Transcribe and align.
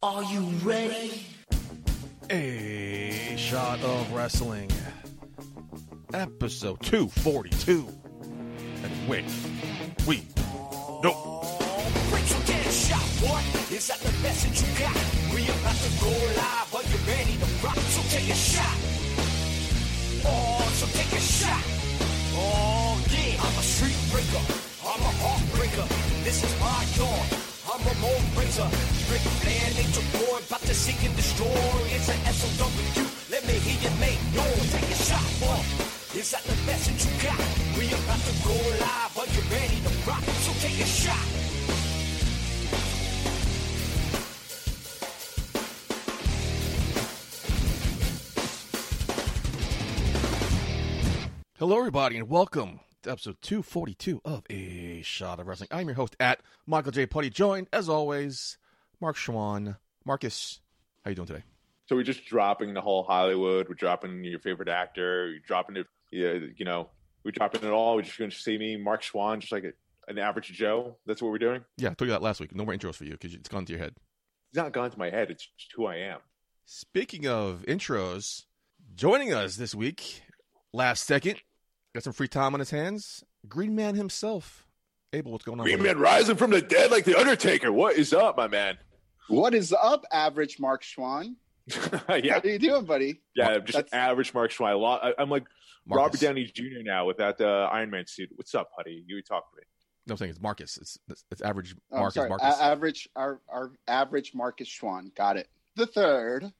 Are 0.00 0.22
you 0.22 0.42
ready? 0.62 1.26
A 2.30 3.34
shot 3.36 3.80
of 3.80 4.12
wrestling, 4.12 4.70
episode 6.14 6.80
242. 6.82 7.88
And 8.84 9.08
wait, 9.08 9.24
we 10.06 10.22
no. 11.02 11.42
Break 12.10 12.30
your 12.30 12.38
damn 12.46 12.70
shot, 12.70 13.02
what? 13.26 13.42
Is 13.72 13.88
that 13.88 13.98
the 13.98 14.12
message 14.22 14.62
you 14.62 14.78
got? 14.78 14.94
We 15.34 15.42
about 15.42 15.74
to 15.74 15.90
go 16.00 16.10
live, 16.10 16.74
are 16.76 16.82
you 16.84 16.98
ready 17.10 17.36
to 17.36 17.66
rock? 17.66 17.74
So 17.74 18.02
take 18.16 18.30
a 18.30 18.36
shot. 18.36 18.78
Oh, 20.24 20.70
so 20.74 20.86
take 20.96 21.10
a 21.10 21.20
shot. 21.20 21.64
Oh, 22.36 23.04
yeah. 23.10 23.42
I'm 23.42 23.58
a 23.58 23.62
street 23.62 23.98
breaker. 24.12 24.44
I'm 24.80 25.02
a 25.02 25.12
heartbreaker. 25.18 26.22
This 26.22 26.44
is 26.44 26.60
my 26.60 26.86
dawn. 26.96 27.47
I'm 27.78 27.86
a 27.86 28.00
mold 28.00 28.24
raiser. 28.36 28.66
Ric 29.06 29.22
Flair, 29.38 29.70
Nature 29.78 30.02
Boy, 30.18 30.38
about 30.38 30.62
to 30.62 30.74
seek 30.74 30.98
and 31.06 31.14
destroy. 31.14 31.46
It's 31.94 32.10
SOW. 32.10 32.66
Let 33.30 33.46
me 33.46 33.52
hear 33.54 33.78
you 33.78 34.00
make 34.00 34.18
noise. 34.34 34.72
Take 34.72 34.82
a 34.82 34.94
shot, 34.94 35.22
what? 35.38 35.62
Is 36.16 36.32
that 36.32 36.42
the 36.42 36.56
message 36.66 37.06
you 37.06 37.22
got? 37.22 37.38
We 37.78 37.86
about 37.86 38.18
to 38.18 38.34
go 38.42 38.56
live. 38.82 39.18
Are 39.18 39.30
you 39.30 39.42
ready 39.54 39.78
to 39.78 40.10
rock? 40.10 40.24
So 40.42 40.52
take 40.58 40.80
a 40.80 40.86
shot. 40.86 41.26
Hello, 51.58 51.78
everybody, 51.78 52.16
and 52.16 52.28
welcome 52.28 52.80
to 53.08 53.12
episode 53.12 53.36
242 53.40 54.20
of 54.24 54.42
A 54.50 55.00
Shot 55.02 55.40
of 55.40 55.46
Wrestling. 55.46 55.68
I'm 55.72 55.86
your 55.88 55.94
host 55.94 56.14
at 56.20 56.40
Michael 56.66 56.92
J. 56.92 57.06
Putty, 57.06 57.30
joined, 57.30 57.66
as 57.72 57.88
always, 57.88 58.58
Mark 59.00 59.16
Schwann. 59.16 59.76
Marcus, 60.04 60.60
how 61.04 61.08
you 61.08 61.14
doing 61.14 61.26
today? 61.26 61.42
So 61.86 61.96
we're 61.96 62.02
just 62.02 62.26
dropping 62.26 62.74
the 62.74 62.82
whole 62.82 63.02
Hollywood. 63.02 63.66
We're 63.68 63.76
dropping 63.76 64.24
your 64.24 64.40
favorite 64.40 64.68
actor. 64.68 65.30
You're 65.30 65.40
dropping 65.40 65.78
it. 65.78 65.86
Yeah, 66.10 66.34
you 66.54 66.66
know, 66.66 66.90
we're 67.24 67.30
dropping 67.30 67.62
it 67.62 67.70
all. 67.70 67.96
We're 67.96 68.02
just 68.02 68.18
going 68.18 68.30
to 68.30 68.36
see 68.36 68.58
me, 68.58 68.76
Mark 68.76 69.02
Schwann, 69.02 69.40
just 69.40 69.52
like 69.52 69.64
a, 69.64 69.72
an 70.10 70.18
average 70.18 70.48
Joe. 70.48 70.96
That's 71.06 71.22
what 71.22 71.30
we're 71.30 71.38
doing. 71.38 71.64
Yeah, 71.78 71.90
I 71.90 71.94
told 71.94 72.08
you 72.08 72.12
that 72.12 72.22
last 72.22 72.40
week. 72.40 72.54
No 72.54 72.66
more 72.66 72.74
intros 72.74 72.96
for 72.96 73.04
you 73.04 73.12
because 73.12 73.32
it's 73.32 73.48
gone 73.48 73.64
to 73.64 73.72
your 73.72 73.80
head. 73.80 73.94
It's 74.50 74.58
not 74.58 74.72
gone 74.72 74.90
to 74.90 74.98
my 74.98 75.08
head. 75.08 75.30
It's 75.30 75.48
just 75.56 75.72
who 75.74 75.86
I 75.86 75.96
am. 75.96 76.18
Speaking 76.66 77.26
of 77.26 77.64
intros, 77.66 78.44
joining 78.94 79.32
us 79.32 79.56
this 79.56 79.74
week, 79.74 80.22
last 80.74 81.06
second, 81.06 81.40
got 81.94 82.04
some 82.04 82.12
free 82.12 82.28
time 82.28 82.54
on 82.54 82.60
his 82.60 82.70
hands. 82.70 83.24
Green 83.48 83.74
Man 83.74 83.94
himself. 83.94 84.66
Abel, 85.12 85.32
what's 85.32 85.44
going 85.44 85.58
on? 85.60 85.64
Green 85.64 85.78
buddy? 85.78 85.88
Man 85.90 85.98
rising 85.98 86.36
from 86.36 86.50
the 86.50 86.60
dead 86.60 86.90
like 86.90 87.04
the 87.04 87.18
Undertaker. 87.18 87.72
What 87.72 87.96
is 87.96 88.12
up, 88.12 88.36
my 88.36 88.46
man? 88.48 88.76
What 89.28 89.54
is 89.54 89.72
up, 89.72 90.04
average 90.12 90.58
Mark 90.58 90.82
Schwann? 90.82 91.36
yeah, 91.68 92.00
How 92.08 92.14
you 92.44 92.58
doing, 92.58 92.84
buddy? 92.84 93.20
yeah. 93.34 93.48
I'm 93.48 93.64
just 93.64 93.76
That's- 93.76 93.92
average 93.92 94.32
Mark 94.34 94.50
Schwann. 94.50 94.70
I 94.70 94.74
lo- 94.74 94.98
I- 95.02 95.14
I'm 95.18 95.30
like 95.30 95.44
Marcus. 95.86 96.20
Robert 96.20 96.20
Downey 96.20 96.44
Jr. 96.52 96.82
now 96.82 97.06
with 97.06 97.18
that 97.18 97.40
uh, 97.40 97.68
Iron 97.72 97.90
Man 97.90 98.06
suit. 98.06 98.30
What's 98.36 98.54
up, 98.54 98.70
buddy? 98.76 99.04
You 99.06 99.22
talk 99.22 99.50
to 99.50 99.56
me. 99.56 99.62
No, 100.06 100.12
I'm 100.14 100.18
saying 100.18 100.30
it's 100.30 100.40
Marcus. 100.40 100.78
It's 100.78 100.98
it's, 101.08 101.24
it's 101.30 101.42
average 101.42 101.74
Oh, 101.92 101.98
Marcus 102.00 102.14
sorry. 102.14 102.28
Marcus. 102.30 102.58
A- 102.58 102.62
average, 102.64 103.08
our, 103.16 103.40
our 103.50 103.72
average 103.86 104.34
Marcus 104.34 104.68
Schwann. 104.68 105.12
Got 105.14 105.36
it. 105.36 105.48
The 105.76 105.86
third, 105.86 106.50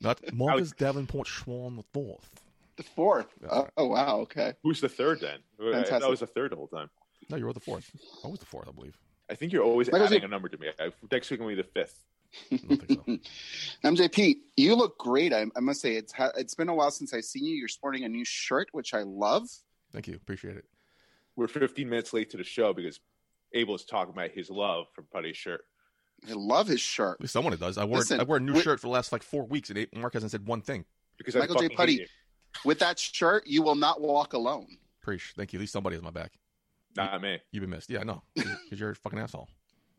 Not 0.00 0.20
Marcus 0.34 0.72
Davenport 0.72 1.26
Schwann 1.26 1.76
the 1.76 1.84
fourth. 1.92 2.28
The 2.76 2.82
fourth. 2.82 3.26
Yeah. 3.42 3.48
Oh, 3.50 3.68
oh, 3.76 3.86
wow. 3.86 4.18
Okay. 4.20 4.54
Who's 4.62 4.80
the 4.80 4.88
third 4.88 5.20
then? 5.20 5.38
Uh, 5.60 5.68
I 5.68 5.72
Fantastic. 5.72 6.00
thought 6.00 6.08
it 6.08 6.10
was 6.10 6.20
the 6.20 6.26
third 6.26 6.52
the 6.52 6.56
whole 6.56 6.68
time. 6.68 6.90
No, 7.30 7.36
you 7.36 7.46
were 7.46 7.52
the 7.52 7.60
fourth. 7.60 7.90
I 8.24 8.28
was 8.28 8.38
the 8.40 8.46
fourth, 8.46 8.68
I 8.68 8.72
believe. 8.72 8.96
I 9.30 9.34
think 9.34 9.52
you're 9.52 9.62
always 9.64 9.90
Like 9.90 10.02
I 10.02 10.04
adding 10.06 10.20
said- 10.20 10.24
a 10.24 10.28
number 10.30 10.48
to 10.48 10.58
me. 10.58 10.68
I, 10.78 10.90
next 11.10 11.30
week 11.30 11.40
will 11.40 11.48
be 11.48 11.54
the 11.54 11.62
fifth. 11.64 12.04
I 12.52 12.56
don't 12.56 12.82
think 12.86 13.22
so. 13.84 13.88
MJP, 13.90 14.36
you 14.56 14.74
look 14.74 14.98
great. 14.98 15.32
I, 15.32 15.46
I 15.56 15.60
must 15.60 15.80
say, 15.80 15.94
it's 15.96 16.12
ha- 16.12 16.32
it's 16.36 16.54
been 16.54 16.68
a 16.68 16.74
while 16.74 16.90
since 16.90 17.14
I've 17.14 17.24
seen 17.24 17.44
you. 17.44 17.54
You're 17.54 17.68
sporting 17.68 18.04
a 18.04 18.08
new 18.08 18.24
shirt, 18.24 18.68
which 18.72 18.92
I 18.92 19.02
love. 19.02 19.48
Thank 19.92 20.08
you. 20.08 20.14
Appreciate 20.16 20.56
it. 20.56 20.64
We're 21.36 21.48
15 21.48 21.88
minutes 21.88 22.12
late 22.12 22.30
to 22.30 22.36
the 22.36 22.44
show 22.44 22.72
because 22.74 22.98
Abel 23.52 23.74
is 23.74 23.84
talking 23.84 24.12
about 24.12 24.30
his 24.32 24.50
love 24.50 24.86
for 24.94 25.02
Putty's 25.02 25.36
shirt. 25.36 25.64
I 26.28 26.32
love 26.32 26.66
his 26.66 26.80
shirt. 26.80 27.18
Someone 27.28 27.56
does. 27.56 27.78
I 27.78 27.84
wore 27.84 27.98
Listen, 27.98 28.20
I 28.20 28.24
wore 28.24 28.38
a 28.38 28.40
new 28.40 28.54
we- 28.54 28.60
shirt 28.62 28.80
for 28.80 28.86
the 28.88 28.92
last 28.92 29.12
like 29.12 29.22
four 29.22 29.44
weeks, 29.46 29.70
and 29.70 29.86
Mark 29.94 30.14
hasn't 30.14 30.32
said 30.32 30.46
one 30.46 30.60
thing. 30.60 30.84
Because 31.16 31.36
Michael 31.36 31.58
I 31.58 31.60
J. 31.60 31.64
fucking 31.68 31.76
Putty. 31.76 32.06
Hate 32.54 32.64
you. 32.64 32.68
With 32.68 32.78
that 32.80 32.98
shirt, 32.98 33.46
you 33.46 33.62
will 33.62 33.74
not 33.74 34.00
walk 34.00 34.32
alone. 34.32 34.66
Preach. 35.02 35.32
Thank 35.36 35.52
you. 35.52 35.58
At 35.58 35.60
least 35.60 35.72
somebody 35.72 35.96
has 35.96 36.02
my 36.02 36.10
back. 36.10 36.32
Not 36.96 37.20
me. 37.22 37.38
You've 37.52 37.62
been 37.62 37.70
missed. 37.70 37.90
Yeah, 37.90 38.00
I 38.00 38.04
know. 38.04 38.22
Because 38.34 38.78
you're 38.80 38.90
a 38.90 38.94
fucking 38.96 39.18
asshole. 39.18 39.48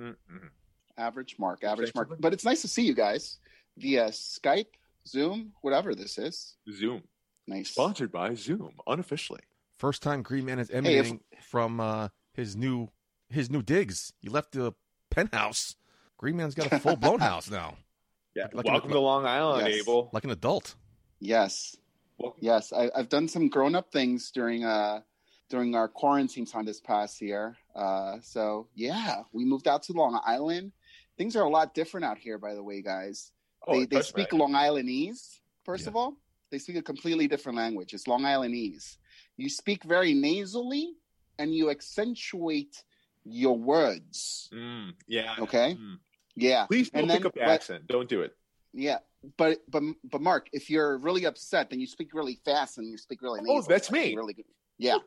Mm. 0.00 0.14
Average 0.96 1.36
Mark, 1.38 1.64
average 1.64 1.88
Say 1.88 1.92
Mark. 1.94 2.08
something? 2.08 2.20
But 2.20 2.32
it's 2.32 2.44
nice 2.44 2.62
to 2.62 2.68
see 2.68 2.82
you 2.82 2.94
guys 2.94 3.38
via 3.76 4.06
Skype, 4.08 4.66
Zoom, 5.06 5.52
whatever 5.60 5.94
this 5.94 6.18
is. 6.18 6.56
Zoom. 6.72 7.02
Nice. 7.46 7.70
Sponsored 7.70 8.10
by 8.12 8.34
Zoom, 8.34 8.70
unofficially. 8.86 9.40
First 9.78 10.02
time 10.02 10.22
Green 10.22 10.44
Man 10.44 10.58
is 10.58 10.70
if- 10.70 10.76
emanating 10.76 11.20
from 11.42 11.80
uh, 11.80 12.08
his 12.34 12.56
new 12.56 12.88
his 13.28 13.50
new 13.50 13.62
digs. 13.62 14.12
He 14.20 14.28
left 14.28 14.52
the 14.52 14.72
penthouse. 15.10 15.76
Green 16.18 16.36
Man's 16.36 16.54
got 16.54 16.72
a 16.72 16.78
full 16.78 16.96
blown 16.96 17.20
house 17.30 17.50
now, 17.50 17.76
Yeah. 18.34 18.44
Like- 18.44 18.54
like 18.54 18.66
Welcome 18.66 18.90
an- 18.90 18.94
to 18.96 19.00
Long 19.00 19.26
Island, 19.26 19.66
Yes. 19.68 19.82
Abel. 19.82 20.10
like 20.12 20.24
an 20.24 20.30
adult. 20.30 20.74
Yes. 21.22 21.76
Welcome. 22.18 22.40
Yes, 22.42 22.72
I, 22.72 22.90
I've 22.96 23.08
done 23.08 23.28
some 23.28 23.48
grown 23.48 23.74
up 23.74 23.92
things 23.92 24.30
during 24.32 24.64
uh 24.64 25.00
during 25.48 25.74
our 25.74 25.86
quarantine 25.88 26.46
time 26.46 26.64
this 26.64 26.80
past 26.80 27.20
year. 27.20 27.56
Uh, 27.74 28.16
so 28.22 28.68
yeah, 28.74 29.22
we 29.32 29.44
moved 29.44 29.68
out 29.68 29.84
to 29.84 29.92
Long 29.92 30.20
Island. 30.24 30.72
Things 31.16 31.36
are 31.36 31.44
a 31.44 31.48
lot 31.48 31.74
different 31.74 32.04
out 32.04 32.18
here, 32.18 32.38
by 32.38 32.54
the 32.54 32.62
way, 32.62 32.82
guys. 32.82 33.30
Oh, 33.66 33.78
they 33.78 33.86
they 33.86 34.02
speak 34.02 34.32
Long 34.32 34.52
Islandese. 34.52 35.40
First 35.64 35.84
Yeah. 35.84 35.90
of 35.90 35.96
all, 35.96 36.16
they 36.50 36.58
speak 36.58 36.76
a 36.76 36.82
completely 36.82 37.28
different 37.28 37.56
language. 37.56 37.94
It's 37.94 38.08
Long 38.08 38.22
Islandese. 38.22 38.96
You 39.36 39.48
speak 39.48 39.84
very 39.84 40.14
nasally, 40.14 40.94
and 41.38 41.54
you 41.54 41.70
accentuate 41.70 42.82
your 43.24 43.56
words. 43.56 44.50
Mm, 44.52 44.94
yeah. 45.06 45.36
Okay. 45.38 45.76
Mm. 45.78 45.98
Yeah, 46.34 46.66
Please 46.66 46.90
don't 46.90 47.08
pick 47.08 47.26
up 47.26 47.34
the 47.34 47.42
accent. 47.42 47.86
Don't 47.86 48.08
do 48.08 48.22
it. 48.22 48.34
Yeah. 48.72 48.98
But 49.36 49.60
but 49.68 49.82
but 50.04 50.20
Mark, 50.20 50.48
if 50.52 50.68
you're 50.68 50.98
really 50.98 51.24
upset, 51.26 51.70
then 51.70 51.80
you 51.80 51.86
speak 51.86 52.12
really 52.12 52.40
fast 52.44 52.78
and 52.78 52.88
you 52.88 52.98
speak 52.98 53.22
really 53.22 53.40
Oh, 53.48 53.62
that's 53.62 53.90
me. 53.90 54.16
Really 54.16 54.34
good. 54.34 54.46
Yeah. 54.78 54.98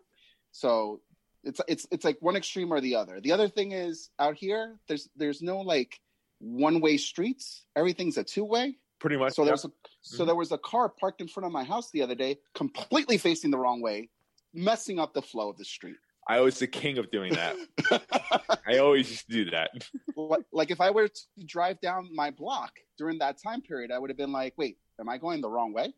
So 0.52 1.02
it's 1.44 1.60
it's 1.68 1.86
it's 1.92 2.06
like 2.06 2.18
one 2.22 2.36
extreme 2.36 2.72
or 2.72 2.80
the 2.80 2.96
other. 2.96 3.20
The 3.20 3.32
other 3.34 3.50
thing 3.50 3.74
is 3.74 4.10
out 4.20 4.36
here, 4.36 4.78
there's 4.88 5.10
there's 5.16 5.42
no 5.42 5.60
like 5.60 6.00
one 6.40 6.80
way 6.80 6.98
streets. 6.98 7.66
Everything's 7.76 8.18
a 8.18 8.24
two 8.24 8.46
way. 8.46 8.78
Pretty 9.00 9.18
much. 9.18 9.34
So 9.34 9.42
yeah. 9.44 9.48
there's 9.48 9.66
a 9.66 9.72
so 10.02 10.24
Mhm. 10.24 10.28
there 10.28 10.36
was 10.36 10.52
a 10.52 10.58
car 10.58 10.88
parked 10.88 11.20
in 11.20 11.28
front 11.28 11.46
of 11.46 11.52
my 11.52 11.64
house 11.64 11.92
the 11.92 12.02
other 12.02 12.16
day, 12.16 12.38
completely 12.54 13.18
facing 13.18 13.52
the 13.52 13.58
wrong 13.58 13.82
way, 13.82 14.10
messing 14.54 14.98
up 14.98 15.14
the 15.14 15.22
flow 15.22 15.50
of 15.50 15.58
the 15.58 15.66
street. 15.66 15.98
I 16.28 16.40
was 16.42 16.60
the 16.60 16.68
king 16.68 16.98
of 16.98 17.12
doing 17.12 17.34
that. 17.34 17.56
I 18.68 18.78
always 18.80 19.10
used 19.10 19.28
to 19.28 19.34
do 19.46 19.52
that. 19.52 19.70
like, 20.16 20.42
like 20.52 20.72
if 20.72 20.82
I 20.82 20.90
were 20.90 21.08
to 21.08 21.22
drive 21.46 21.80
down 21.82 22.10
my 22.14 22.32
block 22.32 22.72
during 22.98 23.20
that 23.20 23.38
time 23.42 23.62
period, 23.62 23.92
I 23.92 24.00
would 24.00 24.10
have 24.10 24.18
been 24.18 24.32
like, 24.32 24.54
wait, 24.58 24.78
am 25.00 25.08
I 25.08 25.18
going 25.18 25.42
the 25.42 25.50
wrong 25.50 25.72
way? 25.74 25.94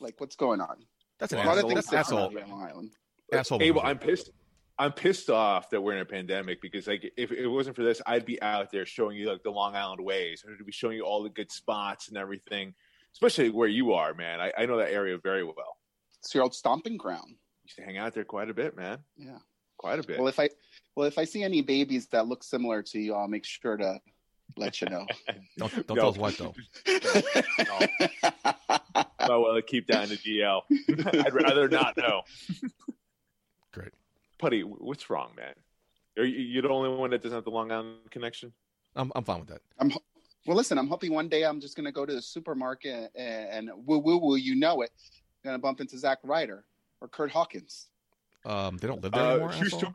Like, 0.00 0.14
what's 0.18 0.36
going 0.36 0.60
on? 0.60 0.76
That's 1.18 1.32
an 1.32 1.38
A 1.38 1.42
asshole. 1.42 1.74
That's 1.74 1.86
different 1.86 2.06
asshole. 2.06 2.18
out 2.18 2.30
here 2.30 2.42
on 2.42 2.50
Long 2.50 2.62
Island. 2.62 2.92
Asshole. 3.32 3.62
Abel, 3.62 3.82
move. 3.82 3.90
I'm 3.90 3.98
pissed. 3.98 4.30
I'm 4.78 4.92
pissed 4.92 5.30
off 5.30 5.70
that 5.70 5.80
we're 5.80 5.94
in 5.94 6.00
a 6.00 6.06
pandemic 6.06 6.60
because 6.60 6.86
like 6.86 7.10
if 7.16 7.32
it 7.32 7.48
wasn't 7.48 7.76
for 7.76 7.82
this, 7.82 8.02
I'd 8.06 8.26
be 8.26 8.40
out 8.42 8.70
there 8.70 8.84
showing 8.84 9.16
you 9.16 9.30
like 9.30 9.42
the 9.42 9.50
Long 9.50 9.74
Island 9.74 10.04
ways. 10.04 10.44
I'd 10.46 10.64
be 10.64 10.72
showing 10.72 10.96
you 10.96 11.04
all 11.04 11.22
the 11.22 11.30
good 11.30 11.50
spots 11.50 12.08
and 12.08 12.18
everything. 12.18 12.74
Especially 13.14 13.48
where 13.48 13.68
you 13.68 13.94
are, 13.94 14.12
man. 14.12 14.40
I, 14.40 14.52
I 14.58 14.66
know 14.66 14.76
that 14.76 14.92
area 14.92 15.16
very 15.16 15.44
well. 15.44 15.78
It's 16.22 16.34
your 16.34 16.42
old 16.42 16.54
stomping 16.54 16.98
ground. 16.98 17.36
Used 17.64 17.76
to 17.76 17.82
hang 17.82 17.96
out 17.96 18.12
there 18.12 18.24
quite 18.24 18.50
a 18.50 18.54
bit, 18.54 18.76
man. 18.76 18.98
Yeah. 19.16 19.38
Quite 19.78 19.98
a 19.98 20.02
bit. 20.02 20.18
Well, 20.18 20.28
if 20.28 20.38
I 20.40 20.48
well 20.94 21.06
if 21.06 21.18
I 21.18 21.24
see 21.24 21.42
any 21.42 21.62
babies 21.62 22.06
that 22.08 22.26
look 22.26 22.42
similar 22.42 22.82
to 22.82 22.98
you, 22.98 23.14
I'll 23.14 23.28
make 23.28 23.44
sure 23.44 23.76
to 23.76 24.00
let 24.56 24.80
you 24.80 24.88
know. 24.88 25.06
Don't, 25.58 25.72
don't 25.86 25.90
No. 25.90 25.94
tell 25.96 26.08
us 26.10 26.16
what 26.18 26.36
though. 26.38 26.54
oh 29.28 29.40
well, 29.40 29.60
keep 29.66 29.86
that 29.88 30.04
in 30.04 30.10
the 30.10 30.16
DL. 30.16 30.62
I'd 31.26 31.34
rather 31.34 31.68
not 31.68 31.96
know. 31.96 32.22
Great. 33.72 33.92
Putty, 34.38 34.62
what's 34.62 35.10
wrong, 35.10 35.30
man? 35.36 35.54
Are 36.18 36.24
you, 36.24 36.38
you 36.38 36.62
the 36.62 36.68
only 36.68 36.96
one 36.96 37.10
that 37.10 37.22
doesn't 37.22 37.36
have 37.36 37.44
the 37.44 37.50
Long 37.50 37.70
Island 37.72 38.10
connection? 38.10 38.52
I'm 38.94 39.12
I'm 39.14 39.24
fine 39.24 39.40
with 39.40 39.48
that. 39.48 39.60
I'm 39.78 39.90
well, 40.46 40.56
listen, 40.56 40.78
I'm 40.78 40.88
hoping 40.88 41.12
one 41.12 41.28
day 41.28 41.44
I'm 41.44 41.60
just 41.60 41.76
gonna 41.76 41.92
go 41.92 42.06
to 42.06 42.14
the 42.14 42.22
supermarket 42.22 43.10
and, 43.14 43.68
and 43.68 43.86
woo 43.86 43.98
woo 43.98 44.18
woo, 44.18 44.36
you 44.36 44.54
know 44.54 44.82
it. 44.82 44.90
gonna 45.44 45.58
bump 45.58 45.80
into 45.80 45.98
Zach 45.98 46.18
Ryder 46.22 46.64
or 47.00 47.08
Kurt 47.08 47.30
Hawkins. 47.30 47.88
Um, 48.46 48.76
they 48.78 48.86
don't 48.86 49.02
live 49.02 49.12
there 49.12 49.22
Uh, 49.22 49.30
anymore. 49.32 49.48
true 49.52 49.66
asshole? 49.66 49.80
story. 49.80 49.94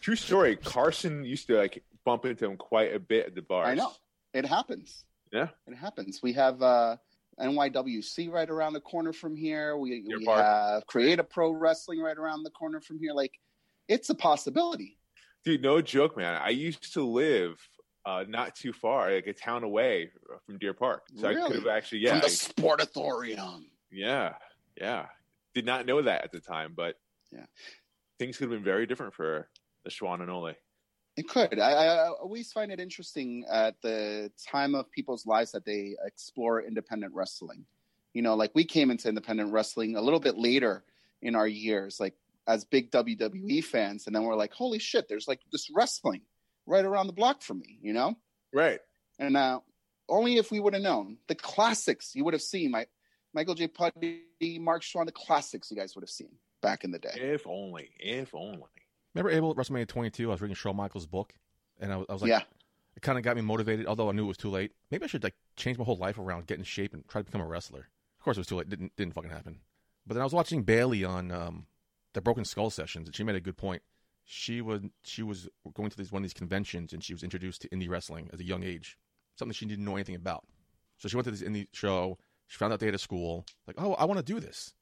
True 0.00 0.16
story. 0.16 0.56
Carson 0.56 1.24
used 1.24 1.46
to 1.46 1.56
like 1.56 1.82
bump 2.04 2.24
into 2.26 2.44
him 2.44 2.56
quite 2.56 2.94
a 2.94 2.98
bit 2.98 3.26
at 3.28 3.34
the 3.34 3.42
bars. 3.42 3.68
I 3.68 3.74
know 3.74 3.92
it 4.34 4.44
happens. 4.44 5.04
Yeah. 5.32 5.48
it 5.66 5.74
happens. 5.74 6.20
We 6.22 6.34
have 6.34 6.60
uh, 6.62 6.96
NYWC 7.40 8.30
right 8.30 8.48
around 8.50 8.74
the 8.74 8.80
corner 8.80 9.12
from 9.14 9.34
here. 9.36 9.76
We 9.78 10.02
Deer 10.02 10.18
we 10.18 10.24
Park. 10.26 10.42
have 10.42 10.86
Creative 10.86 11.28
Pro 11.28 11.50
Wrestling 11.52 12.00
right 12.00 12.16
around 12.18 12.42
the 12.42 12.50
corner 12.50 12.80
from 12.82 12.98
here. 12.98 13.14
Like, 13.14 13.32
it's 13.88 14.10
a 14.10 14.14
possibility. 14.14 14.98
Dude, 15.44 15.62
no 15.62 15.80
joke, 15.80 16.16
man. 16.18 16.38
I 16.40 16.50
used 16.50 16.92
to 16.92 17.02
live 17.04 17.56
uh, 18.04 18.24
not 18.28 18.54
too 18.54 18.72
far, 18.74 19.10
like 19.12 19.26
a 19.26 19.32
town 19.32 19.64
away 19.64 20.10
from 20.44 20.58
Deer 20.58 20.74
Park. 20.74 21.04
So 21.16 21.28
I 21.28 21.34
could 21.34 21.56
have 21.56 21.66
actually, 21.66 22.00
yeah, 22.00 22.10
From 22.10 22.20
the 22.20 22.26
I- 22.26 22.28
Sportatorium. 22.76 23.62
yeah, 23.90 24.34
yeah. 24.76 25.06
Did 25.54 25.64
not 25.66 25.86
know 25.86 26.02
that 26.02 26.24
at 26.24 26.32
the 26.32 26.40
time, 26.40 26.74
but 26.76 26.96
Yeah. 27.32 27.46
things 28.18 28.36
could 28.36 28.44
have 28.44 28.50
been 28.50 28.64
very 28.64 28.86
different 28.86 29.14
for 29.14 29.48
the 29.84 29.90
Schwann 29.90 30.20
and 30.20 30.30
Ole. 30.30 30.54
It 31.16 31.28
could. 31.28 31.58
I, 31.58 31.72
I 31.72 32.08
always 32.08 32.52
find 32.52 32.72
it 32.72 32.80
interesting 32.80 33.44
at 33.50 33.74
the 33.82 34.30
time 34.50 34.74
of 34.74 34.90
people's 34.90 35.26
lives 35.26 35.52
that 35.52 35.64
they 35.64 35.96
explore 36.04 36.62
independent 36.62 37.12
wrestling. 37.14 37.66
You 38.14 38.22
know, 38.22 38.34
like 38.34 38.52
we 38.54 38.64
came 38.64 38.90
into 38.90 39.08
independent 39.08 39.52
wrestling 39.52 39.96
a 39.96 40.00
little 40.00 40.20
bit 40.20 40.38
later 40.38 40.84
in 41.20 41.34
our 41.34 41.46
years, 41.46 41.98
like 42.00 42.14
as 42.46 42.64
big 42.64 42.90
WWE 42.90 43.62
fans, 43.64 44.06
and 44.06 44.16
then 44.16 44.24
we're 44.24 44.36
like, 44.36 44.52
holy 44.52 44.78
shit, 44.78 45.06
there's 45.08 45.28
like 45.28 45.40
this 45.50 45.68
wrestling 45.74 46.22
right 46.66 46.84
around 46.84 47.06
the 47.06 47.12
block 47.12 47.42
for 47.42 47.54
me, 47.54 47.78
you 47.82 47.92
know? 47.92 48.16
Right. 48.52 48.80
And 49.18 49.36
uh, 49.36 49.60
only 50.08 50.36
if 50.36 50.50
we 50.50 50.60
would 50.60 50.74
have 50.74 50.82
known 50.82 51.18
the 51.28 51.34
classics, 51.34 52.14
you 52.14 52.24
would 52.24 52.34
have 52.34 52.42
seen 52.42 52.70
my 52.70 52.86
Michael 53.34 53.54
J. 53.54 53.68
Putty, 53.68 54.22
Mark 54.58 54.82
Schwann, 54.82 55.06
the 55.06 55.12
classics 55.12 55.70
you 55.70 55.76
guys 55.76 55.94
would 55.94 56.02
have 56.02 56.10
seen 56.10 56.30
back 56.62 56.84
in 56.84 56.90
the 56.90 56.98
day. 56.98 57.10
If 57.14 57.46
only. 57.46 57.90
If 57.98 58.34
only. 58.34 58.62
Remember 59.14 59.30
Abel 59.30 59.50
at 59.50 59.56
WrestleMania 59.56 59.86
22? 59.88 60.28
I 60.28 60.32
was 60.32 60.40
reading 60.40 60.54
Shawn 60.54 60.76
Michaels' 60.76 61.06
book, 61.06 61.34
and 61.80 61.92
I, 61.92 61.96
was- 61.96 62.06
I 62.08 62.12
was 62.14 62.22
like, 62.22 62.30
yeah, 62.30 62.42
it 62.96 63.02
kind 63.02 63.18
of 63.18 63.24
got 63.24 63.36
me 63.36 63.42
motivated. 63.42 63.86
Although 63.86 64.08
I 64.08 64.12
knew 64.12 64.24
it 64.24 64.28
was 64.28 64.36
too 64.38 64.48
late. 64.50 64.72
Maybe 64.90 65.04
I 65.04 65.06
should 65.06 65.22
like 65.22 65.34
change 65.56 65.76
my 65.76 65.84
whole 65.84 65.96
life 65.96 66.18
around, 66.18 66.46
get 66.46 66.58
in 66.58 66.64
shape, 66.64 66.94
and 66.94 67.06
try 67.08 67.20
to 67.20 67.24
become 67.24 67.40
a 67.42 67.46
wrestler. 67.46 67.88
Of 68.18 68.24
course, 68.24 68.36
it 68.36 68.40
was 68.40 68.46
too 68.46 68.56
late. 68.56 68.68
Didn't 68.70 68.96
didn't 68.96 69.14
fucking 69.14 69.30
happen. 69.30 69.60
But 70.06 70.14
then 70.14 70.22
I 70.22 70.24
was 70.24 70.32
watching 70.32 70.62
Bayley 70.62 71.04
on 71.04 71.30
um, 71.30 71.66
the 72.14 72.20
Broken 72.22 72.44
Skull 72.44 72.70
sessions, 72.70 73.06
and 73.08 73.14
she 73.14 73.24
made 73.24 73.36
a 73.36 73.40
good 73.40 73.56
point. 73.56 73.82
She 74.24 74.60
was 74.60 74.80
she 75.02 75.22
was 75.22 75.48
going 75.74 75.90
to 75.90 75.96
these 75.96 76.12
one 76.12 76.22
of 76.22 76.24
these 76.24 76.32
conventions, 76.34 76.92
and 76.92 77.02
she 77.04 77.12
was 77.12 77.22
introduced 77.22 77.62
to 77.62 77.68
indie 77.68 77.90
wrestling 77.90 78.30
at 78.32 78.40
a 78.40 78.44
young 78.44 78.62
age, 78.62 78.96
something 79.36 79.52
she 79.52 79.66
didn't 79.66 79.84
know 79.84 79.96
anything 79.96 80.14
about. 80.14 80.44
So 80.98 81.08
she 81.08 81.16
went 81.16 81.24
to 81.24 81.30
this 81.32 81.42
indie 81.42 81.66
show. 81.72 82.18
She 82.46 82.56
found 82.58 82.72
out 82.72 82.80
they 82.80 82.86
had 82.86 82.94
a 82.94 82.98
school. 82.98 83.44
Like, 83.66 83.76
oh, 83.78 83.94
I 83.94 84.04
want 84.04 84.18
to 84.18 84.24
do 84.32 84.38
this. 84.38 84.74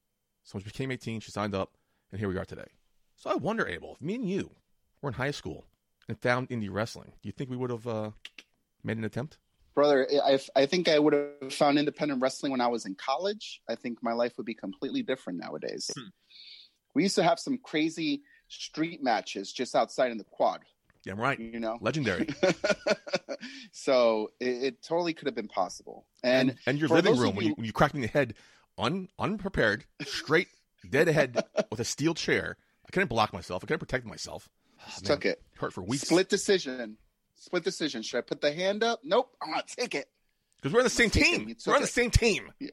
So 0.44 0.56
when 0.56 0.62
she 0.64 0.70
became 0.70 0.90
18, 0.90 1.20
she 1.20 1.30
signed 1.30 1.54
up, 1.54 1.76
and 2.10 2.18
here 2.18 2.28
we 2.28 2.36
are 2.38 2.44
today. 2.44 2.68
So 3.16 3.30
I 3.30 3.34
wonder, 3.34 3.66
Abel, 3.66 3.94
if 3.94 4.00
me 4.00 4.14
and 4.14 4.28
you 4.28 4.50
were 5.02 5.10
in 5.10 5.14
high 5.14 5.30
school 5.30 5.66
and 6.08 6.18
found 6.18 6.48
indie 6.48 6.68
wrestling, 6.70 7.12
do 7.22 7.28
you 7.28 7.32
think 7.32 7.50
we 7.50 7.56
would 7.56 7.70
have 7.70 7.86
uh, 7.86 8.10
made 8.82 8.98
an 8.98 9.04
attempt? 9.04 9.38
brother 9.72 10.08
I, 10.24 10.38
I 10.56 10.66
think 10.66 10.88
i 10.88 10.98
would 10.98 11.14
have 11.14 11.52
found 11.54 11.78
independent 11.78 12.20
wrestling 12.20 12.50
when 12.50 12.60
i 12.60 12.66
was 12.66 12.86
in 12.86 12.96
college 12.96 13.62
i 13.68 13.76
think 13.76 14.02
my 14.02 14.12
life 14.12 14.32
would 14.36 14.44
be 14.44 14.52
completely 14.52 15.00
different 15.00 15.38
nowadays 15.38 15.88
Hmm. 15.96 16.08
we 16.92 17.04
used 17.04 17.14
to 17.14 17.22
have 17.22 17.38
some 17.38 17.56
crazy 17.56 18.22
street 18.48 19.00
matches 19.00 19.52
just 19.52 19.76
outside 19.76 20.10
in 20.10 20.18
the 20.18 20.24
quad 20.24 20.62
Yeah, 21.04 21.12
I'm 21.12 21.20
right. 21.20 21.38
you 21.38 21.60
know 21.60 21.78
Legendary. 21.80 22.26
so 23.72 24.30
it, 24.40 24.62
it 24.64 24.82
totally 24.82 25.12
could 25.14 25.26
have 25.26 25.36
been 25.36 25.48
possible 25.48 26.04
and, 26.24 26.50
And 26.50 26.58
and 26.66 26.78
your 26.78 26.88
living 26.88 27.12
those 27.12 27.20
of 27.20 27.26
room 27.26 27.36
when 27.36 27.44
you, 27.44 27.50
you- 27.50 27.54
when 27.56 27.66
you 27.66 27.72
cracked 27.72 27.94
me 27.94 27.98
in 27.98 28.02
the 28.02 28.08
head, 28.08 28.34
un 28.80 29.08
unprepared, 29.18 29.84
straight, 30.04 30.48
dead 30.88 31.08
ahead 31.08 31.44
with 31.70 31.80
a 31.80 31.84
steel 31.84 32.14
chair. 32.14 32.56
I 32.86 32.90
couldn't 32.90 33.08
block 33.08 33.32
myself. 33.32 33.62
I 33.62 33.66
couldn't 33.66 33.80
protect 33.80 34.06
myself. 34.06 34.48
Just 34.86 35.04
oh, 35.06 35.08
man, 35.10 35.16
took 35.16 35.26
it 35.26 35.42
Hurt 35.58 35.72
for 35.72 35.82
weeks. 35.82 36.04
split 36.04 36.28
decision 36.30 36.96
split 37.36 37.64
decision 37.64 38.02
should 38.02 38.18
i 38.18 38.20
put 38.22 38.40
the 38.42 38.52
hand 38.52 38.82
up 38.82 39.00
nope 39.02 39.34
i'm 39.42 39.50
gonna 39.50 39.62
take 39.66 39.94
it 39.94 40.06
because 40.56 40.72
we're 40.74 40.80
on 40.80 40.84
the 40.84 40.90
same 40.90 41.08
team. 41.10 41.54
We're 41.66 41.74
on 41.74 41.80
the 41.82 41.86
same 41.86 42.10
team. 42.10 42.50
Yeah. 42.58 42.68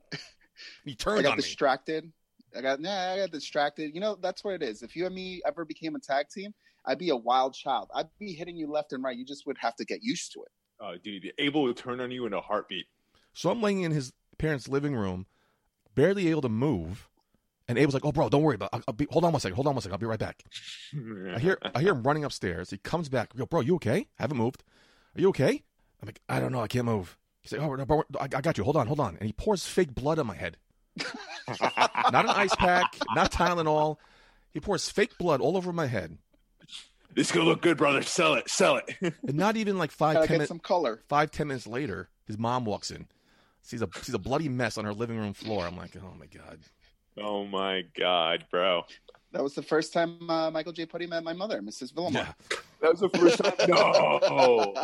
You 0.86 0.92
i 0.92 0.95
turned 0.95 1.24
got 1.24 1.31
on 1.31 1.38
me. 1.38 1.42
distracted 1.44 2.12
i 2.56 2.62
got 2.62 2.80
nah, 2.81 3.13
i 3.13 3.18
got 3.18 3.31
distracted 3.31 3.94
you 3.94 4.01
know 4.01 4.15
that's 4.21 4.44
what 4.44 4.54
it 4.56 4.63
is 4.63 4.83
if 4.83 4.95
you 4.95 5.06
and 5.06 5.13
me 5.15 5.42
ever 5.45 5.63
became 5.65 5.95
a 5.95 6.00
tag 6.00 6.27
team 6.30 6.54
i'd 6.86 6.98
be 6.98 7.09
a 7.09 7.15
wild 7.15 7.54
child 7.54 7.89
i'd 7.95 8.07
be 8.19 8.33
hitting 8.33 8.56
you 8.57 8.68
left 8.69 8.92
and 8.94 9.04
right 9.04 9.18
you 9.18 9.25
just 9.25 9.45
would 9.48 9.57
have 9.57 9.75
to 9.75 9.86
get 9.86 10.01
used 10.04 10.31
to 10.33 10.42
it 10.42 10.50
Oh, 10.80 10.95
dude, 11.04 11.31
Abel 11.39 11.63
would 11.63 11.75
turn 11.75 12.00
on 12.00 12.12
you 12.12 12.27
in 12.27 12.33
a 12.33 12.39
heartbeat. 12.42 12.86
So 13.33 13.50
I'm 13.50 13.62
laying 13.63 13.81
in 13.81 13.92
his 13.92 14.13
parents' 14.38 14.68
living 14.68 14.95
room, 14.95 15.25
barely 15.97 16.29
able 16.29 16.44
to 16.44 16.49
move. 16.49 17.09
And 17.67 17.77
Abel's 17.77 17.94
like, 17.94 18.05
"Oh, 18.05 18.13
bro, 18.13 18.29
don't 18.29 18.44
worry 18.44 18.55
about. 18.55 18.69
I'll, 18.71 18.81
I'll 18.88 18.94
be. 18.94 19.07
Hold 19.11 19.25
on 19.25 19.33
one 19.33 19.41
second. 19.41 19.55
Hold 19.55 19.67
on 19.67 19.75
one 19.75 19.81
second. 19.81 19.94
I'll 19.94 19.99
be 19.99 20.05
right 20.05 20.19
back." 20.19 20.44
I 21.35 21.39
hear 21.39 21.57
I 21.75 21.81
hear 21.81 21.91
him 21.91 22.03
running 22.03 22.23
upstairs. 22.23 22.69
He 22.69 22.77
comes 22.77 23.09
back. 23.09 23.31
Yo, 23.35 23.45
bro, 23.45 23.59
you 23.59 23.75
okay? 23.75 24.07
I 24.17 24.23
haven't 24.23 24.38
moved. 24.38 24.63
Are 25.17 25.21
you 25.21 25.29
okay? 25.29 25.63
I'm 26.01 26.05
like, 26.05 26.21
I 26.29 26.39
don't 26.39 26.51
know. 26.53 26.61
I 26.61 26.67
can't 26.67 26.85
move. 26.85 27.17
He's 27.41 27.51
like, 27.51 27.61
oh, 27.61 27.73
no, 27.75 27.85
bro, 27.85 28.03
I, 28.19 28.23
I 28.25 28.41
got 28.41 28.57
you. 28.57 28.63
Hold 28.63 28.77
on, 28.77 28.88
hold 28.88 28.99
on. 28.99 29.17
And 29.17 29.25
he 29.25 29.33
pours 29.33 29.65
fake 29.65 29.95
blood 29.95 30.19
on 30.19 30.27
my 30.27 30.35
head. 30.35 30.57
not 31.61 32.25
an 32.25 32.29
ice 32.29 32.55
pack, 32.55 32.95
not 33.15 33.31
Tylenol. 33.31 33.97
He 34.53 34.59
pours 34.59 34.89
fake 34.89 35.17
blood 35.17 35.41
all 35.41 35.55
over 35.57 35.71
my 35.73 35.88
head, 35.88 36.17
This 37.13 37.31
gonna 37.31 37.45
look 37.45 37.61
good, 37.61 37.77
brother. 37.77 38.01
Sell 38.01 38.33
it. 38.35 38.49
Sell 38.49 38.77
it. 38.77 38.95
and 39.01 39.33
not 39.35 39.55
even 39.57 39.77
like 39.77 39.91
five 39.91 40.15
gotta 40.15 40.27
ten 40.27 40.33
get 40.35 40.38
minutes. 40.39 40.49
some 40.49 40.59
color 40.59 41.01
Five 41.09 41.31
ten 41.31 41.47
minutes 41.47 41.67
later, 41.67 42.09
his 42.25 42.38
mom 42.38 42.65
walks 42.65 42.91
in, 42.91 43.07
sees 43.68 43.81
a 43.81 43.90
sees 44.02 44.16
a 44.16 44.19
bloody 44.19 44.50
mess 44.50 44.78
on 44.78 44.86
her 44.86 44.94
living 44.94 45.18
room 45.18 45.34
floor. 45.34 45.66
I'm 45.66 45.78
like, 45.78 45.96
oh 45.98 46.14
my 46.18 46.25
god. 46.28 46.60
oh 47.18 47.46
my 47.46 47.84
god, 48.00 48.46
bro. 48.50 48.84
that 49.34 49.44
was 49.44 49.54
the 49.56 49.62
first 49.62 49.92
time 49.92 50.30
uh, 50.30 50.50
michael 50.52 50.72
j 50.72 50.86
putty 50.86 51.06
met 51.08 51.24
my 51.24 51.34
mother 51.34 51.62
mrs 51.62 51.92
villamor 51.94 52.14
Yeah, 52.14 52.34
That 52.81 52.92
was 52.92 53.02
the 53.02 53.10
first 53.10 53.38
time. 53.40 53.54
No. 53.68 54.74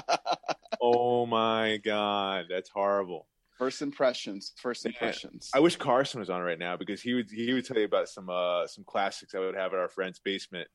Oh 0.81 1.25
my 1.25 1.77
god, 1.77 2.45
that's 2.49 2.69
horrible. 2.69 3.27
first 3.57 3.81
impressions 3.81 4.51
first 4.57 4.83
Yeah. 4.83 4.89
impressions 4.89 5.49
I 5.53 5.59
wish 5.61 5.75
Carson 5.77 6.19
was 6.19 6.29
on 6.29 6.41
right 6.41 6.59
now 6.59 6.75
because 6.75 7.01
he 7.01 7.13
would 7.13 7.29
he 7.31 7.53
would 7.53 7.65
tell 7.65 7.77
you 7.77 7.85
about 7.85 8.09
some 8.09 8.29
uh 8.29 8.67
some 8.67 8.83
classics 8.83 9.33
I 9.33 9.39
would 9.39 9.55
have 9.55 9.71
at 9.73 9.79
our 9.79 9.87
friend's 9.87 10.19
basement 10.19 10.67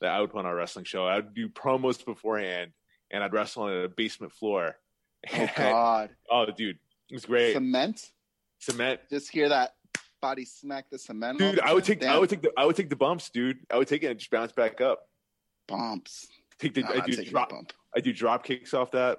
that 0.00 0.10
I 0.10 0.20
would 0.20 0.30
put 0.30 0.40
on 0.40 0.46
our 0.46 0.56
wrestling 0.56 0.84
show. 0.84 1.06
I 1.06 1.16
would 1.16 1.32
do 1.34 1.48
promos 1.48 2.04
beforehand 2.04 2.72
and 3.12 3.22
I'd 3.22 3.32
wrestle 3.32 3.64
on 3.64 3.84
a 3.84 3.88
basement 3.88 4.32
floor. 4.32 4.74
oh 5.32 5.48
god 5.56 6.10
oh, 6.30 6.46
dude, 6.56 6.78
it 7.12 7.16
was 7.16 7.26
great. 7.26 7.52
cement 7.52 8.10
Cement, 8.58 9.00
just 9.10 9.30
hear 9.30 9.48
that 9.48 9.74
body 10.20 10.44
smack 10.44 10.88
the 10.90 10.98
cement 10.98 11.38
dude. 11.38 11.60
I 11.60 11.74
would 11.74 11.84
take 11.84 12.04
I 12.04 12.18
would 12.18 12.30
take 12.30 12.42
the 12.42 12.52
I 12.56 12.64
would 12.64 12.76
take 12.76 12.90
the 12.90 12.96
bumps, 12.96 13.28
dude. 13.30 13.58
I 13.70 13.76
would 13.76 13.88
take 13.88 14.02
it 14.02 14.06
and 14.06 14.18
just 14.18 14.30
bounce 14.30 14.52
back 14.52 14.80
up. 14.80 15.08
bumps 15.68 16.28
Take 16.58 16.74
the 16.74 16.82
Nah, 16.82 16.90
I 16.92 17.00
do 17.00 17.24
drop 17.24 17.50
bump. 17.50 17.72
I 17.94 18.00
do 18.00 18.12
drop 18.12 18.44
kicks 18.44 18.72
off 18.72 18.92
that. 18.92 19.18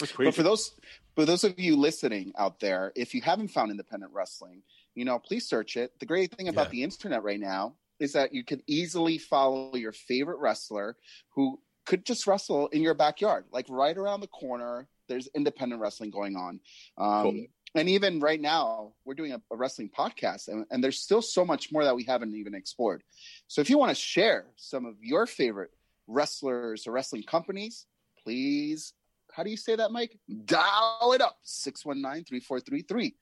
Was 0.00 0.12
crazy. 0.12 0.28
But 0.28 0.34
for 0.34 0.42
those 0.42 0.78
for 1.16 1.24
those 1.24 1.42
of 1.44 1.58
you 1.58 1.76
listening 1.76 2.32
out 2.38 2.60
there, 2.60 2.92
if 2.94 3.14
you 3.14 3.22
haven't 3.22 3.48
found 3.48 3.70
independent 3.70 4.12
wrestling, 4.12 4.62
you 4.94 5.04
know, 5.04 5.18
please 5.18 5.48
search 5.48 5.76
it. 5.76 5.98
The 6.00 6.06
great 6.06 6.34
thing 6.34 6.48
about 6.48 6.66
Yeah. 6.66 6.70
the 6.72 6.82
internet 6.84 7.22
right 7.22 7.40
now 7.40 7.76
is 7.98 8.12
that 8.12 8.34
you 8.34 8.44
can 8.44 8.62
easily 8.66 9.16
follow 9.18 9.74
your 9.74 9.92
favorite 9.92 10.38
wrestler 10.38 10.96
who 11.30 11.60
could 11.86 12.04
just 12.04 12.26
wrestle 12.26 12.68
in 12.68 12.82
your 12.82 12.94
backyard, 12.94 13.44
like 13.52 13.66
right 13.68 13.96
around 13.96 14.20
the 14.20 14.26
corner. 14.28 14.88
There's 15.08 15.28
independent 15.34 15.80
wrestling 15.80 16.10
going 16.10 16.36
on. 16.36 16.60
Um, 16.98 17.22
Cool. 17.22 17.44
And 17.74 17.88
even 17.88 18.20
right 18.20 18.38
now, 18.38 18.92
we're 19.06 19.14
doing 19.14 19.32
a, 19.32 19.40
a 19.50 19.56
wrestling 19.56 19.88
podcast, 19.88 20.48
and, 20.48 20.66
and 20.70 20.84
there's 20.84 20.98
still 20.98 21.22
so 21.22 21.42
much 21.42 21.72
more 21.72 21.84
that 21.84 21.96
we 21.96 22.04
haven't 22.04 22.34
even 22.34 22.54
explored. 22.54 23.02
So 23.48 23.62
if 23.62 23.70
you 23.70 23.78
want 23.78 23.88
to 23.88 23.94
share 23.94 24.44
some 24.56 24.84
of 24.84 24.96
your 25.00 25.26
favorite 25.26 25.70
wrestlers 26.06 26.86
or 26.86 26.92
wrestling 26.92 27.22
companies, 27.22 27.86
please 28.22 28.92
how 29.32 29.42
do 29.42 29.48
you 29.48 29.56
say 29.56 29.74
that, 29.76 29.90
Mike? 29.90 30.18
Dial 30.44 31.14
it 31.14 31.22
up 31.22 31.38
619-343-3005 31.46 33.12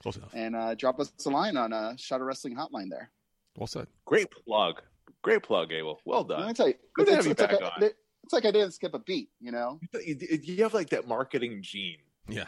close 0.00 0.16
enough. 0.16 0.30
and 0.34 0.56
uh, 0.56 0.74
drop 0.76 0.98
us 1.00 1.12
a 1.26 1.28
line 1.30 1.56
on 1.56 1.72
a 1.72 1.94
Shot 1.98 2.20
of 2.20 2.26
Wrestling 2.26 2.56
hotline 2.56 2.88
there. 2.90 3.10
Well 3.56 3.66
said. 3.66 3.88
Great 4.04 4.28
plug. 4.30 4.80
Great 5.22 5.42
plug, 5.42 5.72
Abel. 5.72 6.00
Well 6.04 6.22
Let 6.28 6.38
me 6.38 6.44
done. 6.46 6.54
tell 6.54 6.68
you, 6.68 6.74
Good 6.94 7.06
to 7.08 7.14
have 7.16 7.24
you 7.26 7.32
it's 7.32 7.40
like 7.40 7.50
back 7.50 7.60
a- 7.60 7.64
on. 7.86 7.90
It's 8.30 8.32
like 8.32 8.44
I 8.44 8.52
didn't 8.52 8.70
skip 8.74 8.94
a 8.94 9.00
beat, 9.00 9.28
you 9.40 9.50
know? 9.50 9.80
You, 9.92 10.16
you 10.44 10.62
have 10.62 10.72
like 10.72 10.90
that 10.90 11.08
marketing 11.08 11.62
gene 11.62 11.96
Yeah, 12.28 12.44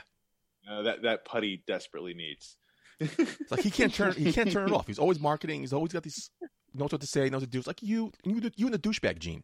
uh, 0.71 0.83
that 0.83 1.03
that 1.03 1.25
Putty 1.25 1.65
desperately 1.67 2.15
needs. 2.15 2.57
it's 3.01 3.51
like 3.51 3.63
he 3.63 3.71
can't 3.71 3.93
turn 4.01 4.13
he 4.13 4.33
can't 4.33 4.53
turn 4.53 4.69
it 4.69 4.73
off. 4.73 4.87
He's 4.87 5.01
always 5.01 5.19
marketing. 5.19 5.63
He's 5.63 5.73
always 5.73 5.93
got 5.93 6.05
these 6.05 6.31
knows 6.73 6.93
what 6.93 7.01
to 7.01 7.07
say, 7.09 7.29
knows 7.31 7.41
what 7.41 7.47
to 7.47 7.47
do. 7.47 7.59
It's 7.59 7.67
like 7.67 7.83
you, 7.83 8.13
you, 8.23 8.49
you 8.55 8.67
and 8.67 8.75
the 8.75 8.79
douchebag 8.79 9.19
gene. 9.19 9.43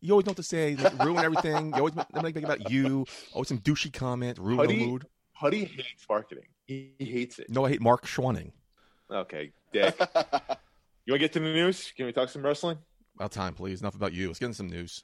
You 0.00 0.12
always 0.12 0.26
know 0.26 0.30
what 0.30 0.36
to 0.36 0.44
say, 0.44 0.76
like, 0.76 0.96
ruin 1.04 1.24
everything. 1.24 1.68
You 1.70 1.78
always 1.78 1.94
make 1.96 2.36
make 2.36 2.44
about 2.44 2.70
you. 2.70 3.04
Always 3.32 3.48
some 3.48 3.58
douchey 3.58 3.92
comment, 3.92 4.38
ruin 4.38 4.58
Putty- 4.58 4.78
the 4.78 4.86
mood. 4.86 5.06
Putty 5.36 5.64
hates 5.64 6.06
marketing. 6.08 6.44
He, 6.66 6.92
he 7.00 7.06
hates 7.06 7.40
it. 7.40 7.50
No, 7.50 7.64
I 7.64 7.70
hate 7.70 7.80
Mark 7.80 8.06
Schwanning. 8.06 8.52
Okay, 9.10 9.50
dick. 9.72 9.96
you 9.98 10.06
want 10.06 10.38
to 11.08 11.18
get 11.18 11.32
to 11.32 11.40
the 11.40 11.52
news? 11.52 11.92
Can 11.96 12.06
we 12.06 12.12
talk 12.12 12.28
some 12.28 12.44
wrestling? 12.44 12.78
About 13.16 13.32
time, 13.32 13.54
please. 13.54 13.80
Enough 13.80 13.96
about 13.96 14.12
you. 14.12 14.28
Let's 14.28 14.38
get 14.38 14.46
into 14.46 14.56
some 14.56 14.68
news. 14.68 15.02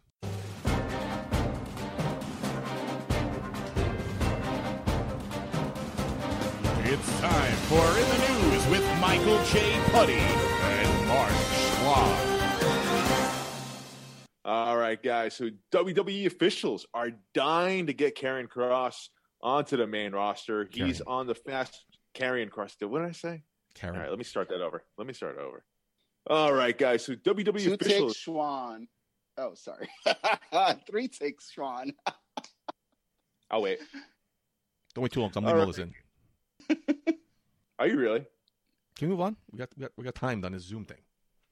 It's 6.93 7.21
time 7.21 7.53
for 7.69 7.87
In 8.01 8.09
the 8.09 8.51
News 8.51 8.67
with 8.67 9.01
Michael 9.01 9.41
J. 9.45 9.81
Putty 9.93 10.15
and 10.15 11.07
Mark 11.07 11.31
Schwab. 11.55 12.19
All 14.45 14.77
right, 14.77 15.01
guys. 15.01 15.37
So 15.37 15.51
WWE 15.71 16.27
officials 16.27 16.87
are 16.93 17.11
dying 17.33 17.87
to 17.87 17.93
get 17.93 18.17
Karen 18.17 18.49
Cross 18.49 19.11
onto 19.41 19.77
the 19.77 19.87
main 19.87 20.11
roster. 20.11 20.69
He's 20.69 21.01
on 21.01 21.29
the 21.29 21.37
fast 21.37 21.85
Karrion 22.17 22.51
Cross. 22.51 22.75
What 22.81 23.03
did 23.03 23.09
I 23.09 23.13
say? 23.13 23.45
Karen. 23.75 23.95
All 23.95 24.03
right, 24.03 24.11
let 24.11 24.19
me 24.19 24.25
start 24.25 24.49
that 24.49 24.61
over. 24.61 24.83
Let 24.99 25.07
me 25.07 25.13
start 25.13 25.39
over. 25.39 25.63
All 26.27 26.53
right, 26.53 26.77
guys. 26.77 27.05
So 27.05 27.15
WWE 27.15 27.63
Two 27.63 27.77
take 27.77 27.83
officials. 27.83 28.17
Schwann. 28.17 28.89
Oh, 29.39 29.55
sorry. 29.55 29.89
Three 30.91 31.07
takes, 31.07 31.53
Sean. 31.53 31.93
I'll 33.51 33.63
wait. 33.63 33.79
Don't 34.97 35.03
wait 35.05 35.13
too 35.13 35.21
long. 35.21 35.31
I'm 35.37 35.45
All 35.45 35.51
leaving 35.51 35.61
all 35.61 35.67
right. 35.67 35.77
this 35.77 35.85
in. 35.85 35.95
Are 37.79 37.87
you 37.87 37.97
really? 37.97 38.25
Can 38.97 39.09
we 39.09 39.15
move 39.15 39.21
on? 39.21 39.37
We 39.50 39.59
got 39.59 39.71
we 39.77 39.83
got 39.83 39.93
we 39.97 40.05
got 40.05 40.15
timed 40.15 40.45
on 40.45 40.53
this 40.53 40.65
Zoom 40.65 40.85
thing. 40.85 40.99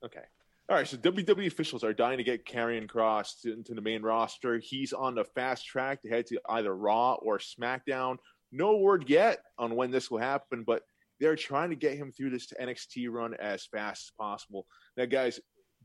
Okay. 0.04 0.25
All 0.68 0.76
right. 0.76 0.87
So 0.87 0.96
WWE 0.98 1.46
officials 1.46 1.82
are 1.82 1.94
dying 1.94 2.18
to 2.18 2.25
get 2.25 2.44
Karrion 2.44 2.88
Cross 2.88 3.40
to- 3.42 3.52
into 3.52 3.75
the 3.75 3.80
main 3.80 4.02
roster. 4.02 4.58
He's 4.58 4.92
on 4.92 5.14
the 5.14 5.25
fast 5.25 5.66
track 5.66 6.02
to 6.02 6.08
head 6.08 6.26
to 6.26 6.40
either 6.48 6.75
Raw 6.75 7.14
or 7.14 7.38
SmackDown. 7.38 8.18
No 8.52 8.76
word 8.76 9.08
yet 9.08 9.40
on 9.58 9.76
when 9.76 9.90
this 9.90 10.10
will 10.10 10.18
happen, 10.18 10.64
but 10.66 10.82
they're 11.20 11.37
trying 11.37 11.70
to 11.70 11.76
get 11.76 11.96
him 11.96 12.12
through 12.12 12.30
this 12.30 12.52
NXT 12.60 13.10
run 13.10 13.34
as 13.34 13.64
fast 13.66 14.08
as 14.08 14.12
possible. 14.18 14.66
Now, 14.96 15.06
guys, 15.06 15.40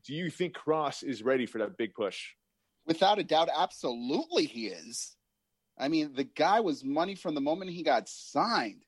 do 0.05 0.13
you 0.13 0.29
think 0.29 0.53
Cross 0.53 1.03
is 1.03 1.23
ready 1.23 1.45
for 1.45 1.57
that 1.59 1.77
big 1.77 1.93
push? 1.93 2.21
Without 2.85 3.19
a 3.19 3.23
doubt, 3.23 3.49
absolutely 3.55 4.45
he 4.45 4.67
is. 4.67 5.15
I 5.77 5.87
mean, 5.87 6.13
the 6.13 6.25
guy 6.25 6.59
was 6.59 6.83
money 6.83 7.15
from 7.15 7.35
the 7.35 7.41
moment 7.41 7.71
he 7.71 7.83
got 7.83 8.07
signed. 8.07 8.83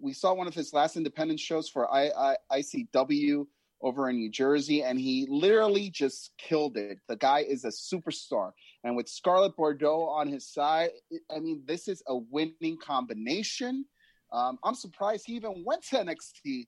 We 0.00 0.12
saw 0.12 0.34
one 0.34 0.46
of 0.46 0.54
his 0.54 0.72
last 0.72 0.96
independent 0.96 1.40
shows 1.40 1.68
for 1.68 1.92
I, 1.92 2.36
I, 2.50 2.58
ICW 2.60 3.46
over 3.82 4.10
in 4.10 4.16
New 4.16 4.30
Jersey, 4.30 4.82
and 4.82 5.00
he 5.00 5.26
literally 5.28 5.90
just 5.90 6.32
killed 6.38 6.76
it. 6.76 6.98
The 7.08 7.16
guy 7.16 7.40
is 7.40 7.64
a 7.64 7.68
superstar. 7.68 8.52
And 8.84 8.96
with 8.96 9.08
Scarlett 9.08 9.56
Bordeaux 9.56 10.04
on 10.04 10.28
his 10.28 10.46
side, 10.46 10.90
I 11.34 11.38
mean, 11.40 11.62
this 11.66 11.88
is 11.88 12.02
a 12.06 12.16
winning 12.16 12.78
combination. 12.82 13.84
Um, 14.32 14.58
I'm 14.62 14.74
surprised 14.74 15.24
he 15.26 15.34
even 15.34 15.64
went 15.64 15.82
to 15.86 15.96
NXT. 15.96 16.66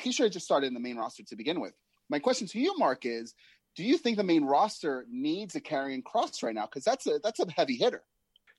He 0.00 0.12
should 0.12 0.24
have 0.24 0.32
just 0.32 0.44
started 0.44 0.66
in 0.66 0.74
the 0.74 0.80
main 0.80 0.96
roster 0.96 1.22
to 1.24 1.36
begin 1.36 1.60
with. 1.60 1.72
My 2.08 2.18
question 2.18 2.48
to 2.48 2.58
you, 2.58 2.76
Mark, 2.78 3.06
is 3.06 3.34
do 3.76 3.84
you 3.84 3.96
think 3.96 4.16
the 4.16 4.24
main 4.24 4.44
roster 4.44 5.06
needs 5.08 5.54
a 5.54 5.60
Karrion 5.60 6.04
Cross 6.04 6.42
right 6.42 6.54
now? 6.54 6.66
Because 6.66 6.84
that's 6.84 7.06
a 7.06 7.20
that's 7.22 7.40
a 7.40 7.50
heavy 7.50 7.76
hitter. 7.76 8.02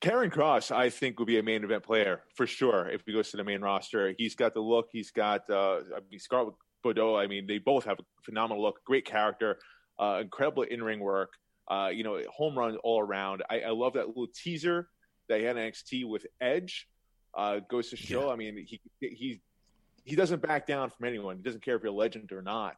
Karen 0.02 0.32
Cross, 0.32 0.72
I 0.72 0.90
think, 0.90 1.20
will 1.20 1.28
be 1.28 1.38
a 1.38 1.44
main 1.44 1.64
event 1.64 1.84
player 1.84 2.24
for 2.36 2.48
sure 2.48 2.90
if 2.90 3.04
he 3.06 3.14
goes 3.14 3.30
to 3.32 3.38
the 3.38 3.44
main 3.44 3.62
roster. 3.62 4.14
He's 4.18 4.36
got 4.36 4.56
the 4.56 4.60
look. 4.60 4.90
He's 4.92 5.12
got 5.12 5.48
uh, 5.50 5.78
I 5.96 6.00
mean, 6.10 6.20
Scarlett 6.20 6.56
Bordeaux. 6.84 7.16
I 7.16 7.28
mean, 7.28 7.46
they 7.46 7.60
both 7.60 7.86
have 7.86 8.00
a 8.00 8.04
phenomenal 8.24 8.62
look, 8.64 8.84
great 8.84 9.06
character, 9.06 9.60
uh, 10.00 10.20
incredible 10.22 10.64
in 10.64 10.84
ring 10.84 11.00
work. 11.00 11.34
Uh, 11.70 11.90
you 11.94 12.04
know, 12.04 12.20
home 12.30 12.58
run 12.58 12.76
all 12.78 13.00
around. 13.00 13.44
I, 13.50 13.62
I 13.62 13.70
love 13.70 13.94
that 13.94 14.08
little 14.08 14.28
teaser 14.28 14.90
that 15.30 15.40
he 15.40 15.46
had 15.46 15.56
NXT 15.56 16.10
with 16.10 16.26
Edge. 16.42 16.88
Uh, 17.34 17.60
goes 17.70 17.92
to 17.92 17.96
show. 17.96 18.28
Yeah. 18.28 18.34
I 18.34 18.36
mean, 18.36 18.66
he 18.68 18.82
he 19.00 19.42
he 20.04 20.16
doesn't 20.16 20.42
back 20.42 20.66
down 20.66 20.90
from 20.90 21.08
anyone. 21.08 21.38
He 21.38 21.44
doesn't 21.44 21.64
care 21.64 21.76
if 21.76 21.84
you're 21.84 21.94
a 21.94 21.96
legend 21.96 22.32
or 22.32 22.42
not. 22.42 22.76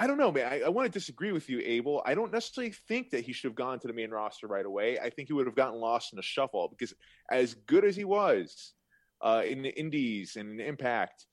I 0.00 0.06
don't 0.06 0.16
know, 0.16 0.30
man. 0.30 0.52
I, 0.52 0.60
I 0.66 0.68
want 0.68 0.86
to 0.86 0.96
disagree 0.96 1.32
with 1.32 1.48
you, 1.48 1.60
Abel. 1.64 2.02
I 2.06 2.14
don't 2.14 2.32
necessarily 2.32 2.72
think 2.86 3.10
that 3.10 3.24
he 3.24 3.32
should 3.32 3.48
have 3.48 3.56
gone 3.56 3.80
to 3.80 3.88
the 3.88 3.92
main 3.92 4.10
roster 4.10 4.46
right 4.46 4.64
away. 4.64 4.98
I 4.98 5.10
think 5.10 5.28
he 5.28 5.34
would 5.34 5.46
have 5.46 5.56
gotten 5.56 5.80
lost 5.80 6.12
in 6.12 6.16
the 6.16 6.22
shuffle 6.22 6.68
because, 6.68 6.94
as 7.30 7.54
good 7.54 7.84
as 7.84 7.96
he 7.96 8.04
was 8.04 8.74
uh, 9.20 9.42
in 9.44 9.62
the 9.62 9.76
Indies 9.76 10.36
and 10.36 10.60
in 10.60 10.66
Impact, 10.66 11.26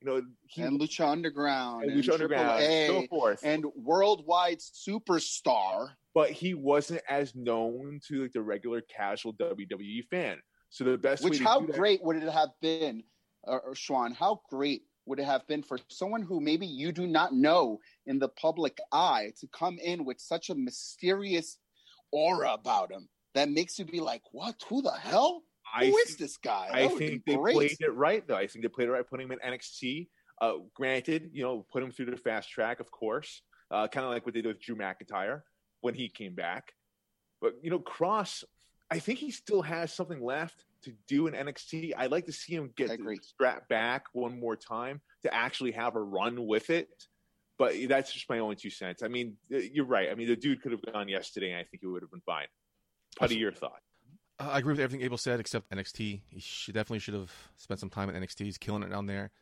you 0.00 0.08
know, 0.08 0.22
he 0.46 0.62
and 0.62 0.80
Lucha 0.80 1.08
Underground 1.08 1.84
and 1.84 1.92
and, 1.92 2.02
Lucha 2.02 2.12
Underground, 2.12 2.62
A, 2.62 2.64
and 2.64 3.02
so 3.02 3.06
forth. 3.08 3.40
and 3.44 3.64
worldwide 3.76 4.58
superstar. 4.58 5.90
but 6.14 6.30
he 6.30 6.54
wasn't 6.54 7.02
as 7.08 7.34
known 7.34 8.00
to 8.08 8.22
like 8.22 8.32
the 8.32 8.42
regular 8.42 8.80
casual 8.80 9.32
WWE 9.34 10.04
fan. 10.08 10.38
So 10.70 10.84
the 10.84 10.98
best 10.98 11.24
way 11.24 11.30
Which 11.30 11.40
how 11.40 11.60
great 11.60 12.02
would 12.02 12.16
it 12.16 12.28
have 12.28 12.50
been, 12.60 13.02
uh, 13.46 13.56
uh, 13.56 13.74
Schwann? 13.74 14.12
How 14.12 14.40
great 14.50 14.82
would 15.08 15.18
it 15.18 15.24
have 15.24 15.46
been 15.48 15.62
for 15.62 15.78
someone 15.88 16.22
who 16.22 16.40
maybe 16.40 16.66
you 16.66 16.92
do 16.92 17.06
not 17.06 17.32
know 17.34 17.80
in 18.06 18.18
the 18.18 18.28
public 18.28 18.78
eye 18.92 19.32
to 19.40 19.46
come 19.48 19.78
in 19.78 20.04
with 20.04 20.20
such 20.20 20.50
a 20.50 20.54
mysterious 20.54 21.58
aura 22.12 22.52
about 22.52 22.92
him 22.92 23.08
that 23.34 23.48
makes 23.50 23.78
you 23.78 23.84
be 23.84 24.00
like, 24.00 24.22
"What? 24.32 24.62
Who 24.68 24.82
the 24.82 24.92
hell? 24.92 25.42
I 25.74 25.86
Who 25.86 25.96
is 25.98 26.08
think- 26.08 26.18
this 26.18 26.36
guy?" 26.36 26.68
I 26.72 26.82
That 26.82 26.90
would 26.90 26.98
think 26.98 27.24
they 27.24 27.36
great. 27.36 27.54
played 27.56 27.76
it 27.80 27.90
right, 27.94 28.26
though. 28.26 28.36
I 28.36 28.46
think 28.46 28.62
they 28.64 28.68
played 28.68 28.88
it 28.88 28.92
right, 28.92 29.06
putting 29.08 29.26
him 29.26 29.32
in 29.32 29.38
NXT. 29.40 30.08
Uh, 30.40 30.58
granted, 30.74 31.30
you 31.32 31.42
know, 31.42 31.66
put 31.72 31.82
him 31.82 31.90
through 31.90 32.06
the 32.06 32.16
fast 32.16 32.48
track, 32.50 32.78
of 32.80 32.90
course, 32.90 33.42
uh, 33.70 33.88
kind 33.88 34.04
of 34.06 34.12
like 34.12 34.24
what 34.24 34.34
they 34.34 34.40
did 34.42 34.48
with 34.48 34.60
Drew 34.60 34.76
McIntyre 34.76 35.42
when 35.80 35.94
he 35.94 36.08
came 36.08 36.34
back. 36.34 36.74
But 37.40 37.54
you 37.62 37.70
know, 37.70 37.80
Cross, 37.80 38.44
I 38.90 38.98
think 38.98 39.18
he 39.18 39.30
still 39.30 39.62
has 39.62 39.92
something 39.92 40.22
left 40.22 40.64
to 40.84 40.92
do 41.06 41.26
in 41.26 41.34
NXT. 41.34 41.92
I'd 41.96 42.10
like 42.10 42.26
to 42.26 42.32
see 42.32 42.54
him 42.54 42.72
get 42.76 42.90
strapped 43.22 43.68
back 43.68 44.04
one 44.12 44.38
more 44.38 44.56
time 44.56 45.00
to 45.22 45.34
actually 45.34 45.72
have 45.72 45.96
a 45.96 46.02
run 46.02 46.46
with 46.46 46.70
it. 46.70 46.88
But 47.58 47.74
that's 47.88 48.12
just 48.12 48.28
my 48.30 48.38
only 48.38 48.54
two 48.54 48.70
cents. 48.70 49.02
I 49.02 49.08
mean, 49.08 49.36
you're 49.48 49.84
right. 49.84 50.10
I 50.10 50.14
mean, 50.14 50.28
the 50.28 50.36
dude 50.36 50.62
could 50.62 50.70
have 50.70 50.82
gone 50.92 51.08
yesterday, 51.08 51.50
and 51.50 51.58
I 51.58 51.64
think 51.64 51.80
he 51.80 51.88
would 51.88 52.02
have 52.02 52.10
been 52.10 52.22
fine. 52.24 52.46
Putty, 53.18 53.36
your 53.36 53.50
thought? 53.50 53.80
Uh, 54.38 54.50
I 54.52 54.58
agree 54.58 54.72
with 54.72 54.80
everything 54.80 55.04
Abel 55.04 55.18
said, 55.18 55.40
except 55.40 55.68
NXT. 55.70 56.20
He 56.28 56.40
should, 56.40 56.74
definitely 56.74 57.00
should 57.00 57.14
have 57.14 57.32
spent 57.56 57.80
some 57.80 57.90
time 57.90 58.08
at 58.08 58.14
NXT. 58.14 58.44
He's 58.44 58.58
killing 58.58 58.84
it 58.84 58.90
down 58.90 59.06
there. 59.06 59.32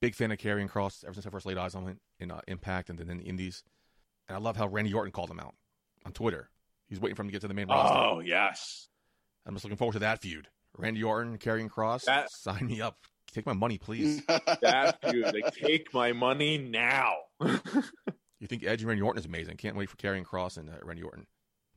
Big 0.00 0.14
fan 0.14 0.30
of 0.30 0.38
Karrion 0.38 0.68
Cross 0.68 1.04
ever 1.04 1.12
since 1.12 1.26
I 1.26 1.30
first 1.30 1.44
laid 1.44 1.58
eyes 1.58 1.74
on 1.74 1.84
him 1.84 2.00
in 2.18 2.30
uh, 2.30 2.40
Impact 2.48 2.88
and 2.88 2.98
then 2.98 3.10
in 3.10 3.18
the 3.18 3.24
Indies. 3.24 3.62
And 4.28 4.36
I 4.36 4.40
love 4.40 4.56
how 4.56 4.68
Randy 4.68 4.94
Orton 4.94 5.12
called 5.12 5.30
him 5.30 5.40
out 5.40 5.54
on 6.06 6.12
Twitter. 6.12 6.48
He's 6.88 7.00
waiting 7.00 7.16
for 7.16 7.22
him 7.22 7.28
to 7.28 7.32
get 7.32 7.42
to 7.42 7.48
the 7.48 7.54
main 7.54 7.68
roster. 7.68 7.96
Oh 7.96 8.20
yes, 8.20 8.88
I'm 9.46 9.54
just 9.54 9.64
looking 9.64 9.76
forward 9.76 9.94
to 9.94 9.98
that 10.00 10.20
feud. 10.20 10.48
Randy 10.76 11.02
Orton, 11.02 11.38
Karrion 11.38 11.70
Cross. 11.70 12.04
That- 12.06 12.30
Sign 12.30 12.66
me 12.66 12.80
up. 12.80 12.98
Take 13.32 13.44
my 13.46 13.52
money, 13.52 13.76
please. 13.76 14.24
that 14.26 14.98
dude. 15.02 15.24
Like, 15.24 15.54
take 15.54 15.92
my 15.92 16.12
money 16.12 16.56
now. 16.56 17.12
you 17.40 18.46
think 18.46 18.64
Edge 18.64 18.80
and 18.80 18.88
Randy 18.88 19.02
Orton 19.02 19.18
is 19.18 19.26
amazing? 19.26 19.56
Can't 19.56 19.76
wait 19.76 19.90
for 19.90 19.96
Karrion 19.96 20.24
Cross 20.24 20.56
and 20.56 20.70
uh, 20.70 20.74
Randy 20.82 21.02
Orton. 21.02 21.26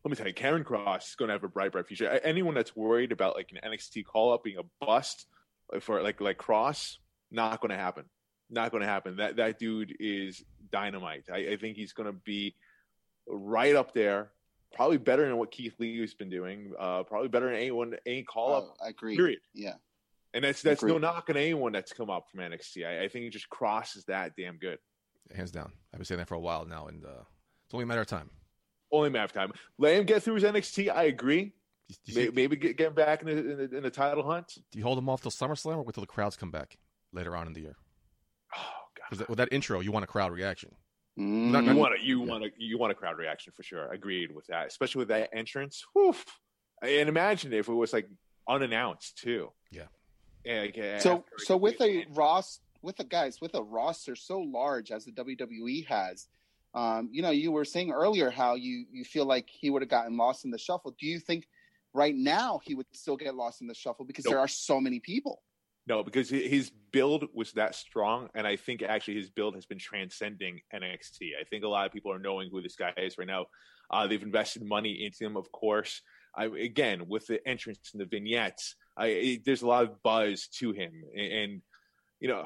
Let 0.03 0.11
me 0.11 0.15
tell 0.15 0.27
you, 0.27 0.33
Karen 0.33 0.63
Cross 0.63 1.09
is 1.09 1.15
going 1.15 1.27
to 1.27 1.33
have 1.33 1.43
a 1.43 1.49
bright, 1.49 1.73
bright 1.73 1.85
future. 1.85 2.07
Anyone 2.23 2.55
that's 2.55 2.75
worried 2.75 3.11
about 3.11 3.35
like 3.35 3.51
an 3.51 3.69
NXT 3.69 4.05
call 4.05 4.31
up 4.31 4.43
being 4.43 4.57
a 4.57 4.85
bust 4.85 5.25
for 5.81 6.01
like 6.01 6.21
like 6.21 6.37
Cross, 6.37 6.99
not 7.31 7.59
going 7.59 7.71
to 7.71 7.77
happen. 7.77 8.05
Not 8.49 8.71
going 8.71 8.81
to 8.81 8.87
happen. 8.87 9.17
That 9.17 9.35
that 9.35 9.59
dude 9.59 9.93
is 9.99 10.41
dynamite. 10.71 11.25
I, 11.31 11.49
I 11.51 11.57
think 11.57 11.75
he's 11.75 11.91
going 11.91 12.07
to 12.07 12.17
be 12.23 12.55
right 13.27 13.75
up 13.75 13.93
there. 13.93 14.31
Probably 14.73 14.97
better 14.97 15.25
than 15.27 15.38
what 15.38 15.51
Keith 15.51 15.73
Lee 15.79 15.99
has 16.01 16.13
been 16.13 16.29
doing. 16.29 16.73
Uh, 16.79 17.03
probably 17.03 17.27
better 17.27 17.47
than 17.47 17.55
anyone 17.55 17.95
any 18.05 18.23
call 18.23 18.53
up. 18.55 18.75
Oh, 18.79 18.85
I 18.85 18.89
agree. 18.89 19.15
Period. 19.15 19.39
Yeah. 19.53 19.73
And 20.33 20.43
that's 20.43 20.61
that's 20.61 20.83
no 20.83 20.99
knock 20.99 21.25
on 21.29 21.38
anyone 21.38 21.71
that's 21.71 21.91
come 21.91 22.09
up 22.11 22.29
from 22.29 22.41
NXT. 22.41 22.85
I, 22.85 23.03
I 23.05 23.07
think 23.07 23.23
he 23.23 23.29
just 23.29 23.49
crosses 23.49 24.05
that 24.05 24.33
damn 24.38 24.57
good. 24.57 24.77
Hands 25.35 25.49
down. 25.49 25.71
I've 25.93 25.97
been 25.99 26.05
saying 26.05 26.19
that 26.19 26.27
for 26.27 26.35
a 26.35 26.39
while 26.39 26.65
now, 26.65 26.88
and 26.88 27.03
uh, 27.03 27.23
it's 27.65 27.73
only 27.73 27.83
a 27.83 27.88
matter 27.88 28.01
of 28.01 28.07
time. 28.07 28.29
Only 28.91 29.07
a 29.07 29.11
matter 29.11 29.25
of 29.25 29.33
time. 29.33 29.51
Let 29.79 29.95
him 29.95 30.05
get 30.05 30.21
through 30.23 30.35
his 30.35 30.43
NXT. 30.43 30.91
I 30.91 31.03
agree. 31.03 31.45
Do 31.45 31.51
you, 31.89 31.95
do 32.05 32.11
you 32.11 32.15
May- 32.17 32.23
think- 32.25 32.35
Maybe 32.35 32.55
get, 32.57 32.77
get 32.77 32.88
him 32.89 32.93
back 32.93 33.21
in 33.23 33.27
the, 33.27 33.38
in 33.38 33.57
the 33.71 33.77
in 33.77 33.83
the 33.83 33.89
title 33.89 34.23
hunt. 34.23 34.53
do 34.71 34.77
you 34.77 34.83
hold 34.83 34.99
him 34.99 35.09
off 35.09 35.21
till 35.21 35.31
SummerSlam 35.31 35.77
or 35.77 35.81
wait 35.83 35.95
till 35.95 36.01
the 36.01 36.07
crowds 36.07 36.38
come 36.38 36.51
back 36.51 36.77
later 37.11 37.35
on 37.35 37.47
in 37.47 37.53
the 37.53 37.61
year? 37.61 37.75
Oh 38.55 38.59
god. 38.95 39.05
Because 39.09 39.27
with 39.29 39.38
that 39.39 39.49
intro, 39.51 39.79
you 39.79 39.91
want 39.91 40.03
a 40.03 40.07
crowd 40.07 40.31
reaction. 40.31 40.75
Mm. 41.19 41.51
Not- 41.51 41.65
You 41.65 41.75
want 41.75 41.99
to 41.99 42.05
you 42.05 42.21
want 42.21 42.43
to 42.45 42.51
you 42.57 42.77
want 42.77 42.91
a 42.91 42.95
crowd 42.95 43.17
reaction 43.17 43.51
for 43.55 43.63
sure. 43.63 43.91
Agreed 43.91 44.33
with 44.33 44.47
that, 44.47 44.67
especially 44.67 44.99
with 44.99 45.09
that 45.09 45.29
entrance. 45.33 45.83
Whew. 45.93 46.15
And 46.81 47.09
imagine 47.09 47.51
if 47.53 47.67
it 47.67 47.73
was 47.73 47.91
like 47.93 48.07
unannounced 48.47 49.17
too. 49.17 49.51
Yeah. 49.71 49.83
Yeah. 50.45 50.61
like, 50.61 51.01
so 51.01 51.25
so 51.38 51.57
with 51.57 51.75
a 51.75 51.77
completed- 51.77 52.15
Ross 52.17 52.59
with 52.81 52.99
a 52.99 53.03
guys 53.03 53.41
with 53.41 53.55
a 53.55 53.61
roster 53.61 54.15
so 54.15 54.39
large 54.39 54.91
as 54.91 55.03
the 55.03 55.11
WWE 55.11 55.85
has, 55.88 56.27
um, 56.73 57.09
you 57.11 57.21
know, 57.21 57.31
you 57.31 57.51
were 57.51 57.65
saying 57.65 57.91
earlier 57.91 58.29
how 58.29 58.55
you 58.55 58.85
you 58.91 59.03
feel 59.03 59.25
like 59.25 59.49
he 59.49 59.69
would 59.69 59.81
have 59.81 59.89
gotten 59.89 60.15
lost 60.15 60.45
in 60.45 60.51
the 60.51 60.57
shuffle. 60.57 60.95
Do 60.97 61.05
you 61.05 61.19
think 61.19 61.47
right 61.93 62.15
now 62.15 62.61
he 62.63 62.75
would 62.75 62.85
still 62.93 63.17
get 63.17 63.35
lost 63.35 63.59
in 63.61 63.67
the 63.67 63.75
shuffle 63.75 64.05
because 64.05 64.23
Nope. 64.25 64.31
there 64.33 64.39
are 64.39 64.47
so 64.47 64.79
many 64.79 64.99
people? 65.01 65.41
No, 65.89 66.03
because 66.03 66.29
his 66.29 66.69
build 66.91 67.25
was 67.34 67.51
that 67.53 67.74
strong, 67.74 68.29
and 68.36 68.46
I 68.46 68.55
think 68.55 68.84
actually 68.84 69.15
his 69.15 69.31
build 69.31 69.55
has 69.55 69.65
been 69.65 69.79
transcending 69.79 70.62
NXT. 70.74 71.31
I 71.39 71.43
think 71.50 71.63
a 71.63 71.67
lot 71.67 71.88
of 71.88 71.91
people 71.91 72.12
are 72.13 72.19
knowing 72.19 72.50
who 72.51 72.62
this 72.62 72.75
guy 72.75 72.93
is 72.96 73.17
right 73.17 73.27
now. 73.27 73.48
Uh, 73.89 74.05
they've 74.05 74.22
invested 74.22 74.63
money 74.63 75.03
into 75.03 75.25
him, 75.25 75.36
of 75.36 75.51
course. 75.51 76.01
I, 76.38 76.46
again, 76.46 77.08
with 77.08 77.25
the 77.25 77.46
entrance 77.48 77.79
and 77.93 78.01
the 78.01 78.05
vignettes, 78.05 78.75
I, 78.96 79.08
it, 79.08 79.46
there's 79.46 79.63
a 79.63 79.67
lot 79.67 79.84
of 79.84 80.01
buzz 80.03 80.48
to 80.60 80.72
him, 80.72 80.91
and, 81.15 81.31
and 81.34 81.62
you 82.19 82.27
know, 82.27 82.46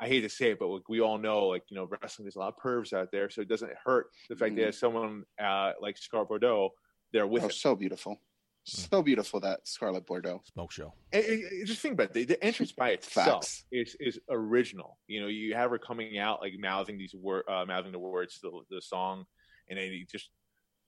I 0.00 0.08
hate 0.08 0.22
to 0.22 0.28
say 0.28 0.50
it, 0.50 0.58
but 0.58 0.66
like, 0.66 0.88
we 0.88 1.00
all 1.00 1.18
know, 1.18 1.46
like 1.46 1.62
you 1.70 1.76
know, 1.76 1.86
wrestling 1.88 2.24
there's 2.24 2.34
a 2.34 2.40
lot 2.40 2.48
of 2.56 2.60
pervs 2.62 2.92
out 2.92 3.10
there, 3.12 3.30
so 3.30 3.42
it 3.42 3.48
doesn't 3.48 3.70
hurt 3.84 4.06
the 4.28 4.34
fact 4.34 4.52
Mhm. 4.52 4.56
that 4.56 4.62
there's 4.62 4.80
someone 4.80 5.22
uh, 5.40 5.72
like 5.80 5.96
Scar 5.98 6.24
Bordeaux 6.24 6.70
there 7.12 7.28
with 7.28 7.42
Oh, 7.44 7.46
him. 7.46 7.52
so 7.52 7.76
beautiful. 7.76 8.20
So 8.64 9.02
beautiful 9.02 9.40
that 9.40 9.66
Scarlett 9.66 10.06
Bordeaux. 10.06 10.40
Smoke 10.52 10.70
show. 10.70 10.94
And- 11.12 11.24
and- 11.24 11.44
and 11.44 11.66
just 11.66 11.80
think 11.80 11.94
about 11.94 12.08
it. 12.08 12.12
The, 12.12 12.24
the 12.24 12.44
entrance 12.44 12.70
by 12.72 12.90
itself 12.90 13.44
Facts. 13.44 13.64
is 13.72 13.96
is 13.98 14.20
original. 14.30 14.98
You 15.08 15.20
know, 15.22 15.26
you 15.26 15.54
have 15.54 15.70
her 15.70 15.78
coming 15.78 16.16
out 16.18 16.40
like 16.40 16.52
mouthing 16.58 16.96
these 16.98 17.14
word, 17.14 17.44
uh, 17.48 17.64
mouthing 17.66 17.90
the 17.92 17.98
words 17.98 18.38
to 18.40 18.50
the, 18.70 18.76
the 18.76 18.82
song, 18.82 19.24
and 19.68 19.78
then 19.78 19.86
you 19.92 20.06
just 20.06 20.30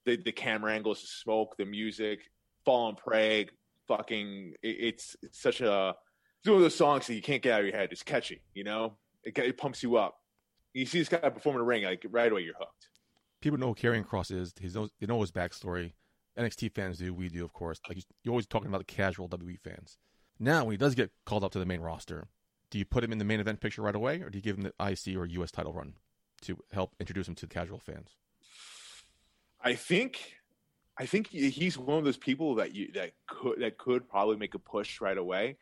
the 0.04 0.16
the 0.16 0.30
camera 0.32 0.72
angles, 0.72 1.00
the 1.00 1.08
smoke, 1.08 1.56
the 1.58 1.64
music, 1.64 2.20
fall 2.64 2.88
and 2.90 2.96
pray, 2.96 3.48
fucking. 3.88 4.54
It, 4.62 4.68
it's, 4.68 5.16
it's 5.22 5.40
such 5.42 5.60
a 5.60 5.94
it's 6.40 6.48
one 6.48 6.56
of 6.56 6.62
those 6.62 6.76
songs 6.76 7.06
that 7.08 7.14
you 7.14 7.22
can't 7.22 7.42
get 7.42 7.54
out 7.54 7.60
of 7.60 7.66
your 7.66 7.76
head. 7.76 7.88
It's 7.90 8.02
catchy, 8.04 8.42
you 8.54 8.62
know. 8.64 8.98
It, 9.24 9.36
it 9.38 9.56
pumps 9.58 9.82
you 9.82 9.96
up. 9.96 10.16
You 10.74 10.86
see 10.86 10.98
this 11.00 11.08
guy 11.08 11.16
perform 11.28 11.56
in 11.56 11.60
the 11.60 11.64
ring, 11.66 11.84
like 11.84 12.04
right 12.10 12.30
away 12.30 12.42
you're 12.42 12.54
hooked. 12.58 12.88
people 13.40 13.58
know 13.58 13.68
who 13.68 13.74
Karrion 13.74 14.04
Cross 14.06 14.30
is. 14.30 14.54
He 14.60 14.68
knows 14.68 14.90
they 15.00 15.06
know 15.06 15.20
his 15.20 15.32
backstory. 15.32 15.94
NXT 16.38 16.74
fans 16.74 16.98
do. 16.98 17.14
We 17.14 17.28
do, 17.28 17.44
of 17.44 17.52
course. 17.52 17.80
Like 17.88 17.98
you're 18.22 18.32
always 18.32 18.46
talking 18.46 18.68
about 18.68 18.78
the 18.78 18.84
casual 18.84 19.28
WWE 19.28 19.58
fans. 19.60 19.98
Now, 20.38 20.64
when 20.64 20.72
he 20.72 20.76
does 20.76 20.94
get 20.94 21.10
called 21.24 21.44
up 21.44 21.52
to 21.52 21.58
the 21.58 21.66
main 21.66 21.80
roster, 21.80 22.26
do 22.70 22.78
you 22.78 22.84
put 22.84 23.04
him 23.04 23.12
in 23.12 23.18
the 23.18 23.24
main 23.24 23.40
event 23.40 23.60
picture 23.60 23.82
right 23.82 23.94
away, 23.94 24.20
or 24.20 24.30
do 24.30 24.38
you 24.38 24.42
give 24.42 24.58
him 24.58 24.64
the 24.64 24.72
IC 24.84 25.16
or 25.16 25.26
US 25.26 25.50
title 25.52 25.72
run 25.72 25.94
to 26.42 26.58
help 26.72 26.94
introduce 26.98 27.28
him 27.28 27.34
to 27.36 27.46
the 27.46 27.54
casual 27.54 27.78
fans? 27.78 28.16
I 29.62 29.74
think, 29.74 30.34
I 30.98 31.06
think 31.06 31.28
he's 31.28 31.78
one 31.78 31.98
of 31.98 32.04
those 32.04 32.16
people 32.16 32.56
that 32.56 32.74
you 32.74 32.90
that 32.92 33.12
could 33.26 33.60
that 33.60 33.78
could 33.78 34.08
probably 34.08 34.36
make 34.36 34.54
a 34.54 34.58
push 34.58 35.00
right 35.00 35.16
away. 35.16 35.56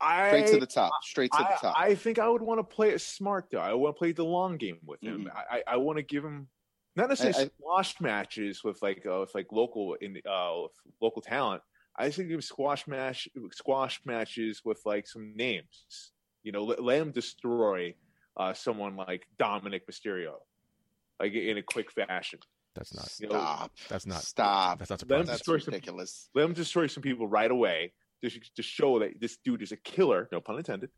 I, 0.00 0.28
Straight 0.28 0.46
to 0.48 0.60
the 0.60 0.66
top. 0.66 0.92
Straight 1.02 1.30
to 1.32 1.38
the 1.38 1.56
top. 1.60 1.74
I 1.78 1.94
think 1.94 2.18
I 2.18 2.28
would 2.28 2.42
want 2.42 2.58
to 2.58 2.64
play 2.64 2.90
it 2.90 3.00
smart 3.00 3.46
though. 3.50 3.60
I 3.60 3.72
want 3.74 3.94
to 3.94 3.98
play 3.98 4.12
the 4.12 4.24
long 4.24 4.56
game 4.56 4.78
with 4.84 5.02
him. 5.02 5.24
Mhm. 5.24 5.36
I, 5.50 5.62
I 5.66 5.76
want 5.76 5.98
to 5.98 6.02
give 6.02 6.24
him 6.24 6.48
not 6.96 7.08
necessarily 7.08 7.38
I- 7.38 7.42
I- 7.44 7.50
squash 7.60 8.00
matches 8.00 8.64
with 8.64 8.80
like 8.82 9.04
uh, 9.06 9.20
with 9.20 9.34
like 9.34 9.46
local 9.52 9.94
in 10.00 10.16
uh 10.28 10.62
with 10.64 10.72
local 11.00 11.22
talent. 11.22 11.62
I 11.98 12.06
just 12.06 12.18
think 12.18 12.28
give 12.28 12.44
squash 12.44 12.86
match 12.86 13.28
squash 13.52 14.00
matches 14.04 14.62
with 14.64 14.80
like 14.84 15.06
some 15.06 15.34
names. 15.36 16.12
You 16.42 16.52
know, 16.52 16.64
let, 16.64 16.82
let 16.82 17.00
him 17.00 17.10
destroy 17.10 17.94
uh, 18.36 18.52
someone 18.52 18.96
like 18.96 19.26
Dominik 19.40 19.82
Mysterio, 19.90 20.34
like 21.18 21.32
in 21.32 21.56
a 21.58 21.62
quick 21.62 21.90
fashion. 21.90 22.38
That's 22.74 22.94
not. 22.94 23.10
You 23.18 23.28
know, 23.28 23.32
Stop. 23.40 23.70
That's 23.88 24.06
not. 24.06 24.20
Stop. 24.22 24.78
That's 24.78 24.90
not 24.90 25.00
Let 25.08 25.20
him 25.20 25.26
surprising. 25.26 25.26
That's 25.26 25.38
destroy 25.40 25.58
some- 25.58 25.72
ridiculous. 25.74 26.28
let 26.34 26.44
him 26.44 26.52
destroy 26.52 26.86
some 26.86 27.02
people 27.02 27.26
right 27.26 27.50
away 27.50 27.92
to, 28.22 28.30
to 28.56 28.62
show 28.62 28.98
that 28.98 29.18
this 29.20 29.38
dude 29.38 29.62
is 29.62 29.72
a 29.72 29.76
killer. 29.78 30.28
No 30.30 30.40
pun 30.40 30.58
intended. 30.58 30.90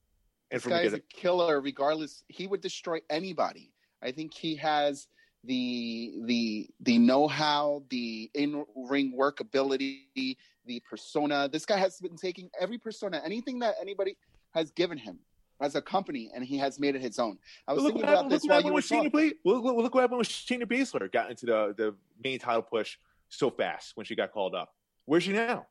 And 0.51 0.59
This 0.59 0.65
for 0.65 0.71
me 0.71 0.77
to 0.79 0.83
guy's 0.83 0.93
a 0.95 1.01
killer, 1.01 1.61
regardless. 1.61 2.25
He 2.29 2.47
would 2.49 2.61
destroy 2.61 2.99
anybody. 3.09 3.73
I 4.03 4.11
think 4.13 4.35
he 4.35 4.57
has 4.57 5.07
the 5.49 6.15
the 6.27 6.69
the 6.81 6.99
know 6.99 7.27
how, 7.27 7.83
the 7.89 8.31
in 8.35 8.65
ring 8.77 9.15
workability, 9.19 10.37
the 10.67 10.81
persona. 10.89 11.49
This 11.51 11.65
guy 11.65 11.79
has 11.79 11.99
been 11.99 12.17
taking 12.17 12.51
every 12.61 12.79
persona, 12.79 13.21
anything 13.25 13.59
that 13.61 13.75
anybody 13.81 14.17
has 14.55 14.71
given 14.71 14.99
him 14.99 15.19
as 15.61 15.75
a 15.75 15.83
company, 15.83 16.31
and 16.35 16.45
he 16.45 16.59
has 16.59 16.79
made 16.79 16.95
it 16.95 17.01
his 17.03 17.19
own. 17.19 17.39
I 17.67 17.73
was 17.73 17.83
look 17.83 17.95
thinking 17.95 18.03
what 18.07 18.09
about 18.11 18.17
happened, 18.17 18.33
this 18.33 18.43
look 18.45 18.51
while 18.51 18.57
happened 18.59 18.67
you 18.69 18.73
were 18.73 18.77
with 18.77 18.85
Shayna 18.85 19.11
talking. 19.11 19.33
Bla- 19.43 19.53
look, 19.55 19.65
look, 19.65 19.77
look 19.85 19.95
what 19.95 20.01
happened 20.03 20.19
with 20.19 20.29
Shayna 20.29 20.65
Baszler 20.67 21.11
got 21.11 21.31
into 21.31 21.47
the, 21.47 21.75
the 21.77 21.95
main 22.23 22.39
title 22.39 22.63
push 22.63 22.99
so 23.31 23.51
fast 23.51 23.93
when 23.97 24.05
she 24.05 24.15
got 24.15 24.31
called 24.33 24.55
up. 24.55 24.75
Where's 25.07 25.25
she 25.25 25.33
now? 25.33 25.67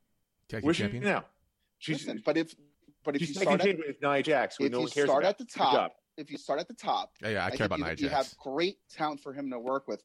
Tag 0.50 0.62
team 0.62 0.66
Where's 0.66 0.78
she 0.78 0.84
champion. 0.84 1.04
now? 1.04 1.26
She's 1.78 2.00
Listen, 2.06 2.24
but 2.26 2.36
if 2.36 2.56
but 3.04 3.16
if 3.16 3.20
she's 3.22 3.30
you 3.30 3.36
taking 3.36 3.60
start 3.60 3.70
at, 3.70 3.78
with 3.78 4.02
Nia 4.02 4.24
Jax, 4.24 4.58
who 4.58 4.66
if 4.66 4.72
no 4.72 4.80
you 4.80 4.84
one 4.86 4.92
cares 4.92 5.08
start 5.08 5.24
about. 5.24 5.30
at 5.30 5.38
the 5.38 5.44
Good 5.46 5.60
job. 5.60 5.74
top, 5.74 5.96
if 6.18 6.32
you 6.32 6.38
start 6.38 6.60
at 6.60 6.68
the 6.68 6.74
top, 6.74 7.12
Yeah, 7.22 7.30
yeah, 7.30 7.46
I, 7.46 7.56
care 7.56 7.66
about 7.66 7.80
you, 7.80 7.86
Nia 7.86 7.96
you 7.96 8.10
have 8.10 8.32
great 8.38 8.78
talent 8.90 9.22
for 9.22 9.34
him 9.34 9.52
to 9.52 9.60
work 9.60 9.88
with. 9.88 10.02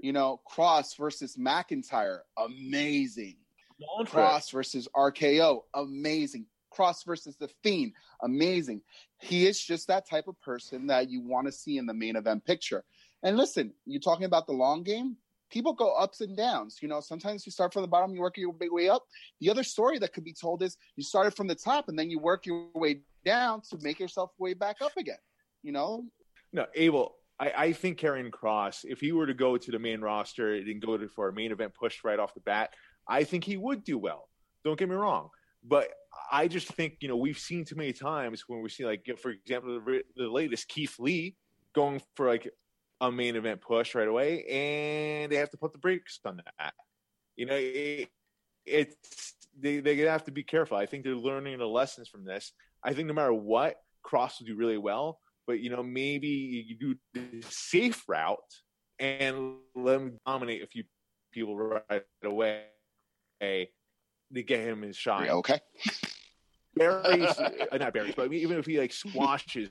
You 0.00 0.12
know, 0.12 0.40
Cross 0.46 0.94
versus 0.94 1.36
McIntyre, 1.36 2.20
amazing. 2.38 3.36
Long 3.80 4.06
for 4.06 4.20
it. 4.20 4.22
Cross 4.22 4.50
versus 4.50 4.88
RKO, 4.94 5.62
amazing. 5.74 6.46
Cross 6.70 7.04
versus 7.04 7.36
the 7.36 7.48
Fiend, 7.62 7.92
amazing. 8.22 8.82
He 9.18 9.46
is 9.46 9.58
just 9.58 9.88
that 9.88 10.08
type 10.08 10.28
of 10.28 10.40
person 10.42 10.88
that 10.88 11.10
you 11.10 11.22
want 11.22 11.46
to 11.46 11.52
see 11.52 11.78
in 11.78 11.86
the 11.86 11.94
main 11.94 12.16
event 12.16 12.44
picture. 12.44 12.84
And 13.22 13.36
listen, 13.36 13.72
you're 13.86 14.00
talking 14.00 14.26
about 14.26 14.46
the 14.46 14.52
long 14.52 14.82
game. 14.82 15.16
People 15.50 15.72
go 15.72 15.94
ups 15.94 16.20
and 16.20 16.36
downs. 16.36 16.78
You 16.82 16.88
know, 16.88 17.00
sometimes 17.00 17.46
you 17.46 17.52
start 17.52 17.72
from 17.72 17.82
the 17.82 17.88
bottom, 17.88 18.14
you 18.14 18.20
work 18.20 18.36
your 18.36 18.52
big 18.52 18.72
way 18.72 18.88
up. 18.88 19.04
The 19.40 19.50
other 19.50 19.62
story 19.62 19.98
that 19.98 20.12
could 20.12 20.24
be 20.24 20.32
told 20.32 20.62
is 20.62 20.76
you 20.96 21.02
started 21.02 21.34
from 21.34 21.46
the 21.46 21.54
top 21.54 21.88
and 21.88 21.98
then 21.98 22.10
you 22.10 22.18
work 22.18 22.46
your 22.46 22.68
way 22.74 23.00
down 23.24 23.60
to 23.70 23.78
make 23.80 24.00
yourself 24.00 24.30
way 24.38 24.54
back 24.54 24.76
up 24.82 24.92
again. 24.96 25.18
You 25.62 25.72
know, 25.72 26.04
No, 26.52 26.66
Abel, 26.74 27.16
I, 27.38 27.52
I 27.56 27.72
think 27.72 27.98
Karrion 27.98 28.30
Cross, 28.30 28.84
if 28.84 29.00
he 29.00 29.12
were 29.12 29.26
to 29.26 29.34
go 29.34 29.56
to 29.56 29.70
the 29.70 29.78
main 29.78 30.00
roster 30.00 30.54
and 30.54 30.80
go 30.80 30.96
to, 30.96 31.08
for 31.08 31.28
a 31.28 31.32
main 31.32 31.52
event 31.52 31.74
push 31.74 32.02
right 32.04 32.18
off 32.18 32.34
the 32.34 32.40
bat, 32.40 32.70
I 33.08 33.24
think 33.24 33.44
he 33.44 33.56
would 33.56 33.84
do 33.84 33.98
well. 33.98 34.28
Don't 34.64 34.78
get 34.78 34.88
me 34.88 34.96
wrong. 34.96 35.28
But 35.62 35.88
I 36.30 36.48
just 36.48 36.68
think, 36.68 36.96
you 37.00 37.08
know, 37.08 37.16
we've 37.16 37.38
seen 37.38 37.64
too 37.64 37.76
many 37.76 37.92
times 37.92 38.44
when 38.46 38.62
we 38.62 38.68
see, 38.68 38.84
like, 38.84 39.08
for 39.20 39.30
example, 39.30 39.80
the, 39.84 40.02
the 40.16 40.28
latest 40.28 40.68
Keith 40.68 40.96
Lee 40.98 41.36
going 41.74 42.00
for 42.14 42.26
like 42.26 42.50
a 43.00 43.10
main 43.10 43.36
event 43.36 43.60
push 43.60 43.94
right 43.94 44.08
away, 44.08 44.44
and 44.44 45.30
they 45.30 45.36
have 45.36 45.50
to 45.50 45.56
put 45.56 45.72
the 45.72 45.78
brakes 45.78 46.20
on 46.24 46.40
that. 46.58 46.74
You 47.36 47.46
know, 47.46 47.56
it, 47.56 48.08
it's 48.64 49.34
they 49.58 49.80
they 49.80 49.96
have 49.98 50.24
to 50.24 50.30
be 50.30 50.42
careful. 50.42 50.76
I 50.76 50.86
think 50.86 51.04
they're 51.04 51.14
learning 51.14 51.58
the 51.58 51.66
lessons 51.66 52.08
from 52.08 52.24
this. 52.24 52.52
I 52.82 52.94
think 52.94 53.08
no 53.08 53.14
matter 53.14 53.32
what, 53.32 53.76
Cross 54.02 54.40
will 54.40 54.46
do 54.46 54.56
really 54.56 54.78
well 54.78 55.20
but 55.46 55.60
you 55.60 55.70
know 55.70 55.82
maybe 55.82 56.28
you 56.66 56.76
do 56.76 56.96
the 57.14 57.42
safe 57.48 58.04
route 58.08 58.38
and 58.98 59.56
let 59.74 60.00
him 60.00 60.18
dominate 60.26 60.62
a 60.62 60.66
few 60.66 60.84
people 61.32 61.56
right 61.56 62.02
away 62.24 62.64
to 63.40 64.42
get 64.42 64.60
him 64.60 64.82
his 64.82 64.96
shine. 64.96 65.28
okay. 65.28 65.60
Barry's 66.74 67.28
uh, 67.38 67.76
not 67.78 67.92
Barry's, 67.92 68.14
but 68.14 68.24
I 68.24 68.28
mean, 68.28 68.40
even 68.40 68.58
if 68.58 68.66
he 68.66 68.78
like 68.78 68.92
squashes 68.92 69.70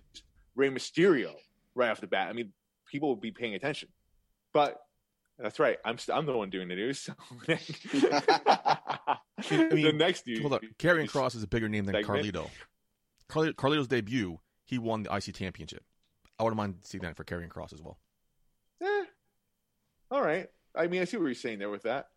Rey 0.55 0.69
Mysterio 0.69 1.33
right 1.75 1.89
off 1.89 2.01
the 2.01 2.07
bat, 2.07 2.29
I 2.29 2.33
mean, 2.33 2.53
people 2.95 3.09
will 3.09 3.17
be 3.17 3.31
paying 3.31 3.55
attention. 3.55 3.89
But 4.53 4.79
that's 5.37 5.59
right, 5.59 5.77
I'm 5.83 5.97
st- 5.97 6.17
I'm 6.17 6.25
the 6.25 6.37
one 6.37 6.49
doing 6.49 6.69
the 6.69 6.75
news. 6.75 6.99
So 7.01 7.13
mean, 9.51 9.83
the 9.83 9.93
next 9.93 10.25
news. 10.25 10.39
Hold 10.39 10.53
on. 10.53 10.61
Karrion 10.79 11.09
Cross 11.09 11.35
is 11.35 11.43
a 11.43 11.47
bigger 11.47 11.67
name 11.67 11.83
than 11.83 11.95
segment. 11.95 12.25
Carlito. 12.25 12.49
Carli- 13.29 13.53
Carlito's 13.53 13.89
debut, 13.89 14.39
he 14.63 14.77
won 14.77 15.03
the 15.03 15.13
IC 15.13 15.35
championship. 15.35 15.83
I 16.39 16.43
wouldn't 16.43 16.55
mind 16.55 16.75
seeing 16.83 17.01
that 17.01 17.17
for 17.17 17.25
Karrion 17.25 17.49
Cross 17.49 17.73
as 17.73 17.81
well. 17.81 17.99
Eh, 18.81 19.03
all 20.09 20.21
right. 20.21 20.47
I 20.73 20.87
mean, 20.87 21.01
I 21.01 21.05
see 21.05 21.17
what 21.17 21.25
you're 21.25 21.35
saying 21.35 21.59
there 21.59 21.69
with 21.69 21.83
that. 21.83 22.07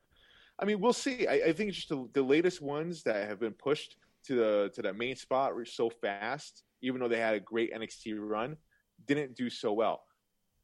I 0.60 0.64
mean, 0.64 0.78
we'll 0.80 0.92
see. 0.92 1.26
I, 1.26 1.48
I 1.48 1.52
think 1.52 1.72
just 1.72 1.88
the, 1.88 2.08
the 2.12 2.22
latest 2.22 2.62
ones 2.62 3.02
that 3.02 3.28
have 3.28 3.40
been 3.40 3.52
pushed 3.52 3.96
to 4.26 4.36
the 4.36 4.70
to 4.74 4.82
that 4.82 4.96
main 4.96 5.16
spot 5.16 5.56
were 5.56 5.64
so 5.64 5.90
fast, 5.90 6.62
even 6.82 7.00
though 7.00 7.08
they 7.08 7.18
had 7.18 7.34
a 7.34 7.40
great 7.40 7.74
NXT 7.74 8.14
run, 8.16 8.56
didn't 9.06 9.34
do 9.34 9.50
so 9.50 9.72
well. 9.72 10.02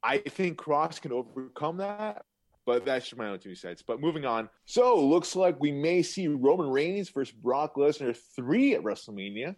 I 0.04 0.18
think 0.18 0.58
Cross 0.58 1.00
can 1.00 1.12
overcome 1.12 1.78
that, 1.78 2.24
but 2.66 2.84
that's 2.84 3.06
just 3.06 3.16
my 3.16 3.28
own 3.28 3.38
two 3.38 3.54
cents. 3.54 3.82
But 3.82 4.00
moving 4.00 4.24
on. 4.24 4.50
So 4.66 5.02
looks 5.02 5.34
like 5.34 5.58
we 5.58 5.72
may 5.72 6.02
see 6.02 6.28
Roman 6.28 6.68
Reigns 6.68 7.08
versus 7.08 7.34
Brock 7.34 7.76
Lesnar 7.76 8.16
three 8.36 8.74
at 8.74 8.82
WrestleMania. 8.82 9.56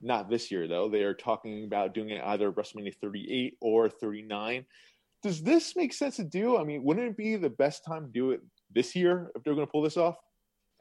Not 0.00 0.30
this 0.30 0.50
year 0.50 0.66
though. 0.66 0.88
They 0.88 1.02
are 1.02 1.14
talking 1.14 1.64
about 1.64 1.94
doing 1.94 2.10
it 2.10 2.22
either 2.24 2.50
WrestleMania 2.50 2.94
38 2.96 3.58
or 3.60 3.88
39 3.88 4.64
does 5.24 5.42
this 5.42 5.74
make 5.74 5.94
sense 5.94 6.16
to 6.16 6.24
do? 6.24 6.58
I 6.58 6.64
mean, 6.64 6.84
wouldn't 6.84 7.08
it 7.08 7.16
be 7.16 7.36
the 7.36 7.48
best 7.48 7.82
time 7.82 8.04
to 8.04 8.12
do 8.12 8.32
it 8.32 8.42
this 8.70 8.94
year 8.94 9.32
if 9.34 9.42
they're 9.42 9.54
going 9.54 9.66
to 9.66 9.70
pull 9.70 9.80
this 9.80 9.96
off? 9.96 10.16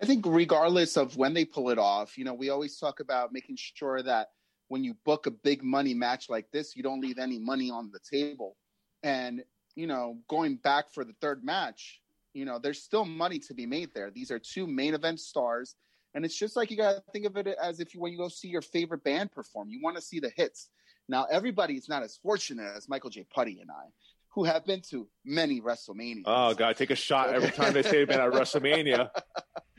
I 0.02 0.06
think 0.06 0.26
regardless 0.28 0.98
of 0.98 1.16
when 1.16 1.34
they 1.34 1.46
pull 1.46 1.70
it 1.70 1.78
off, 1.78 2.18
you 2.18 2.26
know, 2.26 2.34
we 2.34 2.50
always 2.50 2.78
talk 2.78 3.00
about 3.00 3.32
making 3.32 3.56
sure 3.58 4.04
that 4.04 4.28
when 4.68 4.84
you 4.84 4.96
book 5.06 5.28
a 5.28 5.32
big 5.32 5.64
money 5.64 5.94
match 5.94 6.30
like 6.30 6.52
this, 6.52 6.76
you 6.76 6.84
don't 6.84 7.00
leave 7.00 7.20
any 7.20 7.40
money 7.40 7.72
on 7.72 7.90
the 7.94 8.00
table. 8.00 8.58
And, 9.04 9.44
you 9.76 9.88
know, 9.88 10.18
going 10.30 10.56
back 10.56 10.92
for 10.94 11.04
the 11.04 11.14
third 11.22 11.44
match, 11.44 12.02
you 12.34 12.46
know, 12.46 12.58
there's 12.58 12.82
still 12.82 13.06
money 13.06 13.40
to 13.40 13.54
be 13.54 13.66
made 13.66 13.90
there. 13.94 14.10
These 14.10 14.32
are 14.32 14.40
two 14.40 14.66
main 14.66 14.94
event 14.94 15.20
stars. 15.20 15.76
And 16.16 16.26
it's 16.26 16.38
just 16.38 16.56
like 16.56 16.72
you 16.72 16.78
got 16.78 16.94
to 16.94 17.04
think 17.12 17.26
of 17.26 17.38
it 17.38 17.48
as 17.62 17.80
if 17.80 17.94
you, 17.94 18.00
when 18.00 18.12
you 18.12 18.18
go 18.18 18.28
see 18.28 18.48
your 18.48 18.62
favorite 18.62 19.04
band 19.04 19.32
perform, 19.32 19.70
you 19.70 19.80
want 19.82 19.96
to 19.96 20.02
see 20.02 20.20
the 20.20 20.32
hits. 20.36 20.70
Now, 21.10 21.26
everybody 21.30 21.76
is 21.76 21.90
not 21.90 22.04
as 22.04 22.18
fortunate 22.18 22.72
as 22.76 22.88
Michael 22.88 23.10
J. 23.10 23.26
Putty 23.34 23.60
and 23.60 23.70
I, 23.70 23.90
who 24.30 24.44
have 24.44 24.66
been 24.66 24.82
to 24.90 25.08
many 25.26 25.60
WrestleManias. 25.60 26.24
Oh, 26.26 26.54
God, 26.54 26.78
take 26.78 26.92
a 26.92 26.96
shot 26.96 27.30
every 27.30 27.52
time 27.52 27.74
they 27.74 27.84
say 27.84 27.98
they've 28.00 28.08
been 28.08 28.22
at 28.22 28.32
WrestleMania. 28.32 29.10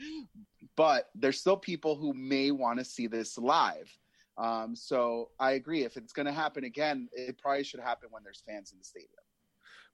but 0.75 1.09
there's 1.15 1.39
still 1.39 1.57
people 1.57 1.95
who 1.95 2.13
may 2.13 2.51
want 2.51 2.79
to 2.79 2.85
see 2.85 3.07
this 3.07 3.37
live. 3.37 3.89
Um, 4.37 4.75
so 4.75 5.29
I 5.39 5.51
agree. 5.51 5.83
If 5.83 5.97
it's 5.97 6.13
going 6.13 6.25
to 6.25 6.31
happen 6.31 6.63
again, 6.63 7.07
it 7.13 7.37
probably 7.37 7.63
should 7.63 7.79
happen 7.79 8.09
when 8.11 8.23
there's 8.23 8.43
fans 8.45 8.71
in 8.71 8.77
the 8.77 8.83
stadium. 8.83 9.09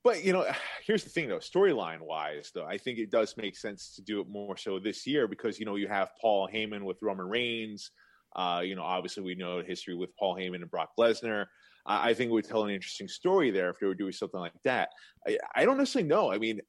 But, 0.04 0.24
you 0.24 0.34
know, 0.34 0.46
here's 0.86 1.04
the 1.04 1.10
thing, 1.10 1.30
though. 1.30 1.38
Storyline 1.38 2.02
wise, 2.02 2.52
though, 2.54 2.66
I 2.66 2.78
think 2.78 3.00
it 3.00 3.12
does 3.12 3.36
make 3.38 3.56
sense 3.56 3.94
to 3.96 4.02
do 4.02 4.22
it 4.22 4.28
more 4.30 4.58
so 4.58 4.80
this 4.80 5.06
year 5.06 5.28
because, 5.28 5.60
you 5.60 5.66
know, 5.66 5.76
you 5.76 5.88
have 5.88 6.10
Paul 6.20 6.50
Heyman 6.52 6.84
with 6.84 6.98
Roman 7.02 7.28
Reigns. 7.28 7.92
Uh, 8.36 8.62
you 8.64 8.76
know, 8.76 8.84
obviously, 8.84 9.24
we 9.24 9.36
know 9.36 9.62
history 9.62 9.96
with 9.96 10.16
Paul 10.18 10.36
Heyman 10.36 10.62
and 10.62 10.72
Brock 10.72 10.90
Lesnar. 10.98 11.46
I 11.86 12.14
think 12.14 12.30
it 12.30 12.34
would 12.34 12.48
tell 12.48 12.64
an 12.64 12.70
interesting 12.70 13.08
story 13.08 13.50
there 13.50 13.70
if 13.70 13.80
they 13.80 13.88
were 13.88 13.96
doing 13.96 14.12
something 14.12 14.40
like 14.40 14.54
that. 14.64 14.90
I, 15.28 15.38
I 15.56 15.66
don't 15.66 15.78
necessarily 15.78 16.08
know. 16.08 16.32
I 16.32 16.38
mean, 16.38 16.62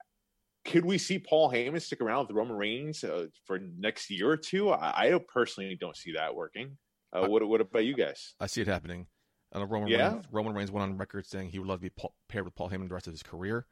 could 0.65 0.85
we 0.85 0.97
see 0.97 1.19
Paul 1.19 1.53
Heyman 1.53 1.83
stick 1.83 2.01
around 2.01 2.29
with 2.29 2.37
Roman 2.37 2.57
Reigns 2.57 3.05
uh, 3.05 3.27
for 3.47 3.59
next 3.79 4.11
year 4.11 4.31
or 4.31 4.37
two? 4.37 4.71
I, 4.71 5.15
I 5.15 5.21
personally 5.33 5.77
don't 5.79 5.97
see 5.97 6.13
that 6.13 6.35
working. 6.35 6.79
Uh, 7.13 7.27
what, 7.27 7.47
what 7.47 7.61
about 7.61 7.85
you 7.85 7.95
guys? 7.95 8.35
I 8.41 8.47
see 8.47 8.63
it 8.63 8.67
happening. 8.67 9.07
Know 9.55 9.65
Roman 9.65 9.89
Yeah? 9.89 10.13
Reigns, 10.15 10.25
Roman 10.31 10.55
Reigns 10.55 10.71
went 10.71 10.83
on 10.83 10.97
record 10.97 11.27
saying 11.27 11.51
he 11.51 11.59
would 11.59 11.69
love 11.69 11.81
to 11.81 11.83
be 11.83 11.91
Paul, 11.91 12.15
paired 12.29 12.45
with 12.45 12.55
Paul 12.55 12.71
Heyman 12.71 12.89
the 12.89 12.95
rest 12.95 13.07
of 13.07 13.13
his 13.13 13.23
career. 13.23 13.67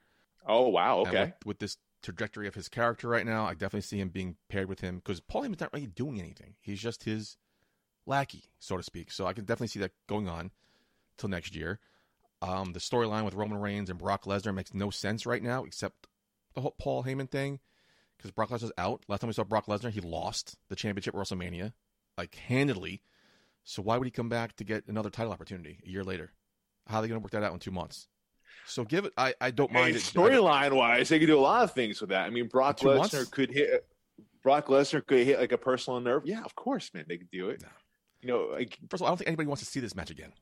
Oh 0.46 0.68
wow, 0.68 1.00
okay. 1.00 1.20
with, 1.20 1.46
with 1.46 1.58
this 1.58 1.76
trajectory 2.02 2.46
of 2.48 2.54
his 2.54 2.68
character 2.68 3.08
right 3.08 3.26
now, 3.26 3.46
I 3.46 3.52
definitely 3.52 3.82
see 3.82 3.98
him 3.98 4.08
being 4.08 4.36
paired 4.48 4.68
with 4.68 4.80
him 4.80 4.96
because 4.96 5.20
Paul 5.20 5.42
Heyman's 5.42 5.60
not 5.60 5.72
really 5.72 5.86
doing 5.86 6.18
anything. 6.18 6.54
He's 6.60 6.80
just 6.80 7.04
his 7.04 7.36
lackey, 8.06 8.44
so 8.58 8.76
to 8.76 8.82
speak. 8.82 9.10
So 9.10 9.26
I 9.26 9.32
can 9.32 9.44
definitely 9.44 9.68
see 9.68 9.80
that 9.80 9.92
going 10.06 10.28
on 10.28 10.50
till 11.18 11.28
next 11.28 11.54
year. 11.54 11.78
Um, 12.42 12.72
the 12.72 12.80
storyline 12.80 13.24
with 13.24 13.34
Roman 13.34 13.58
Reigns 13.58 13.90
and 13.90 13.98
Brock 13.98 14.24
Lesnar 14.24 14.54
makes 14.54 14.72
no 14.72 14.88
sense 14.90 15.26
right 15.26 15.42
now, 15.42 15.64
except 15.64 16.06
the 16.54 16.62
whole 16.62 16.74
Paul 16.78 17.04
Heyman 17.04 17.30
thing, 17.30 17.60
because 18.16 18.30
Brock 18.30 18.48
Lesnar's 18.48 18.72
out. 18.78 19.04
Last 19.08 19.20
time 19.20 19.28
we 19.28 19.34
saw 19.34 19.44
Brock 19.44 19.66
Lesnar, 19.66 19.90
he 19.90 20.00
lost 20.00 20.56
the 20.68 20.76
championship 20.76 21.14
at 21.14 21.20
WrestleMania, 21.20 21.72
like 22.16 22.34
handedly. 22.34 23.02
So 23.64 23.82
why 23.82 23.96
would 23.96 24.06
he 24.06 24.10
come 24.10 24.28
back 24.28 24.56
to 24.56 24.64
get 24.64 24.86
another 24.88 25.10
title 25.10 25.32
opportunity 25.32 25.78
a 25.86 25.88
year 25.88 26.04
later? 26.04 26.32
How 26.86 26.98
are 26.98 27.02
they 27.02 27.08
going 27.08 27.20
to 27.20 27.22
work 27.22 27.32
that 27.32 27.42
out 27.42 27.52
in 27.52 27.58
two 27.58 27.70
months? 27.70 28.08
So 28.66 28.84
give 28.84 29.04
it. 29.04 29.12
I, 29.16 29.34
I 29.40 29.50
don't 29.50 29.72
mind 29.72 29.96
it. 29.96 30.02
Storyline 30.02 30.72
wise, 30.72 31.08
they 31.08 31.18
could 31.18 31.26
do 31.26 31.38
a 31.38 31.40
lot 31.40 31.64
of 31.64 31.72
things 31.72 32.00
with 32.00 32.10
that. 32.10 32.22
I 32.22 32.30
mean, 32.30 32.48
Brock 32.48 32.82
months? 32.82 33.14
Lesnar 33.14 33.30
could 33.30 33.50
hit. 33.50 33.86
Brock 34.42 34.66
Lesnar 34.66 35.06
could 35.06 35.26
hit 35.26 35.38
like 35.38 35.52
a 35.52 35.58
personal 35.58 36.00
nerve. 36.00 36.22
Yeah, 36.24 36.42
of 36.44 36.54
course, 36.54 36.90
man, 36.94 37.04
they 37.08 37.18
could 37.18 37.30
do 37.30 37.50
it. 37.50 37.62
No. 37.62 37.68
You 38.22 38.28
know, 38.28 38.48
like 38.52 38.78
First 38.88 39.00
of 39.00 39.02
all, 39.02 39.08
I 39.08 39.10
don't 39.10 39.18
think 39.18 39.28
anybody 39.28 39.48
wants 39.48 39.62
to 39.62 39.68
see 39.68 39.80
this 39.80 39.94
match 39.94 40.10
again. 40.10 40.32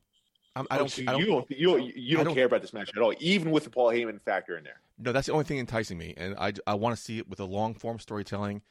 I'm, 0.55 0.67
I 0.69 0.75
oh, 0.75 0.79
don't. 0.79 0.91
so 0.91 1.01
I 1.03 1.11
don't 1.11 1.19
you 1.21 1.27
don't. 1.27 1.51
You 1.51 1.67
don't. 1.67 1.97
You 1.97 2.15
don't 2.17 2.25
don't- 2.25 2.35
care 2.35 2.45
about 2.45 2.61
this 2.61 2.73
match 2.73 2.89
at 2.95 3.01
all, 3.01 3.13
even 3.19 3.51
with 3.51 3.63
the 3.63 3.69
Paul 3.69 3.89
Heyman 3.89 4.21
factor 4.21 4.57
in 4.57 4.63
there. 4.63 4.81
No, 4.97 5.11
that's 5.11 5.27
the 5.27 5.33
only 5.33 5.45
thing 5.45 5.59
enticing 5.59 5.97
me, 5.97 6.13
and 6.17 6.35
I, 6.37 6.53
I 6.67 6.73
want 6.73 6.95
to 6.95 7.01
see 7.01 7.19
it 7.19 7.29
with 7.29 7.39
a 7.39 7.45
long 7.45 7.73
form 7.73 7.99
storytelling. 7.99 8.61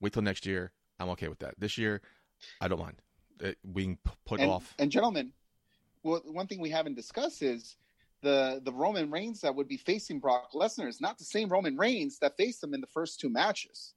Wait 0.00 0.12
till 0.12 0.22
next 0.22 0.46
year. 0.46 0.72
I'm 0.98 1.08
okay 1.10 1.28
with 1.28 1.38
that. 1.40 1.54
This 1.58 1.78
year, 1.78 2.00
I 2.60 2.68
don't 2.68 2.80
mind 2.80 2.96
being 3.72 3.98
p- 4.04 4.10
put 4.24 4.40
and, 4.40 4.50
off. 4.50 4.74
and 4.78 4.90
gentlemen, 4.90 5.32
well, 6.02 6.22
one 6.24 6.46
thing 6.46 6.60
we 6.60 6.70
haven't 6.70 6.94
discussed 6.94 7.42
is 7.42 7.76
the 8.22 8.60
the 8.64 8.72
Roman 8.72 9.10
Reigns 9.10 9.40
that 9.42 9.54
would 9.54 9.68
be 9.68 9.76
facing 9.76 10.20
Brock 10.20 10.52
Lesnar 10.52 10.88
is 10.88 11.00
not 11.00 11.18
the 11.18 11.24
same 11.24 11.48
Roman 11.48 11.76
Reigns 11.76 12.18
that 12.20 12.36
faced 12.36 12.62
him 12.62 12.74
in 12.74 12.80
the 12.80 12.86
first 12.88 13.20
two 13.20 13.28
matches. 13.28 13.94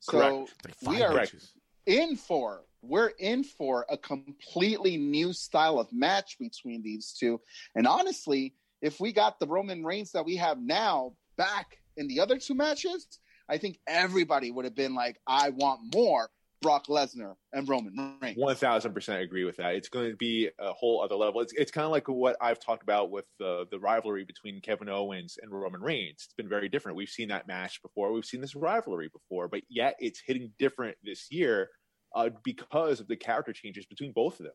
So 0.00 0.46
Correct. 0.62 0.76
We 0.86 1.02
are 1.02 1.14
matches. 1.14 1.52
in 1.86 2.16
for 2.16 2.62
we're 2.82 3.12
in 3.18 3.42
for 3.44 3.86
a 3.88 3.96
completely 3.96 4.96
new 4.96 5.32
style 5.32 5.78
of 5.78 5.92
match 5.92 6.38
between 6.38 6.82
these 6.82 7.12
two. 7.18 7.40
And 7.74 7.86
honestly, 7.86 8.54
if 8.80 9.00
we 9.00 9.12
got 9.12 9.40
the 9.40 9.46
Roman 9.46 9.84
Reigns 9.84 10.12
that 10.12 10.24
we 10.24 10.36
have 10.36 10.58
now 10.58 11.14
back 11.36 11.78
in 11.96 12.06
the 12.06 12.20
other 12.20 12.38
two 12.38 12.54
matches, 12.54 13.06
I 13.48 13.58
think 13.58 13.80
everybody 13.86 14.50
would 14.50 14.64
have 14.64 14.76
been 14.76 14.94
like, 14.94 15.18
I 15.26 15.50
want 15.50 15.94
more 15.94 16.30
Brock 16.60 16.86
Lesnar 16.88 17.34
and 17.52 17.68
Roman 17.68 18.18
Reigns. 18.20 18.36
One 18.36 18.56
thousand 18.56 18.92
percent 18.92 19.22
agree 19.22 19.44
with 19.44 19.56
that. 19.56 19.74
It's 19.74 19.88
going 19.88 20.10
to 20.10 20.16
be 20.16 20.48
a 20.58 20.72
whole 20.72 21.02
other 21.02 21.14
level. 21.14 21.40
It's 21.40 21.52
it's 21.52 21.70
kind 21.70 21.84
of 21.84 21.90
like 21.90 22.08
what 22.08 22.36
I've 22.40 22.58
talked 22.58 22.82
about 22.82 23.10
with 23.10 23.26
the 23.38 23.66
the 23.70 23.78
rivalry 23.78 24.24
between 24.24 24.60
Kevin 24.60 24.88
Owens 24.88 25.38
and 25.40 25.52
Roman 25.52 25.80
Reigns. 25.80 26.22
It's 26.24 26.34
been 26.34 26.48
very 26.48 26.68
different. 26.68 26.96
We've 26.96 27.08
seen 27.08 27.28
that 27.28 27.46
match 27.46 27.80
before. 27.82 28.12
We've 28.12 28.24
seen 28.24 28.40
this 28.40 28.56
rivalry 28.56 29.08
before, 29.12 29.48
but 29.48 29.62
yet 29.68 29.94
it's 30.00 30.20
hitting 30.20 30.52
different 30.58 30.96
this 31.04 31.30
year 31.30 31.68
uh, 32.14 32.30
because 32.44 33.00
of 33.00 33.08
the 33.08 33.16
character 33.16 33.52
changes 33.52 33.86
between 33.86 34.12
both 34.12 34.40
of 34.40 34.46
them. 34.46 34.54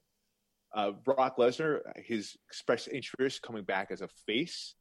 Uh, 0.75 0.91
Brock 0.91 1.37
Lesnar, 1.37 1.79
his 1.95 2.35
expressed 2.49 2.87
interest 2.87 3.41
coming 3.41 3.63
back 3.63 3.91
as 3.91 4.01
a 4.01 4.09
face, 4.25 4.75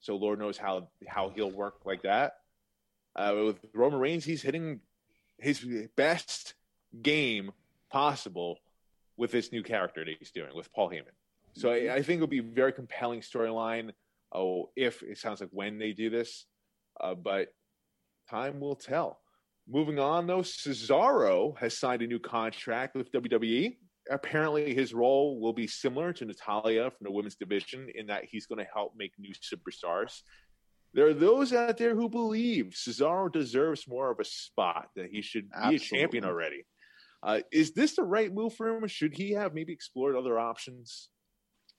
so 0.00 0.16
Lord 0.16 0.38
knows 0.38 0.56
how 0.56 0.88
how 1.06 1.30
he'll 1.34 1.50
work 1.50 1.84
like 1.84 2.02
that. 2.02 2.34
Uh, 3.16 3.34
with 3.46 3.58
Roman 3.74 4.00
Reigns, 4.00 4.24
he's 4.24 4.42
hitting 4.42 4.80
his 5.38 5.64
best 5.96 6.54
game 7.02 7.52
possible 7.90 8.58
with 9.16 9.30
this 9.30 9.52
new 9.52 9.62
character 9.62 10.04
that 10.04 10.14
he's 10.18 10.30
doing 10.30 10.54
with 10.54 10.72
Paul 10.72 10.90
Heyman. 10.90 11.14
So 11.54 11.70
I, 11.70 11.94
I 11.94 12.02
think 12.02 12.18
it'll 12.18 12.26
be 12.26 12.38
a 12.38 12.42
very 12.42 12.72
compelling 12.72 13.20
storyline. 13.20 13.90
Oh, 14.34 14.70
if 14.74 15.02
it 15.02 15.18
sounds 15.18 15.40
like 15.40 15.50
when 15.52 15.78
they 15.78 15.92
do 15.92 16.10
this, 16.10 16.46
uh, 17.00 17.14
but 17.14 17.48
time 18.28 18.60
will 18.60 18.74
tell. 18.74 19.20
Moving 19.68 19.98
on, 19.98 20.26
though, 20.26 20.40
Cesaro 20.42 21.56
has 21.58 21.78
signed 21.78 22.02
a 22.02 22.06
new 22.06 22.18
contract 22.18 22.96
with 22.96 23.10
WWE. 23.12 23.76
Apparently, 24.10 24.74
his 24.74 24.92
role 24.92 25.40
will 25.40 25.54
be 25.54 25.66
similar 25.66 26.12
to 26.12 26.26
Natalya 26.26 26.90
from 26.90 27.04
the 27.04 27.10
women's 27.10 27.36
division 27.36 27.88
in 27.94 28.06
that 28.08 28.24
he's 28.24 28.46
going 28.46 28.58
to 28.58 28.70
help 28.74 28.92
make 28.96 29.12
new 29.18 29.32
superstars. 29.32 30.20
There 30.94 31.08
are 31.08 31.14
those 31.14 31.52
out 31.52 31.76
there 31.76 31.96
who 31.96 32.08
believe 32.08 32.74
Cesaro 32.74 33.30
deserves 33.30 33.88
more 33.88 34.12
of 34.12 34.20
a 34.20 34.24
spot, 34.24 34.90
that 34.94 35.10
he 35.10 35.22
should 35.22 35.50
be 35.50 35.76
a 35.76 35.78
champion 35.78 36.24
already. 36.24 36.64
Uh, 37.20 37.40
is 37.50 37.72
this 37.72 37.96
the 37.96 38.04
right 38.04 38.32
move 38.32 38.54
for 38.54 38.68
him? 38.68 38.84
Or 38.84 38.88
should 38.88 39.12
he 39.12 39.32
have 39.32 39.54
maybe 39.54 39.72
explored 39.72 40.14
other 40.14 40.38
options? 40.38 41.08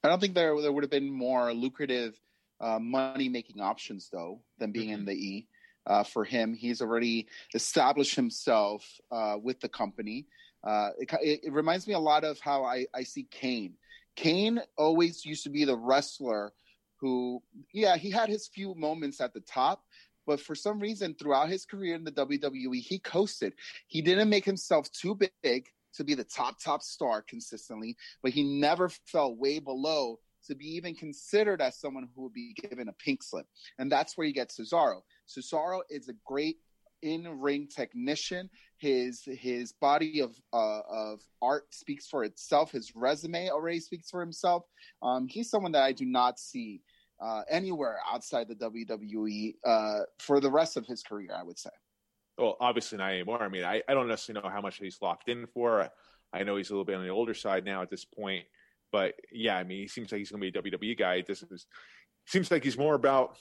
I 0.04 0.10
don't 0.10 0.20
think 0.20 0.36
there 0.36 0.60
there 0.62 0.72
would 0.72 0.84
have 0.84 0.92
been 0.92 1.10
more 1.10 1.54
lucrative 1.54 2.20
uh, 2.60 2.80
money 2.80 3.30
making 3.30 3.62
options 3.62 4.10
though 4.12 4.42
than 4.60 4.72
being 4.72 4.90
in 4.90 5.06
the 5.06 5.14
E. 5.14 5.48
Uh, 5.88 6.04
for 6.04 6.26
him, 6.26 6.54
he's 6.54 6.82
already 6.82 7.28
established 7.54 8.16
himself 8.16 8.84
uh, 9.12 9.38
with 9.42 9.60
the 9.62 9.70
company. 9.70 10.26
Uh, 10.64 10.90
it, 10.98 11.10
it, 11.22 11.40
it 11.44 11.54
reminds 11.54 11.88
me 11.88 11.94
a 11.94 12.00
lot 12.00 12.24
of 12.24 12.40
how 12.40 12.64
I, 12.64 12.88
I 12.94 13.04
see 13.04 13.28
Kane. 13.30 13.76
Kane 14.16 14.60
always 14.78 15.24
used 15.24 15.44
to 15.44 15.50
be 15.50 15.64
the 15.64 15.78
wrestler 15.78 16.54
who, 17.00 17.42
yeah, 17.74 17.98
he 17.98 18.10
had 18.10 18.30
his 18.30 18.48
few 18.48 18.76
moments 18.76 19.22
at 19.22 19.34
the 19.34 19.42
top, 19.42 19.84
but 20.26 20.40
for 20.40 20.56
some 20.56 20.80
reason, 20.80 21.14
throughout 21.14 21.50
his 21.50 21.66
career 21.66 21.96
in 21.96 22.04
the 22.04 22.12
WWE, 22.12 22.80
he 22.80 23.00
coasted. 23.00 23.54
He 23.88 24.02
didn't 24.02 24.30
make 24.30 24.46
himself 24.46 24.92
too 24.92 25.18
big 25.44 25.68
to 25.94 26.04
be 26.04 26.14
the 26.14 26.24
top 26.24 26.60
top 26.60 26.82
star 26.82 27.22
consistently, 27.22 27.96
but 28.22 28.32
he 28.32 28.44
never 28.44 28.90
fell 28.90 29.36
way 29.36 29.60
below 29.60 30.20
to 30.48 30.56
be 30.56 30.76
even 30.76 30.96
considered 30.96 31.62
as 31.62 31.80
someone 31.80 32.08
who 32.16 32.24
would 32.24 32.34
be 32.34 32.54
given 32.54 32.88
a 32.88 32.94
pink 32.94 33.24
slip. 33.24 33.48
And 33.80 33.92
that's 33.92 34.18
where 34.18 34.28
you 34.28 34.34
get 34.34 34.50
Cesaro. 34.50 35.02
Cesaro 35.28 35.82
is 35.90 36.08
a 36.08 36.14
great 36.26 36.58
in-ring 37.06 37.68
technician. 37.68 38.50
His 38.78 39.22
his 39.26 39.72
body 39.72 40.22
of 40.22 40.36
uh, 40.52 40.82
of 40.90 41.22
art 41.42 41.74
speaks 41.74 42.08
for 42.08 42.24
itself. 42.24 42.72
His 42.72 42.92
resume 42.96 43.50
already 43.50 43.80
speaks 43.80 44.10
for 44.10 44.20
himself. 44.20 44.64
Um, 45.02 45.28
he's 45.28 45.50
someone 45.50 45.72
that 45.74 45.84
I 45.84 45.92
do 45.92 46.06
not 46.06 46.40
see 46.40 46.82
uh, 47.22 47.42
anywhere 47.50 48.00
outside 48.12 48.48
the 48.48 48.56
WWE 48.56 49.56
uh, 49.64 50.02
for 50.20 50.40
the 50.40 50.52
rest 50.52 50.76
of 50.76 50.86
his 50.86 51.04
career. 51.04 51.32
I 51.38 51.44
would 51.44 51.60
say. 51.60 51.70
Well, 52.38 52.58
obviously 52.60 52.98
not 52.98 53.12
anymore. 53.12 53.42
I 53.42 53.48
mean, 53.48 53.64
I, 53.64 53.82
I 53.88 53.94
don't 53.94 54.10
necessarily 54.10 54.44
know 54.44 54.54
how 54.54 54.62
much 54.62 54.78
he's 54.78 54.98
locked 55.02 55.30
in 55.30 55.48
for. 55.54 55.90
I 56.34 56.44
know 56.44 56.58
he's 56.58 56.70
a 56.70 56.74
little 56.74 56.84
bit 56.84 56.98
on 56.98 57.04
the 57.04 57.10
older 57.10 57.34
side 57.34 57.64
now 57.64 57.82
at 57.82 57.90
this 57.90 58.04
point, 58.04 58.44
but 58.92 59.14
yeah, 59.32 59.56
I 59.56 59.64
mean, 59.64 59.80
he 59.80 59.88
seems 59.88 60.12
like 60.12 60.20
he's 60.20 60.32
going 60.32 60.42
to 60.42 60.62
be 60.62 60.72
a 60.74 60.80
WWE 60.92 61.00
guy. 61.00 61.24
This 61.26 61.44
is 61.44 61.66
seems 62.26 62.52
like 62.52 62.64
he's 62.64 62.78
more 62.78 62.96
about. 62.96 63.38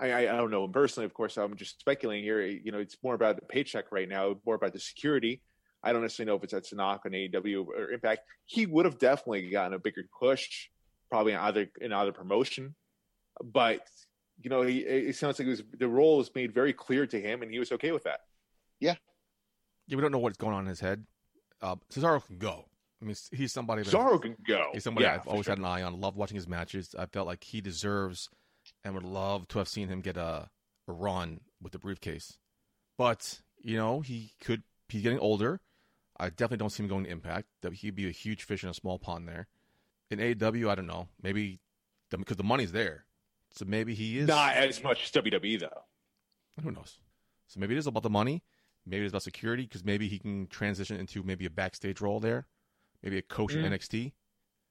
I, 0.00 0.10
I, 0.10 0.18
I 0.20 0.36
don't 0.36 0.50
know 0.50 0.64
him 0.64 0.72
personally, 0.72 1.04
of 1.06 1.14
course. 1.14 1.36
I'm 1.36 1.56
just 1.56 1.80
speculating 1.80 2.24
here. 2.24 2.42
You 2.42 2.72
know, 2.72 2.78
it's 2.78 2.96
more 3.02 3.14
about 3.14 3.36
the 3.36 3.46
paycheck 3.46 3.92
right 3.92 4.08
now, 4.08 4.36
more 4.44 4.54
about 4.56 4.72
the 4.72 4.80
security. 4.80 5.42
I 5.82 5.92
don't 5.92 6.02
necessarily 6.02 6.30
know 6.32 6.36
if 6.36 6.44
it's 6.44 6.54
at 6.54 6.64
Sanok 6.64 7.00
on 7.04 7.12
AEW 7.12 7.66
or 7.68 7.90
Impact. 7.92 8.22
He 8.46 8.66
would 8.66 8.86
have 8.86 8.98
definitely 8.98 9.50
gotten 9.50 9.74
a 9.74 9.78
bigger 9.78 10.02
push, 10.18 10.68
probably 11.10 11.32
in 11.32 11.38
either 11.38 11.66
in 11.80 11.92
either 11.92 12.12
promotion. 12.12 12.74
But 13.42 13.86
you 14.42 14.50
know, 14.50 14.62
he, 14.62 14.78
it 14.78 15.14
sounds 15.16 15.38
like 15.38 15.46
it 15.46 15.50
was, 15.50 15.62
the 15.78 15.88
role 15.88 16.16
was 16.18 16.30
made 16.34 16.52
very 16.52 16.72
clear 16.72 17.06
to 17.06 17.20
him, 17.20 17.42
and 17.42 17.50
he 17.52 17.58
was 17.58 17.70
okay 17.72 17.92
with 17.92 18.04
that. 18.04 18.20
Yeah, 18.80 18.94
yeah. 19.86 19.96
we 19.96 20.02
don't 20.02 20.10
know 20.10 20.18
what's 20.18 20.38
going 20.38 20.54
on 20.54 20.62
in 20.64 20.68
his 20.68 20.80
head. 20.80 21.04
Uh, 21.62 21.76
Cesaro 21.92 22.24
can 22.26 22.38
go. 22.38 22.64
I 23.00 23.04
mean, 23.04 23.16
he's 23.32 23.52
somebody. 23.52 23.82
that- 23.82 23.90
Cesaro 23.92 24.20
can 24.20 24.36
go. 24.46 24.70
He's 24.72 24.84
somebody 24.84 25.04
Yeah, 25.04 25.14
I've 25.14 25.26
always 25.28 25.44
sure. 25.44 25.52
had 25.52 25.58
an 25.58 25.64
eye 25.66 25.82
on. 25.82 26.00
Love 26.00 26.16
watching 26.16 26.34
his 26.36 26.48
matches. 26.48 26.94
I 26.98 27.06
felt 27.06 27.26
like 27.26 27.44
he 27.44 27.60
deserves 27.60 28.28
and 28.84 28.94
would 28.94 29.04
love 29.04 29.48
to 29.48 29.58
have 29.58 29.68
seen 29.68 29.88
him 29.88 30.00
get 30.00 30.16
a, 30.16 30.48
a 30.88 30.92
run 30.92 31.40
with 31.62 31.72
the 31.72 31.78
briefcase. 31.78 32.38
But 32.98 33.40
you 33.62 33.76
know, 33.76 34.00
he 34.00 34.32
could. 34.40 34.62
He's 34.88 35.02
getting 35.02 35.18
older. 35.18 35.60
I 36.18 36.28
definitely 36.28 36.58
don't 36.58 36.70
see 36.70 36.82
him 36.82 36.88
going 36.88 37.04
to 37.04 37.10
Impact. 37.10 37.48
That 37.62 37.72
he'd 37.74 37.94
be 37.96 38.06
a 38.06 38.12
huge 38.12 38.44
fish 38.44 38.62
in 38.62 38.70
a 38.70 38.74
small 38.74 38.98
pond 38.98 39.26
there. 39.26 39.48
In 40.10 40.18
AEW, 40.18 40.68
I 40.70 40.74
don't 40.74 40.86
know. 40.86 41.08
Maybe 41.22 41.60
because 42.10 42.36
the 42.36 42.44
money's 42.44 42.70
there, 42.72 43.06
so 43.50 43.64
maybe 43.64 43.94
he 43.94 44.18
is. 44.18 44.28
Not 44.28 44.54
as 44.54 44.82
much 44.84 45.02
as 45.04 45.10
WWE 45.22 45.58
though. 45.60 45.82
Who 46.62 46.70
knows? 46.70 46.98
So 47.48 47.58
maybe 47.58 47.74
it 47.74 47.78
is 47.78 47.86
about 47.88 48.02
the 48.04 48.10
money. 48.10 48.44
Maybe 48.86 49.04
it's 49.04 49.12
about 49.12 49.22
security 49.22 49.64
because 49.64 49.84
maybe 49.84 50.06
he 50.08 50.18
can 50.18 50.46
transition 50.46 50.96
into 51.00 51.22
maybe 51.24 51.46
a 51.46 51.50
backstage 51.50 52.00
role 52.00 52.20
there, 52.20 52.46
maybe 53.02 53.18
a 53.18 53.22
coach 53.22 53.54
Mm. 53.54 53.64
in 53.64 53.72
NXT. 53.72 54.12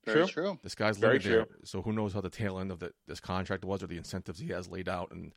Very 0.05 0.27
True. 0.27 0.27
true. 0.27 0.59
This 0.63 0.75
guy's 0.75 0.97
Very 0.97 1.13
living 1.17 1.31
there, 1.31 1.45
so 1.63 1.81
who 1.81 1.93
knows 1.93 2.13
how 2.13 2.21
the 2.21 2.29
tail 2.29 2.59
end 2.59 2.71
of 2.71 2.79
the, 2.79 2.91
this 3.07 3.19
contract 3.21 3.63
was 3.63 3.81
or 3.81 3.87
the 3.87 3.97
incentives 3.97 4.39
he 4.39 4.49
has 4.49 4.67
laid 4.67 4.89
out 4.89 5.11
and 5.11 5.33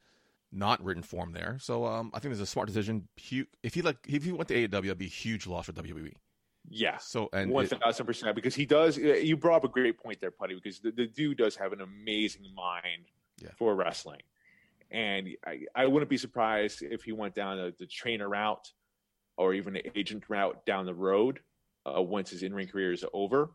not 0.51 0.83
written 0.83 1.03
form 1.03 1.33
there. 1.33 1.57
So 1.61 1.85
um, 1.87 2.11
I 2.15 2.19
think 2.19 2.31
there's 2.33 2.41
a 2.41 2.47
smart 2.47 2.67
decision. 2.67 3.07
If 3.63 3.75
he 3.75 3.83
like, 3.83 3.99
if 4.09 4.25
he 4.25 4.33
went 4.33 4.49
to 4.49 4.55
AEW, 4.69 4.85
it'd 4.87 4.99
be 4.99 5.07
a 5.07 5.09
huge 5.09 5.47
loss 5.47 5.67
for 5.67 5.73
WWE. 5.73 6.13
Yeah, 6.69 6.97
So 6.97 7.29
and 7.33 7.53
one 7.53 7.65
it- 7.67 7.71
thousand 7.81 8.07
percent. 8.07 8.35
Because 8.35 8.57
he 8.57 8.67
does. 8.67 8.97
You 8.99 9.37
brought 9.37 9.59
up 9.59 9.65
a 9.65 9.69
great 9.69 9.99
point 10.03 10.21
there, 10.21 10.33
Putty. 10.33 10.57
Because 10.57 10.81
the, 10.81 10.91
the 10.91 11.07
dude 11.07 11.39
does 11.39 11.55
have 11.55 11.73
an 11.73 11.81
amazing 11.81 12.43
mind 12.57 13.05
Yeah. 13.41 13.51
for 13.57 13.77
wrestling, 13.77 14.23
and 14.91 15.29
I, 15.47 15.61
I 15.77 15.87
wouldn't 15.87 16.11
be 16.11 16.17
surprised 16.17 16.83
if 16.83 17.05
he 17.05 17.13
went 17.13 17.37
down 17.37 17.57
the, 17.59 17.73
the 17.79 17.87
trainer 17.87 18.29
route 18.29 18.73
or 19.37 19.55
even 19.55 19.75
the 19.75 19.97
agent 19.97 20.25
route 20.29 20.65
down 20.67 20.87
the 20.87 20.95
road 20.95 21.39
uh, 21.87 22.03
once 22.03 22.31
his 22.31 22.43
in-ring 22.43 22.67
career 22.67 22.93
is 22.93 23.05
over, 23.13 23.51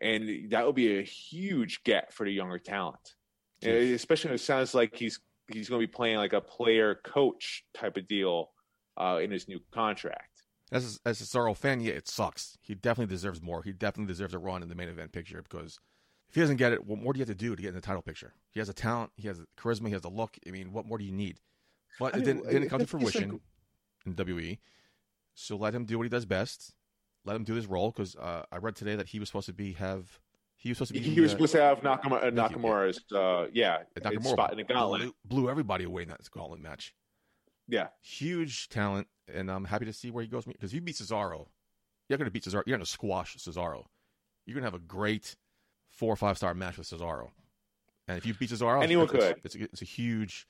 and 0.00 0.50
that 0.50 0.66
would 0.66 0.74
be 0.74 0.98
a 0.98 1.02
huge 1.02 1.82
get 1.84 2.12
for 2.12 2.24
the 2.24 2.32
younger 2.32 2.58
talent. 2.58 3.14
And 3.62 3.72
especially 3.92 4.28
when 4.28 4.36
it 4.36 4.40
sounds 4.40 4.74
like 4.74 4.96
he's 4.96 5.20
he's 5.52 5.68
going 5.68 5.80
to 5.80 5.86
be 5.86 5.92
playing 5.92 6.16
like 6.16 6.32
a 6.32 6.40
player 6.40 6.94
coach 7.04 7.64
type 7.74 7.96
of 7.96 8.06
deal 8.08 8.50
uh, 8.96 9.18
in 9.22 9.30
his 9.30 9.48
new 9.48 9.60
contract. 9.72 10.42
as 10.72 10.98
as 11.04 11.20
a 11.20 11.24
Cesaro 11.24 11.56
fan, 11.56 11.80
yeah, 11.80 11.92
it 11.92 12.08
sucks. 12.08 12.56
He 12.62 12.74
definitely 12.74 13.12
deserves 13.14 13.42
more. 13.42 13.62
He 13.62 13.72
definitely 13.72 14.12
deserves 14.12 14.32
a 14.34 14.38
run 14.38 14.62
in 14.62 14.68
the 14.68 14.74
main 14.74 14.88
event 14.88 15.12
picture 15.12 15.42
because 15.42 15.78
If 16.28 16.34
he 16.36 16.40
doesn't 16.40 16.56
get 16.56 16.72
it, 16.72 16.86
what 16.86 16.98
more 17.00 17.12
do 17.12 17.18
you 17.18 17.22
have 17.22 17.28
to 17.28 17.34
do 17.34 17.54
to 17.56 17.60
get 17.62 17.68
in 17.70 17.74
the 17.74 17.80
title 17.80 18.02
picture? 18.02 18.32
He 18.52 18.60
has 18.60 18.68
a 18.68 18.72
talent, 18.74 19.10
he 19.16 19.28
has 19.28 19.38
a 19.40 19.46
charisma, 19.60 19.88
he 19.88 19.92
has 19.92 20.04
a 20.04 20.08
look. 20.08 20.38
I 20.46 20.50
mean, 20.50 20.72
what 20.72 20.86
more 20.86 20.96
do 20.96 21.04
you 21.04 21.12
need? 21.12 21.40
But 21.98 22.14
I 22.14 22.18
it 22.18 22.24
didn't, 22.24 22.48
didn't 22.48 22.68
come 22.70 22.78
to 22.78 22.84
it's 22.84 22.92
like- 22.94 23.12
fruition 23.12 23.40
in 24.06 24.14
WWE. 24.14 24.58
So 25.34 25.56
let 25.56 25.74
him 25.74 25.84
do 25.84 25.98
what 25.98 26.04
he 26.04 26.08
does 26.08 26.24
best. 26.24 26.72
Let 27.24 27.36
him 27.36 27.44
do 27.44 27.54
his 27.54 27.66
role 27.66 27.90
because 27.90 28.16
uh, 28.16 28.44
I 28.50 28.56
read 28.56 28.76
today 28.76 28.96
that 28.96 29.08
he 29.08 29.18
was 29.18 29.28
supposed 29.28 29.46
to 29.46 29.52
be 29.52 29.72
have 29.74 30.20
he 30.56 30.68
was 30.70 30.78
supposed 30.78 30.94
to 30.94 31.00
be 31.00 31.06
He 31.08 31.20
was 31.20 31.30
uh, 31.30 31.34
supposed 31.34 31.52
to 31.52 31.60
have 31.62 31.80
Nakamura, 31.80 32.16
uh, 32.16 32.20
Thank 32.20 32.34
you, 32.34 32.36
yeah. 32.36 32.48
Nakamura's, 32.48 33.00
uh, 33.14 33.46
yeah, 33.52 33.78
Nakamura 33.98 34.30
spot 34.32 34.52
in 34.52 34.58
the 34.58 34.64
gauntlet. 34.64 35.02
blew, 35.02 35.14
blew 35.24 35.50
everybody 35.50 35.84
away 35.84 36.02
in 36.02 36.08
that 36.08 36.20
gauntlet 36.30 36.60
match. 36.60 36.94
Yeah, 37.68 37.88
Huge 38.02 38.68
talent, 38.68 39.06
and 39.32 39.50
I'm 39.50 39.64
happy 39.64 39.84
to 39.84 39.92
see 39.92 40.10
where 40.10 40.22
he 40.22 40.28
goes 40.28 40.44
because 40.44 40.70
if 40.70 40.74
you 40.74 40.80
beat 40.80 40.96
Cesaro, 40.96 41.46
you're 42.08 42.18
going 42.18 42.26
to 42.26 42.30
beat 42.32 42.44
Cesaro. 42.44 42.62
You're 42.66 42.76
going 42.76 42.84
to 42.84 42.90
squash 42.90 43.36
Cesaro. 43.36 43.84
You're 44.44 44.54
going 44.54 44.64
to 44.64 44.70
have 44.70 44.74
a 44.74 44.78
great 44.80 45.36
four 45.90 46.12
or 46.12 46.16
five 46.16 46.36
star 46.36 46.52
match 46.54 46.78
with 46.78 46.88
Cesaro. 46.88 47.28
And 48.08 48.18
if 48.18 48.26
you 48.26 48.34
beat 48.34 48.50
Cesaro, 48.50 48.82
Anyone 48.82 49.04
it's, 49.04 49.14
it's- 49.14 49.32
could. 49.34 49.40
It's, 49.44 49.54
a, 49.54 49.62
it's 49.62 49.82
a 49.82 49.84
huge, 49.84 50.48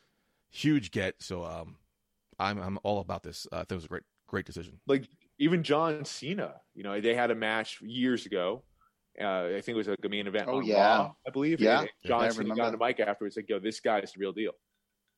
huge 0.48 0.90
get. 0.92 1.16
So 1.18 1.44
um, 1.44 1.76
I'm 2.38 2.59
I'm 2.59 2.78
all 2.83 3.00
about 3.00 3.22
this. 3.22 3.46
Uh, 3.52 3.56
I 3.56 3.59
think 3.61 3.72
it 3.72 3.74
was 3.76 3.85
a 3.85 3.88
great 3.88 4.02
great 4.26 4.46
decision. 4.46 4.80
like 4.87 5.04
even 5.40 5.62
John 5.62 6.05
Cena, 6.05 6.55
you 6.74 6.85
know, 6.85 7.00
they 7.00 7.14
had 7.14 7.31
a 7.31 7.35
match 7.35 7.81
years 7.81 8.26
ago. 8.26 8.62
Uh, 9.20 9.46
I 9.46 9.61
think 9.61 9.68
it 9.68 9.74
was 9.74 9.88
like 9.88 9.98
a 10.05 10.09
main 10.09 10.26
event 10.26 10.46
Oh, 10.48 10.59
on 10.59 10.64
yeah. 10.64 10.98
Raw, 10.98 11.12
I 11.26 11.31
believe. 11.31 11.61
Yeah. 11.61 11.81
And 11.81 11.88
John 12.05 12.24
I 12.24 12.29
Cena 12.29 12.55
got 12.55 12.66
on 12.66 12.72
the 12.72 12.79
mic 12.79 13.00
afterwards, 13.00 13.37
like, 13.37 13.48
"Yo, 13.48 13.59
this 13.59 13.81
guy's 13.81 14.12
the 14.12 14.20
real 14.20 14.33
deal." 14.33 14.53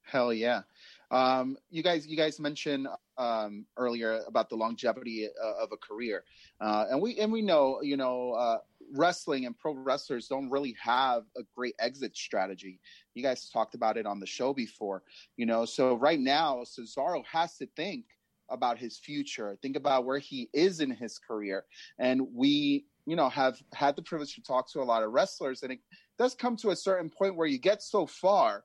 Hell 0.02 0.32
yeah. 0.32 0.62
Um, 1.10 1.56
you 1.70 1.82
guys, 1.82 2.06
you 2.06 2.16
guys 2.16 2.40
mentioned 2.40 2.88
um, 3.18 3.66
earlier 3.76 4.22
about 4.26 4.48
the 4.48 4.56
longevity 4.56 5.28
uh, 5.28 5.62
of 5.62 5.70
a 5.72 5.76
career, 5.76 6.24
uh, 6.60 6.86
and 6.90 7.00
we 7.00 7.18
and 7.18 7.30
we 7.30 7.42
know, 7.42 7.80
you 7.82 7.96
know, 7.96 8.32
uh, 8.32 8.58
wrestling 8.94 9.46
and 9.46 9.58
pro 9.58 9.74
wrestlers 9.74 10.26
don't 10.28 10.50
really 10.50 10.74
have 10.80 11.24
a 11.36 11.42
great 11.54 11.74
exit 11.78 12.16
strategy. 12.16 12.80
You 13.14 13.22
guys 13.22 13.50
talked 13.50 13.74
about 13.74 13.96
it 13.96 14.06
on 14.06 14.20
the 14.20 14.26
show 14.26 14.54
before, 14.54 15.02
you 15.36 15.46
know. 15.46 15.64
So 15.64 15.94
right 15.96 16.20
now, 16.20 16.62
Cesaro 16.64 17.24
has 17.26 17.56
to 17.58 17.66
think 17.76 18.06
about 18.52 18.78
his 18.78 18.98
future, 18.98 19.56
think 19.62 19.76
about 19.76 20.04
where 20.04 20.18
he 20.18 20.48
is 20.52 20.80
in 20.80 20.90
his 20.90 21.18
career, 21.18 21.64
and 21.98 22.26
we, 22.34 22.86
you 23.06 23.16
know, 23.16 23.28
have 23.28 23.58
had 23.74 23.96
the 23.96 24.02
privilege 24.02 24.34
to 24.34 24.42
talk 24.42 24.70
to 24.72 24.80
a 24.80 24.84
lot 24.84 25.02
of 25.02 25.12
wrestlers, 25.12 25.62
and 25.62 25.72
it 25.72 25.80
does 26.18 26.34
come 26.34 26.56
to 26.56 26.70
a 26.70 26.76
certain 26.76 27.10
point 27.10 27.36
where 27.36 27.46
you 27.46 27.58
get 27.58 27.82
so 27.82 28.06
far 28.06 28.64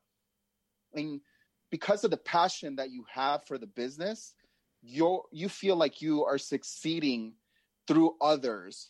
and 0.94 1.22
because 1.70 2.04
of 2.04 2.12
the 2.12 2.18
passion 2.18 2.76
that 2.78 2.92
you 2.92 3.04
have 3.14 3.46
for 3.46 3.58
the 3.58 3.68
business 3.68 4.34
you 4.82 5.24
you 5.32 5.50
feel 5.50 5.76
like 5.76 6.02
you 6.02 6.24
are 6.24 6.38
succeeding 6.38 7.34
through 7.88 8.16
others. 8.22 8.90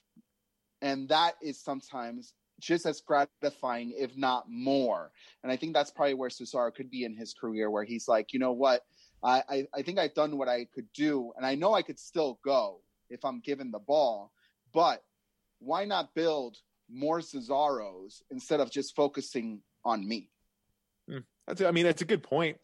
And 0.81 1.09
that 1.09 1.35
is 1.41 1.59
sometimes 1.59 2.33
just 2.59 2.85
as 2.85 3.01
gratifying 3.01 3.93
if 3.97 4.15
not 4.17 4.45
more. 4.49 5.11
And 5.43 5.51
i 5.51 5.55
think 5.55 5.73
that's 5.73 5.91
probably 5.91 6.15
where 6.15 6.29
cesaro 6.29 6.73
could 6.73 6.89
be 6.89 7.03
in 7.03 7.15
his 7.15 7.33
career 7.33 7.69
where 7.69 7.83
he's 7.83 8.07
like 8.07 8.33
you 8.33 8.39
know 8.39 8.51
what 8.51 8.83
I, 9.23 9.43
I 9.49 9.67
i 9.73 9.81
think 9.81 9.97
i've 9.99 10.13
done 10.13 10.37
what 10.37 10.47
i 10.47 10.65
could 10.73 10.87
do 10.93 11.33
and 11.37 11.45
i 11.45 11.55
know 11.55 11.73
i 11.73 11.81
could 11.81 11.99
still 11.99 12.39
go 12.43 12.81
if 13.09 13.23
i'm 13.25 13.39
given 13.39 13.71
the 13.71 13.79
ball 13.79 14.31
but 14.73 15.03
why 15.59 15.85
not 15.85 16.13
build 16.13 16.57
more 16.89 17.19
cesaros 17.19 18.21
instead 18.31 18.59
of 18.59 18.71
just 18.71 18.95
focusing 18.95 19.61
on 19.83 20.07
me 20.07 20.29
That's, 21.47 21.61
I 21.61 21.71
mean, 21.71 21.85
that's 21.85 22.01
a 22.01 22.05
good 22.05 22.23
point. 22.23 22.57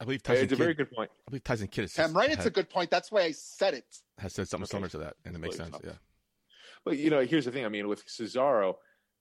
I 0.00 0.04
believe 0.04 0.22
Tyson 0.22 0.44
It's 0.44 0.52
a 0.52 0.56
Kidd, 0.56 0.62
very 0.64 0.74
good 0.74 0.90
point. 0.90 1.10
I 1.28 1.30
believe 1.30 1.44
Tyson 1.44 1.68
Kidd 1.68 1.84
Is, 1.84 1.98
i'm 1.98 2.12
right 2.12 2.28
it's 2.30 2.38
had- 2.38 2.46
a 2.48 2.50
good 2.50 2.68
point 2.70 2.90
that's 2.90 3.12
why 3.12 3.22
i 3.22 3.30
said 3.32 3.74
it 3.74 3.84
has 4.18 4.32
said 4.32 4.48
something 4.48 4.64
Okay. 4.64 4.70
similar 4.72 4.88
to 4.90 4.98
that, 4.98 5.14
and 5.24 5.34
it 5.36 5.38
makes 5.38 5.56
Believe 5.56 5.72
sense. 5.72 5.84
so. 5.84 5.88
Yeah. 5.90 5.98
But 6.84 6.98
you 6.98 7.10
know, 7.10 7.20
here's 7.20 7.44
the 7.44 7.52
thing. 7.52 7.64
I 7.64 7.68
mean, 7.68 7.86
with 7.88 8.04
Cesaro, 8.06 8.74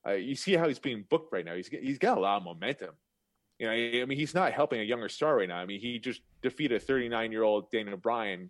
uh, 0.08 0.12
you 0.14 0.36
see 0.36 0.54
how 0.54 0.68
he's 0.68 0.80
being 0.80 1.06
booked 1.10 1.32
right 1.32 1.46
now. 1.46 1.56
He's 1.56 1.68
he's 1.68 1.98
got 2.00 2.18
a 2.18 2.22
lot 2.22 2.38
of 2.38 2.44
momentum. 2.44 2.96
You 3.62 3.68
know, 3.68 3.74
I 3.74 4.06
mean, 4.06 4.18
he's 4.18 4.34
not 4.34 4.54
helping 4.54 4.80
a 4.80 4.84
younger 4.84 5.08
star 5.08 5.38
right 5.38 5.48
now. 5.48 5.58
I 5.60 5.68
mean, 5.68 5.80
he 5.80 6.00
just 6.00 6.22
defeated 6.42 6.82
39 6.82 7.32
year 7.32 7.44
old 7.44 7.70
Daniel 7.70 7.96
Bryan 7.96 8.50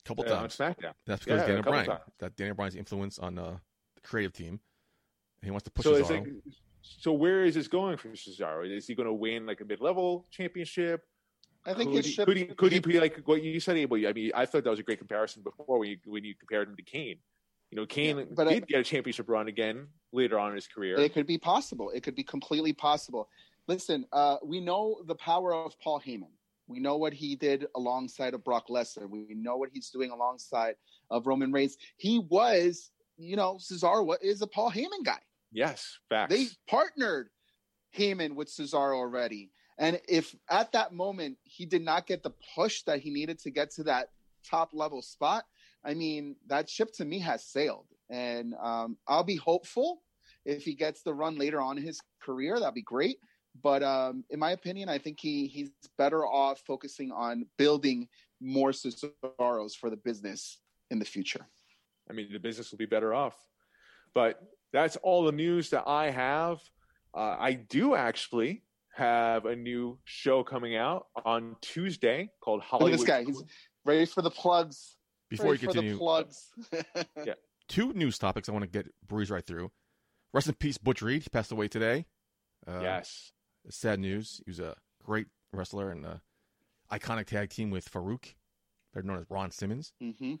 a 0.00 0.08
couple 0.08 0.24
uh, 0.26 0.32
on 0.32 0.38
times. 0.48 0.56
SmackDown. 0.56 0.94
That's 1.06 1.22
because 1.26 1.40
Yeah, 1.40 1.44
a 1.44 1.46
Daniel 1.48 1.56
couple 1.58 1.72
Bryan. 1.72 1.86
times. 1.88 2.00
That 2.20 2.36
Daniel 2.36 2.56
Bryan's 2.56 2.74
influence 2.74 3.18
on 3.18 3.38
uh, 3.38 3.58
the 3.96 4.00
creative 4.00 4.32
team. 4.32 4.58
He 5.42 5.50
wants 5.50 5.64
to 5.64 5.70
push 5.70 5.84
So 5.84 5.92
Cesaro. 5.92 6.08
like, 6.08 6.26
so 6.80 7.12
where 7.12 7.44
is 7.44 7.54
this 7.54 7.68
going 7.68 7.98
for 7.98 8.08
Cesaro? 8.08 8.66
Is 8.66 8.86
he 8.86 8.94
going 8.94 9.06
to 9.06 9.12
win 9.12 9.44
like 9.44 9.60
a 9.60 9.66
mid 9.66 9.82
level 9.82 10.26
championship? 10.30 11.02
i 11.66 11.74
think 11.74 11.92
could 11.92 12.04
he, 12.06 12.12
should 12.12 12.26
could 12.26 12.36
he 12.36 12.44
could 12.46 12.72
he 12.72 12.78
be 12.78 12.98
like 12.98 13.20
what 13.26 13.42
you 13.42 13.60
said? 13.60 13.76
Abel? 13.76 13.98
I 14.08 14.12
mean, 14.14 14.30
I 14.34 14.46
thought 14.46 14.64
that 14.64 14.70
was 14.70 14.78
a 14.80 14.84
great 14.84 14.98
comparison 14.98 15.42
before 15.42 15.78
when 15.80 15.90
you 15.90 15.98
when 16.06 16.24
you 16.24 16.34
compared 16.34 16.66
him 16.68 16.76
to 16.76 16.82
Kane. 16.82 17.18
You 17.70 17.76
know, 17.76 17.84
Kane 17.84 18.16
Yeah, 18.18 18.24
but 18.34 18.48
I- 18.48 18.54
did 18.54 18.68
get 18.68 18.80
a 18.80 18.84
championship 18.84 19.28
run 19.28 19.48
again 19.48 19.88
later 20.12 20.38
on 20.38 20.50
in 20.50 20.54
his 20.54 20.66
career. 20.66 20.98
It 20.98 21.12
could 21.12 21.26
be 21.26 21.36
possible. 21.36 21.90
It 21.90 22.02
could 22.02 22.14
be 22.14 22.22
completely 22.22 22.72
possible. 22.72 23.28
Listen, 23.68 24.06
uh, 24.12 24.36
we 24.44 24.60
know 24.60 25.02
the 25.06 25.14
power 25.14 25.54
of 25.54 25.78
Paul 25.80 26.00
Heyman. 26.04 26.30
We 26.68 26.80
know 26.80 26.96
what 26.96 27.12
he 27.12 27.36
did 27.36 27.66
alongside 27.76 28.34
of 28.34 28.44
Brock 28.44 28.68
Lesnar. 28.68 29.08
We 29.08 29.26
know 29.30 29.56
what 29.56 29.70
he's 29.72 29.90
doing 29.90 30.10
alongside 30.10 30.74
of 31.10 31.26
Roman 31.26 31.52
Reigns. 31.52 31.76
He 31.96 32.18
was, 32.18 32.90
you 33.16 33.36
know, 33.36 33.56
Cesaro 33.56 34.16
is 34.20 34.42
a 34.42 34.46
Paul 34.46 34.70
Heyman 34.70 35.04
guy. 35.04 35.20
yes, 35.52 35.98
facts. 36.08 36.34
They 36.34 36.46
partnered 36.68 37.28
Heyman 37.96 38.34
with 38.34 38.48
Cesaro 38.48 38.96
already. 38.96 39.50
And 39.78 40.00
if 40.08 40.34
at 40.50 40.72
that 40.72 40.92
moment 40.92 41.36
he 41.44 41.66
did 41.66 41.82
not 41.82 42.06
get 42.06 42.22
the 42.22 42.32
push 42.54 42.82
that 42.82 43.00
he 43.00 43.10
needed 43.10 43.38
to 43.40 43.50
get 43.50 43.70
to 43.72 43.84
that 43.84 44.10
top 44.48 44.70
level 44.72 45.02
spot, 45.02 45.44
I 45.84 45.94
mean, 45.94 46.36
that 46.48 46.68
ship 46.68 46.92
to 46.94 47.04
me 47.04 47.20
has 47.20 47.44
sailed. 47.44 47.86
And 48.10 48.54
um, 48.60 48.96
I'll 49.06 49.24
be 49.24 49.36
hopeful 49.36 50.02
if 50.44 50.62
he 50.62 50.74
gets 50.74 51.02
the 51.02 51.14
run 51.14 51.36
later 51.36 51.60
on 51.60 51.76
in 51.78 51.84
his 51.84 52.00
career. 52.22 52.58
That'd 52.58 52.74
be 52.74 52.82
great. 52.82 53.18
But 53.62 53.82
um, 53.82 54.24
in 54.30 54.38
my 54.38 54.52
opinion, 54.52 54.88
I 54.88 54.98
think 54.98 55.18
he 55.20 55.46
he's 55.46 55.70
better 55.98 56.26
off 56.26 56.60
focusing 56.66 57.12
on 57.12 57.46
building 57.56 58.08
more 58.40 58.70
Cesaros 58.70 59.76
for 59.76 59.90
the 59.90 59.96
business 59.96 60.58
in 60.90 60.98
the 60.98 61.04
future. 61.04 61.46
I 62.08 62.12
mean, 62.12 62.32
the 62.32 62.38
business 62.38 62.70
will 62.70 62.78
be 62.78 62.86
better 62.86 63.14
off. 63.14 63.36
But 64.14 64.40
that's 64.72 64.96
all 64.96 65.24
the 65.24 65.32
news 65.32 65.70
that 65.70 65.84
I 65.86 66.10
have. 66.10 66.60
Uh, 67.14 67.36
I 67.38 67.54
do 67.54 67.94
actually 67.94 68.62
have 68.94 69.44
a 69.44 69.54
new 69.54 69.98
show 70.04 70.42
coming 70.42 70.76
out 70.76 71.06
on 71.24 71.56
Tuesday 71.60 72.30
called 72.40 72.60
Look 72.60 72.64
Hollywood. 72.64 72.94
at 72.94 72.98
this 72.98 73.06
guy. 73.06 73.24
He's 73.24 73.42
ready 73.84 74.06
for 74.06 74.22
the 74.22 74.30
plugs. 74.30 74.96
Before 75.28 75.46
you 75.46 75.50
ready 75.52 75.66
for 75.66 75.72
continue, 75.72 75.92
the 75.92 75.98
plugs. 75.98 76.50
two 77.68 77.92
news 77.92 78.18
topics 78.18 78.48
I 78.48 78.52
want 78.52 78.62
to 78.62 78.70
get 78.70 78.86
breeze 79.06 79.30
right 79.30 79.44
through. 79.44 79.70
Rest 80.32 80.48
in 80.48 80.54
peace, 80.54 80.78
Butch 80.78 81.02
Reed. 81.02 81.22
He 81.22 81.28
passed 81.28 81.52
away 81.52 81.68
today. 81.68 82.06
Uh, 82.66 82.80
yes. 82.82 83.32
Sad 83.68 84.00
news. 84.00 84.40
He 84.44 84.50
was 84.50 84.60
a 84.60 84.76
great 85.04 85.26
wrestler 85.52 85.90
and 85.90 86.04
a 86.04 86.20
iconic 86.90 87.26
tag 87.26 87.50
team 87.50 87.70
with 87.70 87.90
Faarooq, 87.90 88.34
better 88.94 89.06
known 89.06 89.18
as 89.18 89.26
Ron 89.28 89.50
Simmons. 89.50 89.92
hmm 90.00 90.34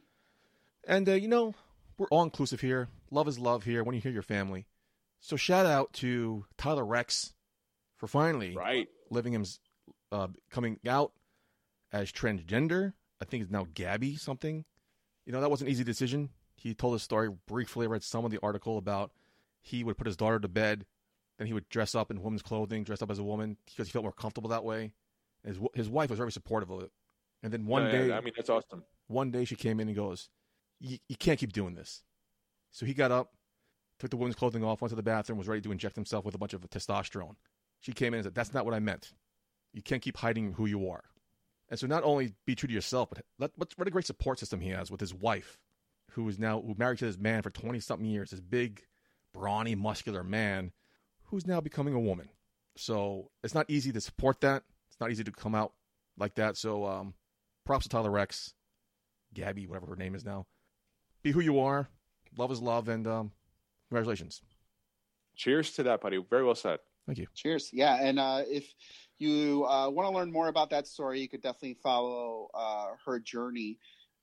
And, 0.86 1.08
uh, 1.08 1.12
you 1.14 1.28
know, 1.28 1.54
we're 1.98 2.06
all 2.08 2.22
inclusive 2.22 2.60
here. 2.60 2.88
Love 3.10 3.26
is 3.28 3.38
love 3.38 3.64
here 3.64 3.82
when 3.82 3.94
you 3.94 4.00
hear 4.00 4.12
your 4.12 4.22
family. 4.22 4.66
So 5.20 5.36
shout 5.36 5.66
out 5.66 5.92
to 5.94 6.44
Tyler 6.56 6.84
Reks 6.84 7.34
for 7.96 8.06
finally 8.06 8.54
Right. 8.54 8.88
living 9.10 9.32
him 9.32 9.44
uh, 10.12 10.28
coming 10.50 10.78
out 10.86 11.12
as 11.92 12.12
transgender. 12.12 12.92
I 13.20 13.24
think 13.24 13.42
it's 13.42 13.50
now 13.52 13.66
Gabby 13.74 14.16
something. 14.16 14.64
You 15.24 15.32
know, 15.32 15.40
that 15.40 15.50
was 15.50 15.62
an 15.62 15.68
easy 15.68 15.82
decision. 15.84 16.30
He 16.56 16.74
told 16.74 16.92
his 16.94 17.02
story 17.02 17.30
briefly. 17.46 17.86
I 17.86 17.88
read 17.88 18.02
some 18.02 18.24
of 18.24 18.30
the 18.30 18.38
article 18.42 18.78
about 18.78 19.10
he 19.62 19.82
would 19.82 19.96
put 19.96 20.06
his 20.06 20.16
daughter 20.16 20.38
to 20.38 20.48
bed, 20.48 20.86
then 21.38 21.46
he 21.46 21.52
would 21.52 21.68
dress 21.68 21.94
up 21.94 22.10
in 22.10 22.22
woman's 22.22 22.42
clothing, 22.42 22.84
dress 22.84 23.02
up 23.02 23.10
as 23.10 23.18
a 23.18 23.24
woman 23.24 23.56
because 23.66 23.88
he 23.88 23.92
felt 23.92 24.04
more 24.04 24.12
comfortable 24.12 24.50
that 24.50 24.64
way. 24.64 24.92
His 25.44 25.58
his 25.74 25.88
wife 25.88 26.10
was 26.10 26.18
very 26.18 26.32
supportive 26.32 26.70
of 26.70 26.82
it. 26.82 26.90
And 27.42 27.52
then 27.52 27.66
one 27.66 27.88
Yeah, 27.88 27.88
day, 27.88 28.12
I 28.12 28.20
mean, 28.20 28.32
that's 28.36 28.50
awesome. 28.50 28.84
one 29.08 29.30
day 29.30 29.44
she 29.44 29.56
came 29.56 29.80
in 29.80 29.88
and 29.88 29.96
goes, 29.96 30.28
"You 30.80 30.98
you 31.08 31.16
can't 31.16 31.38
keep 31.38 31.52
doing 31.52 31.74
this." 31.74 32.02
So 32.70 32.86
he 32.86 32.94
got 32.94 33.12
up, 33.12 33.34
took 33.98 34.10
the 34.10 34.16
woman's 34.16 34.36
clothing 34.36 34.64
off, 34.64 34.80
went 34.80 34.90
to 34.90 34.96
the 34.96 35.02
bathroom, 35.02 35.38
was 35.38 35.48
ready 35.48 35.62
to 35.62 35.72
inject 35.72 35.94
himself 35.96 36.24
with 36.24 36.34
a 36.34 36.38
bunch 36.38 36.54
of 36.54 36.62
testosterone. 36.62 37.36
She 37.80 37.92
came 37.92 38.14
in 38.14 38.18
and 38.18 38.24
said, 38.24 38.34
"That's 38.34 38.54
not 38.54 38.64
what 38.64 38.74
I 38.74 38.80
meant. 38.80 39.12
You 39.72 39.82
can't 39.82 40.02
keep 40.02 40.16
hiding 40.18 40.54
who 40.54 40.66
you 40.66 40.88
are." 40.88 41.04
And 41.68 41.78
so, 41.78 41.86
not 41.86 42.04
only 42.04 42.34
be 42.46 42.54
true 42.54 42.68
to 42.68 42.72
yourself, 42.74 43.10
but 43.10 43.24
let, 43.38 43.50
what, 43.56 43.72
what 43.76 43.88
a 43.88 43.90
great 43.90 44.06
support 44.06 44.38
system 44.38 44.60
he 44.60 44.70
has 44.70 44.90
with 44.90 45.00
his 45.00 45.12
wife, 45.14 45.58
who 46.12 46.28
is 46.28 46.38
now 46.38 46.60
who 46.62 46.74
married 46.78 46.98
to 46.98 47.06
this 47.06 47.18
man 47.18 47.42
for 47.42 47.50
twenty 47.50 47.80
something 47.80 48.06
years. 48.06 48.30
This 48.30 48.40
big, 48.40 48.84
brawny, 49.34 49.74
muscular 49.74 50.22
man, 50.24 50.72
who's 51.26 51.46
now 51.46 51.60
becoming 51.60 51.94
a 51.94 52.00
woman. 52.00 52.28
So 52.76 53.30
it's 53.42 53.54
not 53.54 53.66
easy 53.68 53.92
to 53.92 54.00
support 54.00 54.40
that. 54.42 54.62
It's 54.88 55.00
not 55.00 55.10
easy 55.10 55.24
to 55.24 55.32
come 55.32 55.54
out 55.54 55.72
like 56.18 56.34
that. 56.36 56.56
So, 56.56 56.84
um, 56.86 57.14
props 57.64 57.84
to 57.84 57.88
Tyler 57.88 58.10
Reks, 58.10 58.54
Gabby, 59.34 59.66
whatever 59.66 59.86
her 59.86 59.96
name 59.96 60.14
is 60.14 60.24
now. 60.24 60.46
Be 61.22 61.32
who 61.32 61.40
you 61.40 61.58
are. 61.60 61.88
Love 62.36 62.52
is 62.52 62.60
love, 62.60 62.88
and 62.88 63.06
um, 63.06 63.32
congratulations. 63.88 64.42
Cheers 65.34 65.72
to 65.72 65.82
that, 65.84 66.00
buddy. 66.00 66.22
Very 66.30 66.44
well 66.44 66.54
said. 66.54 66.78
Thank 67.06 67.18
you. 67.18 67.26
Cheers. 67.34 67.70
Yeah, 67.72 67.96
and 68.00 68.18
uh, 68.18 68.42
if 68.46 68.72
you 69.18 69.64
uh, 69.66 69.88
want 69.90 70.08
to 70.08 70.14
learn 70.14 70.32
more 70.32 70.48
about 70.48 70.70
that 70.70 70.86
story, 70.86 71.20
you 71.20 71.28
could 71.28 71.42
definitely 71.42 71.78
follow 71.82 72.48
uh, 72.54 72.88
her 73.04 73.18
journey. 73.20 73.78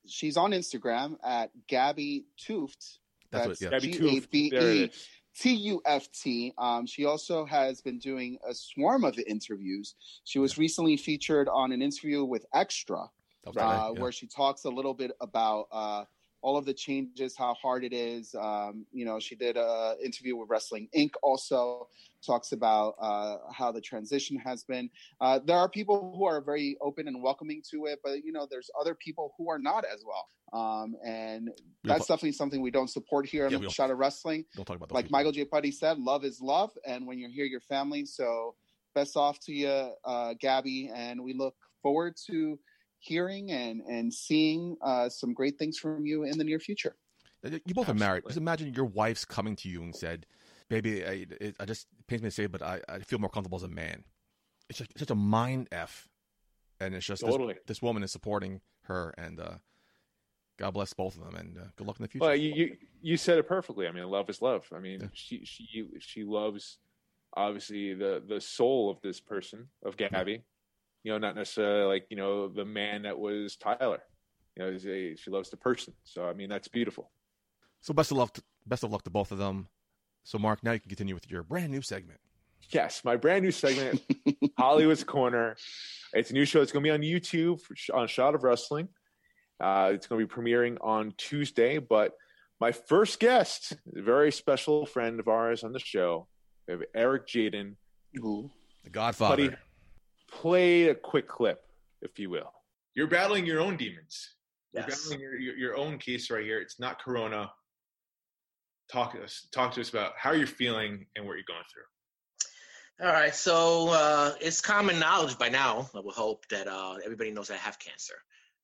She's 0.06 0.36
on 0.36 0.52
Instagram 0.52 1.16
at 1.24 1.50
Gabbi 1.70 2.24
Tuft. 2.38 2.98
That's 3.30 3.46
what- 3.48 3.60
yeah. 3.60 3.70
Gabby 3.70 3.92
G 3.92 4.50
Toof. 4.50 4.92
A 5.40 5.42
B 5.44 5.80
There 5.84 5.96
it 5.96 6.00
is. 6.00 6.08
TUFT. 6.08 6.52
Um, 6.58 6.86
she 6.86 7.04
also 7.04 7.44
has 7.44 7.80
been 7.80 7.98
doing 7.98 8.38
a 8.48 8.54
swarm 8.54 9.04
of 9.04 9.18
interviews. 9.18 9.94
She 10.24 10.38
was 10.38 10.58
recently 10.58 10.96
featured 10.96 11.48
on 11.48 11.72
an 11.72 11.82
interview 11.82 12.24
with 12.24 12.46
Extra, 12.54 13.10
uh, 13.46 13.52
yeah. 13.54 13.90
where 13.90 14.12
she 14.12 14.26
talks 14.26 14.64
a 14.64 14.70
little 14.70 14.94
bit 14.94 15.12
about 15.20 15.68
uh, 15.72 16.04
all 16.44 16.58
of 16.58 16.66
the 16.66 16.74
changes, 16.74 17.34
how 17.34 17.54
hard 17.54 17.84
it 17.84 17.94
is. 17.94 18.34
Um, 18.38 18.84
you 18.92 19.06
know, 19.06 19.18
she 19.18 19.34
did 19.34 19.56
a 19.56 19.96
interview 20.04 20.36
with 20.36 20.50
Wrestling 20.50 20.88
Inc. 20.94 21.12
Also 21.22 21.88
talks 22.24 22.52
about 22.52 22.96
uh, 23.00 23.38
how 23.50 23.72
the 23.72 23.80
transition 23.80 24.36
has 24.36 24.62
been. 24.62 24.90
Uh, 25.22 25.40
there 25.42 25.56
are 25.56 25.70
people 25.70 26.14
who 26.14 26.26
are 26.26 26.42
very 26.42 26.76
open 26.82 27.08
and 27.08 27.22
welcoming 27.22 27.62
to 27.70 27.86
it, 27.86 27.98
but 28.04 28.22
you 28.24 28.30
know, 28.30 28.46
there's 28.48 28.70
other 28.78 28.94
people 28.94 29.32
who 29.38 29.48
are 29.48 29.58
not 29.58 29.86
as 29.86 30.04
well. 30.06 30.28
Um, 30.52 30.96
and 31.02 31.48
that's 31.82 32.06
definitely 32.06 32.32
something 32.32 32.60
we 32.60 32.70
don't 32.70 32.90
support 32.90 33.26
here 33.26 33.48
Yeah, 33.48 33.66
Shot 33.68 33.90
of 33.90 33.98
Wrestling 33.98 34.44
Don't 34.54 34.66
talk 34.66 34.76
about 34.76 34.92
like 34.92 35.06
people. 35.06 35.18
Michael 35.18 35.32
J. 35.32 35.46
Putty 35.46 35.72
said, 35.72 35.98
love 35.98 36.24
is 36.24 36.42
love, 36.42 36.70
and 36.86 37.06
when 37.06 37.18
you're 37.18 37.30
here, 37.30 37.46
your 37.46 37.60
family. 37.60 38.04
So 38.04 38.54
best 38.94 39.16
off 39.16 39.40
to 39.46 39.52
you, 39.52 39.92
uh, 40.04 40.34
Gabby, 40.38 40.90
and 40.94 41.24
we 41.24 41.32
look 41.32 41.56
forward 41.82 42.16
to 42.26 42.58
hearing 43.04 43.50
and 43.52 43.82
and 43.82 44.12
seeing 44.12 44.76
uh, 44.82 45.08
some 45.08 45.34
great 45.34 45.58
things 45.58 45.78
from 45.78 46.06
you 46.06 46.24
in 46.24 46.38
the 46.38 46.44
near 46.44 46.58
future. 46.58 46.96
Uh, 47.44 47.50
You 47.66 47.74
both 47.74 47.88
are 47.88 47.94
married. 47.94 48.24
Just 48.26 48.38
imagine 48.38 48.72
your 48.72 48.86
wife's 48.86 49.24
coming 49.24 49.54
to 49.56 49.68
you 49.68 49.82
and 49.82 49.94
said, 49.94 50.26
"Baby, 50.68 51.04
I, 51.04 51.26
it, 51.40 51.56
I 51.60 51.64
just 51.66 51.86
it 51.98 52.06
pains 52.06 52.22
me 52.22 52.28
to 52.28 52.34
say, 52.34 52.46
but 52.46 52.62
I, 52.62 52.80
I 52.88 52.98
feel 53.00 53.18
more 53.18 53.30
comfortable 53.30 53.56
as 53.56 53.62
a 53.62 53.68
man." 53.68 54.04
It's 54.70 54.78
just, 54.78 54.98
such 54.98 55.10
a 55.10 55.14
mind 55.14 55.68
f, 55.72 56.08
and 56.80 56.94
it's 56.94 57.04
just 57.04 57.22
this- 57.22 57.30
Totally. 57.30 57.56
this, 57.66 57.82
woman 57.82 58.02
is 58.02 58.10
supporting 58.10 58.62
her, 58.84 59.12
and 59.18 59.38
uh, 59.38 59.56
God 60.58 60.70
bless 60.72 60.94
both 60.94 61.16
of 61.18 61.24
them, 61.24 61.34
and 61.34 61.58
uh, 61.58 61.64
good 61.76 61.86
luck 61.86 61.98
in 61.98 62.04
the 62.04 62.08
future. 62.08 62.24
Well, 62.24 62.34
you, 62.36 62.54
you 62.54 62.76
you 63.02 63.16
said 63.18 63.36
it 63.36 63.46
perfectly. 63.46 63.86
I 63.86 63.92
mean, 63.92 64.04
love 64.04 64.30
is 64.30 64.40
love. 64.40 64.66
I 64.74 64.78
mean, 64.78 65.00
Yeah. 65.02 65.08
she 65.12 65.44
she 65.44 65.86
she 65.98 66.24
loves 66.24 66.78
obviously 67.36 67.92
the 67.92 68.22
the 68.26 68.40
soul 68.40 68.90
of 68.90 69.02
this 69.02 69.20
person 69.20 69.68
of 69.84 69.98
Gabbi. 69.98 70.42
You 71.04 71.12
know, 71.12 71.18
not 71.18 71.36
necessarily 71.36 71.86
like 71.86 72.06
you 72.10 72.16
know 72.16 72.48
the 72.48 72.64
man 72.64 73.02
that 73.02 73.18
was 73.18 73.56
Tyler. 73.56 74.00
You 74.56 74.62
know, 74.64 74.70
a- 74.70 75.16
she 75.16 75.30
loves 75.30 75.50
the 75.50 75.56
person. 75.56 75.94
So 76.04 76.26
I 76.28 76.32
mean, 76.32 76.48
that's 76.48 76.68
beautiful. 76.68 77.10
so 77.80 77.94
best 77.94 78.10
of 78.10 78.16
luck, 78.16 78.32
to, 78.34 78.42
best 78.66 78.82
of 78.84 78.90
luck 78.90 79.02
to 79.04 79.10
both 79.10 79.30
of 79.30 79.38
them. 79.38 79.68
So 80.24 80.38
Mark, 80.38 80.62
now 80.64 80.72
you 80.72 80.80
can 80.80 80.88
continue 80.88 81.14
with 81.14 81.30
your 81.30 81.42
brand 81.42 81.70
new 81.70 81.82
segment. 81.82 82.18
Yes, 82.70 83.04
my 83.04 83.16
brand 83.16 83.44
new 83.44 83.50
segment, 83.50 84.00
Hollywood's 84.58 85.04
Corner. 85.04 85.54
It's 86.14 86.30
a 86.30 86.32
new 86.32 86.46
show. 86.46 86.62
It's 86.62 86.72
going 86.72 86.82
to 86.82 86.86
be 86.88 86.92
on 86.92 87.02
YouTube 87.02 87.60
for, 87.60 87.74
on 87.94 88.08
Shot 88.08 88.34
of 88.34 88.42
Wrestling. 88.42 88.88
Uh, 89.60 89.90
it's 89.92 90.06
going 90.06 90.18
to 90.20 90.26
be 90.26 90.32
premiering 90.34 90.78
on 90.80 91.12
Tuesday. 91.18 91.76
But 91.78 92.12
my 92.60 92.72
first 92.72 93.20
guest, 93.20 93.74
a 93.94 94.00
very 94.00 94.32
special 94.32 94.86
friend 94.86 95.20
of 95.20 95.28
ours 95.28 95.62
on 95.62 95.72
the 95.72 95.78
show, 95.78 96.26
we 96.66 96.72
have 96.72 96.82
Eric 96.94 97.26
Jaden. 97.26 97.74
Ooh. 98.18 98.50
The 98.84 98.90
Godfather. 98.90 99.36
Buddy, 99.50 99.56
play 100.40 100.88
a 100.88 100.94
quick 100.94 101.28
clip, 101.28 101.60
if 102.02 102.18
you 102.18 102.30
will. 102.30 102.52
You're 102.94 103.06
battling 103.08 103.46
your 103.46 103.60
own 103.60 103.76
demons. 103.76 104.34
You're 104.72 104.84
Yes. 104.88 105.02
battling 105.02 105.20
your, 105.20 105.36
your, 105.38 105.56
your 105.56 105.76
own 105.76 105.98
case 105.98 106.30
right 106.30 106.44
here. 106.44 106.60
It's 106.60 106.78
not 106.80 107.00
Corona. 107.00 107.52
Talk 108.92 109.12
to 109.12 109.22
us. 109.22 109.48
Talk 109.52 109.72
to 109.74 109.80
us 109.80 109.90
about 109.90 110.12
how 110.16 110.32
you're 110.32 110.46
feeling 110.46 111.06
and 111.16 111.26
what 111.26 111.34
you're 111.34 111.44
going 111.46 111.64
through. 111.72 113.06
All 113.06 113.12
right, 113.12 113.34
so 113.34 113.88
uh, 113.88 114.34
it's 114.40 114.60
common 114.60 115.00
knowledge 115.00 115.36
by 115.36 115.48
now. 115.48 115.90
I 115.96 116.00
would 116.00 116.14
hope 116.14 116.46
that 116.48 116.68
uh, 116.68 116.96
everybody 117.04 117.32
knows 117.32 117.50
I 117.50 117.56
have 117.56 117.78
cancer. 117.80 118.14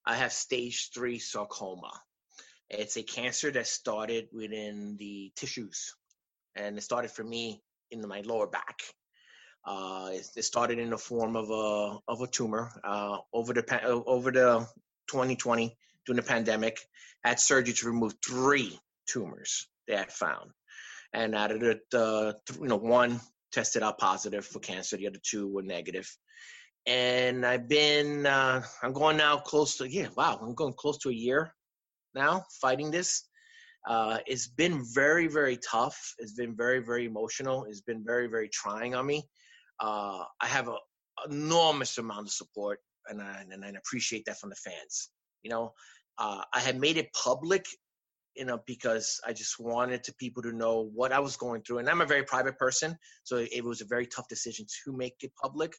I 0.06 0.14
have 0.14 0.32
stage 0.32 0.90
three 0.94 1.18
sarcoma. 1.18 1.90
It's 2.68 2.96
a 2.96 3.02
cancer 3.02 3.50
that 3.50 3.66
started 3.66 4.28
within 4.32 4.96
the 4.98 5.32
tissues, 5.34 5.96
and 6.54 6.78
it 6.78 6.82
started 6.82 7.10
for 7.10 7.24
me 7.24 7.60
in 7.90 8.06
my 8.06 8.20
lower 8.20 8.46
back. 8.46 8.82
Uh, 9.64 10.10
it, 10.12 10.44
started 10.44 10.78
in 10.78 10.90
the 10.90 10.98
form 10.98 11.36
of 11.36 11.50
a 11.50 11.98
of 12.08 12.22
a 12.22 12.26
tumor 12.26 12.72
uh, 12.82 13.18
over 13.32 13.52
the 13.52 13.82
over 14.06 14.30
the 14.30 14.66
2020 15.10 15.76
during 16.06 16.16
the 16.16 16.22
pandemic. 16.22 16.78
Had 17.24 17.38
surgery 17.38 17.74
to 17.74 17.86
remove 17.86 18.14
three 18.24 18.78
tumors 19.06 19.68
they 19.86 19.96
had 19.96 20.10
found, 20.10 20.50
and 21.12 21.34
out 21.34 21.50
of 21.50 21.60
the, 21.60 21.78
the 21.90 22.36
th- 22.46 22.60
you 22.60 22.68
know 22.68 22.76
one 22.76 23.20
tested 23.52 23.82
out 23.82 23.98
positive 23.98 24.46
for 24.46 24.60
cancer. 24.60 24.96
The 24.96 25.08
other 25.08 25.20
two 25.22 25.48
were 25.48 25.62
negative. 25.62 26.08
And 26.86 27.44
I've 27.44 27.68
been, 27.68 28.24
uh, 28.24 28.62
I'm 28.82 28.92
going 28.94 29.18
now 29.18 29.36
close 29.36 29.76
to, 29.76 29.88
yeah, 29.88 30.08
wow, 30.16 30.38
I'm 30.40 30.54
going 30.54 30.72
close 30.72 30.96
to 30.98 31.10
a 31.10 31.14
year 31.14 31.54
now 32.14 32.44
fighting 32.60 32.90
this. 32.90 33.24
Uh, 33.88 34.18
it's 34.26 34.48
been 34.48 34.82
very, 34.94 35.26
very 35.26 35.58
tough. 35.58 36.14
It's 36.18 36.34
been 36.34 36.54
very, 36.54 36.80
very 36.80 37.06
emotional. 37.06 37.64
It's 37.64 37.80
been 37.80 38.04
very, 38.04 38.26
very 38.26 38.48
trying 38.48 38.94
on 38.94 39.06
me. 39.06 39.24
Uh, 39.80 40.24
I 40.40 40.46
have 40.46 40.68
a 40.68 40.76
enormous 41.28 41.98
amount 41.98 42.26
of 42.26 42.32
support, 42.32 42.78
and 43.08 43.20
I, 43.20 43.44
and 43.50 43.64
I 43.64 43.68
appreciate 43.68 44.24
that 44.26 44.38
from 44.38 44.50
the 44.50 44.56
fans. 44.56 45.10
You 45.42 45.50
know, 45.50 45.72
uh, 46.18 46.42
I 46.52 46.60
had 46.60 46.78
made 46.78 46.96
it 46.96 47.12
public 47.12 47.66
you 48.36 48.44
know, 48.44 48.60
because 48.66 49.20
I 49.26 49.32
just 49.32 49.58
wanted 49.58 50.04
to 50.04 50.14
people 50.14 50.42
to 50.44 50.52
know 50.52 50.90
what 50.94 51.12
I 51.12 51.18
was 51.18 51.36
going 51.36 51.62
through. 51.62 51.78
And 51.78 51.88
I'm 51.88 52.00
a 52.00 52.06
very 52.06 52.22
private 52.22 52.58
person, 52.58 52.96
so 53.24 53.36
it 53.36 53.64
was 53.64 53.80
a 53.80 53.86
very 53.86 54.06
tough 54.06 54.28
decision 54.28 54.66
to 54.84 54.96
make 54.96 55.16
it 55.20 55.32
public. 55.40 55.74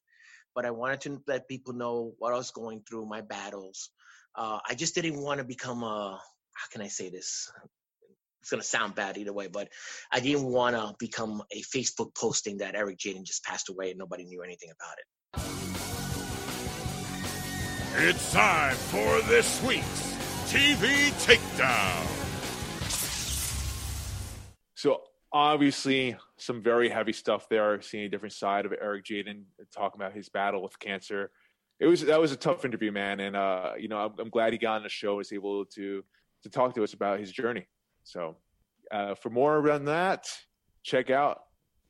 But 0.54 0.66
I 0.66 0.72
wanted 0.72 1.02
to 1.02 1.22
let 1.28 1.48
people 1.48 1.74
know 1.74 2.14
what 2.20 2.34
I 2.34 2.38
was 2.38 2.52
going 2.52 2.84
through, 2.88 3.06
my 3.06 3.22
battles. 3.22 3.90
Uh, 4.36 4.60
I 4.68 4.76
just 4.76 4.96
didn't 4.96 5.22
want 5.22 5.40
to 5.40 5.46
become 5.46 5.84
a, 5.84 6.20
how 6.54 6.68
can 6.72 6.82
I 6.82 6.88
say 6.88 7.10
this? 7.10 7.50
It's 8.42 8.50
gonna 8.50 8.64
sound 8.64 8.96
bad 8.96 9.18
either 9.18 9.34
way, 9.34 9.48
but 9.48 9.70
I 10.12 10.20
didn't 10.20 10.46
want 10.46 10.76
to 10.76 10.96
become 11.00 11.44
a 11.52 11.62
Facebook 11.62 12.16
posting 12.16 12.58
that 12.58 12.76
Eric 12.76 12.98
Jaden 12.98 13.24
just 13.24 13.44
passed 13.44 13.70
away 13.70 13.92
and 13.92 14.00
nobody 14.00 14.26
knew 14.26 14.42
anything 14.42 14.72
about 14.72 14.98
it. 14.98 15.06
It's 17.94 18.32
time 18.32 18.76
for 18.76 19.22
this 19.28 19.62
week's 19.64 20.16
TV 20.52 21.12
Takedown. 21.24 22.08
So 24.76 25.04
obviously, 25.32 26.16
some 26.38 26.64
very 26.64 26.90
heavy 26.90 27.14
stuff 27.14 27.48
there. 27.48 27.80
Seeing 27.82 28.06
a 28.06 28.10
different 28.10 28.34
side 28.34 28.66
of 28.66 28.74
Eric 28.74 29.06
Jaden 29.06 29.44
talking 29.72 30.02
about 30.02 30.14
his 30.14 30.30
battle 30.30 30.64
with 30.64 30.80
cancer. 30.80 31.32
It 31.80 31.86
was 31.86 32.02
that 32.06 32.20
was 32.20 32.32
a 32.32 32.38
tough 32.38 32.66
interview, 32.66 32.92
man, 32.92 33.20
and 33.20 33.36
uh, 33.36 33.74
you 33.78 33.88
know 33.88 33.98
I'm, 33.98 34.14
I'm 34.20 34.30
glad 34.30 34.54
he 34.54 34.58
got 34.58 34.78
on 34.78 34.84
the 34.84 34.90
show. 34.90 35.12
and 35.12 35.18
Was 35.18 35.32
able 35.32 35.66
to 35.66 36.04
to 36.44 36.50
talk 36.50 36.74
to 36.76 36.84
us 36.84 36.94
about 36.94 37.20
his 37.20 37.32
journey. 37.32 37.68
So 38.04 38.38
uh, 38.92 39.16
for 39.16 39.30
more 39.30 39.72
on 39.72 39.86
that, 39.86 40.28
check 40.84 41.10
out 41.10 41.42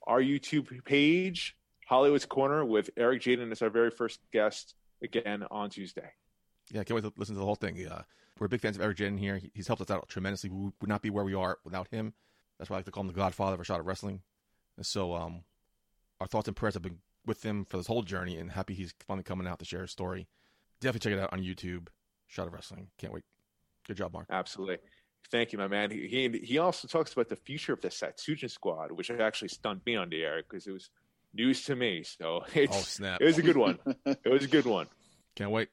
our 0.08 0.22
YouTube 0.22 0.84
page, 0.86 1.56
Hollywood's 1.88 2.26
Corner, 2.26 2.66
with 2.66 2.90
Eric 2.98 3.22
Jaden 3.22 3.52
as 3.52 3.62
our 3.62 3.70
very 3.70 3.92
first 3.92 4.20
guest 4.32 4.76
again 5.04 5.46
on 5.50 5.70
Tuesday. 5.70 6.10
Yeah, 6.72 6.84
can't 6.84 6.96
wait 6.96 7.04
to 7.04 7.14
listen 7.18 7.36
to 7.36 7.40
the 7.40 7.46
whole 7.46 7.56
thing. 7.56 7.86
Uh, 7.86 8.04
we're 8.40 8.48
big 8.48 8.62
fans 8.62 8.76
of 8.76 8.82
Eric 8.82 8.98
Jaden 8.98 9.20
here. 9.20 9.42
He's 9.54 9.68
helped 9.68 9.82
us 9.82 9.92
out 9.92 10.08
tremendously. 10.10 10.50
We 10.50 10.72
would 10.80 10.88
not 10.90 11.02
be 11.02 11.10
where 11.10 11.24
we 11.24 11.34
are 11.34 11.60
without 11.64 11.88
him. 11.90 12.14
That's 12.58 12.70
why 12.70 12.76
I 12.76 12.80
like 12.80 12.86
to 12.86 12.92
call 12.92 13.02
him 13.02 13.08
the 13.08 13.14
Godfather 13.14 13.56
of 13.56 13.60
a 13.60 13.64
shot 13.64 13.80
at 13.80 13.86
wrestling. 13.86 14.22
And 14.78 14.86
so, 14.86 15.14
um, 15.14 15.44
our 16.20 16.28
thoughts 16.28 16.48
and 16.48 16.56
prayers 16.56 16.76
have 16.76 16.84
been 16.84 17.00
with 17.26 17.44
him 17.44 17.66
for 17.66 17.78
this 17.78 17.88
whole 17.88 18.04
journey, 18.04 18.38
and 18.38 18.52
happy 18.52 18.74
he's 18.74 18.94
finally 19.08 19.24
coming 19.24 19.48
out 19.48 19.60
to 19.60 19.66
share 19.66 19.82
his 19.82 19.92
story. 19.92 20.28
Definitely 20.80 21.12
check 21.12 21.20
it 21.20 21.24
out 21.24 21.34
on 21.34 21.42
YouTube. 21.42 21.88
Shot 22.28 22.48
of 22.48 22.54
Wrestling. 22.54 22.88
Can't 22.98 23.14
wait. 23.14 23.24
Good 23.88 23.98
job, 23.98 24.14
Mark. 24.14 24.28
Absolutely. 24.30 24.78
Thank 25.30 25.54
you, 25.54 25.60
my 25.60 25.68
man. 25.68 25.92
He 25.92 26.08
he, 26.08 26.30
he 26.44 26.58
also 26.58 26.88
talks 26.88 27.14
about 27.14 27.30
the 27.30 27.36
future 27.36 27.74
of 27.74 27.82
the 27.82 27.90
Satsujin 27.90 28.50
squad, 28.50 28.92
which 28.92 29.10
actually 29.12 29.48
stunned 29.50 29.82
me 29.86 29.96
on 29.96 30.10
the 30.10 30.24
air 30.24 30.42
because 30.44 30.68
it 30.68 30.72
was 30.72 30.90
news 31.34 31.64
to 31.66 31.76
me. 31.76 32.04
So 32.04 32.42
it's 32.54 32.76
Oh 32.76 32.82
snap! 32.82 33.22
it 33.22 33.26
was 33.26 33.38
a 33.38 33.42
good 33.42 33.58
one. 33.58 33.80
It 34.06 34.30
was 34.30 34.44
a 34.44 34.48
good 34.48 34.66
one. 34.66 34.88
Can't 35.36 35.52
wait, 35.52 35.70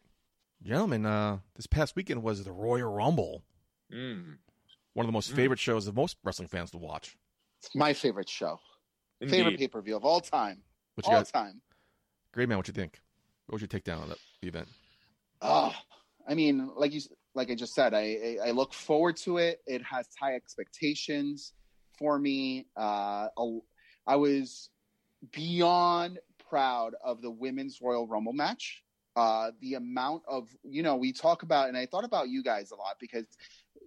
gentlemen. 0.62 1.04
Uh, 1.06 1.38
this 1.56 1.66
past 1.66 1.96
weekend 1.96 2.22
was 2.22 2.44
the 2.44 2.52
Royal 2.52 2.92
Rumble, 2.92 3.42
Mm, 3.92 4.36
one 4.92 5.04
of 5.04 5.08
the 5.08 5.12
most 5.12 5.32
Mm. 5.32 5.36
favorite 5.36 5.58
shows 5.58 5.86
of 5.86 5.96
most 5.96 6.16
wrestling 6.22 6.48
fans 6.48 6.70
to 6.72 6.78
watch. 6.78 7.16
It's 7.60 7.74
my 7.74 7.92
favorite 7.94 8.28
show, 8.28 8.60
favorite 9.26 9.58
pay 9.58 9.66
per 9.68 9.80
view 9.82 9.96
of 9.96 10.04
all 10.04 10.20
time, 10.20 10.62
What 10.94 11.06
you 11.06 11.12
all 11.12 11.22
got, 11.22 11.32
time. 11.32 11.62
great 12.32 12.48
man? 12.48 12.58
What 12.58 12.68
you 12.68 12.74
think? 12.74 13.00
What 13.46 13.54
was 13.54 13.62
your 13.62 13.68
takedown 13.68 14.02
on 14.02 14.10
the, 14.10 14.16
the 14.42 14.48
event? 14.48 14.68
Oh, 15.40 15.74
I 16.28 16.34
mean, 16.34 16.70
like 16.76 16.92
you, 16.92 17.00
like 17.38 17.50
I 17.50 17.54
just 17.54 17.72
said, 17.72 17.94
I, 17.94 18.38
I 18.42 18.48
I 18.48 18.50
look 18.50 18.74
forward 18.74 19.16
to 19.18 19.38
it. 19.38 19.60
It 19.66 19.80
has 19.84 20.08
high 20.20 20.34
expectations 20.34 21.52
for 21.96 22.18
me. 22.18 22.66
Uh, 22.76 23.28
I 24.06 24.16
was 24.16 24.70
beyond 25.32 26.18
proud 26.50 26.94
of 27.02 27.22
the 27.22 27.30
women's 27.30 27.78
Royal 27.80 28.06
Rumble 28.06 28.32
match. 28.32 28.82
Uh, 29.14 29.52
the 29.60 29.74
amount 29.74 30.22
of 30.28 30.48
you 30.64 30.82
know 30.82 30.96
we 30.96 31.12
talk 31.12 31.44
about, 31.44 31.68
and 31.68 31.78
I 31.78 31.86
thought 31.86 32.04
about 32.04 32.28
you 32.28 32.42
guys 32.42 32.72
a 32.72 32.76
lot 32.76 32.96
because 33.00 33.26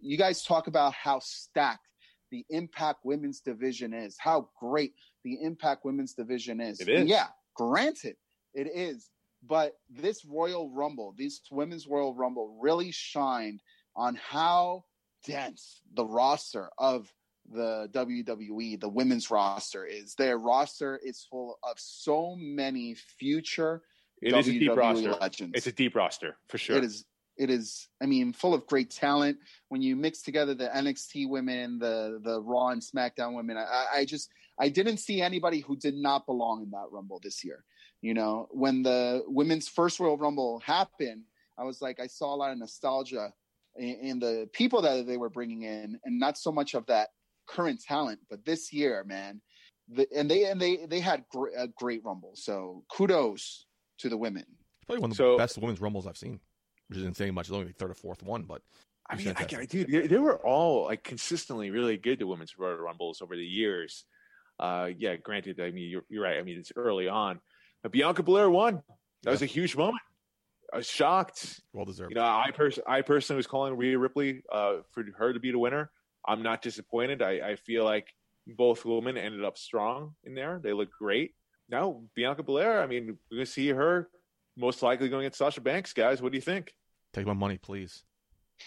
you 0.02 0.18
guys 0.18 0.44
talk 0.44 0.68
about 0.68 0.94
how 0.94 1.20
stacked 1.20 1.88
the 2.32 2.46
Impact 2.50 3.00
Women's 3.04 3.42
Division 3.42 3.94
is, 3.94 4.16
how 4.18 4.50
great 4.58 4.94
the 5.26 5.38
Impact 5.42 5.84
Women's 5.84 6.14
Division 6.14 6.62
is. 6.62 6.80
It 6.80 6.88
is. 6.88 7.02
And 7.02 7.10
yeah, 7.10 7.28
granted, 7.56 8.16
it 8.54 8.68
is. 8.74 9.10
But 9.46 9.74
this 9.90 10.24
Royal 10.26 10.70
Rumble, 10.70 11.16
this 11.18 11.42
Women's 11.52 11.88
Royal 11.88 12.14
Rumble, 12.14 12.58
really 12.62 12.92
shined 12.92 13.62
on 13.96 14.16
how 14.16 14.86
dense 15.26 15.82
the 15.94 16.06
roster 16.06 16.70
of 16.78 17.12
the 17.52 17.90
WWE, 17.92 18.80
the 18.80 18.90
women's 18.90 19.32
roster 19.32 19.86
is. 19.86 20.16
Their 20.16 20.38
roster 20.38 21.00
is 21.04 21.26
full 21.30 21.58
of 21.64 21.78
so 21.78 22.36
many 22.38 22.96
future 23.18 23.82
It 24.22 24.36
is 24.36 24.48
a 24.48 24.52
deep 24.52 24.72
WWE 24.72 24.78
roster. 24.78 25.12
legends. 25.14 25.52
It's 25.56 25.68
a 25.68 25.72
deep 25.72 25.96
roster 25.96 26.38
for 26.48 26.58
sure. 26.58 26.78
It 26.78 26.84
is. 26.84 27.06
It 27.38 27.50
is. 27.50 27.88
I 28.02 28.06
mean, 28.06 28.34
full 28.34 28.54
of 28.54 28.68
great 28.68 28.92
talent. 28.92 29.38
When 29.70 29.82
you 29.82 29.96
mix 29.96 30.22
together 30.22 30.54
the 30.54 30.68
NXT 30.68 31.30
women, 31.30 31.80
the 31.80 32.20
the 32.24 32.40
Raw 32.42 32.70
and 32.70 32.82
SmackDown 32.82 33.36
women, 33.36 33.58
I, 33.58 33.86
I 33.96 34.06
just 34.06 34.30
I 34.60 34.70
didn't 34.70 34.98
see 34.98 35.22
anybody 35.22 35.62
who 35.62 35.76
did 35.76 35.96
not 35.96 36.28
belong 36.28 36.62
in 36.62 36.70
that 36.72 36.88
Rumble 36.92 37.20
this 37.24 37.44
year. 37.44 37.64
You 38.02 38.14
know, 38.16 38.48
when 38.52 38.82
the 38.84 39.24
women's 39.28 39.68
first 39.68 40.00
Royal 40.00 40.18
Rumble 40.18 40.60
happened, 40.60 41.24
I 41.58 41.64
was 41.64 41.82
like, 41.82 42.00
I 42.00 42.08
saw 42.08 42.34
a 42.34 42.38
lot 42.38 42.52
of 42.52 42.58
nostalgia 42.58 43.32
in, 43.76 43.96
in 44.02 44.20
the 44.20 44.50
people 44.54 44.82
that 44.82 45.06
they 45.06 45.18
were 45.18 45.30
bringing 45.30 45.62
in, 45.64 46.00
and 46.04 46.20
not 46.20 46.38
so 46.38 46.52
much 46.52 46.74
of 46.74 46.86
that 46.88 47.10
current 47.48 47.80
talent. 47.82 48.20
But 48.30 48.44
this 48.44 48.74
year, 48.74 49.04
man, 49.06 49.42
the, 49.88 50.08
and 50.16 50.30
they 50.30 50.46
and 50.46 50.60
they 50.60 50.86
they 50.88 51.00
had 51.00 51.26
gr- 51.32 51.50
a 51.56 51.68
great 51.68 52.04
Rumble. 52.04 52.32
So 52.34 52.84
kudos 52.92 53.66
to 54.00 54.10
the 54.10 54.18
women. 54.18 54.46
Probably 54.88 55.02
one 55.02 55.12
of 55.12 55.18
the 55.18 55.24
So- 55.24 55.38
best 55.38 55.58
women's 55.60 55.80
rumbles 55.80 56.08
I've 56.08 56.18
seen, 56.18 56.40
which 56.88 56.98
isn't 56.98 57.18
saying 57.18 57.36
much. 57.36 57.48
It's 57.48 57.54
only 57.54 57.68
the 57.68 57.74
third 57.74 57.92
or 57.92 57.96
fourth 57.96 58.24
one, 58.24 58.44
but 58.44 58.64
I 59.08 59.16
mean, 59.16 59.34
I. 59.38 59.44
I- 59.44 59.66
dude, 59.66 59.92
they, 59.92 60.08
they 60.08 60.18
were 60.18 60.38
all 60.44 60.86
like 60.86 61.04
consistently 61.04 61.70
really 61.70 61.98
good. 61.98 62.18
The 62.18 62.26
women's 62.26 62.58
Royal 62.58 62.78
Rumbles 62.78 63.22
over 63.22 63.36
the 63.36 63.46
years. 63.46 64.06
Uh, 64.60 64.90
yeah, 64.98 65.16
granted, 65.16 65.60
I 65.60 65.72
mean, 65.72 65.90
you're, 65.90 66.04
you're 66.10 66.24
right. 66.24 66.38
I 66.38 66.44
mean, 66.44 66.58
it's 66.60 66.72
early 66.76 67.08
on, 67.08 67.36
but 67.36 67.42
Bianca 67.90 68.24
Belair 68.24 68.50
won. 68.50 68.84
That 69.24 69.32
was 69.32 69.42
a 69.42 69.48
huge 69.48 69.76
moment. 69.76 70.02
I 70.74 70.78
was 70.78 70.88
shocked. 70.88 71.62
well 71.74 71.86
deserved. 71.86 72.12
You 72.12 72.16
know, 72.16 72.24
I 72.24 72.52
pers- 72.54 72.80
I 72.88 73.02
personally 73.02 73.38
was 73.38 73.48
calling 73.48 73.76
Rhea 73.76 73.98
Ripley 73.98 74.44
uh, 74.52 74.78
for 74.92 75.04
her 75.18 75.34
to 75.34 75.40
be 75.40 75.52
the 75.52 75.60
winner. 75.60 75.92
I'm 76.26 76.44
not 76.44 76.62
disappointed. 76.62 77.22
I, 77.22 77.52
I 77.52 77.56
feel 77.56 77.84
like 77.84 78.08
both 78.48 78.86
women 78.86 79.18
ended 79.18 79.44
up 79.44 79.58
strong 79.58 80.16
in 80.24 80.34
there. 80.34 80.60
They 80.64 80.74
look 80.74 80.90
great. 80.98 81.34
Now, 81.70 82.02
Bianca 82.16 82.44
Belair, 82.44 82.82
I 82.82 82.88
mean, 82.88 83.18
we're 83.30 83.38
going 83.38 83.46
to 83.46 83.52
see 83.52 83.70
her 83.70 84.10
most 84.58 84.84
likely 84.84 85.10
going 85.10 85.22
against 85.22 85.40
Sasha 85.40 85.62
Banks, 85.62 85.94
guys. 85.94 86.22
What 86.22 86.32
do 86.32 86.38
you 86.38 86.42
think? 86.42 86.74
Take 87.14 87.26
my 87.26 87.34
money, 87.34 87.58
please. 87.58 88.04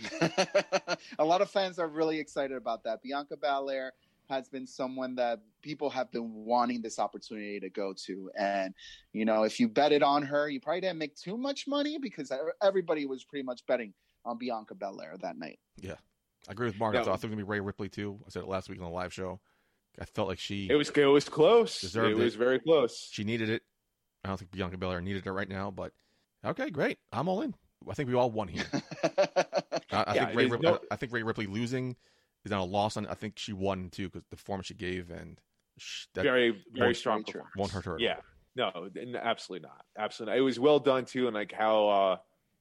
a 1.18 1.24
lot 1.24 1.40
of 1.40 1.50
fans 1.50 1.78
are 1.78 1.86
really 1.86 2.18
excited 2.18 2.56
about 2.56 2.82
that. 2.84 3.02
Bianca 3.02 3.36
Belair 3.36 3.92
has 4.28 4.48
been 4.48 4.66
someone 4.66 5.14
that 5.16 5.40
people 5.62 5.90
have 5.90 6.10
been 6.10 6.32
wanting 6.32 6.80
this 6.82 6.98
opportunity 6.98 7.60
to 7.60 7.68
go 7.70 7.92
to. 8.06 8.30
And, 8.38 8.74
you 9.12 9.24
know, 9.24 9.42
if 9.44 9.60
you 9.60 9.68
betted 9.68 10.02
on 10.02 10.22
her, 10.22 10.48
you 10.48 10.60
probably 10.60 10.80
didn't 10.82 10.98
make 10.98 11.14
too 11.16 11.36
much 11.36 11.66
money 11.66 11.98
because 11.98 12.32
everybody 12.62 13.06
was 13.06 13.24
pretty 13.24 13.42
much 13.44 13.64
betting 13.66 13.92
on 14.24 14.38
Bianca 14.38 14.74
Belair 14.74 15.16
that 15.20 15.36
night. 15.38 15.58
Yeah. 15.80 15.96
I 16.48 16.52
agree 16.52 16.66
with 16.66 16.78
Mark. 16.78 16.94
Yeah. 16.94 17.00
I 17.00 17.04
thought 17.04 17.10
it 17.10 17.12
was 17.14 17.22
going 17.22 17.30
to 17.32 17.36
be 17.38 17.42
Rhea 17.42 17.62
Ripley 17.62 17.88
too. 17.88 18.18
I 18.26 18.30
said 18.30 18.42
it 18.42 18.48
last 18.48 18.68
week 18.68 18.78
on 18.78 18.84
the 18.84 18.90
live 18.90 19.12
show. 19.12 19.40
I 20.00 20.04
felt 20.06 20.28
like 20.28 20.38
she 20.38 20.68
It 20.68 20.74
was 20.74 20.90
it 20.90 21.04
was 21.06 21.28
close. 21.28 21.80
Deserved 21.80 22.10
it 22.18 22.22
was 22.22 22.34
it. 22.34 22.38
very 22.38 22.58
close. 22.58 23.08
she 23.12 23.22
needed 23.24 23.48
it. 23.48 23.62
I 24.24 24.28
don't 24.28 24.38
think 24.38 24.50
Bianca 24.50 24.76
Belair 24.78 25.00
needed 25.00 25.26
it 25.26 25.30
right 25.30 25.48
now, 25.48 25.70
but 25.70 25.92
okay, 26.44 26.70
great. 26.70 26.98
I'm 27.12 27.28
all 27.28 27.42
in. 27.42 27.54
I 27.88 27.92
think 27.94 28.08
we 28.08 28.14
all 28.14 28.30
won 28.30 28.48
here. 28.48 28.64
I, 29.04 29.08
I 29.92 30.14
Yeah, 30.14 30.24
think 30.26 30.28
Ray 30.30 30.34
there's 30.48 30.50
Rip- 30.52 30.62
no- 30.62 30.74
I, 30.90 30.94
I 30.94 30.96
think 30.96 31.12
Rhea 31.12 31.24
Ripley 31.24 31.46
losing 31.46 31.96
is 32.44 32.50
not 32.50 32.60
a 32.60 32.64
loss. 32.64 32.96
On 32.96 33.06
I 33.06 33.14
think 33.14 33.38
she 33.38 33.52
won 33.52 33.90
too 33.90 34.08
because 34.08 34.26
the 34.30 34.36
form 34.36 34.62
she 34.62 34.74
gave 34.74 35.10
and 35.10 35.40
sh 35.78 36.06
that 36.14 36.22
very 36.22 36.50
very 36.72 36.88
won't- 36.88 36.96
strong 36.96 37.18
very 37.18 37.32
true. 37.32 37.40
performance. 37.42 37.56
won't 37.58 37.72
hurt 37.72 37.84
her. 37.86 37.96
Yeah, 37.98 38.16
no, 38.56 38.88
absolutely 39.20 39.66
not. 39.68 39.84
Absolutely, 39.98 40.32
not. 40.34 40.38
it 40.38 40.42
was 40.44 40.58
well 40.60 40.78
done 40.78 41.04
too, 41.04 41.26
and 41.26 41.34
like 41.34 41.52
how 41.52 41.88
uh 41.88 42.16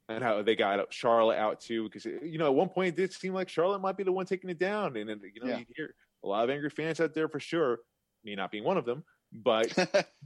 and 0.10 0.24
how 0.24 0.42
they 0.42 0.56
got 0.56 0.92
Charlotte 0.94 1.38
out 1.38 1.60
too, 1.62 1.84
because 1.84 2.06
you 2.06 2.38
know 2.38 2.48
at 2.48 2.54
one 2.56 2.70
point 2.70 2.90
it 2.90 2.96
did 2.96 3.14
seem 3.14 3.34
like 3.34 3.50
Charlotte 3.50 3.80
might 3.80 3.98
be 3.98 4.04
the 4.04 4.12
one 4.12 4.26
taking 4.26 4.50
it 4.50 4.60
down, 4.60 4.98
and 4.98 5.10
then 5.10 5.20
you 5.34 5.42
know 5.42 5.50
Yeah. 5.50 5.60
you 5.60 5.66
hear 5.76 5.94
a 6.24 6.28
lot 6.28 6.44
of 6.44 6.50
angry 6.50 6.70
fans 6.70 7.00
out 7.00 7.14
there 7.14 7.28
for 7.28 7.40
sure. 7.40 7.80
Me 8.26 8.36
not 8.36 8.52
being 8.52 8.64
one 8.64 8.78
of 8.78 8.86
them, 8.86 9.04
but 9.32 9.68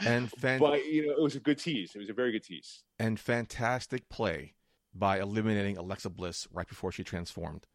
and 0.00 0.30
fan- 0.32 0.60
but 0.60 0.84
you 0.86 1.06
know 1.06 1.12
it 1.12 1.22
was 1.22 1.36
a 1.36 1.40
good 1.40 1.58
tease. 1.58 1.92
It 1.94 1.98
was 1.98 2.08
a 2.10 2.12
very 2.12 2.32
good 2.32 2.44
tease. 2.44 2.82
and 2.98 3.18
fantastic 3.18 4.08
play 4.08 4.54
by 4.94 5.20
eliminating 5.20 5.76
Alexa 5.78 6.10
Bliss 6.10 6.46
right 6.52 6.68
before 6.68 6.92
she 6.92 7.02
transformed. 7.04 7.66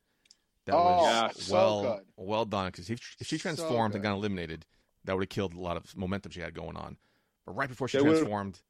That 0.68 0.76
Oh, 0.76 0.84
was 0.84 1.03
Yeah. 1.05 1.30
so 1.32 1.53
well 1.55 2.01
well 2.18 2.45
done 2.45 2.68
because 2.68 2.89
if, 2.89 2.99
if 3.20 3.26
she 3.28 3.38
So 3.38 3.41
transformed 3.43 3.95
and 3.95 4.03
got 4.03 4.13
eliminated, 4.13 4.65
that 5.05 5.15
would 5.15 5.24
have 5.24 5.30
killed 5.30 5.53
a 5.53 5.59
lot 5.59 5.78
of 5.78 5.95
momentum 5.97 6.32
she 6.32 6.41
had 6.41 6.53
going 6.53 6.78
on. 6.78 6.97
But 7.45 7.55
right 7.55 7.70
before 7.70 7.88
she 7.88 7.97
would've- 7.97 8.11
transformed, 8.20 8.61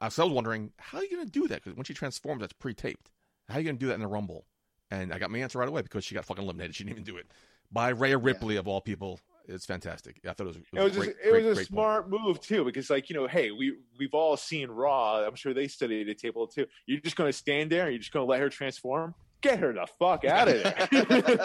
I 0.00 0.06
was 0.06 0.18
was 0.18 0.30
wondering 0.30 0.72
how 0.78 0.98
are 0.98 1.04
you 1.04 1.10
going 1.16 1.24
to 1.26 1.30
do 1.32 1.48
that 1.48 1.62
because 1.62 1.76
when 1.76 1.84
she 1.84 1.94
transforms, 1.94 2.40
that's 2.40 2.52
pre-taped. 2.52 3.10
How 3.48 3.54
are 3.54 3.60
you 3.60 3.64
going 3.64 3.76
to 3.76 3.80
do 3.80 3.86
that 3.88 3.94
in 3.94 4.00
the 4.00 4.06
Rumble? 4.08 4.46
And 4.90 5.12
I 5.12 5.18
got 5.18 5.30
my 5.30 5.38
answer 5.38 5.58
right 5.58 5.68
away 5.68 5.82
because 5.82 6.04
she 6.04 6.14
got 6.14 6.24
fucking 6.24 6.42
eliminated. 6.44 6.74
She 6.74 6.84
didn't 6.84 6.92
even 6.98 7.04
do 7.04 7.16
it 7.16 7.26
by 7.70 7.88
Rhea 7.90 8.18
Ripley 8.18 8.56
of 8.56 8.66
all 8.68 8.80
people. 8.80 9.20
It's 9.48 9.66
fantastic. 9.66 10.20
I 10.24 10.32
thought 10.32 10.44
it 10.44 10.46
was. 10.48 10.56
It 10.56 10.64
It 10.72 10.80
was, 10.82 10.96
a 10.96 10.98
great, 11.00 11.06
just, 11.10 11.18
it 11.26 11.30
great, 11.30 11.44
was 11.44 11.52
a 11.52 11.54
great 11.54 11.56
point. 11.56 11.68
smart 11.68 12.10
move 12.10 12.40
too, 12.40 12.64
because 12.64 12.90
like 12.90 13.08
you 13.08 13.14
know, 13.14 13.28
hey, 13.28 13.52
we 13.52 13.76
we've 13.98 14.12
all 14.14 14.36
seen 14.36 14.68
Raw. 14.70 15.24
I'm 15.24 15.36
sure 15.36 15.54
they 15.54 15.68
studied 15.68 16.08
the 16.08 16.14
table 16.16 16.48
too. 16.48 16.66
You're 16.86 17.00
just 17.00 17.14
going 17.14 17.28
to 17.30 17.36
stand 17.36 17.70
there 17.70 17.84
and 17.84 17.92
you're 17.92 18.00
just 18.00 18.12
going 18.12 18.26
to 18.26 18.30
let 18.30 18.40
her 18.40 18.48
transform. 18.48 19.14
Get 19.40 19.58
her 19.58 19.72
the 19.72 19.86
fuck 19.98 20.24
out 20.24 20.48
of 20.48 20.62
there. 20.62 20.88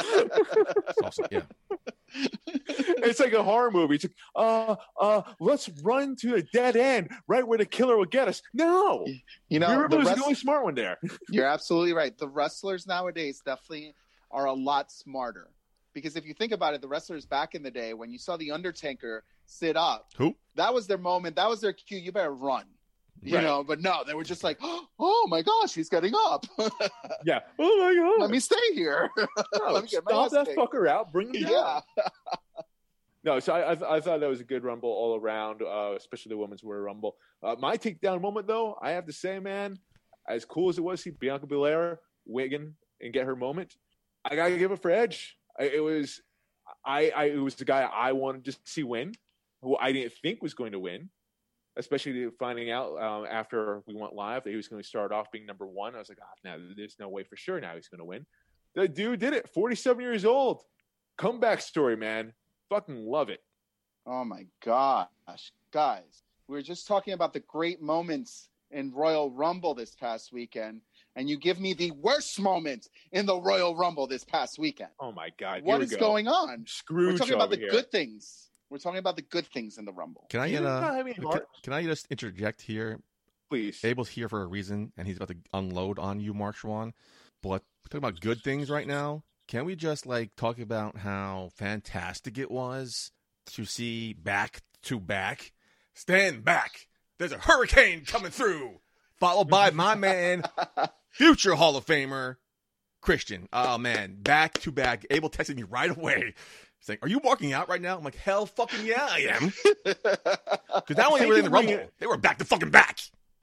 It's 0.88 1.02
awesome. 1.04 1.26
Yeah, 1.32 1.42
it's 2.48 3.20
like 3.20 3.34
a 3.34 3.44
horror 3.44 3.72
movie. 3.72 3.96
It's 3.96 4.06
like, 4.06 4.14
uh, 4.36 4.76
uh, 5.00 5.22
let's 5.40 5.70
run 5.82 6.16
to 6.18 6.36
a 6.36 6.42
dead 6.42 6.76
end 6.76 7.10
right 7.28 7.46
where 7.46 7.58
the 7.58 7.66
killer 7.66 7.98
will 7.98 8.06
get 8.06 8.28
us. 8.28 8.42
No, 8.54 9.06
you 9.50 9.60
know, 9.60 9.80
Ripley 9.80 10.00
was 10.00 10.14
the 10.14 10.24
only 10.24 10.36
smart 10.36 10.64
one 10.64 10.76
there. 10.76 10.98
You're 11.30 11.46
absolutely 11.46 11.94
right. 11.94 12.18
The 12.18 12.28
wrestlers 12.28 12.88
nowadays 12.88 13.42
definitely 13.46 13.96
are 14.32 14.46
a 14.46 14.54
lot 14.54 14.92
smarter. 14.92 15.50
Because 15.94 16.16
if 16.16 16.26
you 16.26 16.34
think 16.34 16.54
about 16.54 16.74
it, 16.74 16.82
the 16.82 16.88
wrestlers 16.88 17.26
back 17.26 17.54
in 17.54 17.64
the 17.64 17.72
day, 17.72 17.94
when 17.94 18.12
you 18.12 18.18
saw 18.18 18.38
the 18.38 18.52
Undertaker 18.52 19.24
sit 19.46 19.76
up, 19.76 20.08
Who? 20.18 20.36
that 20.56 20.74
was 20.74 20.88
their 20.88 20.98
moment. 20.98 21.36
That 21.36 21.50
was 21.50 21.60
their 21.60 21.74
cue. 21.74 21.98
You 21.98 22.14
better 22.14 22.34
run. 22.34 22.64
You 23.24 23.36
Right. 23.36 23.44
know, 23.44 23.64
but 23.64 23.82
no, 23.82 24.04
they 24.06 24.14
were 24.16 24.24
just 24.24 24.44
like, 24.44 24.58
"Oh 25.00 25.28
my 25.30 25.42
gosh, 25.44 25.74
he's 25.76 25.90
getting 25.90 26.14
up. 26.16 26.46
Yeah. 27.24 27.40
Oh 27.60 27.78
my 27.84 27.94
god. 27.96 28.22
Let 28.22 28.32
me 28.32 28.40
stay 28.40 28.56
here." 28.74 29.10
No, 29.18 29.72
let 29.72 29.84
me 29.84 29.90
get 29.90 30.04
stop 30.04 30.32
that 30.32 30.48
fucker 30.56 30.88
out. 30.88 31.12
Bring 31.12 31.34
him 31.34 31.44
down. 31.44 31.52
yeah, 31.52 31.82
No, 33.24 33.40
so 33.40 33.54
I, 33.54 33.72
I, 33.72 33.76
th- 33.76 33.88
I 33.92 34.00
thought 34.02 34.20
that 34.22 34.30
was 34.30 34.40
a 34.40 34.44
good 34.44 34.64
rumble 34.64 34.90
all 34.90 35.16
around, 35.16 35.62
uh, 35.62 35.94
especially 35.96 36.32
the 36.32 36.38
women's 36.38 36.64
Royal 36.64 36.82
Rumble. 36.82 37.16
Uh, 37.44 37.56
my 37.60 37.78
takedown 37.78 38.20
moment, 38.20 38.48
though, 38.48 38.76
I 38.82 38.92
have 38.92 39.06
to 39.06 39.14
say, 39.14 39.38
man, 39.38 39.78
as 40.28 40.44
cool 40.44 40.70
as 40.70 40.80
it 40.80 40.82
was 40.82 41.00
to 41.00 41.04
see 41.04 41.10
Bianca 41.12 41.46
Belair 41.46 42.00
Wigan 42.26 42.76
and 43.00 43.14
get 43.14 43.28
her 43.28 43.36
moment, 43.36 43.76
I 44.26 44.36
gotta 44.36 44.58
give 44.58 44.72
it 44.72 44.82
for 44.82 44.90
Edge. 44.90 45.38
I, 45.60 45.66
it 45.66 45.84
was, 45.84 46.20
I, 46.84 47.12
I, 47.16 47.24
it 47.26 47.38
was 47.38 47.54
the 47.56 47.66
guy 47.66 47.82
I 47.84 48.14
wanted 48.14 48.46
to 48.46 48.58
see 48.66 48.84
win, 48.84 49.14
who 49.62 49.78
I 49.78 49.92
didn't 49.92 50.14
think 50.24 50.42
was 50.42 50.56
going 50.56 50.72
to 50.72 50.80
win, 50.80 51.10
especially 51.82 52.28
finding 52.40 52.72
out 52.72 52.92
um, 53.02 53.26
after 53.30 53.82
we 53.88 53.96
went 53.96 54.14
live 54.14 54.44
that 54.44 54.50
he 54.52 54.56
was 54.56 54.68
going 54.70 54.82
to 54.82 54.88
start 54.88 55.12
off 55.12 55.32
being 55.32 55.46
number 55.46 55.66
one. 55.68 55.96
I 55.96 56.00
was 56.00 56.10
like, 56.10 56.20
ah, 56.22 56.34
no, 56.46 56.58
there's 56.78 56.96
no 57.00 57.10
way 57.10 57.24
for 57.24 57.36
sure 57.36 57.60
now 57.60 57.76
he's 57.76 57.90
going 57.90 58.00
to 58.00 58.06
win. 58.06 58.26
The 58.76 58.88
dude 58.88 59.20
did 59.20 59.34
it. 59.34 59.50
47 59.54 60.02
years 60.02 60.24
old. 60.24 60.62
Comeback 61.18 61.62
story, 61.62 61.98
man. 61.98 62.34
Fucking 62.70 63.06
love 63.06 63.30
it. 63.30 63.42
Oh 64.06 64.24
my 64.24 64.46
gosh, 64.66 65.08
guys, 65.72 66.24
we 66.48 66.56
were 66.56 66.62
just 66.64 66.88
talking 66.88 67.14
about 67.14 67.34
the 67.34 67.42
great 67.42 67.82
moments 67.82 68.50
in 68.72 68.92
Royal 68.92 69.30
Rumble 69.30 69.76
this 69.76 69.94
past 69.94 70.32
weekend, 70.34 70.82
and 71.16 71.30
you 71.30 71.38
give 71.38 71.60
me 71.60 71.74
the 71.74 71.92
worst 71.92 72.40
moment 72.40 72.88
in 73.12 73.26
the 73.26 73.40
Royal 73.40 73.76
Rumble 73.76 74.08
this 74.08 74.24
past 74.24 74.58
weekend. 74.58 74.90
Oh 75.00 75.12
my 75.12 75.30
god, 75.38 75.64
What 75.64 75.82
is 75.82 75.92
go. 75.92 76.00
going 76.00 76.28
on? 76.28 76.64
Scrooge 76.66 77.14
We're 77.14 77.18
talking 77.18 77.34
about 77.36 77.50
the 77.52 77.58
here. 77.58 77.70
good 77.70 77.92
things. 77.92 78.50
We're 78.72 78.78
talking 78.78 79.00
about 79.00 79.18
the 79.18 79.22
good 79.22 79.46
things 79.48 79.78
in 79.78 79.84
the 79.84 79.92
Rumble. 79.92 80.28
Can 80.30 80.40
I 80.40 80.50
get 80.50 80.62
a? 80.62 80.64
not 80.64 80.96
have 80.96 81.06
any 81.06 81.14
Can, 81.14 81.42
can 81.62 81.74
I 81.74 81.84
just 81.84 82.08
interject 82.10 82.62
here? 82.62 83.02
Please. 83.50 83.84
Abel's 83.84 84.08
here 84.08 84.30
for 84.30 84.42
a 84.42 84.48
reason, 84.48 84.94
and 84.96 85.06
he's 85.06 85.18
about 85.18 85.28
to 85.28 85.36
unload 85.52 86.00
on 86.00 86.22
you, 86.22 86.34
Mark 86.34 86.56
Schwann. 86.56 86.94
But 87.44 87.50
we're 87.84 87.90
talking 87.90 87.98
about 87.98 88.22
good 88.22 88.42
things 88.42 88.70
right 88.70 88.88
now. 88.88 89.24
Can 89.50 89.66
we 89.66 89.76
just 89.76 90.06
like 90.06 90.38
talk 90.38 90.58
about 90.58 91.00
how 91.00 91.50
fantastic 91.54 92.38
it 92.38 92.50
was 92.50 93.12
to 93.48 93.66
see 93.66 94.14
back 94.14 94.62
to 94.84 95.02
back? 95.02 95.52
Stand 95.94 96.46
back. 96.46 96.88
There's 97.20 97.34
a 97.34 97.40
hurricane 97.40 98.06
coming 98.06 98.32
through, 98.32 98.80
followed 99.20 99.50
by 99.50 99.72
my 99.72 99.96
man, 99.96 100.44
future 101.10 101.56
Hall 101.56 101.76
of 101.76 101.86
Famer, 101.86 102.38
Christian. 103.02 103.50
Oh 103.52 103.78
man, 103.78 104.16
back 104.22 104.54
to 104.60 104.72
back. 104.72 105.06
Abel 105.10 105.30
texted 105.30 105.58
me 105.58 105.64
right 105.64 105.92
away. 105.92 106.36
Saying, 106.82 107.00
"Are 107.04 107.08
you 107.08 107.20
walking 107.20 107.54
out 107.54 107.70
right 107.70 107.82
now?" 107.82 107.98
I'm 107.98 108.04
like, 108.04 108.16
"Hell, 108.16 108.46
fucking 108.46 108.86
yeah, 108.86 109.08
I 109.10 109.20
am." 109.40 109.54
Because 109.84 110.98
not 110.98 111.08
only 111.08 111.20
Thank 111.20 111.30
were 111.30 111.34
they 111.36 111.40
in 111.40 111.46
the 111.46 111.50
rumble, 111.52 111.72
bringing- 111.74 111.90
they 112.00 112.08
were 112.08 112.18
back 112.18 112.38
to 112.40 112.46
fucking 112.46 112.72
back. 112.72 113.00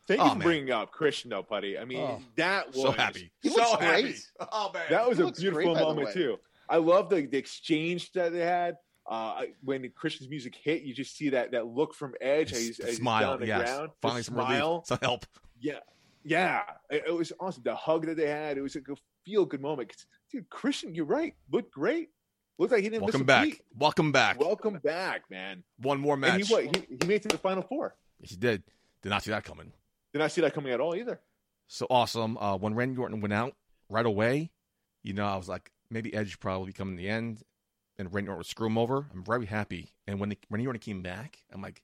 Thank 0.07 0.21
Oh, 0.21 0.25
you 0.25 0.31
for 0.31 0.39
man. 0.39 0.47
bringing 0.47 0.71
up 0.71 0.91
Christian 0.91 1.31
though, 1.31 1.43
Putty. 1.43 1.79
I 1.79 1.85
mean, 1.85 2.01
Oh, 2.01 2.23
that 2.37 2.69
was 2.69 2.77
So 2.83 2.91
happy. 2.93 3.31
He 3.43 3.51
so 3.51 3.77
happy. 3.77 4.03
great. 4.03 4.31
Oh 4.53 4.71
man. 4.73 4.85
That 4.91 5.09
was 5.09 5.19
He 5.19 5.25
a 5.25 5.31
beautiful 5.31 5.75
great, 5.75 5.83
moment 5.85 6.13
too. 6.13 6.39
I 6.69 6.79
love 6.79 7.11
the, 7.11 7.27
the 7.27 7.37
exchange 7.39 8.13
that 8.13 8.33
they 8.33 8.41
had. 8.41 8.77
Uh, 9.07 9.43
when 9.63 9.91
Christian's 9.95 10.29
music 10.29 10.55
hit, 10.55 10.83
you 10.83 10.93
just 10.95 11.17
see 11.17 11.31
that 11.31 11.53
that 11.53 11.67
look 11.67 11.95
from 11.95 12.15
Edge. 12.21 12.51
How 12.53 12.59
he's, 12.59 12.77
he's 12.77 12.97
smile, 12.99 13.39
the 13.39 13.47
yes. 13.47 13.63
ground. 13.63 13.91
Finally, 14.03 14.23
some 14.23 14.35
smile. 14.35 14.71
relief, 14.71 14.87
some 14.87 14.99
help. 15.01 15.25
Yeah, 15.61 15.79
yeah, 16.25 16.63
it, 16.91 17.05
it 17.07 17.15
was 17.15 17.33
awesome. 17.41 17.63
The 17.63 17.75
hug 17.75 18.05
that 18.07 18.17
they 18.19 18.29
had, 18.29 18.59
it 18.59 18.61
was 18.63 18.75
like 18.75 18.89
a 18.91 18.97
feel 19.25 19.45
good 19.47 19.61
moment. 19.63 19.95
Dude, 20.31 20.49
Christian, 20.51 20.95
you're 20.95 21.07
right. 21.07 21.35
Looked 21.51 21.73
great. 21.73 22.11
Looked 22.59 22.73
like 22.73 22.83
he 22.83 22.89
didn't 22.89 23.03
Welcome 23.03 23.21
miss 23.21 23.27
back. 23.27 23.45
beat. 23.45 23.61
Welcome 23.77 24.13
back. 24.13 24.41
Welcome 24.41 24.81
back, 24.83 25.31
man. 25.31 25.63
One 25.79 26.01
more 26.01 26.17
match. 26.17 26.35
And 26.35 26.45
he, 26.45 26.53
what, 26.53 26.65
he 26.65 26.97
he 27.01 27.07
made 27.07 27.17
it 27.17 27.23
to 27.23 27.29
the 27.29 27.39
final 27.39 27.63
four. 27.63 27.95
He 28.21 28.35
did. 28.37 28.65
Did 29.03 29.11
not 29.11 29.23
see 29.23 29.31
that 29.31 29.45
coming. 29.45 29.73
Did 30.13 30.19
not 30.19 30.33
see 30.33 30.41
that 30.41 30.55
coming 30.55 30.73
at 30.73 30.81
all 30.81 30.97
either. 30.97 31.21
So 31.69 31.87
awesome. 31.89 32.37
Uh, 32.39 32.57
when 32.57 32.75
Randy 32.75 32.97
Orton 32.99 33.21
went 33.21 33.33
out 33.33 33.55
right 33.89 34.07
away, 34.07 34.51
you 35.05 35.13
know, 35.13 35.25
I 35.25 35.37
was 35.37 35.49
like, 35.49 35.71
maybe 35.91 36.13
Edge 36.13 36.41
probably 36.41 36.73
come 36.73 36.89
in 36.89 36.97
the 36.97 37.09
end, 37.09 37.43
and 37.99 38.13
Randy 38.13 38.29
Orton 38.29 38.39
would 38.39 38.47
screw 38.47 38.67
him 38.67 38.79
over. 38.79 39.07
I'm 39.13 39.23
very 39.25 39.47
happy. 39.47 39.93
And 40.07 40.19
when 40.19 40.31
the, 40.31 40.39
Randy 40.51 40.67
Orton 40.67 40.81
came 40.81 41.03
back, 41.03 41.39
I'm 41.53 41.63
like, 41.63 41.83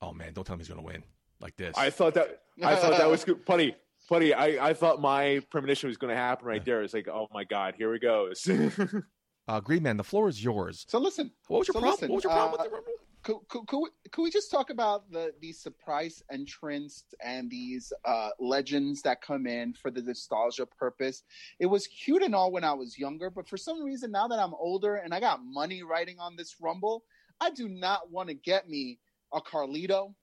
oh 0.00 0.12
man, 0.12 0.32
don't 0.34 0.44
tell 0.44 0.54
him 0.54 0.60
he's 0.60 0.68
gonna 0.68 0.82
win 0.82 1.02
like 1.40 1.56
this. 1.56 1.76
I 1.76 1.90
thought 1.90 2.14
that 2.14 2.42
I 2.62 2.76
thought 2.76 2.96
that 2.96 3.10
was 3.10 3.24
good. 3.24 3.44
Putty, 3.46 3.74
Putty, 4.08 4.34
I, 4.34 4.68
I 4.68 4.74
thought 4.74 5.00
my 5.00 5.40
premonition 5.50 5.88
was 5.88 5.96
going 5.96 6.14
to 6.14 6.16
happen 6.20 6.46
right 6.46 6.64
there. 6.64 6.82
It's 6.82 6.94
like, 6.94 7.08
oh 7.08 7.28
my 7.32 7.44
god, 7.44 7.74
here 7.76 7.90
we 7.90 7.98
goes. 7.98 8.48
uh, 9.48 9.60
Green 9.60 9.82
Man, 9.82 9.96
the 9.96 10.04
floor 10.04 10.28
is 10.28 10.42
yours. 10.42 10.84
So 10.88 10.98
listen, 10.98 11.32
What 11.48 11.58
was 11.60 11.68
your 11.68 11.74
So 11.74 11.80
problem? 11.80 11.92
listen, 11.92 12.08
what 12.10 12.16
was 12.16 12.24
your 12.24 12.32
problem 12.32 12.60
uh, 12.60 12.62
with 12.62 12.70
the 12.70 12.74
Rumble? 12.74 12.92
could, 13.22 13.36
could, 13.48 13.66
could, 13.68 13.78
we, 13.78 13.88
could 14.10 14.22
we 14.22 14.30
just 14.30 14.50
talk 14.50 14.70
about 14.70 15.10
the 15.12 15.32
these 15.40 15.58
surprise 15.60 16.22
entrants 16.30 17.04
and 17.24 17.48
these 17.50 17.92
uh, 18.04 18.30
legends 18.40 19.00
that 19.02 19.20
come 19.22 19.46
in 19.46 19.72
for 19.74 19.90
the 19.90 20.02
nostalgia 20.02 20.66
purpose? 20.66 21.22
It 21.60 21.66
was 21.66 21.86
cute 21.86 22.22
and 22.22 22.34
all 22.34 22.50
when 22.50 22.64
I 22.64 22.72
was 22.72 22.98
younger, 22.98 23.30
but 23.30 23.48
for 23.48 23.56
some 23.56 23.82
reason 23.82 24.10
now 24.10 24.26
that 24.28 24.38
I'm 24.38 24.54
older 24.54 24.96
and 24.96 25.14
I 25.14 25.20
got 25.20 25.40
money 25.44 25.82
writing 25.82 26.18
on 26.18 26.34
this 26.36 26.56
Rumble, 26.60 27.04
I 27.40 27.50
do 27.50 27.68
not 27.68 28.10
want 28.10 28.28
to 28.28 28.34
get 28.34 28.68
me 28.68 28.98
a 29.32 29.40
Carlito. 29.40 30.14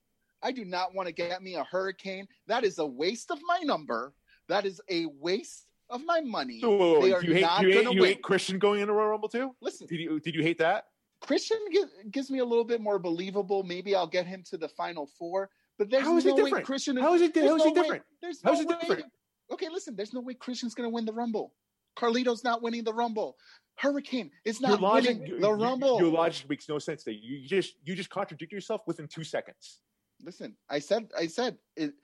I 0.42 0.52
do 0.52 0.64
not 0.64 0.94
want 0.94 1.06
to 1.06 1.12
get 1.12 1.42
me 1.42 1.54
a 1.56 1.64
Hurricane. 1.64 2.26
That 2.46 2.64
is 2.64 2.78
a 2.78 2.86
waste 2.86 3.30
of 3.30 3.38
my 3.46 3.60
number. 3.60 4.14
That 4.48 4.64
is 4.66 4.80
a 4.90 5.06
waste 5.06 5.66
of 5.90 6.04
my 6.04 6.20
money. 6.20 6.60
They 6.60 7.12
are 7.12 7.22
you 7.22 7.34
hate, 7.34 7.40
not 7.42 7.62
you, 7.62 7.68
hate, 7.72 7.84
gonna 7.84 7.94
you 7.94 8.00
win. 8.02 8.10
hate 8.10 8.22
Christian 8.22 8.58
going 8.58 8.80
into 8.80 8.92
Royal 8.92 9.08
Rumble 9.10 9.28
too? 9.28 9.54
Listen, 9.60 9.86
Did 9.86 10.00
you 10.00 10.20
did 10.20 10.34
you 10.34 10.42
hate 10.42 10.58
that? 10.58 10.86
Christian 11.20 11.58
gives, 11.70 11.90
gives 12.10 12.30
me 12.30 12.38
a 12.38 12.44
little 12.44 12.64
bit 12.64 12.80
more 12.80 12.98
believable. 12.98 13.62
Maybe 13.62 13.94
I'll 13.94 14.06
get 14.06 14.26
him 14.26 14.42
to 14.50 14.56
the 14.56 14.68
final 14.68 15.06
four. 15.06 15.50
But 15.78 15.90
there's 15.90 16.04
How 16.04 16.16
is 16.16 16.24
no 16.24 16.30
it 16.30 16.36
way 16.36 16.42
different? 16.44 16.66
Christian 16.66 16.96
is. 16.96 17.02
How 17.02 17.14
is 17.14 17.20
it? 17.22 17.36
How 17.36 17.42
is 17.42 17.48
no 17.48 17.56
it 17.56 17.74
way- 17.74 17.82
different? 17.82 18.02
There's 18.22 18.44
no 18.44 18.52
is 18.52 18.60
it 18.60 18.68
way. 18.68 18.76
different? 18.80 19.04
Okay, 19.52 19.68
listen. 19.68 19.96
There's 19.96 20.12
no 20.14 20.20
way 20.20 20.34
Christian's 20.34 20.74
going 20.74 20.88
to 20.88 20.94
win 20.94 21.04
the 21.04 21.12
Rumble. 21.12 21.52
Carlito's 21.98 22.44
not 22.44 22.62
winning 22.62 22.84
the 22.84 22.94
Rumble. 22.94 23.36
Hurricane 23.76 24.30
is 24.44 24.60
not 24.60 24.80
logic, 24.80 25.16
winning 25.18 25.26
your- 25.26 25.40
the 25.40 25.46
your- 25.48 25.56
Rumble. 25.56 25.98
Your 26.00 26.10
logic 26.12 26.48
makes 26.48 26.68
no 26.68 26.78
sense. 26.78 27.04
That 27.04 27.14
you 27.14 27.46
just 27.46 27.74
you 27.84 27.94
just 27.94 28.08
contradict 28.10 28.52
yourself 28.52 28.82
within 28.86 29.06
two 29.08 29.24
seconds. 29.24 29.80
listen, 30.22 30.54
I 30.68 30.78
said, 30.80 31.10
I 31.18 31.26
said, 31.26 31.56
it, 31.76 31.94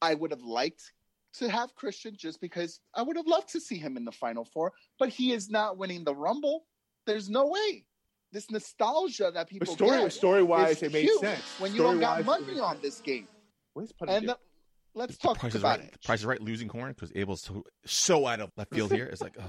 I 0.00 0.14
would 0.14 0.30
have 0.30 0.42
liked 0.42 0.92
to 1.34 1.48
have 1.48 1.74
Christian 1.74 2.14
just 2.16 2.40
because 2.40 2.80
I 2.94 3.02
would 3.02 3.16
have 3.16 3.26
loved 3.26 3.50
to 3.50 3.60
see 3.60 3.78
him 3.78 3.96
in 3.96 4.04
the 4.04 4.12
final 4.12 4.44
four, 4.44 4.72
but 4.98 5.08
he 5.08 5.32
is 5.32 5.48
not 5.50 5.78
winning 5.78 6.04
the 6.04 6.14
Rumble. 6.14 6.64
There's 7.06 7.28
no 7.30 7.46
way. 7.46 7.84
This 8.32 8.50
nostalgia 8.50 9.30
that 9.34 9.48
people 9.48 9.66
But 9.66 9.72
people 9.72 9.88
story 9.88 10.02
get 10.02 10.12
story 10.12 10.42
wise, 10.42 10.82
it 10.82 10.92
made 10.92 11.02
cute 11.02 11.20
sense. 11.20 11.42
when 11.58 11.74
you 11.74 11.82
don't 11.82 11.98
got 12.00 12.24
money 12.24 12.60
on 12.60 12.78
this 12.80 13.00
game. 13.00 13.26
What 13.74 13.82
is 13.84 13.92
Putty 13.92 14.12
And 14.12 14.28
the, 14.28 14.38
let's 14.94 15.16
talk 15.16 15.38
Price 15.38 15.54
is 15.54 15.60
about 15.60 15.80
right. 15.80 15.88
it. 15.88 16.02
Price 16.04 16.20
is 16.20 16.26
right. 16.26 16.40
Losing 16.40 16.68
Corn 16.68 16.92
because 16.92 17.10
Abel's 17.14 17.42
so, 17.42 17.64
so 17.86 18.26
out 18.26 18.40
of 18.40 18.50
left 18.56 18.72
field 18.72 18.92
here. 18.92 19.06
It's 19.06 19.20
like, 19.22 19.36
oh. 19.40 19.44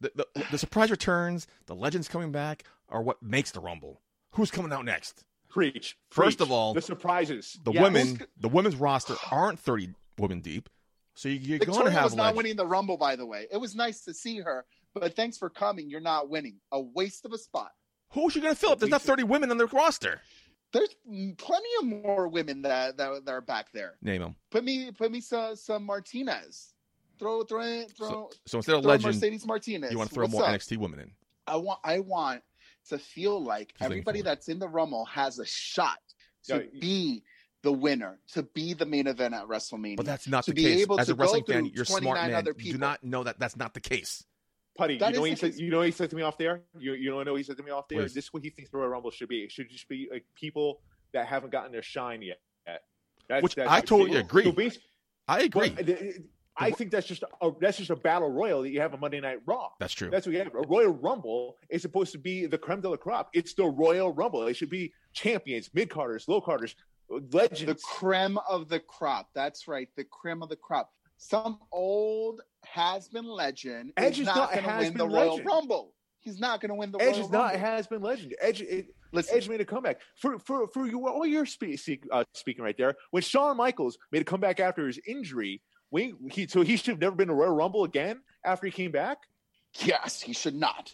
the, 0.00 0.12
the 0.14 0.44
the 0.50 0.58
surprise 0.58 0.90
returns, 0.90 1.46
the 1.66 1.74
legends 1.74 2.08
coming 2.08 2.32
back 2.32 2.64
are 2.88 3.02
what 3.02 3.22
makes 3.22 3.50
the 3.50 3.60
Rumble. 3.60 4.00
Who's 4.32 4.50
coming 4.50 4.72
out 4.72 4.84
next? 4.84 5.24
Preach. 5.48 5.96
First 6.10 6.38
Preach. 6.38 6.46
of 6.46 6.52
all, 6.52 6.72
the 6.74 6.82
surprises. 6.82 7.58
The 7.64 7.72
Yes. 7.72 7.82
women, 7.82 8.20
the 8.38 8.48
women's 8.48 8.76
roster 8.76 9.14
aren't 9.30 9.58
thirty 9.58 9.90
women 10.18 10.40
deep, 10.40 10.68
so 11.16 11.28
you, 11.28 11.34
you're 11.40 11.58
going 11.58 11.66
Victoria 11.70 11.84
to 11.86 11.90
have 11.90 12.04
was 12.04 12.14
not 12.14 12.22
legends. 12.22 12.36
winning 12.36 12.56
the 12.56 12.66
Rumble, 12.66 12.96
by 12.96 13.16
the 13.16 13.26
way. 13.26 13.46
It 13.50 13.56
was 13.56 13.74
nice 13.74 14.02
to 14.02 14.14
see 14.14 14.38
her, 14.38 14.64
but 14.94 15.16
thanks 15.16 15.36
for 15.36 15.50
coming. 15.50 15.90
You're 15.90 16.00
not 16.00 16.28
winning. 16.30 16.58
A 16.70 16.80
waste 16.80 17.24
of 17.24 17.32
a 17.32 17.38
spot. 17.38 17.72
Who 18.12 18.28
is 18.28 18.34
she 18.34 18.40
going 18.40 18.54
to 18.54 18.58
fill 18.60 18.70
up? 18.70 18.78
There's 18.78 18.90
not 18.90 19.02
thirty 19.02 19.24
women 19.24 19.50
on 19.50 19.56
the 19.58 19.66
roster. 19.66 20.20
There's 20.72 20.94
plenty 21.38 21.68
of 21.80 21.86
more 21.86 22.28
women 22.28 22.62
that 22.62 22.96
that, 22.98 23.24
that 23.24 23.32
are 23.32 23.40
back 23.40 23.72
there. 23.72 23.94
Name 24.02 24.20
them. 24.22 24.36
Put 24.50 24.62
me, 24.62 24.90
put 24.92 25.10
me 25.10 25.20
some, 25.20 25.56
some 25.56 25.84
Martinez. 25.84 26.74
Throw, 27.18 27.44
throw, 27.44 27.62
in- 27.62 27.88
throw. 27.88 28.08
So, 28.08 28.30
so 28.46 28.58
instead 28.58 28.74
of 28.76 28.82
throw 28.82 28.90
legend, 28.90 29.14
Mercedes 29.14 29.46
Martinez. 29.46 29.90
you 29.90 29.98
want 29.98 30.10
to 30.10 30.14
throw 30.14 30.24
What's 30.24 30.34
more 30.34 30.44
up? 30.44 30.50
NXT 30.50 30.76
women 30.76 31.00
in. 31.00 31.10
I 31.46 31.56
want, 31.56 31.80
I 31.82 32.00
want 32.00 32.42
to 32.90 32.98
feel 32.98 33.42
like 33.42 33.72
He's 33.78 33.80
looking 33.80 33.92
everybody 34.00 34.22
that's 34.22 34.48
in 34.48 34.58
the 34.58 34.68
Rumble 34.68 35.04
has 35.06 35.38
a 35.38 35.46
shot 35.46 35.98
to 36.48 36.56
Yeah, 36.72 36.80
be 36.80 37.22
the 37.66 37.72
winner, 37.72 38.18
to 38.32 38.44
be 38.44 38.72
the 38.74 38.86
main 38.86 39.06
event 39.08 39.34
at 39.34 39.46
WrestleMania. 39.48 39.96
But 39.96 40.06
that's 40.06 40.28
not 40.28 40.44
to 40.44 40.52
the 40.52 40.54
be 40.54 40.62
case. 40.62 40.82
able 40.82 41.00
As 41.00 41.08
to 41.08 41.12
a 41.12 41.16
wrestling 41.16 41.42
go 41.46 41.52
fan, 41.52 41.62
through 41.64 41.72
you're 41.74 41.84
smart 41.84 42.18
man. 42.20 42.32
other 42.34 42.52
You 42.52 42.54
do 42.54 42.62
people. 42.64 42.80
not 42.80 43.02
know 43.04 43.24
that 43.24 43.38
that's 43.40 43.56
not 43.56 43.74
the 43.74 43.80
case. 43.80 44.24
Putty, 44.78 44.98
That 44.98 45.12
you 45.14 45.18
know, 45.18 45.24
is 45.24 45.40
he 45.40 45.48
the 45.48 45.52
said, 45.52 45.60
you 45.60 45.70
know 45.70 45.80
he 45.82 45.90
said 45.90 46.10
to 46.10 46.16
me 46.16 46.22
off 46.22 46.38
there? 46.38 46.62
You, 46.78 46.92
you 46.94 47.10
know 47.10 47.16
what 47.16 47.26
I 47.26 47.30
know 47.30 47.36
he 47.36 47.42
said 47.42 47.56
to 47.56 47.62
me 47.62 47.70
off 47.70 47.88
there? 47.88 48.00
Please. 48.02 48.14
This 48.14 48.26
is 48.26 48.32
what 48.32 48.42
he 48.44 48.50
thinks 48.50 48.70
the 48.70 48.76
Royal 48.78 48.90
Rumble 48.90 49.10
should 49.10 49.28
be. 49.28 49.40
It 49.42 49.50
should 49.50 49.68
just 49.70 49.88
be 49.88 50.08
like 50.12 50.24
people 50.34 50.80
that 51.12 51.26
haven't 51.26 51.50
gotten 51.50 51.72
their 51.72 51.82
shine 51.82 52.22
yet. 52.22 52.38
That's, 53.28 53.42
Which 53.42 53.54
that's 53.56 53.68
I 53.68 53.80
totally 53.80 54.12
so 54.12 54.18
agree. 54.20 54.50
bas- 54.52 54.78
I 55.26 55.40
agree. 55.40 55.70
well, 55.74 55.84
th- 55.84 56.14
I 56.58 56.70
think 56.70 56.90
that's 56.92 57.06
just 57.08 57.24
a, 57.42 57.50
that's 57.60 57.76
just 57.76 57.90
a 57.90 57.96
battle 57.96 58.30
royal 58.30 58.62
that 58.62 58.70
you 58.70 58.80
have 58.80 58.94
on 58.94 59.00
Monday 59.00 59.20
Night 59.20 59.40
Raw. 59.44 59.70
That's 59.80 59.92
true. 59.92 60.10
That's 60.10 60.26
what 60.26 60.32
you 60.32 60.38
have. 60.38 60.54
A 60.54 60.60
Royal 60.68 60.92
Rumble 60.92 61.56
is 61.68 61.82
supposed 61.82 62.12
to 62.12 62.18
be 62.18 62.46
the 62.46 62.56
creme 62.56 62.80
de 62.80 62.88
la 62.88 62.96
crop. 62.96 63.30
It's 63.34 63.52
the 63.54 63.64
Royal 63.66 64.12
Rumble. 64.12 64.46
It 64.46 64.54
should 64.54 64.70
be 64.70 64.92
champions, 65.12 65.68
mid 65.74 65.90
carders, 65.90 66.28
low 66.28 66.40
carders, 66.40 66.74
legends. 67.08 67.64
the 67.64 67.74
creme 67.74 68.38
of 68.48 68.68
the 68.68 68.80
crop. 68.80 69.28
That's 69.34 69.68
right, 69.68 69.88
the 69.96 70.04
creme 70.04 70.42
of 70.42 70.48
the 70.48 70.56
crop. 70.56 70.90
Some 71.18 71.58
old 71.72 72.42
has 72.64 73.08
been 73.08 73.24
legend 73.26 73.92
Edge 73.96 74.20
is 74.20 74.26
not 74.26 74.36
not 74.36 74.52
going 74.52 74.64
to 74.64 74.78
win 74.78 74.98
the 74.98 75.08
Royal 75.08 75.30
legend. 75.30 75.46
Rumble. 75.46 75.94
He's 76.20 76.40
not 76.40 76.60
going 76.60 76.70
to 76.70 76.74
win 76.74 76.90
the 76.90 76.98
Edge 76.98 77.14
Royal 77.14 77.26
is 77.26 77.30
not 77.30 77.52
Rumble. 77.52 77.58
has 77.60 77.86
been 77.86 78.02
legend. 78.02 78.34
Edge 78.40 78.60
it, 78.60 78.88
Listen, 79.12 79.36
Edge 79.36 79.48
made 79.48 79.60
a 79.60 79.64
comeback 79.64 80.00
for 80.16 80.38
for 80.38 80.66
for 80.68 80.86
you. 80.86 81.06
All 81.08 81.24
you're 81.24 81.46
spe- 81.46 81.78
uh, 82.12 82.24
speaking 82.34 82.64
right 82.64 82.76
there. 82.76 82.94
When 83.12 83.22
Shawn 83.22 83.56
Michaels 83.56 83.96
made 84.12 84.22
a 84.22 84.24
comeback 84.24 84.60
after 84.60 84.86
his 84.86 85.00
injury, 85.06 85.62
we 85.90 86.14
he 86.30 86.46
so 86.48 86.62
he 86.62 86.76
should 86.76 86.88
have 86.88 87.00
never 87.00 87.16
been 87.16 87.28
to 87.28 87.34
Royal 87.34 87.54
Rumble 87.54 87.84
again 87.84 88.20
after 88.44 88.66
he 88.66 88.72
came 88.72 88.90
back. 88.90 89.18
yes, 89.78 90.20
he 90.20 90.32
should 90.32 90.54
not. 90.54 90.92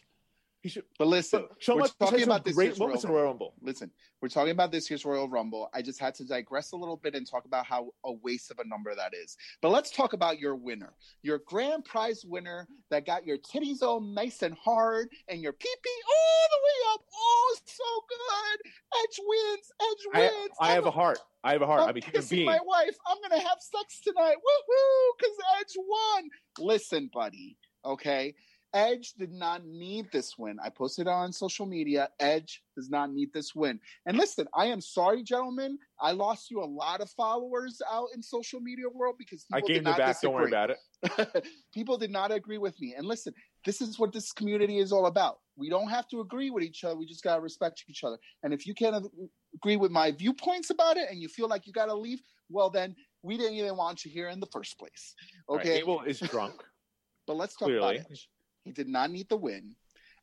He 0.62 0.68
should. 0.68 0.84
But 0.96 1.08
listen, 1.08 1.44
But 1.66 1.76
we're 1.76 1.88
talking 1.88 2.22
about 2.22 2.44
this 2.44 2.54
great 2.54 2.70
Royal 2.70 2.78
moments 2.78 3.02
in 3.04 3.10
Royal 3.10 3.24
Rumble. 3.24 3.54
Listen, 3.62 3.90
we're 4.20 4.28
talking 4.28 4.52
about 4.52 4.70
this 4.70 4.88
year's 4.88 5.04
Royal 5.04 5.28
Rumble. 5.28 5.68
I 5.74 5.82
just 5.82 5.98
had 5.98 6.14
to 6.16 6.24
digress 6.24 6.70
a 6.70 6.76
little 6.76 6.96
bit 6.96 7.16
and 7.16 7.28
talk 7.28 7.46
about 7.46 7.66
how 7.66 7.88
a 8.04 8.12
waste 8.12 8.52
of 8.52 8.60
a 8.60 8.68
number 8.68 8.94
that 8.94 9.12
is. 9.12 9.36
But 9.60 9.70
let's 9.70 9.90
talk 9.90 10.12
about 10.12 10.38
your 10.38 10.54
winner, 10.54 10.92
your 11.22 11.40
grand 11.46 11.84
prize 11.84 12.24
winner 12.24 12.68
that 12.90 13.04
got 13.04 13.26
your 13.26 13.38
titties 13.38 13.82
all 13.82 14.00
nice 14.00 14.42
and 14.42 14.54
hard 14.54 15.08
and 15.26 15.42
your 15.42 15.52
pee 15.52 15.68
pee 15.82 16.02
all 16.08 16.48
the 16.50 16.62
way 16.64 16.94
up. 16.94 17.00
Oh, 17.12 17.56
so 17.64 17.84
good. 18.08 18.70
Edge 19.02 19.20
wins. 19.26 19.72
Edge 19.80 20.30
wins. 20.32 20.50
I 20.60 20.68
have 20.68 20.84
I'm- 20.84 20.86
a 20.86 20.90
heart. 20.92 21.18
I 21.44 21.52
have 21.54 21.62
a 21.62 21.66
heart. 21.66 21.80
I'm 21.82 21.88
I'm 21.88 21.96
a 21.96 22.00
human 22.00 22.24
being. 22.30 22.46
my 22.46 22.60
wife. 22.64 22.96
I'm 23.04 23.16
gonna 23.20 23.42
have 23.42 23.58
sex 23.60 24.00
tonight. 24.00 24.36
Woohoo! 24.36 25.08
Because 25.18 25.36
Edge 25.58 25.74
won. 25.76 26.28
Listen, 26.60 27.10
buddy. 27.12 27.56
Okay. 27.84 28.32
Edge 28.75 29.12
did 29.18 29.33
not 29.33 29.66
need 29.66 30.07
this 30.12 30.39
win. 30.39 30.57
I 30.64 30.70
posted 30.70 31.07
it 31.07 31.11
on 31.11 31.33
social 31.33 31.66
media. 31.66 32.09
Edge 32.20 32.62
does 32.75 32.89
not 32.89 33.12
need 33.12 33.33
this 33.35 33.55
win. 33.55 33.79
And 34.07 34.16
listen, 34.16 34.47
I 34.55 34.66
am 34.66 34.81
sorry, 34.81 35.23
gentlemen. 35.23 35.79
I 36.01 36.12
lost 36.12 36.51
you 36.51 36.62
a 36.62 36.64
lot 36.64 37.01
of 37.01 37.11
followers 37.11 37.83
out 37.91 38.09
in 38.14 38.23
social 38.23 38.61
media 38.61 38.87
world 38.93 39.16
because 39.18 39.45
I 39.53 39.57
people 39.57 39.68
gained 39.68 39.79
did 39.79 39.85
them 39.87 39.91
not 39.93 39.99
back. 39.99 40.20
Don't 40.20 40.35
worry 40.35 40.49
about 40.49 40.70
it. 40.70 41.47
people 41.75 41.99
did 41.99 42.11
not 42.11 42.33
agree 42.33 42.59
with 42.59 42.81
me. 42.81 42.95
And 42.97 43.07
listen, 43.07 43.35
this 43.64 43.81
is 43.81 43.99
what 43.99 44.12
this 44.12 44.33
community 44.33 44.79
is 44.79 44.91
all 44.91 45.07
about. 45.07 45.39
We 45.57 45.68
don't 45.68 45.89
have 45.89 46.09
to 46.09 46.20
agree 46.20 46.51
with 46.51 46.64
each 46.64 46.83
other. 46.85 46.97
We 46.97 47.07
just 47.07 47.23
got 47.23 47.37
to 47.37 47.41
respect 47.43 47.85
each 47.89 48.05
other. 48.05 48.16
And 48.43 48.55
if 48.55 48.66
you 48.66 48.75
can't 48.75 49.07
agree 49.55 49.77
with 49.77 49.91
my 49.91 50.12
viewpoints 50.12 50.70
about 50.70 50.97
it 50.97 51.09
and 51.11 51.20
you 51.20 51.29
feel 51.29 51.49
like 51.49 51.66
you 51.66 51.73
got 51.73 51.87
to 51.87 51.95
leave, 51.95 52.23
well, 52.49 52.70
then 52.70 52.97
we 53.23 53.37
didn't 53.37 53.55
even 53.55 53.77
want 53.77 54.05
you 54.05 54.11
here 54.11 54.29
in 54.29 54.41
the 54.41 54.47
first 54.47 54.79
place. 54.79 55.14
All 55.47 55.57
right, 55.57 55.66
Okay. 55.66 55.79
Abel 55.79 56.03
is 56.03 56.20
drunk. 56.20 56.55
but 57.27 57.37
let's 57.37 57.55
talk 57.55 57.66
clearly. 57.68 57.99
about 57.99 58.11
Edge. 58.11 58.29
He 58.64 58.72
did 58.72 58.88
not 58.88 59.10
need 59.10 59.28
the 59.28 59.36
win. 59.36 59.74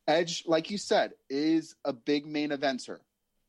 Edge, 0.08 0.44
like 0.48 0.72
you 0.72 0.78
said, 0.78 1.14
is 1.30 1.76
a 1.86 1.94
big 1.94 2.26
main 2.26 2.50
eventer. 2.50 2.98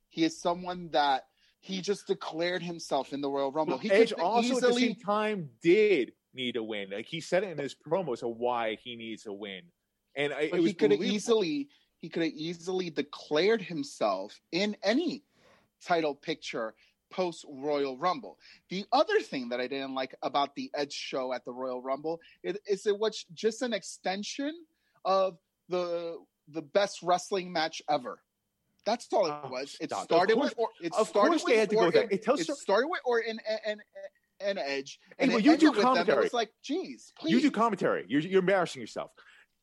He 0.08 0.24
is 0.24 0.38
someone 0.40 0.90
that 0.92 1.26
he 1.60 1.80
just 1.80 2.06
declared 2.06 2.62
himself 2.62 3.12
in 3.12 3.20
the 3.20 3.30
Royal 3.30 3.52
Rumble. 3.52 3.78
He 3.78 3.90
Edge 3.90 4.12
also 4.12 4.56
at 4.56 4.62
the 4.62 4.72
same 4.72 4.96
time 4.96 5.50
did 5.62 6.12
need 6.34 6.56
a 6.56 6.62
win. 6.62 6.90
Like 6.90 7.06
he 7.06 7.20
said 7.20 7.44
it 7.44 7.50
in 7.50 7.58
his 7.58 7.74
promos 7.74 8.22
of 8.22 8.36
why 8.36 8.76
he 8.82 8.96
needs 8.96 9.26
a 9.26 9.32
win, 9.32 9.62
and 10.14 10.32
I, 10.32 10.42
it 10.42 10.52
was 10.52 10.66
he 10.66 10.74
could 10.74 10.90
have 10.90 11.02
easily 11.02 11.68
he 11.98 12.08
could 12.08 12.22
have 12.22 12.32
easily 12.32 12.90
declared 12.90 13.62
himself 13.62 14.40
in 14.52 14.76
any 14.82 15.22
title 15.84 16.14
picture 16.14 16.74
post 17.10 17.44
Royal 17.48 17.96
Rumble. 17.96 18.38
The 18.68 18.84
other 18.92 19.20
thing 19.20 19.48
that 19.50 19.60
I 19.60 19.66
didn't 19.66 19.94
like 19.94 20.14
about 20.22 20.54
the 20.54 20.70
Edge 20.74 20.92
show 20.92 21.32
at 21.32 21.44
the 21.44 21.52
Royal 21.52 21.82
Rumble 21.82 22.20
is, 22.42 22.56
is 22.66 22.86
it 22.86 22.98
was 22.98 23.26
just 23.34 23.62
an 23.62 23.72
extension 23.72 24.54
of 25.04 25.38
the 25.68 26.16
the 26.48 26.62
best 26.62 26.98
wrestling 27.02 27.52
match 27.52 27.80
ever. 27.88 28.20
That's 28.86 29.06
all 29.12 29.26
it 29.26 29.34
Oh, 29.44 29.48
was. 29.50 29.76
It 29.80 29.90
stop. 29.90 30.04
Started 30.04 30.34
course- 30.34 30.50
with 30.50 30.58
or, 30.58 30.68
it 30.80 30.92
of 30.94 31.08
started 31.08 31.28
course 31.30 31.44
with 31.44 31.52
they 31.52 31.58
had 31.60 31.70
to 31.70 31.76
go 31.76 31.90
there. 31.90 32.08
It 32.10 32.22
tells 32.22 32.40
it 32.40 32.46
started 32.56 32.88
with 32.88 33.00
Orton 33.04 33.38
and 33.48 33.60
and, 33.66 33.80
and 34.40 34.58
Edge, 34.58 34.98
and 35.18 35.30
Hey, 35.30 35.36
it 35.38 35.44
you 35.44 35.56
do 35.56 35.68
ended 35.68 35.68
with 35.68 35.76
them. 35.76 35.80
It 35.82 35.84
commentary. 35.98 36.22
was 36.24 36.32
like, 36.32 36.50
geez, 36.64 37.12
please. 37.18 37.32
You 37.32 37.40
do 37.40 37.50
commentary. 37.50 38.04
You're, 38.08 38.22
you're 38.22 38.40
embarrassing 38.40 38.80
yourself. 38.80 39.10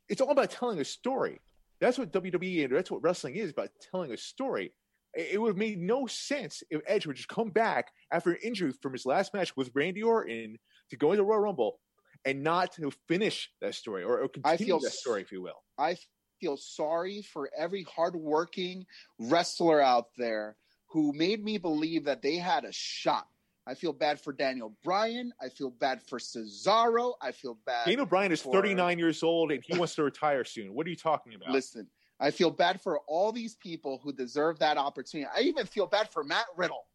It's 0.08 0.22
all 0.22 0.30
about 0.32 0.52
telling 0.52 0.80
a 0.80 0.86
story. 0.86 1.40
That's 1.82 1.98
what 1.98 2.12
WWE 2.12 2.66
and 2.66 2.76
that's 2.76 2.90
what 2.92 3.04
wrestling 3.04 3.36
is 3.36 3.52
about 3.52 3.70
telling 3.92 4.12
a 4.12 4.18
story. 4.18 4.72
It 5.14 5.30
it 5.34 5.42
would 5.42 5.50
have 5.50 5.58
made 5.58 5.80
no 5.80 6.06
sense 6.06 6.62
if 6.70 6.82
Edge 6.88 7.08
would 7.08 7.16
just 7.16 7.28
come 7.28 7.50
back 7.50 7.88
after 8.12 8.32
an 8.32 8.38
injury 8.44 8.72
from 8.82 8.94
his 8.94 9.06
last 9.06 9.34
match 9.34 9.56
with 9.58 9.72
Randy 9.74 10.04
Orton 10.04 10.58
to 10.92 10.96
go 10.96 11.12
into 11.12 11.24
Royal 11.24 11.40
Rumble 11.42 11.80
and 12.28 12.44
not 12.44 12.74
to 12.74 12.92
finish 13.08 13.50
that 13.62 13.74
story 13.74 14.04
or, 14.04 14.20
or 14.20 14.30
I 14.44 14.58
continue 14.58 14.66
feel 14.66 14.80
that 14.82 14.92
story, 14.92 15.22
if 15.22 15.32
you 15.32 15.42
will. 15.42 15.64
I 15.78 15.96
feel 16.42 16.58
sorry 16.58 17.22
for 17.22 17.50
every 17.58 17.84
hardworking 17.84 18.86
wrestler 19.18 19.82
out 19.82 20.08
there 20.18 20.58
who 20.88 21.14
made 21.14 21.44
me 21.44 21.58
believe 21.58 22.04
that 22.04 22.22
they 22.22 22.36
had 22.36 22.66
a 22.66 22.72
shot. 22.72 23.28
I 23.66 23.74
feel 23.74 23.94
bad 23.94 24.20
for 24.20 24.34
Daniel 24.34 24.76
Bryan. 24.84 25.32
I 25.42 25.50
feel 25.50 25.70
bad 25.70 26.02
for 26.04 26.20
Cesaro. 26.20 27.14
I 27.22 27.32
feel 27.32 27.58
bad. 27.66 27.86
Daniel 27.86 28.06
Bryan 28.06 28.32
is 28.34 28.42
for- 28.42 28.54
39 28.54 29.00
years 29.00 29.24
old 29.24 29.52
and 29.52 29.64
he 29.66 29.78
wants 29.78 29.96
to 29.96 30.04
retire 30.04 30.44
soon. 30.44 30.74
What 30.74 30.86
are 30.86 30.90
you 30.90 30.96
talking 30.98 31.34
about? 31.34 31.52
Listen, 31.52 31.88
I 32.20 32.32
feel 32.32 32.52
bad 32.52 32.82
for 32.82 33.00
all 33.08 33.32
these 33.32 33.56
people 33.56 34.02
who 34.04 34.12
deserve 34.12 34.60
that 34.60 34.78
opportunity. 34.78 35.30
I 35.34 35.42
even 35.42 35.66
feel 35.66 35.88
bad 35.88 36.10
for 36.10 36.24
Matt 36.26 36.46
Riddle. 36.58 36.88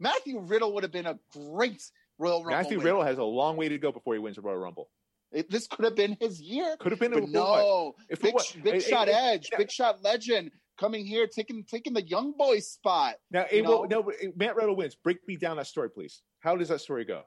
Matthew 0.00 0.40
Riddle 0.40 0.72
would 0.74 0.82
have 0.82 0.92
been 0.92 1.06
a 1.06 1.18
great 1.32 1.82
Royal 2.20 2.44
Rumble. 2.44 2.50
Matthew. 2.62 2.80
Riddle 2.80 3.02
has 3.02 3.18
a 3.18 3.24
long 3.24 3.56
way 3.56 3.68
to 3.68 3.78
go 3.78 3.90
before 3.90 4.14
he 4.14 4.20
wins 4.20 4.36
the 4.36 4.42
Royal 4.42 4.58
Rumble. 4.58 4.90
It- 5.32 5.50
this 5.50 5.66
could 5.66 5.84
have 5.84 5.96
been 5.96 6.16
his 6.20 6.40
year. 6.40 6.76
Could 6.78 6.92
have 6.92 7.00
been 7.00 7.12
But 7.12 7.22
a 7.24 7.26
no, 7.26 7.94
If 8.08 8.20
big, 8.20 8.34
big 8.62 8.74
it- 8.76 8.80
shot 8.82 9.08
it- 9.08 9.14
Edge, 9.14 9.48
yeah. 9.50 9.58
big 9.58 9.70
shot 9.70 10.02
legend 10.02 10.50
coming 10.78 11.06
here, 11.06 11.26
taking 11.26 11.64
taking 11.64 11.92
the 11.94 12.02
young 12.02 12.32
boy 12.36 12.60
spot. 12.60 13.16
Now, 13.30 13.46
it 13.50 13.64
will, 13.64 13.86
no, 13.88 14.10
Matt 14.36 14.56
Riddle 14.56 14.76
wins. 14.76 14.94
Break 14.96 15.18
me 15.26 15.36
down 15.36 15.56
that 15.56 15.66
story, 15.66 15.90
please. 15.90 16.22
How 16.40 16.56
does 16.56 16.68
that 16.68 16.80
story 16.80 17.04
go? 17.04 17.22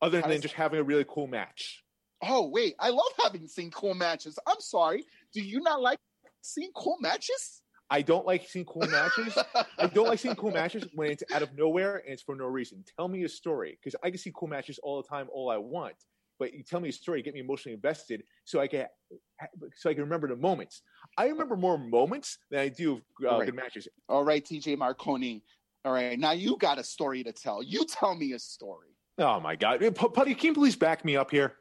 Other 0.00 0.20
How 0.20 0.28
than 0.28 0.40
just 0.40 0.54
having 0.54 0.80
a 0.80 0.84
really 0.84 1.04
cool 1.08 1.26
match. 1.26 1.84
Oh 2.22 2.48
wait, 2.48 2.74
I 2.78 2.90
love 2.90 3.12
having 3.22 3.46
seen 3.48 3.70
cool 3.70 3.94
matches. 3.94 4.38
I'm 4.46 4.60
sorry, 4.60 5.04
do 5.32 5.40
you 5.42 5.60
not 5.60 5.80
like 5.82 5.98
seeing 6.40 6.70
cool 6.74 6.96
matches? 7.00 7.61
I 7.92 8.00
don't 8.00 8.26
like 8.26 8.48
seeing 8.48 8.64
cool 8.64 8.88
matches. 8.88 9.36
I 9.78 9.86
don't 9.86 10.08
like 10.08 10.18
seeing 10.18 10.34
cool 10.34 10.50
matches 10.50 10.84
when 10.94 11.10
it's 11.10 11.22
out 11.30 11.42
of 11.42 11.54
nowhere 11.56 11.96
and 11.98 12.14
it's 12.14 12.22
for 12.22 12.34
no 12.34 12.46
reason. 12.46 12.82
Tell 12.96 13.06
me 13.06 13.24
a 13.24 13.28
story 13.28 13.78
because 13.78 13.94
I 14.02 14.08
can 14.08 14.18
see 14.18 14.32
cool 14.34 14.48
matches 14.48 14.80
all 14.82 15.02
the 15.02 15.06
time, 15.06 15.28
all 15.30 15.50
I 15.50 15.58
want. 15.58 15.96
But 16.38 16.54
you 16.54 16.62
tell 16.62 16.80
me 16.80 16.88
a 16.88 16.92
story, 16.92 17.22
get 17.22 17.34
me 17.34 17.40
emotionally 17.40 17.74
invested, 17.74 18.24
so 18.44 18.60
I 18.60 18.66
can 18.66 18.86
so 19.76 19.90
I 19.90 19.94
can 19.94 20.02
remember 20.04 20.26
the 20.26 20.36
moments. 20.36 20.80
I 21.18 21.26
remember 21.28 21.54
more 21.54 21.76
moments 21.76 22.38
than 22.50 22.60
I 22.60 22.68
do 22.68 22.94
of 22.94 22.98
uh, 23.26 23.36
Right. 23.38 23.44
good 23.46 23.54
matches. 23.54 23.86
All 24.08 24.24
right, 24.24 24.42
TJ 24.42 24.78
Marconi. 24.78 25.42
All 25.84 25.92
right, 25.92 26.18
now 26.18 26.32
you 26.32 26.56
got 26.56 26.78
a 26.78 26.84
story 26.84 27.22
to 27.24 27.32
tell. 27.32 27.62
You 27.62 27.84
tell 27.84 28.14
me 28.14 28.32
a 28.32 28.38
story. 28.38 28.88
Oh 29.18 29.38
my 29.38 29.54
god, 29.54 29.80
P- 29.80 29.90
Putty, 29.90 30.34
can 30.34 30.48
you 30.48 30.54
please 30.54 30.76
back 30.76 31.04
me 31.04 31.14
up 31.16 31.30
here? 31.30 31.56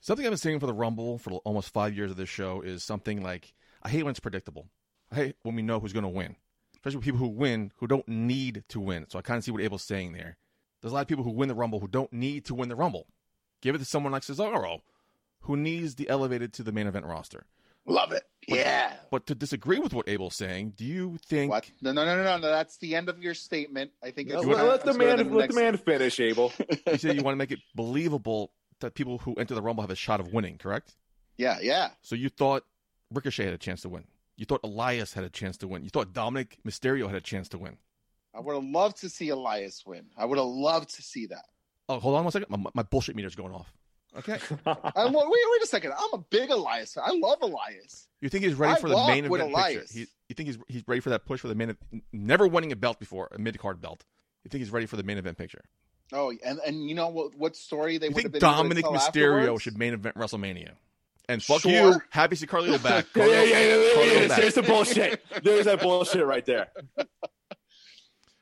Something 0.00 0.24
I've 0.24 0.30
been 0.30 0.38
saying 0.38 0.60
for 0.60 0.66
the 0.66 0.72
Rumble 0.74 1.18
for 1.18 1.32
almost 1.44 1.68
five 1.72 1.94
years 1.94 2.10
of 2.10 2.16
this 2.16 2.28
show 2.30 2.62
is 2.62 2.82
something 2.82 3.22
like 3.22 3.52
I 3.82 3.90
hate 3.90 4.04
when 4.04 4.12
it's 4.12 4.20
predictable. 4.20 4.70
I 5.12 5.14
hate 5.14 5.36
when 5.42 5.54
we 5.54 5.62
know 5.62 5.80
who's 5.80 5.92
going 5.92 6.02
to 6.04 6.08
win, 6.08 6.36
especially 6.74 6.96
with 6.96 7.04
people 7.04 7.18
who 7.20 7.28
win 7.28 7.72
who 7.76 7.86
don't 7.86 8.06
need 8.08 8.64
to 8.68 8.80
win. 8.80 9.06
So 9.08 9.18
I 9.18 9.22
kind 9.22 9.38
of 9.38 9.44
see 9.44 9.50
what 9.50 9.62
Abel's 9.62 9.82
saying 9.82 10.12
there. 10.12 10.36
There's 10.80 10.92
a 10.92 10.94
lot 10.94 11.02
of 11.02 11.08
people 11.08 11.24
who 11.24 11.30
win 11.30 11.48
the 11.48 11.54
Rumble 11.54 11.80
who 11.80 11.88
don't 11.88 12.12
need 12.12 12.44
to 12.46 12.54
win 12.54 12.68
the 12.68 12.76
Rumble. 12.76 13.06
Give 13.62 13.74
it 13.74 13.78
to 13.78 13.84
someone 13.84 14.12
like 14.12 14.22
Cesaro, 14.22 14.80
who 15.40 15.56
needs 15.56 15.94
the 15.94 16.08
elevated 16.08 16.52
to 16.54 16.62
the 16.62 16.72
main 16.72 16.86
event 16.86 17.06
roster. 17.06 17.46
Love 17.86 18.12
it. 18.12 18.24
Yeah. 18.48 18.92
But 19.10 19.26
to 19.26 19.34
disagree 19.34 19.78
with 19.78 19.94
what 19.94 20.08
Abel's 20.08 20.34
saying, 20.34 20.74
do 20.76 20.84
you 20.84 21.18
think 21.24 21.50
What? 21.50 21.70
No, 21.80 21.92
no, 21.92 22.04
no, 22.04 22.16
no, 22.16 22.36
no. 22.38 22.48
That's 22.48 22.76
the 22.78 22.94
end 22.96 23.08
of 23.08 23.22
your 23.22 23.34
statement. 23.34 23.92
I 24.02 24.10
think 24.10 24.28
it's 24.28 24.44
Let, 24.44 24.56
time 24.56 24.66
let 24.66 24.84
the 24.84 24.92
to 24.92 24.98
go 24.98 25.04
to 25.04 25.16
man 25.16 25.30
let 25.30 25.40
next- 25.40 25.54
the 25.54 25.60
man 25.60 25.76
finish, 25.76 26.20
Abel. 26.20 26.52
you 26.90 26.98
say 26.98 27.14
you 27.14 27.22
want 27.22 27.34
to 27.34 27.38
make 27.38 27.52
it 27.52 27.60
believable 27.74 28.52
that 28.80 28.94
people 28.94 29.18
who 29.18 29.34
enter 29.34 29.54
the 29.54 29.62
Rumble 29.62 29.82
have 29.82 29.90
a 29.90 29.96
shot 29.96 30.20
of 30.20 30.32
winning, 30.32 30.58
correct? 30.58 30.96
Yeah, 31.36 31.58
yeah. 31.62 31.90
So 32.02 32.14
you 32.16 32.28
thought 32.28 32.64
Ricochet 33.12 33.44
had 33.44 33.54
a 33.54 33.58
chance 33.58 33.82
to 33.82 33.88
win. 33.88 34.04
You 34.36 34.44
thought 34.44 34.60
Elias 34.64 35.12
had 35.14 35.24
a 35.24 35.30
chance 35.30 35.56
to 35.58 35.68
win. 35.68 35.82
You 35.82 35.90
thought 35.90 36.12
Dominik 36.12 36.58
Mysterio 36.66 37.06
had 37.06 37.16
a 37.16 37.20
chance 37.20 37.48
to 37.50 37.58
win. 37.58 37.78
I 38.34 38.40
would 38.40 38.54
have 38.54 38.64
loved 38.64 38.98
to 38.98 39.08
see 39.08 39.30
Elias 39.30 39.84
win. 39.86 40.06
I 40.16 40.26
would 40.26 40.36
have 40.36 40.46
loved 40.46 40.94
to 40.96 41.02
see 41.02 41.26
that. 41.26 41.46
Oh, 41.88 41.98
hold 41.98 42.16
on 42.16 42.24
one 42.24 42.32
second. 42.32 42.50
My, 42.50 42.70
my 42.74 42.82
bullshit 42.82 43.16
meter's 43.16 43.34
going 43.34 43.54
off. 43.54 43.72
Okay. 44.18 44.38
I, 44.66 45.04
wait, 45.06 45.14
wait 45.14 45.62
a 45.62 45.66
second. 45.66 45.92
I'm 45.92 46.12
a 46.12 46.18
big 46.18 46.50
Elias 46.50 46.94
fan. 46.94 47.04
I 47.06 47.12
love 47.12 47.38
Elias. 47.42 48.08
You 48.20 48.28
think 48.28 48.44
he's 48.44 48.54
ready 48.54 48.74
I 48.74 48.80
for 48.80 48.88
the 48.88 48.96
main 49.06 49.24
event 49.24 49.32
picture? 49.32 49.50
Elias. 49.50 49.92
He, 49.92 50.00
you 50.00 50.34
think 50.34 50.48
he's 50.48 50.58
he's 50.68 50.82
ready 50.86 51.00
for 51.00 51.10
that 51.10 51.26
push 51.26 51.40
for 51.40 51.48
the 51.48 51.54
main? 51.54 51.76
Never 52.12 52.46
winning 52.46 52.72
a 52.72 52.76
belt 52.76 52.98
before, 52.98 53.28
a 53.32 53.38
mid 53.38 53.58
card 53.58 53.80
belt. 53.80 54.04
You 54.44 54.48
think 54.48 54.60
he's 54.60 54.70
ready 54.70 54.86
for 54.86 54.96
the 54.96 55.02
main 55.02 55.18
event 55.18 55.38
picture? 55.38 55.64
Oh, 56.12 56.32
and 56.44 56.58
and 56.66 56.88
you 56.88 56.94
know 56.94 57.08
what? 57.08 57.34
What 57.34 57.56
story 57.56 57.98
they 57.98 58.08
You 58.08 58.14
would 58.14 58.22
have 58.22 58.32
been 58.32 58.40
Dominik 58.40 58.84
Mysterio 58.84 59.38
afterwards? 59.40 59.62
should 59.62 59.78
main 59.78 59.92
event 59.92 60.16
WrestleMania? 60.16 60.72
And 61.28 61.42
fuck 61.42 61.62
Sure. 61.62 61.70
you, 61.72 62.00
happy 62.10 62.36
to 62.36 62.40
see 62.40 62.46
Carlito 62.46 62.80
back. 62.82 63.06
yeah, 63.14 63.22
Carlito- 63.24 63.32
yeah, 63.32 63.42
yeah, 63.42 63.58
yeah, 63.58 63.94
Carlito 63.94 64.06
yeah, 64.14 64.20
yeah. 64.22 64.28
back. 64.28 64.40
There's 64.40 64.54
the 64.54 64.62
bullshit. 64.62 65.24
There's 65.42 65.64
that 65.64 65.80
bullshit 65.80 66.24
right 66.24 66.44
there. 66.46 66.68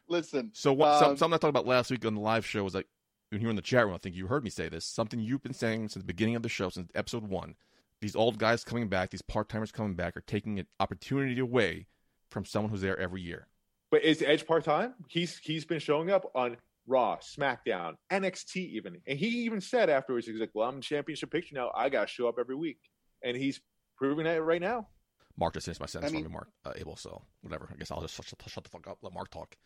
Listen, 0.09 0.51
So 0.53 0.72
what? 0.72 0.99
some, 0.99 1.11
Um, 1.12 1.16
something 1.16 1.35
I 1.35 1.39
talked 1.39 1.51
about 1.51 1.66
last 1.66 1.91
week 1.91 2.05
on 2.05 2.14
the 2.14 2.20
live 2.20 2.45
show 2.45 2.62
was 2.62 2.74
like 2.74 2.87
when 3.30 3.41
you 3.41 3.47
were 3.47 3.51
in 3.51 3.57
the 3.57 3.62
chat 3.62 3.85
room. 3.87 3.95
I 3.95 3.99
think 3.99 4.14
you 4.14 4.26
heard 4.26 4.45
me 4.45 4.51
say 4.51 4.68
this. 4.68 4.85
Something 4.85 5.20
you've 5.20 5.43
been 5.43 5.55
saying 5.55 5.89
since 5.89 6.03
the 6.03 6.07
beginning 6.07 6.37
of 6.37 6.43
the 6.43 6.49
show, 6.49 6.68
since 6.68 6.91
episode 6.95 7.24
one. 7.24 7.55
These 8.01 8.14
old 8.14 8.39
guys 8.39 8.64
coming 8.64 8.89
back, 8.89 9.11
these 9.11 9.22
part 9.22 9.49
timers 9.49 9.72
coming 9.72 9.95
back, 9.95 10.14
are 10.16 10.20
taking 10.20 10.59
an 10.59 10.66
opportunity 10.78 11.39
away 11.41 11.87
from 12.30 12.45
someone 12.45 12.70
who's 12.70 12.82
there 12.82 12.99
every 13.01 13.22
year. 13.22 13.47
But 13.91 14.03
is 14.03 14.20
Edge 14.22 14.47
part 14.47 14.64
time? 14.64 14.93
He's 15.09 15.39
he's 15.39 15.64
been 15.64 15.78
showing 15.78 16.11
up 16.11 16.30
on 16.35 16.59
Raw, 16.87 17.16
SmackDown, 17.18 17.95
NXT 18.12 18.57
even, 18.57 19.01
and 19.07 19.18
he 19.18 19.26
even 19.45 19.61
said 19.61 19.89
afterwards, 19.91 20.26
he's 20.26 20.39
like, 20.39 20.51
"Well, 20.55 20.68
I'm 20.68 20.76
in 20.76 20.80
championship 20.82 21.30
picture 21.30 21.55
now. 21.55 21.70
I 21.74 21.89
got 21.89 22.03
to 22.03 22.12
show 22.12 22.28
up 22.28 22.37
every 22.39 22.55
week," 22.57 22.78
and 23.22 23.37
he's 23.37 23.61
proving 23.97 24.24
that 24.24 24.43
right 24.43 24.61
now. 24.61 24.89
Mark 25.37 25.55
just 25.55 25.66
finished 25.66 25.80
my 25.80 25.87
sentence 25.87 26.12
I 26.12 26.14
mean- 26.14 26.24
for 26.24 26.28
me, 26.28 26.32
Mark. 26.35 26.49
Uh, 26.64 26.72
Abel, 26.76 26.97
so 26.97 27.22
whatever. 27.41 27.68
I 27.72 27.76
guess 27.76 27.91
I'll 27.91 28.01
just 28.03 28.14
shut, 28.14 28.26
shut, 28.26 28.43
shut 28.47 28.64
the 28.64 28.70
fuck 28.70 28.87
up. 28.87 28.99
Let 29.03 29.12
Mark 29.14 29.30
talk. 29.30 29.57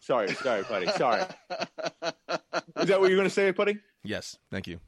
Sorry, 0.00 0.28
sorry, 0.28 0.62
buddy. 0.62 0.86
Sorry. 0.96 1.20
Is 1.20 2.88
that 2.88 3.00
what 3.00 3.08
you're 3.10 3.16
going 3.18 3.24
to 3.24 3.30
say, 3.30 3.50
buddy? 3.50 3.78
Yes, 4.02 4.36
thank 4.50 4.66
you. 4.66 4.80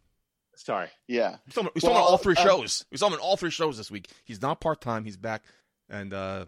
Sorry. 0.56 0.88
yeah. 1.06 1.36
We 1.46 1.52
saw 1.52 1.60
him, 1.62 1.68
we 1.74 1.80
saw 1.80 1.90
him 1.90 1.96
on 1.96 2.02
all 2.02 2.18
three 2.18 2.34
uh, 2.36 2.42
shows. 2.42 2.84
We 2.90 2.96
saw 2.98 3.08
him 3.08 3.14
in 3.14 3.18
all 3.18 3.36
three 3.36 3.50
shows 3.50 3.76
this 3.76 3.90
week. 3.90 4.08
He's 4.24 4.40
not 4.40 4.60
part 4.60 4.80
time. 4.80 5.04
He's 5.04 5.16
back. 5.16 5.42
And 5.90 6.14
uh, 6.14 6.46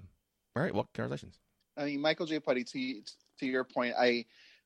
all 0.57 0.62
right, 0.62 0.75
well, 0.75 0.89
congratulations. 0.95 1.39
I 1.77 1.85
mean, 1.87 2.01
Michael 2.01 2.27
J. 2.27 2.41
Putty, 2.41 2.64
to 2.64 3.01
to 3.41 3.47
your 3.47 3.64
point, 3.64 3.95
I 3.99 4.25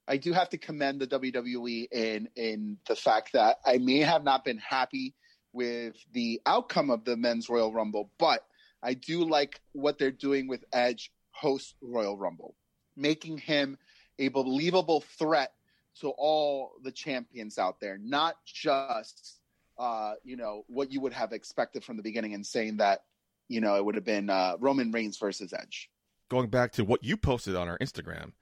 I 0.08 0.16
do 0.16 0.32
have 0.32 0.48
to 0.50 0.58
commend 0.58 1.00
the 1.00 1.06
WWE 1.06 1.92
in 1.92 2.28
in 2.34 2.78
the 2.88 2.96
fact 2.96 3.34
that 3.34 3.58
I 3.64 3.76
may 3.76 3.98
have 3.98 4.24
not 4.24 4.44
been 4.44 4.58
happy 4.58 5.14
with 5.52 5.96
the 6.12 6.40
outcome 6.46 6.90
of 6.90 7.04
the 7.04 7.16
men's 7.16 7.48
Royal 7.48 7.72
Rumble, 7.72 8.10
but 8.18 8.44
I 8.82 8.94
do 8.94 9.28
like 9.28 9.60
what 9.72 9.98
they're 9.98 10.10
doing 10.10 10.48
with 10.48 10.64
Edge 10.72 11.12
host 11.30 11.74
Royal 11.82 12.16
Rumble, 12.16 12.54
making 12.96 13.38
him 13.38 13.76
a 14.18 14.28
believable 14.28 15.02
threat 15.18 15.52
to 16.00 16.08
all 16.10 16.72
the 16.82 16.92
champions 16.92 17.58
out 17.58 17.80
there, 17.80 17.98
not 17.98 18.36
just 18.46 19.40
uh, 19.78 20.14
you 20.24 20.36
know 20.36 20.64
what 20.68 20.90
you 20.90 21.00
would 21.02 21.12
have 21.12 21.32
expected 21.32 21.84
from 21.84 21.98
the 21.98 22.02
beginning 22.02 22.32
and 22.32 22.46
saying 22.46 22.78
that 22.78 23.04
you 23.48 23.60
know 23.60 23.76
it 23.76 23.84
would 23.84 23.94
have 23.94 24.04
been 24.04 24.30
uh, 24.30 24.56
Roman 24.58 24.90
Reigns 24.90 25.18
versus 25.18 25.52
Edge. 25.52 25.90
Going 26.30 26.48
back 26.48 26.72
to 26.72 26.84
what 26.84 27.04
you 27.04 27.16
posted 27.16 27.56
on 27.56 27.68
our 27.68 27.78
Instagram, 27.78 28.32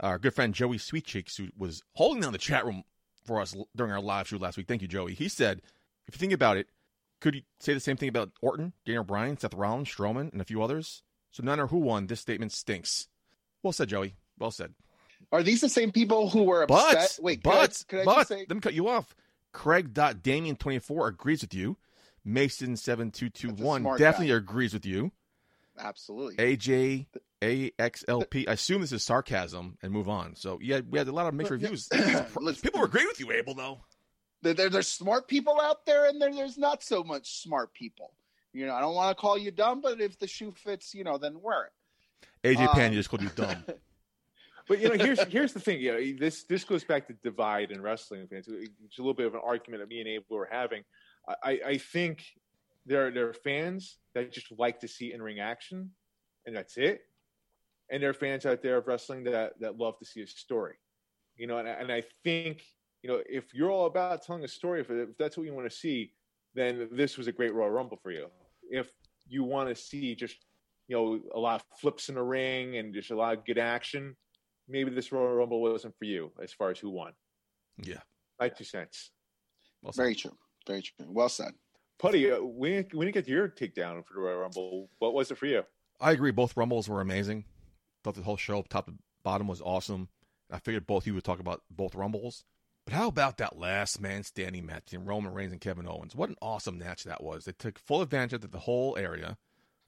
our 0.00 0.18
good 0.18 0.34
friend 0.34 0.54
Joey 0.54 0.78
Sweetcheeks, 0.78 1.36
who 1.36 1.48
was 1.56 1.82
holding 1.94 2.22
down 2.22 2.32
the 2.32 2.38
chat 2.38 2.64
room 2.64 2.84
for 3.24 3.40
us 3.40 3.54
during 3.76 3.92
our 3.92 4.00
live 4.00 4.28
show 4.28 4.36
last 4.36 4.56
week. 4.56 4.66
Thank 4.68 4.82
you, 4.82 4.88
Joey. 4.88 5.14
He 5.14 5.28
said, 5.28 5.62
if 6.06 6.14
you 6.14 6.18
think 6.18 6.32
about 6.32 6.56
it, 6.56 6.68
could 7.20 7.34
you 7.34 7.42
say 7.60 7.74
the 7.74 7.80
same 7.80 7.96
thing 7.96 8.08
about 8.08 8.30
Orton, 8.40 8.72
Daniel 8.86 9.04
Bryan, 9.04 9.36
Seth 9.38 9.54
Rollins, 9.54 9.88
Strowman, 9.88 10.32
and 10.32 10.40
a 10.40 10.44
few 10.44 10.62
others? 10.62 11.02
So 11.32 11.42
no 11.42 11.50
matter 11.50 11.66
who 11.66 11.78
won, 11.78 12.06
this 12.06 12.20
statement 12.20 12.52
stinks. 12.52 13.08
Well 13.62 13.72
said, 13.72 13.88
Joey. 13.88 14.14
Well 14.38 14.50
said. 14.50 14.74
Are 15.32 15.42
these 15.42 15.60
the 15.60 15.68
same 15.68 15.90
people 15.90 16.30
who 16.30 16.44
were 16.44 16.64
But, 16.66 16.94
upset? 16.94 17.18
Wait, 17.22 17.42
could 17.42 17.50
but, 17.50 17.84
I, 17.90 17.96
could 17.96 18.04
but, 18.04 18.16
just 18.18 18.28
say? 18.28 18.46
let 18.48 18.54
me 18.54 18.60
cut 18.60 18.72
you 18.74 18.88
off. 18.88 19.14
Craig.Damien24 19.52 21.08
agrees 21.08 21.42
with 21.42 21.52
you. 21.54 21.76
Mason7221 22.26 23.98
definitely 23.98 24.28
guy. 24.28 24.34
agrees 24.34 24.72
with 24.72 24.86
you. 24.86 25.10
Absolutely. 25.78 26.36
AJ 26.36 27.06
AXLP. 27.42 28.48
I 28.48 28.52
assume 28.52 28.80
this 28.80 28.92
is 28.92 29.04
sarcasm 29.04 29.78
and 29.82 29.92
move 29.92 30.08
on. 30.08 30.34
So 30.36 30.58
yeah, 30.60 30.80
we 30.88 30.98
had 30.98 31.08
a 31.08 31.12
lot 31.12 31.26
of 31.26 31.34
mixed 31.34 31.50
reviews. 31.50 31.88
People 32.62 32.80
were 32.80 32.86
agreeing 32.86 33.06
with 33.08 33.20
you, 33.20 33.30
Abel, 33.32 33.54
though. 33.54 33.80
There, 34.42 34.54
there- 34.54 34.70
there's 34.70 34.88
smart 34.88 35.26
people 35.28 35.60
out 35.60 35.84
there, 35.86 36.06
and 36.08 36.20
there, 36.20 36.32
there's 36.32 36.58
not 36.58 36.82
so 36.82 37.02
much 37.02 37.40
smart 37.42 37.72
people. 37.74 38.12
You 38.52 38.66
know, 38.66 38.74
I 38.74 38.80
don't 38.80 38.94
want 38.94 39.16
to 39.16 39.20
call 39.20 39.36
you 39.36 39.50
dumb, 39.50 39.80
but 39.80 40.00
if 40.00 40.18
the 40.18 40.26
shoe 40.26 40.52
fits, 40.52 40.94
you 40.94 41.04
know, 41.04 41.18
then 41.18 41.40
wear 41.42 41.64
it. 42.44 42.56
AJ 42.56 42.68
Um, 42.68 42.74
Pan, 42.74 42.92
you 42.92 42.98
just 42.98 43.10
called 43.10 43.22
you 43.22 43.30
dumb. 43.34 43.64
But 44.68 44.80
you 44.80 44.90
know, 44.94 45.02
here's 45.02 45.22
here's 45.24 45.54
the 45.54 45.60
thing. 45.60 45.80
You 45.80 45.92
know, 45.92 46.18
this 46.20 46.42
this 46.42 46.62
goes 46.62 46.84
back 46.84 47.06
to 47.06 47.14
divide 47.24 47.70
in 47.70 47.80
wrestling 47.80 48.26
fans. 48.26 48.48
It's 48.48 48.98
a 48.98 49.00
little 49.00 49.14
bit 49.14 49.24
of 49.26 49.32
an 49.34 49.40
argument 49.42 49.82
that 49.82 49.88
me 49.88 49.98
and 50.00 50.06
Abel 50.08 50.36
were 50.36 50.48
having. 50.50 50.82
I, 51.26 51.34
I- 51.42 51.60
I 51.68 51.78
think 51.78 52.22
there 52.84 53.06
are, 53.06 53.10
there 53.10 53.28
are 53.30 53.32
fans 53.32 53.96
that 54.14 54.30
just 54.30 54.52
like 54.58 54.80
to 54.80 54.88
see 54.88 55.14
in 55.14 55.22
ring 55.22 55.40
action, 55.40 55.92
and 56.44 56.54
that's 56.54 56.76
it. 56.76 57.00
And 57.90 58.02
there 58.02 58.10
are 58.10 58.14
fans 58.14 58.44
out 58.46 58.62
there 58.62 58.76
of 58.78 58.86
wrestling 58.86 59.24
that 59.24 59.58
that 59.60 59.78
love 59.78 59.98
to 59.98 60.04
see 60.04 60.22
a 60.22 60.26
story. 60.26 60.74
You 61.36 61.46
know, 61.46 61.58
and, 61.58 61.68
I- 61.68 61.72
and 61.72 61.92
I 61.92 62.02
think 62.24 62.62
you 63.02 63.10
know 63.10 63.22
if 63.28 63.54
you're 63.54 63.70
all 63.70 63.86
about 63.86 64.22
telling 64.22 64.44
a 64.44 64.48
story, 64.48 64.80
if, 64.80 64.90
if 64.90 65.16
that's 65.18 65.36
what 65.36 65.46
you 65.46 65.54
want 65.54 65.70
to 65.70 65.76
see, 65.76 66.12
then 66.54 66.88
this 66.92 67.16
was 67.16 67.26
a 67.28 67.32
great 67.32 67.54
Royal 67.54 67.70
Rumble 67.70 67.98
for 68.02 68.10
you. 68.10 68.26
If 68.70 68.90
you 69.26 69.44
want 69.44 69.68
to 69.68 69.74
see 69.74 70.14
just 70.14 70.36
you 70.88 70.96
know, 70.96 71.20
a 71.34 71.38
lot 71.38 71.56
of 71.60 71.78
flips 71.78 72.08
in 72.08 72.14
the 72.14 72.22
ring 72.22 72.78
and 72.78 72.94
just 72.94 73.10
a 73.10 73.14
lot 73.16 73.36
of 73.36 73.44
good 73.44 73.58
action, 73.58 74.16
maybe 74.68 74.90
this 74.90 75.12
Royal 75.12 75.34
Rumble 75.34 75.60
wasn't 75.60 75.94
for 75.98 76.06
you 76.06 76.32
as 76.42 76.50
far 76.52 76.70
as 76.70 76.78
who 76.78 76.88
won. 76.88 77.12
Yeah. 77.82 78.00
My 78.40 78.48
two 78.48 78.64
cents. 78.64 79.10
Well 79.82 79.92
said. 79.92 80.02
Very 80.02 80.14
true. 80.14 80.36
Very 80.66 80.80
true. 80.82 81.06
Well 81.06 81.28
said. 81.28 81.52
Putty, 81.98 82.30
uh, 82.30 82.40
when 82.42 82.86
when 82.92 83.06
you 83.06 83.12
get 83.12 83.28
your 83.28 83.48
takedown 83.48 84.04
for 84.06 84.14
the 84.14 84.20
Royal 84.20 84.38
Rumble, 84.38 84.88
what 84.98 85.12
was 85.14 85.30
it 85.30 85.36
for 85.38 85.46
you? 85.46 85.62
I 86.00 86.12
agree. 86.12 86.30
Both 86.30 86.56
Rumbles 86.56 86.88
were 86.88 87.00
amazing. 87.02 87.44
Thought 88.04 88.14
the 88.14 88.22
whole 88.22 88.36
show, 88.36 88.62
top 88.62 88.86
to 88.86 88.94
bottom, 89.22 89.48
was 89.48 89.60
awesome. 89.60 90.08
I 90.50 90.58
figured 90.58 90.86
both 90.86 91.06
you 91.06 91.14
would 91.14 91.24
talk 91.24 91.40
about 91.40 91.62
both 91.70 91.94
Rumbles. 91.94 92.44
But 92.84 92.94
how 92.94 93.08
about 93.08 93.36
that 93.38 93.58
last 93.58 94.00
man 94.00 94.22
standing 94.22 94.64
match 94.64 94.86
between 94.86 95.06
Roman 95.06 95.34
Reigns 95.34 95.52
and 95.52 95.60
Kevin 95.60 95.86
Owens? 95.86 96.14
What 96.14 96.30
an 96.30 96.36
awesome 96.40 96.78
match 96.78 97.04
that 97.04 97.22
was. 97.22 97.44
They 97.44 97.52
took 97.52 97.78
full 97.78 98.00
advantage 98.00 98.44
of 98.44 98.50
the 98.50 98.58
whole 98.60 98.96
area. 98.96 99.36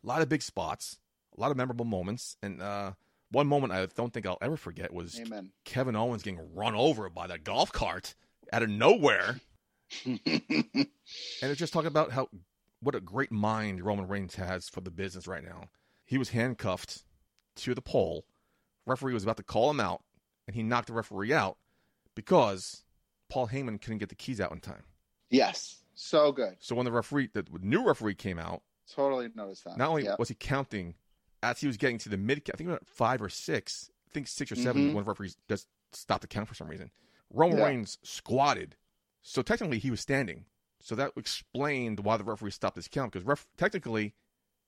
A 0.04 0.06
lot 0.06 0.20
of 0.20 0.28
big 0.28 0.42
spots, 0.42 0.98
a 1.36 1.40
lot 1.40 1.50
of 1.50 1.56
memorable 1.56 1.86
moments. 1.86 2.36
And 2.42 2.60
uh, 2.60 2.92
one 3.30 3.46
moment 3.46 3.72
I 3.72 3.86
don't 3.86 4.12
think 4.12 4.26
I'll 4.26 4.36
ever 4.42 4.58
forget 4.58 4.92
was 4.92 5.18
Amen. 5.18 5.52
Kevin 5.64 5.96
Owens 5.96 6.22
getting 6.22 6.54
run 6.54 6.74
over 6.74 7.08
by 7.08 7.26
that 7.26 7.44
golf 7.44 7.72
cart 7.72 8.14
out 8.52 8.62
of 8.62 8.68
nowhere. 8.68 9.40
And 11.42 11.50
it's 11.50 11.58
just 11.58 11.72
talking 11.72 11.88
about 11.88 12.12
how 12.12 12.28
what 12.80 12.94
a 12.94 13.00
great 13.00 13.32
mind 13.32 13.82
Roman 13.82 14.06
Reigns 14.06 14.36
has 14.36 14.68
for 14.68 14.80
the 14.80 14.90
business 14.90 15.26
right 15.26 15.42
now. 15.42 15.70
He 16.04 16.18
was 16.18 16.30
handcuffed 16.30 17.02
to 17.56 17.74
the 17.74 17.82
pole. 17.82 18.24
Referee 18.86 19.14
was 19.14 19.22
about 19.22 19.36
to 19.36 19.42
call 19.42 19.70
him 19.70 19.80
out, 19.80 20.02
and 20.46 20.54
he 20.56 20.62
knocked 20.62 20.88
the 20.88 20.92
referee 20.94 21.32
out 21.32 21.58
because 22.14 22.84
Paul 23.28 23.48
Heyman 23.48 23.80
couldn't 23.80 23.98
get 23.98 24.08
the 24.08 24.14
keys 24.14 24.40
out 24.40 24.52
in 24.52 24.60
time. 24.60 24.84
yes. 25.30 25.76
So 25.94 26.32
good. 26.32 26.56
So 26.60 26.74
when 26.74 26.86
the 26.86 26.92
referee, 26.92 27.28
the 27.34 27.44
new 27.60 27.84
referee 27.86 28.14
came 28.14 28.38
out, 28.38 28.62
Totally 28.90 29.28
noticed 29.34 29.64
that. 29.64 29.76
not 29.76 29.90
only 29.90 30.04
Yep. 30.04 30.18
was 30.18 30.28
he 30.30 30.34
counting 30.34 30.94
as 31.42 31.60
he 31.60 31.66
was 31.66 31.76
getting 31.76 31.98
to 31.98 32.08
the 32.08 32.16
mid, 32.16 32.38
I 32.50 32.56
think 32.56 32.70
about 32.70 32.86
five 32.86 33.20
or 33.20 33.28
six, 33.28 33.90
I 34.08 34.10
think 34.14 34.26
six 34.26 34.50
or 34.50 34.54
7 34.56 34.80
Mhm. 34.80 34.94
One 34.94 35.04
referees 35.04 35.36
just 35.46 35.68
stopped 35.92 36.22
the 36.22 36.26
count 36.28 36.48
for 36.48 36.54
some 36.54 36.68
reason. 36.68 36.90
Roman 37.28 37.58
Yeah. 37.58 37.66
Reigns 37.66 37.98
squatted, 38.02 38.76
so 39.20 39.42
technically 39.42 39.78
he 39.78 39.90
was 39.90 40.00
standing. 40.00 40.46
So 40.80 40.94
that 40.94 41.12
explained 41.16 42.00
why 42.00 42.16
the 42.16 42.24
referee 42.24 42.52
stopped 42.52 42.76
his 42.76 42.88
count 42.88 43.12
because 43.12 43.26
ref- 43.26 43.46
technically 43.58 44.14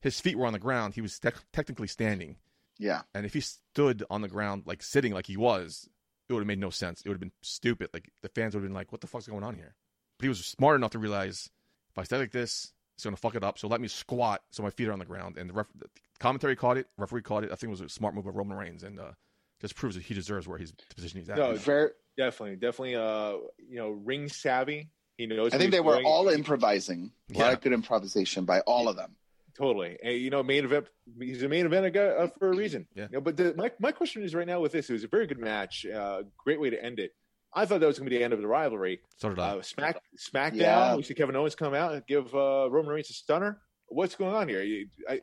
his 0.03 0.21
feet 0.21 0.37
were 0.37 0.45
on 0.47 0.53
the 0.53 0.59
ground. 0.59 0.95
He 0.97 1.01
was 1.01 1.19
tec- 1.19 1.51
technically 1.53 1.89
standing, 1.89 2.37
Yeah. 2.79 3.03
and 3.15 3.25
if 3.27 3.35
he 3.35 3.41
stood 3.41 4.05
on 4.11 4.23
the 4.23 4.29
ground 4.29 4.65
like 4.67 4.83
sitting 4.83 5.13
like 5.13 5.27
he 5.27 5.37
was, 5.37 5.89
it 6.29 6.33
would 6.33 6.41
have 6.41 6.47
made 6.47 6.59
no 6.59 6.71
sense. 6.71 7.03
It 7.03 7.09
would 7.09 7.15
have 7.15 7.21
been 7.21 7.33
stupid. 7.43 7.91
Like 7.93 8.11
the 8.23 8.29
fans 8.29 8.55
would 8.55 8.61
have 8.63 8.69
been 8.69 8.75
like, 8.75 8.91
"What 8.93 9.01
the 9.01 9.07
fuck's 9.07 9.27
going 9.27 9.45
on 9.45 9.55
here?" 9.55 9.75
But 10.19 10.25
he 10.25 10.29
was 10.29 10.45
smart 10.45 10.77
enough 10.77 10.93
to 10.93 10.99
realize 10.99 11.51
if 11.91 11.99
I 11.99 12.05
stay 12.05 12.17
like 12.19 12.33
this, 12.33 12.73
it's 12.95 13.05
gonna 13.05 13.17
fuck 13.17 13.35
it 13.35 13.45
up. 13.45 13.59
So 13.59 13.69
let 13.69 13.81
me 13.81 13.89
squat 13.89 14.43
so 14.51 14.63
my 14.63 14.71
feet 14.71 14.89
are 14.89 14.93
on 14.93 14.99
the 14.99 15.05
ground. 15.05 15.37
And 15.37 15.51
the, 15.51 15.55
ref- 15.55 15.67
the 15.77 15.87
commentary 16.21 16.57
caught 16.57 16.77
it, 16.79 16.87
referee 16.97 17.23
caught 17.23 17.45
it. 17.45 17.53
I 17.53 17.57
think 17.57 17.69
it 17.69 17.71
was 17.71 17.81
a 17.81 17.89
smart 17.89 18.15
move 18.15 18.25
by 18.25 18.31
Roman 18.31 18.57
Reigns, 18.57 18.83
and 18.83 18.99
uh, 19.01 19.13
just 19.61 19.75
proves 19.75 19.95
that 19.97 20.05
he 20.05 20.15
deserves 20.15 20.47
where 20.49 20.59
he's 20.59 20.71
the 20.73 20.95
position 20.95 21.19
he's 21.21 21.29
at. 21.29 21.37
No, 21.37 21.55
Very, 21.57 21.91
Definitely, 22.17 22.57
definitely. 22.57 22.97
Uh, 22.97 23.33
you 23.69 23.77
know, 23.77 23.91
ring 23.91 24.29
savvy. 24.29 24.91
He 25.19 25.27
knows. 25.27 25.53
I 25.55 25.59
think 25.59 25.71
they 25.73 25.81
were 25.81 25.95
doing. 25.95 26.07
all 26.07 26.29
improvising. 26.29 27.11
A 27.35 27.39
lot 27.39 27.47
Yeah. 27.47 27.53
of 27.53 27.61
good 27.63 27.73
improvisation 27.73 28.45
by 28.45 28.61
all 28.61 28.89
of 28.89 28.97
them. 28.97 29.17
Totally. 29.57 29.99
And, 30.03 30.15
you 30.17 30.31
know, 30.31 30.43
main 30.43 30.65
event. 30.65 30.87
He's 31.19 31.43
a 31.43 31.49
main 31.49 31.67
event 31.67 31.93
guy 31.93 32.01
uh, 32.07 32.29
for 32.39 32.51
a 32.53 32.57
reason. 32.57 32.87
Yeah. 32.95 33.05
You 33.11 33.17
know, 33.17 33.21
but 33.21 33.37
the, 33.37 33.55
my 33.55 33.71
my 33.79 33.93
question 33.93 34.23
is 34.23 34.35
right 34.35 34.47
now 34.47 34.61
with 34.61 34.73
this. 34.73 34.89
It 34.89 34.95
was 34.95 35.05
a 35.05 35.09
very 35.09 35.27
good 35.27 35.39
match. 35.39 35.85
Uh, 35.87 36.23
great 36.39 36.61
way 36.61 36.71
to 36.71 36.83
end 36.83 36.99
it. 36.99 37.15
I 37.55 37.67
thought 37.67 37.81
that 37.81 37.87
was 37.87 37.99
going 37.99 38.07
to 38.07 38.11
be 38.11 38.17
the 38.19 38.25
end 38.25 38.33
of 38.33 38.41
the 38.41 38.47
rivalry. 38.47 39.01
So 39.19 39.29
did 39.29 39.39
I. 39.39 39.51
Uh, 39.59 39.63
Smack 39.63 40.01
SmackDown. 40.19 40.55
Yeah. 40.57 40.97
We 40.97 41.03
see 41.03 41.13
Kevin 41.15 41.37
Owens 41.37 41.55
come 41.55 41.75
out 41.75 41.93
and 41.93 42.07
give 42.07 42.35
uh, 42.35 42.69
Roman 42.71 42.93
Reigns 42.93 43.11
a 43.11 43.13
stunner. 43.13 43.61
What's 43.89 44.15
going 44.15 44.35
on 44.35 44.49
here? 44.49 44.63
You- 44.63 44.89
I, 45.09 45.21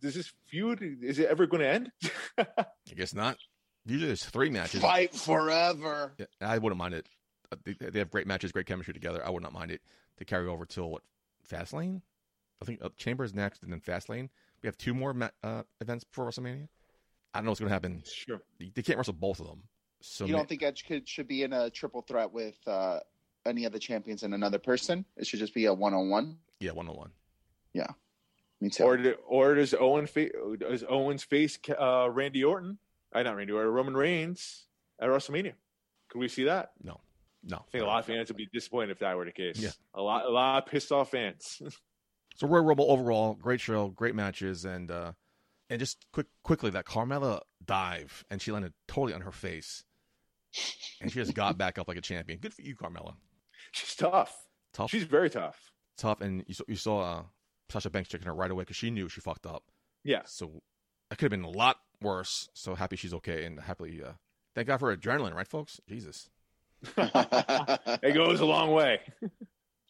does 0.00 0.14
this 0.14 0.32
feud 0.46 0.80
is 1.02 1.18
it 1.18 1.26
ever 1.26 1.46
going 1.46 1.60
to 1.60 1.68
end? 1.68 1.92
I 2.38 2.64
guess 2.96 3.12
not. 3.14 3.36
Usually 3.84 4.06
there's 4.06 4.24
three 4.24 4.48
matches. 4.48 4.80
Fight 4.80 5.14
forever. 5.14 6.14
Yeah, 6.16 6.24
I 6.40 6.56
wouldn't 6.56 6.78
mind 6.78 6.94
it. 6.94 7.06
Uh, 7.52 7.56
They, 7.64 7.74
they 7.90 7.98
have 7.98 8.10
great 8.10 8.26
matches, 8.26 8.50
great 8.52 8.64
chemistry 8.64 8.94
together. 8.94 9.22
I 9.22 9.28
would 9.28 9.42
not 9.42 9.52
mind 9.52 9.70
it 9.70 9.82
to 10.16 10.24
carry 10.24 10.46
over 10.48 10.64
till 10.64 10.88
what 10.90 11.02
Fastlane. 11.46 12.00
I 12.62 12.64
think 12.64 12.82
uh, 12.82 12.88
Chambers 12.96 13.34
next, 13.34 13.62
and 13.62 13.72
then 13.72 13.80
Fastlane. 13.80 14.28
We 14.62 14.66
have 14.66 14.78
two 14.78 14.94
more 14.94 15.14
uh, 15.42 15.62
events 15.80 16.04
before 16.04 16.26
WrestleMania. 16.26 16.68
I 17.34 17.38
don't 17.38 17.44
know 17.44 17.50
what's 17.50 17.60
going 17.60 17.68
to 17.68 17.74
happen. 17.74 18.02
sure. 18.06 18.42
They 18.58 18.70
they 18.74 18.82
can't 18.82 18.96
wrestle 18.96 19.14
both 19.14 19.40
of 19.40 19.46
them. 19.46 19.62
So 20.00 20.24
you 20.24 20.32
don't 20.32 20.48
think 20.48 20.62
Edge 20.62 20.86
could 20.86 21.08
should 21.08 21.28
be 21.28 21.42
in 21.42 21.52
a 21.52 21.70
triple 21.70 22.02
threat 22.02 22.32
with 22.32 22.56
uh, 22.66 23.00
any 23.44 23.64
of 23.64 23.72
the 23.72 23.78
champions 23.78 24.22
and 24.22 24.34
another 24.34 24.58
person? 24.58 25.04
It 25.16 25.26
should 25.26 25.40
just 25.40 25.54
be 25.54 25.66
a 25.66 25.74
one 25.74 25.94
on 25.94 26.10
one. 26.10 26.38
yeah, 26.60 26.72
one 26.72 26.88
on 26.88 26.96
one. 26.96 27.10
Me 28.60 28.70
too. 28.70 28.84
Or 28.84 28.96
do, 28.96 29.14
or 29.26 29.54
does 29.54 29.74
Owen 29.74 30.06
fa- 30.06 30.30
does 30.58 30.84
Owens 30.88 31.22
face 31.22 31.58
uh, 31.78 32.08
Randy 32.10 32.42
Orton? 32.44 32.78
I 33.12 33.22
not 33.22 33.36
Randy 33.36 33.52
Orton, 33.52 33.70
Roman 33.70 33.94
Reigns 33.94 34.66
at 34.98 35.08
WrestleMania. 35.08 35.52
Could 36.08 36.18
we 36.18 36.28
see 36.28 36.44
that? 36.44 36.72
No, 36.82 36.98
no, 37.42 37.58
I 37.58 37.70
think 37.70 37.84
a 37.84 37.86
lot 37.86 37.98
of 37.98 38.06
fans 38.06 38.28
would 38.28 38.38
be 38.38 38.48
disappointed 38.52 38.92
if 38.92 39.00
that 39.00 39.16
were 39.16 39.26
the 39.26 39.32
case. 39.32 39.58
Yeah. 39.58 39.70
a 39.92 40.00
lot, 40.00 40.24
a 40.24 40.30
lot 40.30 40.62
of 40.62 40.70
pissed 40.70 40.92
off 40.92 41.10
fans. 41.10 41.60
So 42.34 42.46
Royal 42.48 42.64
Rumble 42.64 42.90
overall, 42.90 43.34
great 43.34 43.60
show, 43.60 43.88
great 43.88 44.14
matches, 44.14 44.64
and 44.64 44.90
uh 44.90 45.12
and 45.70 45.78
just 45.80 46.04
quick 46.12 46.26
quickly 46.42 46.70
that 46.70 46.84
Carmella 46.84 47.40
dive 47.64 48.24
and 48.30 48.40
she 48.42 48.52
landed 48.52 48.72
totally 48.88 49.14
on 49.14 49.20
her 49.22 49.32
face, 49.32 49.84
and 51.00 51.10
she 51.12 51.18
just 51.20 51.34
got 51.42 51.56
back 51.58 51.78
up 51.78 51.88
like 51.88 51.96
a 51.96 52.00
champion. 52.02 52.38
Good 52.40 52.52
for 52.54 52.62
you, 52.62 52.74
Carmella. 52.76 53.14
She's 53.72 53.94
tough. 53.94 54.36
Tough, 54.72 54.90
She's 54.90 55.04
very 55.04 55.30
tough. 55.30 55.70
tough, 55.96 56.20
and 56.20 56.44
you 56.48 56.54
saw, 56.54 56.64
you 56.66 56.74
saw 56.76 57.00
uh, 57.00 57.22
Sasha 57.70 57.90
Banks 57.90 58.08
checking 58.08 58.26
her 58.26 58.34
right 58.34 58.50
away 58.50 58.62
because 58.62 58.76
she 58.76 58.90
knew 58.90 59.08
she 59.08 59.20
fucked 59.20 59.46
up. 59.46 59.62
Yeah. 60.02 60.22
So 60.26 60.62
it 61.12 61.18
could 61.18 61.26
have 61.26 61.30
been 61.40 61.44
a 61.44 61.48
lot 61.56 61.76
worse. 62.02 62.48
So 62.54 62.74
happy 62.74 62.96
she's 62.96 63.14
okay 63.14 63.44
and 63.44 63.60
happily. 63.60 64.02
Uh, 64.02 64.12
thank 64.56 64.66
God 64.66 64.78
for 64.80 64.94
adrenaline, 64.94 65.32
right, 65.34 65.46
folks? 65.46 65.80
Jesus. 65.88 66.28
It 66.96 68.14
goes 68.14 68.40
a 68.40 68.44
long 68.44 68.72
way. 68.72 69.00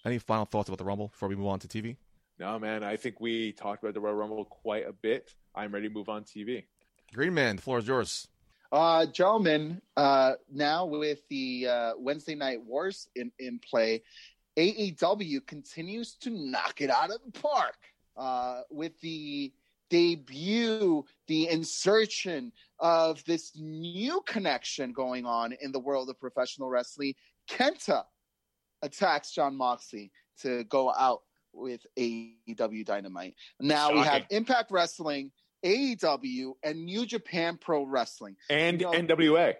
Any 0.04 0.18
final 0.18 0.44
thoughts 0.44 0.68
about 0.68 0.78
the 0.78 0.84
Rumble 0.84 1.08
before 1.08 1.28
we 1.28 1.34
move 1.36 1.46
on 1.46 1.58
to 1.60 1.68
TV? 1.68 1.96
No, 2.38 2.58
man, 2.58 2.82
I 2.82 2.96
think 2.96 3.20
we 3.20 3.52
talked 3.52 3.82
about 3.82 3.94
the 3.94 4.00
Royal 4.00 4.16
Rumble 4.16 4.44
quite 4.44 4.86
a 4.86 4.92
bit. 4.92 5.32
I'm 5.54 5.72
ready 5.72 5.88
to 5.88 5.94
move 5.94 6.08
on 6.08 6.24
TV. 6.24 6.64
Green 7.12 7.34
Man, 7.34 7.56
the 7.56 7.62
floor 7.62 7.78
is 7.78 7.86
yours. 7.86 8.26
Uh, 8.72 9.06
gentlemen, 9.06 9.80
uh, 9.96 10.32
now 10.52 10.84
with 10.84 11.20
the 11.28 11.68
uh, 11.68 11.92
Wednesday 11.96 12.34
Night 12.34 12.60
Wars 12.64 13.08
in, 13.14 13.30
in 13.38 13.60
play, 13.60 14.02
AEW 14.56 15.46
continues 15.46 16.14
to 16.16 16.30
knock 16.30 16.80
it 16.80 16.90
out 16.90 17.10
of 17.10 17.20
the 17.24 17.40
park 17.40 17.76
uh, 18.16 18.62
with 18.70 19.00
the 19.00 19.52
debut, 19.90 21.04
the 21.28 21.48
insertion 21.48 22.50
of 22.80 23.24
this 23.26 23.52
new 23.56 24.20
connection 24.26 24.92
going 24.92 25.24
on 25.24 25.52
in 25.60 25.70
the 25.70 25.78
world 25.78 26.10
of 26.10 26.18
professional 26.18 26.68
wrestling. 26.68 27.14
Kenta 27.48 28.02
attacks 28.82 29.30
Jon 29.32 29.56
Moxley 29.56 30.10
to 30.40 30.64
go 30.64 30.92
out 30.92 31.22
with 31.54 31.86
AEW 31.98 32.84
Dynamite. 32.84 33.34
Now 33.60 33.92
we 33.92 34.00
have 34.00 34.24
Impact 34.30 34.70
Wrestling, 34.70 35.30
AEW, 35.64 36.52
and 36.62 36.84
New 36.84 37.06
Japan 37.06 37.58
Pro 37.60 37.84
Wrestling 37.84 38.36
And 38.50 38.80
You 38.80 38.86
know- 38.90 38.92
NWA. 38.92 39.54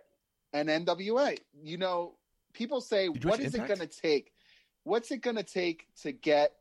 and 0.52 0.68
NWA. 0.68 1.38
You 1.62 1.78
know, 1.78 2.16
people 2.52 2.80
say, 2.80 3.08
what 3.08 3.16
is 3.18 3.24
you 3.24 3.30
what 3.30 3.38
watch 3.40 3.46
is 3.46 3.54
it 3.54 3.66
going 3.66 3.80
to 3.80 3.86
take? 3.86 4.32
What's 4.84 5.10
it 5.10 5.18
going 5.22 5.36
to 5.36 5.42
take 5.42 5.86
to 6.02 6.12
get 6.12 6.52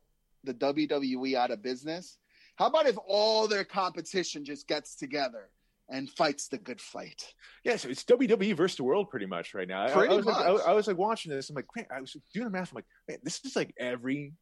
the 0.43 0.53
WWE 0.53 1.35
out 1.35 1.51
of 1.51 1.61
business? 1.61 2.17
How 2.55 2.67
about 2.67 2.85
if 2.87 2.97
all 3.07 3.47
their 3.47 3.63
competition 3.63 4.45
just 4.45 4.67
gets 4.67 4.95
together 4.95 5.49
and 5.89 6.09
fights 6.09 6.47
the 6.47 6.57
good 6.57 6.79
fight? 6.79 7.33
Yeah, 7.63 7.75
so 7.75 7.89
it's 7.89 8.03
WWE 8.05 8.55
versus 8.55 8.77
the 8.77 8.83
world 8.83 9.09
pretty 9.09 9.25
much 9.25 9.53
right 9.53 9.67
now. 9.67 9.81
I- 9.83 9.87
I, 9.89 9.91
Pretty 9.91 10.15
was 10.15 10.25
like, 10.25 10.35
I. 10.37 10.49
I 10.51 10.73
was 10.73 10.87
like 10.87 10.97
watching 10.97 11.31
this. 11.31 11.49
I'm 11.49 11.55
like, 11.55 11.65
man, 11.75 11.85
I 11.93 11.99
was 11.99 12.15
doing 12.33 12.45
the 12.45 12.49
math. 12.51 12.71
I'm 12.71 12.75
like, 12.75 12.85
man, 13.09 13.17
this 13.23 13.43
is 13.43 13.55
like 13.55 13.73
every 13.77 14.33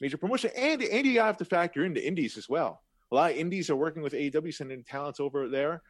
major 0.00 0.16
promotion, 0.16 0.50
and 0.56 0.82
and 0.82 1.06
you 1.06 1.20
have 1.20 1.36
to 1.38 1.44
factor 1.44 1.84
in 1.84 1.94
the 1.94 2.06
indies 2.06 2.36
as 2.36 2.48
well. 2.48 2.82
A 3.12 3.14
lot 3.14 3.30
of 3.32 3.36
indies 3.36 3.70
are 3.70 3.76
working 3.76 4.02
with 4.02 4.12
AEW, 4.12 4.54
sending 4.54 4.84
talents 4.84 5.20
over 5.20 5.48
there. 5.48 5.82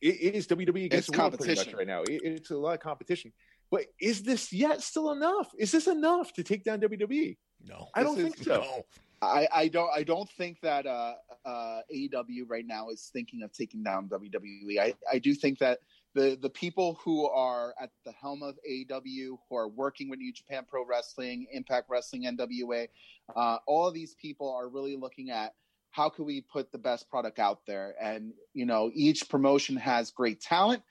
It, 0.00 0.16
it 0.20 0.34
is 0.34 0.46
WWE 0.48 0.86
against 0.86 1.08
It's 1.08 1.16
the 1.16 1.18
world 1.22 1.38
pretty 1.38 1.54
competition. 1.54 1.78
right 1.78 1.86
now. 1.86 2.02
It- 2.02 2.22
it's 2.24 2.50
a 2.50 2.56
lot 2.56 2.74
of 2.74 2.80
competition. 2.80 3.32
But 3.70 3.86
is 4.00 4.22
this 4.22 4.52
yet 4.52 4.82
still 4.82 5.12
enough? 5.12 5.50
Is 5.58 5.70
this 5.72 5.86
enough 5.86 6.32
to 6.34 6.42
take 6.42 6.62
down 6.64 6.80
WWE? 6.80 7.36
No. 7.64 7.88
I 7.94 8.02
don't 8.02 8.16
This 8.16 8.34
think 8.34 8.44
so. 8.44 8.60
No. 8.60 8.82
I, 9.22 9.46
I 9.54 9.68
don't 9.68 9.88
I 9.94 10.02
don't 10.02 10.28
think 10.30 10.60
that 10.62 10.84
uh, 10.84 11.14
uh, 11.44 11.80
AEW 11.94 12.42
right 12.48 12.66
now 12.66 12.88
is 12.90 13.08
thinking 13.12 13.42
of 13.44 13.52
taking 13.52 13.82
down 13.84 14.08
WWE. 14.08 14.78
I, 14.80 14.94
I 15.10 15.18
do 15.20 15.32
think 15.34 15.58
that 15.60 15.78
the 16.14 16.38
the 16.40 16.50
people 16.50 16.98
who 17.04 17.26
are 17.28 17.74
at 17.80 17.90
the 18.04 18.12
helm 18.12 18.42
of 18.42 18.58
AEW, 18.68 19.38
who 19.48 19.56
are 19.56 19.68
working 19.68 20.08
with 20.10 20.18
New 20.18 20.32
Japan 20.32 20.64
Pro 20.68 20.84
Wrestling, 20.84 21.46
Impact 21.52 21.88
Wrestling, 21.88 22.24
NWA, 22.24 22.88
uh, 23.34 23.58
all 23.66 23.86
of 23.88 23.94
these 23.94 24.14
people 24.14 24.52
are 24.54 24.68
really 24.68 24.96
looking 24.96 25.30
at 25.30 25.54
how 25.90 26.08
can 26.08 26.24
we 26.24 26.40
put 26.40 26.72
the 26.72 26.78
best 26.78 27.08
product 27.10 27.38
out 27.38 27.60
there. 27.66 27.94
And 28.00 28.32
you 28.54 28.66
know, 28.66 28.90
each 28.94 29.28
promotion 29.28 29.76
has 29.76 30.10
great 30.10 30.40
talent, 30.40 30.82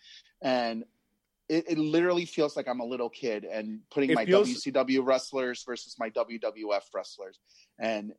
and 0.41 0.83
it, 1.49 1.65
it 1.69 1.77
literally 1.77 2.25
feels 2.25 2.55
like 2.55 2.67
I'm 2.67 2.79
a 2.79 2.85
little 2.85 3.09
kid 3.09 3.43
and 3.43 3.81
putting 3.91 4.09
It 4.11 4.15
my 4.15 4.25
feels- 4.25 4.49
WCW 4.49 5.05
wrestlers 5.05 5.63
versus 5.63 5.97
my 5.99 6.09
WWF 6.09 6.83
wrestlers 6.93 7.39
and 7.79 8.13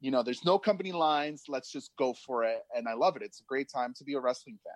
You 0.00 0.10
know, 0.10 0.22
there's 0.22 0.44
no 0.44 0.58
company 0.58 0.92
lines. 0.92 1.44
Let's 1.48 1.72
just 1.72 1.96
go 1.96 2.12
for 2.12 2.44
it. 2.44 2.62
And 2.76 2.86
I 2.86 2.92
love 2.92 3.16
it. 3.16 3.22
It's 3.22 3.40
a 3.40 3.44
great 3.44 3.70
time 3.70 3.94
to 3.94 4.04
be 4.04 4.12
a 4.14 4.20
wrestling 4.20 4.58
fan. 4.62 4.74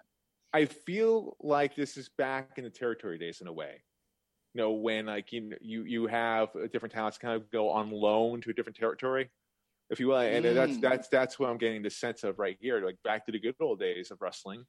I 0.53 0.65
feel 0.65 1.37
like 1.41 1.75
this 1.75 1.97
is 1.97 2.09
back 2.17 2.53
in 2.57 2.65
the 2.65 2.71
territory 2.71 3.19
days 3.19 3.41
in 3.41 3.47
a 3.49 3.53
way. 3.53 3.83
You 4.55 4.63
know, 4.63 4.73
when 4.73 5.07
like 5.07 5.31
you 5.33 5.53
you 5.61 5.85
you 5.85 6.07
have 6.07 6.49
different 6.73 6.95
talents 6.95 7.19
kind 7.19 7.35
of 7.35 7.51
go 7.51 7.69
on 7.71 7.91
loan 7.91 8.41
to 8.43 8.51
a 8.51 8.55
different 8.55 8.77
territory, 8.77 9.29
if 9.91 10.01
you 10.01 10.09
will, 10.09 10.17
and 10.19 10.45
that's 10.45 10.73
Mm. 10.73 10.81
that's 10.81 11.09
that's 11.09 11.39
what 11.39 11.51
I'm 11.51 11.59
getting 11.59 11.83
the 11.83 11.91
sense 11.91 12.25
of 12.25 12.39
right 12.39 12.57
here, 12.61 12.85
like 12.85 12.97
back 13.05 13.27
to 13.27 13.33
the 13.33 13.39
good 13.39 13.57
old 13.61 13.79
days 13.79 14.11
of 14.11 14.19
wrestling, 14.23 14.65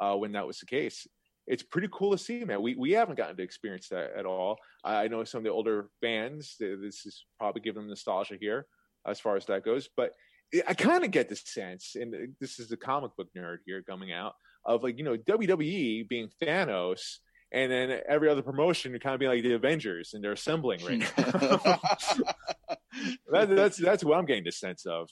uh, 0.00 0.16
when 0.16 0.32
that 0.32 0.46
was 0.46 0.58
the 0.58 0.66
case. 0.66 1.06
It's 1.46 1.62
pretty 1.62 1.88
cool 1.92 2.12
to 2.12 2.18
see, 2.18 2.44
man. 2.44 2.60
We 2.62 2.74
we 2.74 2.92
haven't 2.92 3.14
gotten 3.16 3.36
to 3.36 3.42
experience 3.44 3.88
that 3.88 4.12
at 4.14 4.26
all. 4.26 4.58
I 4.84 5.06
know 5.08 5.22
some 5.24 5.38
of 5.38 5.44
the 5.44 5.50
older 5.50 5.88
fans. 6.00 6.56
This 6.58 7.06
is 7.06 7.24
probably 7.38 7.62
giving 7.62 7.82
them 7.82 7.88
nostalgia 7.90 8.36
here, 8.40 8.66
as 9.06 9.20
far 9.20 9.36
as 9.36 9.46
that 9.46 9.64
goes. 9.64 9.88
But 9.96 10.14
I- 10.52 10.64
I 10.68 10.74
kind 10.74 11.04
of 11.04 11.12
get 11.12 11.28
the 11.28 11.36
sense, 11.36 11.94
and 11.94 12.36
this 12.40 12.58
is 12.58 12.68
the 12.68 12.76
comic 12.76 13.12
book 13.16 13.28
nerd 13.36 13.58
here 13.64 13.82
coming 13.82 14.12
out 14.12 14.34
of 14.64 14.82
like 14.82 14.98
you 14.98 15.04
know 15.04 15.16
WWE 15.16 16.08
being 16.08 16.28
Thanos, 16.40 17.18
and 17.52 17.70
then 17.70 18.00
every 18.08 18.28
other 18.28 18.42
promotion 18.42 18.98
kind 18.98 19.14
of 19.14 19.20
being 19.20 19.30
like 19.30 19.42
the 19.42 19.54
Avengers, 19.54 20.14
and 20.14 20.22
they're 20.22 20.32
assembling 20.32 20.84
right 20.84 20.98
now. 21.18 21.70
that, 23.30 23.48
that's 23.50 23.76
that's 23.76 24.04
what 24.04 24.18
I'm 24.18 24.24
getting 24.24 24.44
the 24.44 24.52
sense 24.52 24.86
of. 24.86 25.08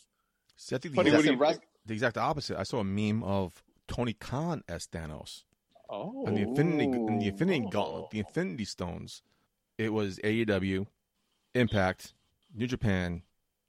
See, 0.57 0.77
I 0.77 0.79
think 0.79 0.95
the 0.95 0.97
Funny, 0.97 1.11
what 1.11 1.25
exact, 1.27 1.63
you 1.63 1.69
the 1.87 1.95
exact 1.95 2.19
opposite. 2.19 2.59
I 2.59 2.65
saw 2.65 2.81
a 2.81 2.85
meme 2.85 3.23
of 3.23 3.63
Tony 3.89 4.13
Khan 4.13 4.63
as 4.69 4.87
Thanos. 4.87 5.45
Oh, 5.89 6.25
and 6.27 6.37
the 6.37 6.43
Infinity 6.43 6.85
and 6.85 7.21
the 7.21 7.27
Infinity 7.27 7.65
Ooh. 7.67 7.71
Gauntlet, 7.71 8.11
the 8.11 8.21
Infinity 8.21 8.65
Stones. 8.65 9.23
It 9.77 9.93
was 9.93 10.19
AEW, 10.19 10.87
Impact, 11.55 12.13
New 12.55 12.67
Japan, 12.67 13.23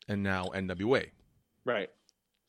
and 0.08 0.22
now 0.22 0.50
NWA. 0.54 1.10
right. 1.66 1.90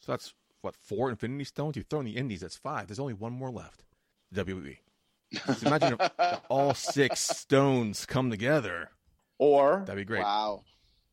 So 0.01 0.13
that's 0.13 0.35
what 0.63 0.75
four 0.75 1.11
Infinity 1.11 1.45
Stones. 1.45 1.77
You 1.77 1.83
throw 1.83 2.01
in 2.01 2.07
the 2.07 2.17
Indies, 2.17 2.41
that's 2.41 2.57
five. 2.57 2.87
There's 2.87 2.99
only 3.01 3.15
one 3.15 3.33
more 3.33 3.51
left. 3.51 3.85
WWE. 4.35 4.79
Just 5.47 5.63
imagine 5.65 5.97
if 5.99 6.41
all 6.49 6.75
six 6.75 7.21
stones 7.21 8.07
come 8.07 8.31
together. 8.31 8.91
Or 9.39 9.83
That'd 9.87 10.01
be 10.01 10.05
great. 10.05 10.23
Wow. 10.23 10.63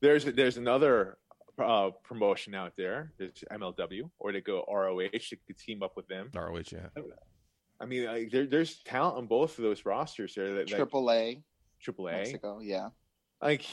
there's 0.02 0.26
there's 0.26 0.58
another 0.58 1.18
uh, 1.62 1.90
promotion 2.04 2.56
out 2.56 2.74
there. 2.78 3.12
There's 3.18 3.44
MLW, 3.52 4.10
or 4.20 4.32
they 4.32 4.42
go 4.42 4.64
ROH. 4.72 5.10
They 5.12 5.38
could 5.48 5.58
team 5.58 5.84
up 5.84 5.96
with 5.96 6.08
them. 6.08 6.30
ROH, 6.34 6.64
yeah. 6.72 6.88
I 7.82 7.86
mean, 7.86 8.06
like, 8.06 8.32
there, 8.32 8.46
there's 8.46 8.82
talent 8.84 9.18
on 9.18 9.28
both 9.28 9.58
of 9.58 9.64
those 9.64 9.86
rosters 9.86 10.36
there. 10.36 10.54
That, 10.56 10.68
that 10.70 10.76
Triple 10.76 11.10
A, 11.12 11.42
AAA. 11.86 12.12
Mexico. 12.12 12.60
Yeah. 12.62 12.90
like 13.42 13.66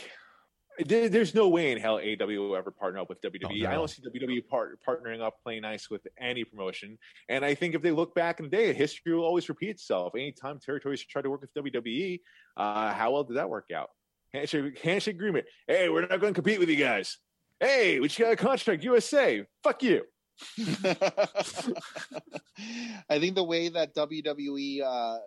there, 0.84 1.08
there's 1.08 1.34
no 1.34 1.48
way 1.48 1.72
in 1.72 1.78
hell 1.78 1.98
AW 1.98 2.26
will 2.26 2.56
ever 2.56 2.70
partner 2.70 3.00
up 3.00 3.08
with 3.08 3.20
WWE. 3.22 3.62
no. 3.62 3.70
I 3.70 3.74
don't 3.74 3.88
see 3.88 4.02
WWE 4.02 4.46
part, 4.46 4.78
partnering 4.86 5.20
up 5.22 5.42
playing 5.42 5.62
nice 5.62 5.88
with 5.90 6.06
any 6.20 6.44
promotion. 6.44 6.98
And 7.28 7.44
I 7.44 7.54
think 7.54 7.74
if 7.74 7.82
they 7.82 7.90
look 7.90 8.14
back 8.14 8.40
in 8.40 8.46
the 8.46 8.56
day, 8.56 8.72
history 8.72 9.14
will 9.14 9.24
always 9.24 9.48
repeat 9.48 9.70
itself. 9.70 10.14
Anytime 10.14 10.58
territories 10.58 11.04
try 11.04 11.22
to 11.22 11.30
work 11.30 11.40
with 11.40 11.54
WWE, 11.54 12.20
uh, 12.56 12.92
how 12.92 13.12
well 13.12 13.24
did 13.24 13.36
that 13.36 13.48
work 13.48 13.70
out? 13.74 13.90
Handshake, 14.32 14.78
handshake 14.78 15.14
agreement. 15.14 15.46
Hey, 15.66 15.88
we're 15.88 16.02
not 16.02 16.20
going 16.20 16.32
to 16.32 16.34
compete 16.34 16.58
with 16.58 16.68
you 16.68 16.76
guys. 16.76 17.18
Hey, 17.60 18.00
we 18.00 18.08
just 18.08 18.20
got 18.20 18.32
a 18.32 18.36
contract. 18.36 18.84
USA. 18.84 19.44
Fuck 19.62 19.82
you. 19.82 20.02
I 23.08 23.18
think 23.18 23.34
the 23.34 23.44
way 23.44 23.70
that 23.70 23.94
WWE 23.94 24.82
uh, 24.84 25.18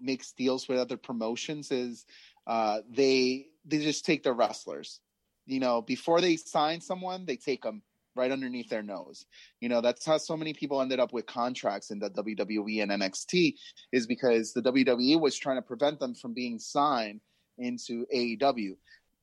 makes 0.00 0.32
deals 0.32 0.68
with 0.68 0.78
other 0.78 0.96
promotions 0.96 1.70
is 1.70 2.04
uh, 2.46 2.80
they 2.90 3.46
they 3.64 3.78
just 3.78 4.04
take 4.04 4.22
their 4.22 4.34
wrestlers. 4.34 5.00
You 5.46 5.60
know, 5.60 5.82
before 5.82 6.20
they 6.20 6.36
sign 6.36 6.80
someone, 6.80 7.26
they 7.26 7.36
take 7.36 7.62
them 7.62 7.82
right 8.14 8.30
underneath 8.30 8.68
their 8.68 8.82
nose. 8.82 9.26
You 9.60 9.68
know, 9.68 9.80
that's 9.80 10.04
how 10.04 10.18
so 10.18 10.36
many 10.36 10.52
people 10.52 10.80
ended 10.80 11.00
up 11.00 11.12
with 11.12 11.26
contracts 11.26 11.90
in 11.90 11.98
the 11.98 12.10
WWE 12.10 12.82
and 12.82 12.92
NXT 12.92 13.54
is 13.90 14.06
because 14.06 14.52
the 14.52 14.62
WWE 14.62 15.20
was 15.20 15.36
trying 15.36 15.56
to 15.56 15.62
prevent 15.62 15.98
them 15.98 16.14
from 16.14 16.34
being 16.34 16.58
signed 16.58 17.20
into 17.58 18.06
AEW. 18.14 18.76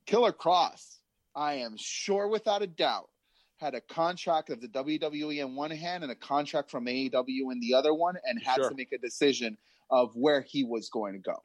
Killer 0.06 0.32
Kross, 0.34 0.98
I 1.36 1.54
am 1.56 1.76
sure 1.78 2.28
without 2.28 2.62
a 2.62 2.68
doubt, 2.68 3.10
had 3.58 3.76
a 3.76 3.82
contract 3.82 4.50
of 4.50 4.62
the 4.62 4.70
WWE 4.70 5.40
in 5.40 5.56
one 5.56 5.72
hand 5.72 6.04
and 6.04 6.12
a 6.12 6.16
contract 6.16 6.72
from 6.72 6.86
AEW 6.86 7.52
in 7.52 7.60
the 7.60 7.74
other 7.74 7.94
one, 7.94 8.16
and 8.24 8.42
had 8.42 8.56
Sure. 8.56 8.70
to 8.70 8.76
make 8.76 8.92
a 8.92 8.98
decision 8.98 9.58
of 9.92 10.16
where 10.16 10.42
he 10.42 10.64
was 10.64 10.90
going 10.90 11.14
to 11.14 11.20
go. 11.20 11.44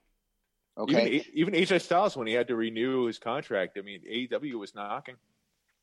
Okay. 0.76 1.24
Even, 1.34 1.52
even 1.52 1.54
AJ 1.54 1.82
Styles, 1.82 2.16
when 2.16 2.26
he 2.26 2.32
had 2.32 2.48
to 2.48 2.56
renew 2.56 3.06
his 3.06 3.18
contract, 3.18 3.78
I 3.78 3.82
mean, 3.82 4.00
AEW 4.10 4.54
was 4.58 4.74
knocking. 4.74 5.14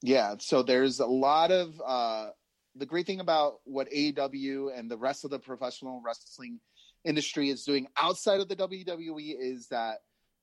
Yeah, 0.02 0.36
so 0.40 0.64
there's 0.64 1.00
a 1.00 1.06
lot 1.06 1.52
of 1.52 1.80
uh, 1.86 2.30
the 2.76 2.86
great 2.86 3.06
thing 3.06 3.20
about 3.20 3.60
what 3.64 3.90
AEW 3.90 4.78
and 4.78 4.90
the 4.90 4.98
rest 4.98 5.24
of 5.24 5.32
the 5.32 5.40
professional 5.40 6.02
wrestling 6.04 6.60
industry 7.06 7.50
is 7.50 7.64
doing 7.64 7.88
outside 7.98 8.42
of 8.42 8.50
the 8.50 8.56
WWE 8.56 9.36
is 9.40 9.68
that 9.68 10.00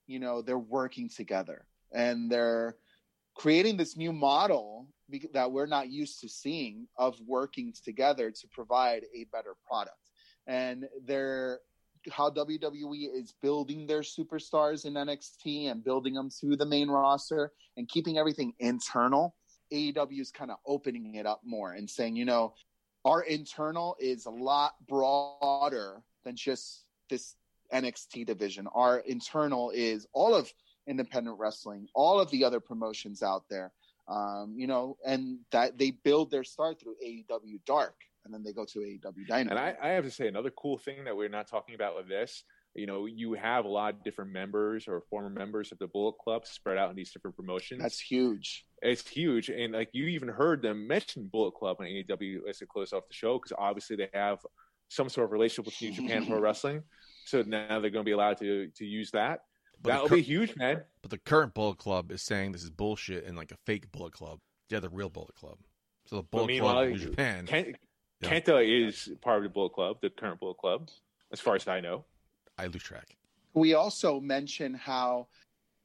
you 0.07 0.19
know 0.19 0.43
they're 0.43 0.59
working 0.59 1.09
together 1.09 1.67
and 1.93 2.31
they're 2.31 2.77
creating 3.35 3.77
this 3.77 3.97
new 3.97 4.13
model 4.13 4.89
that 5.33 5.51
we're 5.51 5.67
not 5.67 5.89
used 5.89 6.21
to 6.21 6.29
seeing 6.29 6.87
of 6.99 7.17
working 7.27 7.73
together 7.85 8.31
to 8.31 8.47
provide 8.49 9.05
a 9.15 9.25
better 9.33 9.55
product. 9.67 9.97
And 10.47 10.87
they're 11.05 11.61
how 12.11 12.31
WWE 12.31 13.15
is 13.15 13.33
building 13.43 13.87
their 13.87 14.01
superstars 14.01 14.85
in 14.85 14.95
NXT 14.95 15.71
and 15.71 15.85
building 15.85 16.15
them 16.15 16.31
to 16.41 16.57
the 16.57 16.67
main 16.67 16.89
roster 16.89 17.53
and 17.77 17.89
keeping 17.89 18.19
everything 18.19 18.55
internal. 18.59 19.35
AEW 19.73 20.21
is 20.21 20.31
kind 20.31 20.51
of 20.51 20.57
opening 20.67 21.15
it 21.15 21.27
up 21.27 21.41
more 21.45 21.73
and 21.73 21.89
saying, 21.89 22.17
you 22.17 22.25
know, 22.25 22.55
our 23.05 23.23
internal 23.23 23.97
is 24.01 24.27
a 24.27 24.31
lot 24.31 24.75
broader 24.87 26.03
than 26.25 26.37
just 26.37 26.85
this 27.09 27.37
NXT 27.73 28.27
division. 28.27 28.67
Our 28.75 28.99
internal 28.99 29.71
is 29.71 30.07
all 30.13 30.35
of 30.35 30.53
independent 30.87 31.39
wrestling, 31.39 31.89
all 31.95 32.19
of 32.19 32.31
the 32.31 32.45
other 32.45 32.61
promotions 32.61 33.23
out 33.23 33.45
there. 33.51 33.73
Um, 34.09 34.55
you 34.57 34.67
know, 34.67 34.97
and 35.05 35.41
that 35.53 35.77
they 35.77 35.91
build 35.91 36.31
their 36.31 36.45
star 36.45 36.73
through 36.73 36.97
AEW 37.05 37.61
Dark, 37.67 37.95
and 38.25 38.33
then 38.33 38.43
they 38.43 38.53
go 38.53 38.65
to 38.65 38.79
AEW 38.81 39.27
Dynamite. 39.27 39.51
And 39.51 39.59
I, 39.59 39.75
I 39.83 39.93
have 39.93 40.05
to 40.05 40.11
say 40.11 40.29
another 40.29 40.51
cool 40.51 40.79
thing 40.79 41.05
that 41.05 41.17
we're 41.17 41.29
not 41.29 41.49
talking 41.49 41.75
about 41.75 41.97
with 41.97 42.09
this. 42.09 42.45
You 42.75 42.87
know, 42.87 43.07
you 43.07 43.33
have 43.33 43.65
a 43.65 43.69
lot 43.69 43.95
of 43.95 44.05
different 44.05 44.33
members 44.33 44.87
or 44.87 45.03
former 45.11 45.31
members 45.31 45.73
of 45.73 45.79
the 45.79 45.87
Bullet 45.87 46.17
Club 46.23 46.47
spread 46.47 46.79
out 46.79 46.91
in 46.91 46.97
these 46.97 47.13
different 47.13 47.37
promotions. 47.37 47.81
That's 47.81 47.99
huge. 47.99 48.67
it's 48.83 49.09
huge, 49.09 49.49
and 49.49 49.73
like 49.73 49.89
you 49.93 50.07
even 50.07 50.29
heard 50.29 50.63
them 50.63 50.87
mention 50.87 51.29
Bullet 51.33 51.55
Club 51.55 51.79
on 51.81 51.87
AEW 51.87 52.49
as 52.49 52.59
they 52.59 52.67
close 52.67 52.93
off 52.93 53.09
the 53.09 53.15
show 53.15 53.39
because 53.39 53.57
obviously 53.59 53.97
they 53.97 54.11
have 54.13 54.39
some 54.89 55.09
sort 55.09 55.25
of 55.25 55.33
relationship 55.33 55.67
with 55.67 55.81
New 55.81 55.93
Japan 55.93 56.27
Pro 56.27 56.39
Wrestling. 56.41 56.83
So 57.25 57.43
now 57.43 57.81
they're 57.81 57.91
going 57.91 58.05
to 58.05 58.09
be 58.09 58.13
allowed 58.13 58.39
to 58.39 58.69
to 58.77 58.85
use 58.85 59.11
that. 59.13 59.41
But 59.81 59.91
That'll 59.91 60.09
the, 60.09 60.17
be 60.17 60.23
huge, 60.23 60.57
man. 60.57 60.83
but 61.03 61.11
the 61.11 61.19
current 61.19 61.55
Bullet 61.55 61.79
Club 61.79 62.11
is 62.11 62.23
saying 62.23 62.53
this 62.53 62.65
is 62.65 62.71
bullshit 62.71 63.25
and 63.25 63.37
like 63.37 63.53
a 63.53 63.57
fake 63.65 63.91
Bullet 63.93 64.13
Club. 64.13 64.41
They're 64.69 64.81
the 64.81 64.89
real 64.89 65.09
Bullet 65.09 65.35
Club. 65.35 65.59
So 66.07 66.17
the 66.17 66.23
Bullet 66.23 66.59
Club 66.59 66.85
in 66.85 66.93
New 66.93 66.99
Japan. 66.99 67.47
Ken, 67.47 67.75
Yeah. 68.21 68.31
Kenta 68.41 68.87
is 68.87 69.11
part 69.21 69.39
of 69.39 69.43
the 69.45 69.49
Bullet 69.49 69.73
Club, 69.75 69.99
the 70.03 70.11
current 70.11 70.41
Bullet 70.41 70.59
Club, 70.59 70.89
as 71.33 71.41
far 71.41 71.55
as 71.55 71.69
I 71.69 71.81
know. 71.81 72.05
I 72.59 72.67
lose 72.67 72.83
track. 72.83 73.17
we 73.55 73.75
also 73.75 74.21
mention 74.21 74.75
how 74.75 75.29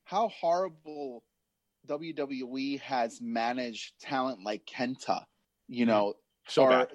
how 0.06 0.28
horrible 0.30 1.24
WWE 1.88 2.80
has 2.82 3.22
managed 3.22 4.00
talent 4.02 4.44
like 4.44 4.66
Kenta, 4.66 5.24
you 5.68 5.86
know, 5.86 6.16
So 6.48 6.64
or 6.64 6.70
bad. 6.70 6.88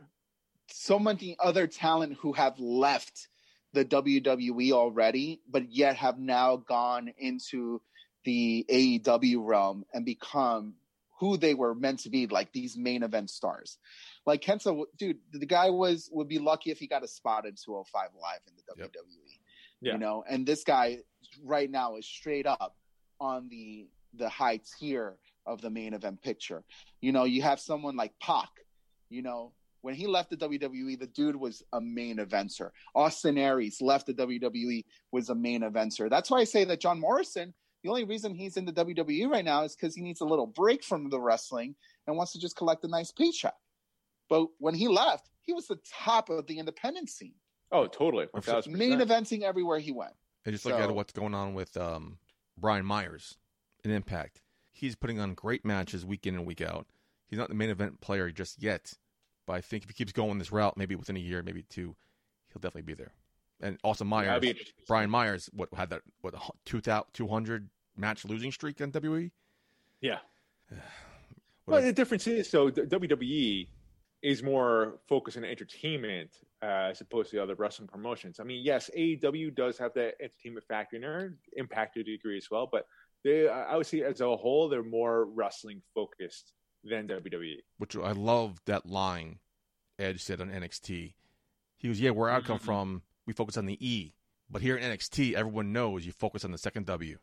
so 0.70 0.98
many 0.98 1.36
other 1.38 1.66
talent 1.66 2.14
who 2.20 2.32
have 2.32 2.58
left 2.58 3.28
the 3.72 3.84
WWE 3.84 4.72
already, 4.72 5.40
but 5.48 5.70
yet 5.70 5.96
have 5.96 6.18
now 6.18 6.56
gone 6.56 7.12
into 7.18 7.80
the 8.24 8.64
AEW 8.68 9.44
realm 9.46 9.84
and 9.94 10.04
become 10.04 10.74
who 11.18 11.36
they 11.36 11.54
were 11.54 11.74
meant 11.74 12.00
to 12.00 12.10
be, 12.10 12.26
like 12.26 12.52
these 12.52 12.76
main 12.76 13.02
event 13.02 13.28
stars. 13.30 13.78
Like 14.26 14.40
Kenta, 14.42 14.84
dude, 14.98 15.18
the 15.32 15.46
guy 15.46 15.70
was 15.70 16.08
would 16.12 16.28
be 16.28 16.38
lucky 16.38 16.70
if 16.70 16.78
he 16.78 16.86
got 16.86 17.02
a 17.02 17.08
spot 17.08 17.44
in 17.46 17.54
205 17.54 18.10
Live 18.20 18.40
in 18.46 18.54
the 18.56 18.62
Yep. 18.82 18.92
WWE 18.92 19.40
Yeah. 19.80 19.92
you 19.92 19.98
know 19.98 20.24
and 20.28 20.46
this 20.46 20.64
guy 20.64 20.98
right 21.44 21.70
now 21.70 21.96
is 21.96 22.06
straight 22.06 22.46
up 22.46 22.76
on 23.20 23.48
the 23.48 23.88
the 24.14 24.28
high 24.28 24.60
tier 24.78 25.16
of 25.46 25.60
the 25.60 25.70
main 25.70 25.94
event 25.94 26.20
picture 26.22 26.62
you 27.00 27.12
know 27.12 27.24
you 27.24 27.42
have 27.42 27.58
someone 27.60 27.96
like 27.96 28.12
Pac 28.20 28.48
you 29.08 29.22
know 29.22 29.52
when 29.82 29.94
he 29.94 30.06
left 30.06 30.30
the 30.30 30.36
WWE 30.36 30.98
the 30.98 31.06
dude 31.06 31.36
was 31.36 31.62
a 31.72 31.80
main 31.80 32.16
eventer 32.18 32.70
Austin 32.94 33.38
Aries 33.38 33.80
left 33.80 34.06
the 34.06 34.14
WWE 34.14 34.84
was 35.12 35.30
a 35.30 35.34
main 35.34 35.62
eventer 35.62 36.10
that's 36.10 36.30
why 36.30 36.38
I 36.40 36.44
say 36.44 36.64
that 36.64 36.80
John 36.80 36.98
Morrison 37.00 37.54
the 37.82 37.88
only 37.88 38.04
reason 38.04 38.34
he's 38.34 38.56
in 38.56 38.64
the 38.64 38.72
WWE 38.72 39.28
right 39.28 39.44
now 39.44 39.62
is 39.62 39.76
because 39.76 39.94
he 39.94 40.02
needs 40.02 40.20
a 40.20 40.24
little 40.24 40.46
break 40.46 40.82
from 40.82 41.10
the 41.10 41.20
wrestling 41.20 41.74
and 42.06 42.16
wants 42.16 42.32
to 42.32 42.40
just 42.40 42.56
collect 42.56 42.84
a 42.84 42.88
nice 42.88 43.12
paycheck 43.12 43.54
but 44.28 44.46
when 44.58 44.74
he 44.74 44.88
left 44.88 45.30
he 45.42 45.52
was 45.52 45.66
the 45.66 45.78
top 45.90 46.28
of 46.28 46.46
the 46.46 46.58
independent 46.58 47.08
scene 47.08 47.34
Oh, 47.70 47.86
totally. 47.86 48.26
Or 48.32 48.40
1000%. 48.40 48.68
main 48.68 48.98
eventing 49.00 49.42
everywhere 49.42 49.78
he 49.78 49.92
went 49.92 50.14
And 50.44 50.54
just 50.54 50.64
look 50.64 50.74
at 50.74 50.94
what's 50.94 51.12
going 51.12 51.34
on 51.34 51.54
with 51.54 51.76
um, 51.76 52.18
Brian 52.56 52.86
Myers 52.86 53.36
in 53.84 53.90
Impact. 53.90 54.40
He's 54.70 54.96
putting 54.96 55.20
on 55.20 55.34
great 55.34 55.64
matches 55.64 56.06
week 56.06 56.26
in 56.26 56.34
and 56.34 56.46
week 56.46 56.60
out. 56.60 56.86
He's 57.26 57.38
not 57.38 57.48
the 57.48 57.54
main 57.54 57.68
event 57.68 58.00
player 58.00 58.30
just 58.30 58.62
yet, 58.62 58.94
but 59.46 59.54
I 59.54 59.60
think 59.60 59.82
if 59.82 59.90
he 59.90 59.94
keeps 59.94 60.12
going 60.12 60.38
this 60.38 60.52
route, 60.52 60.76
maybe 60.76 60.94
within 60.94 61.16
a 61.16 61.20
year, 61.20 61.42
maybe 61.42 61.62
two, 61.62 61.94
he'll 62.48 62.60
definitely 62.60 62.82
be 62.82 62.94
there. 62.94 63.12
And 63.60 63.78
Austin 63.82 64.06
Myers, 64.06 64.42
interesting. 64.44 64.84
Brian 64.86 65.10
Myers, 65.10 65.50
what 65.52 65.68
had 65.74 65.90
that 65.90 66.02
what 66.20 66.34
two 66.64 66.80
200 66.80 67.68
match 67.96 68.24
losing 68.24 68.52
streak 68.52 68.80
in 68.80 68.92
WWE? 68.92 69.30
Yeah. 70.00 70.18
Well, 71.66 71.80
a- 71.80 71.82
the 71.82 71.92
difference 71.92 72.26
is 72.26 72.48
so 72.48 72.70
WWE 72.70 73.68
is 74.22 74.42
more 74.42 74.98
focused 75.06 75.36
on 75.36 75.44
entertainment 75.44 76.30
uh, 76.62 76.88
as 76.90 77.00
opposed 77.02 77.30
to 77.32 77.42
other 77.42 77.54
wrestling 77.56 77.88
promotions. 77.88 78.40
I 78.40 78.44
mean, 78.44 78.64
yes, 78.64 78.90
AEW 78.96 79.54
does 79.54 79.76
have 79.76 79.92
that 79.94 80.14
entertainment 80.20 80.66
factor 80.66 80.96
in 80.96 81.02
there, 81.02 81.34
impact 81.56 81.94
to 81.94 82.00
a 82.00 82.04
degree 82.04 82.38
as 82.38 82.48
well, 82.50 82.66
but 82.72 82.86
they, 83.22 83.48
I 83.48 83.76
would 83.76 83.86
say 83.86 84.00
as 84.02 84.20
a 84.22 84.36
whole, 84.36 84.68
they're 84.70 84.82
more 84.82 85.26
wrestling 85.26 85.82
focused 85.94 86.52
than. 86.84 87.06
WWE. 87.06 87.56
which 87.76 87.96
I 87.96 88.12
love 88.12 88.58
that 88.64 88.86
line 88.86 89.38
Edge 89.98 90.22
said 90.22 90.40
on 90.40 90.48
NXT. 90.48 91.12
He 91.76 91.88
was, 91.88 92.00
"Yeah, 92.00 92.10
where 92.10 92.30
I 92.30 92.40
come 92.40 92.58
Mhm. 92.58 92.62
from, 92.62 93.02
we 93.28 93.34
focus 93.34 93.56
on 93.58 93.66
the 93.66 93.76
E, 93.86 94.14
but 94.50 94.62
here 94.62 94.76
in 94.76 94.82
NXT, 94.82 95.34
everyone 95.34 95.70
knows 95.72 96.04
you 96.06 96.12
focus 96.12 96.44
on 96.46 96.50
the 96.50 96.58
second 96.58 96.86
W, 96.86 97.18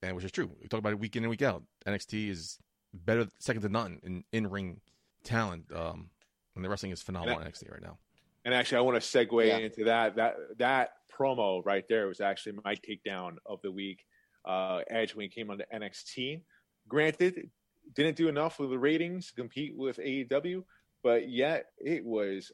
and 0.00 0.14
which 0.14 0.24
is 0.24 0.30
true. 0.30 0.48
We 0.62 0.68
talk 0.68 0.78
about 0.78 0.92
it 0.92 1.00
week 1.00 1.16
in 1.16 1.24
and 1.24 1.30
week 1.30 1.42
out. 1.42 1.64
NXT 1.84 2.30
is 2.30 2.58
better, 2.94 3.26
second 3.40 3.62
to 3.62 3.68
none 3.68 3.98
in 4.04 4.24
in 4.32 4.48
ring 4.48 4.80
talent. 5.24 5.64
Um, 5.74 6.10
and 6.54 6.64
the 6.64 6.68
wrestling 6.70 6.92
is 6.92 7.02
phenomenal 7.02 7.40
in 7.40 7.46
NXT 7.48 7.70
right 7.70 7.82
now. 7.82 7.98
And 8.44 8.54
actually, 8.54 8.78
I 8.78 8.80
want 8.82 9.02
to 9.02 9.06
segue 9.18 9.46
Yeah. 9.46 9.58
into 9.58 9.84
that. 9.84 10.14
That 10.16 10.36
that 10.58 10.90
promo 11.12 11.64
right 11.66 11.84
there 11.88 12.06
was 12.06 12.20
actually 12.20 12.60
my 12.64 12.76
takedown 12.76 13.36
of 13.44 13.60
the 13.62 13.72
week. 13.72 14.04
Uh, 14.44 14.82
Edge 14.88 15.14
when 15.16 15.24
he 15.24 15.28
came 15.28 15.50
on 15.50 15.58
to 15.58 15.66
NXT. 15.74 16.42
Granted, 16.86 17.50
didn't 17.94 18.16
do 18.16 18.28
enough 18.28 18.60
with 18.60 18.70
the 18.70 18.78
ratings 18.78 19.28
to 19.28 19.34
compete 19.34 19.76
with 19.76 19.98
AEW, 19.98 20.64
but 21.02 21.28
yet 21.28 21.66
it 21.78 22.04
was 22.04 22.52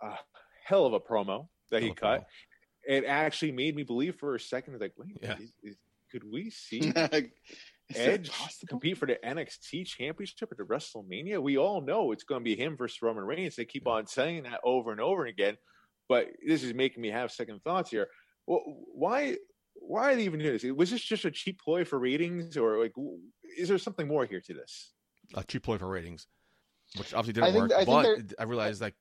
a 0.00 0.14
hell 0.64 0.86
of 0.86 0.92
a 0.92 1.00
promo 1.00 1.48
that 1.70 1.82
he 1.82 1.88
Hell 1.88 1.94
cut. 1.96 2.20
promo. 2.20 2.24
It 2.88 3.04
actually 3.04 3.52
made 3.52 3.74
me 3.74 3.82
believe 3.82 4.14
for 4.16 4.34
a 4.36 4.40
second, 4.40 4.80
like, 4.80 4.92
wait, 4.96 5.16
Yeah. 5.20 5.36
is, 5.38 5.52
is, 5.62 5.76
could 6.12 6.22
we 6.24 6.50
see 6.50 6.78
Is 7.88 7.96
it 7.96 8.20
Edge 8.30 8.30
compete 8.68 8.98
for 8.98 9.06
the 9.06 9.16
NXT 9.24 9.86
championship 9.86 10.48
at 10.50 10.58
the 10.58 10.64
WrestleMania. 10.64 11.40
We 11.40 11.56
all 11.56 11.80
know 11.80 12.10
it's 12.12 12.24
going 12.24 12.40
to 12.40 12.44
be 12.44 12.56
him 12.56 12.76
versus 12.76 13.00
Roman 13.00 13.24
Reigns. 13.24 13.54
They 13.56 13.64
keep 13.64 13.86
on 13.86 14.06
saying 14.08 14.42
that 14.44 14.60
over 14.64 14.90
and 14.90 15.00
over 15.00 15.26
again, 15.26 15.56
but 16.08 16.26
this 16.44 16.64
is 16.64 16.74
making 16.74 17.00
me 17.02 17.10
have 17.10 17.30
second 17.30 17.62
thoughts 17.62 17.90
here. 17.90 18.08
Well, 18.46 18.62
why? 18.92 19.36
Why 19.74 20.12
are 20.12 20.16
they 20.16 20.24
even 20.24 20.40
doing 20.40 20.52
this? 20.58 20.64
Was 20.64 20.90
this 20.90 21.02
just 21.02 21.24
a 21.26 21.30
cheap 21.30 21.60
ploy 21.60 21.84
for 21.84 21.98
ratings, 21.98 22.56
or 22.56 22.80
like, 22.82 22.92
is 23.56 23.68
there 23.68 23.78
something 23.78 24.08
more 24.08 24.24
here 24.24 24.40
to 24.40 24.54
this? 24.54 24.92
A 25.34 25.44
cheap 25.44 25.62
ploy 25.64 25.78
for 25.78 25.86
ratings, 25.88 26.26
which 26.96 27.12
obviously 27.14 27.40
didn't 27.40 27.52
think- 27.68 27.72
I 27.72 27.84
work. 27.92 28.16
think 28.16 28.28
but 28.30 28.40
I 28.40 28.44
realized 28.44 28.80
like 28.80 28.94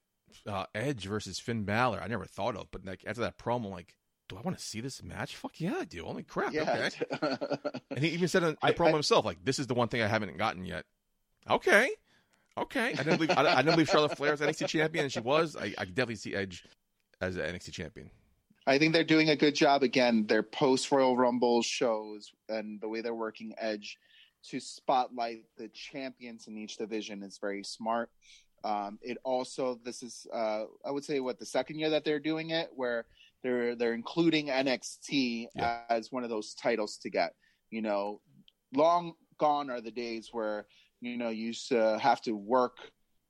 uh, 0.48 0.66
Edge 0.74 1.06
versus 1.06 1.40
Finn 1.40 1.64
Balor, 1.64 2.02
I 2.02 2.08
never 2.08 2.26
thought 2.26 2.56
of, 2.56 2.68
but 2.72 2.86
like 2.86 3.04
after 3.06 3.22
that 3.22 3.38
promo, 3.38 3.72
like, 3.72 3.96
do 4.28 4.38
I 4.38 4.42
want 4.42 4.58
to 4.58 4.64
see 4.64 4.82
this 4.82 5.04
match? 5.04 5.36
Fuck 5.36 5.60
yeah, 5.60 5.76
I 5.80 5.86
do. 5.86 6.04
Holy 6.04 6.24
crap! 6.24 6.54
Yeah. 6.54 6.90
Okay. 7.22 7.40
And 7.92 8.04
he 8.04 8.10
even 8.10 8.28
said 8.28 8.44
in 8.44 8.58
the 8.62 8.74
promo 8.74 8.90
I- 8.90 8.94
himself, 8.94 9.26
like, 9.26 9.44
"This 9.44 9.60
is 9.60 9.68
the 9.68 9.74
one 9.76 9.88
thing 9.88 10.02
I 10.02 10.08
haven't 10.08 10.38
gotten 10.38 10.66
yet." 10.66 10.86
Okay, 11.50 11.90
okay. 12.58 12.90
I 12.90 13.04
didn't 13.04 13.18
believe 13.18 13.32
I, 13.32 13.46
I 13.46 13.58
didn't 13.58 13.76
believe 13.76 13.90
Charlotte 13.90 14.18
Flair 14.18 14.32
was 14.32 14.42
NXT 14.42 14.68
champion, 14.68 15.06
and 15.06 15.12
she 15.14 15.20
was. 15.20 15.56
I, 15.56 15.74
I 15.78 15.86
definitely 15.86 16.16
see 16.16 16.34
Edge 16.34 16.66
as 17.22 17.36
an 17.38 17.44
NXT 17.44 17.72
champion. 17.72 18.10
I 18.68 18.80
think 18.80 18.94
they're 18.94 19.04
doing 19.04 19.30
a 19.30 19.36
good 19.36 19.54
job 19.56 19.84
again. 19.84 20.26
Their 20.26 20.42
post 20.44 20.92
Royal 20.92 21.16
Rumble 21.16 21.62
shows 21.62 22.32
and 22.50 22.82
the 22.82 22.90
way 22.90 23.02
they're 23.02 23.14
working 23.14 23.54
Edge 23.58 23.98
to 24.50 24.60
spotlight 24.60 25.44
the 25.58 25.68
champions 25.70 26.48
in 26.48 26.58
each 26.58 26.78
division 26.78 27.22
is 27.24 27.38
very 27.38 27.64
smart. 27.64 28.10
Um, 28.66 28.98
it 29.04 29.18
also 29.24 29.80
this 29.84 30.02
is 30.02 30.26
uh, 30.34 30.64
I 30.84 30.90
would 30.90 31.06
say 31.06 31.20
what 31.20 31.38
the 31.38 31.46
second 31.46 31.78
year 31.78 31.92
that 31.92 32.04
they're 32.04 32.20
doing 32.20 32.50
it 32.50 32.70
where 32.76 33.06
they're 33.44 33.76
they're 33.76 33.94
including 33.94 34.48
NXT 34.48 35.48
Yeah. 35.56 35.82
as 35.90 36.12
one 36.12 36.24
of 36.24 36.32
those 36.32 36.56
titles 36.56 36.98
to 37.04 37.10
get. 37.12 37.34
You 37.70 37.84
know, 37.84 38.22
long 38.74 39.14
gone 39.38 39.70
are 39.70 39.82
the 39.82 39.92
days 39.92 40.30
where 40.32 40.66
you 41.00 41.16
know 41.18 41.30
you 41.30 41.48
used 41.48 41.70
to 41.70 42.00
have 42.00 42.22
to 42.24 42.32
work 42.32 42.78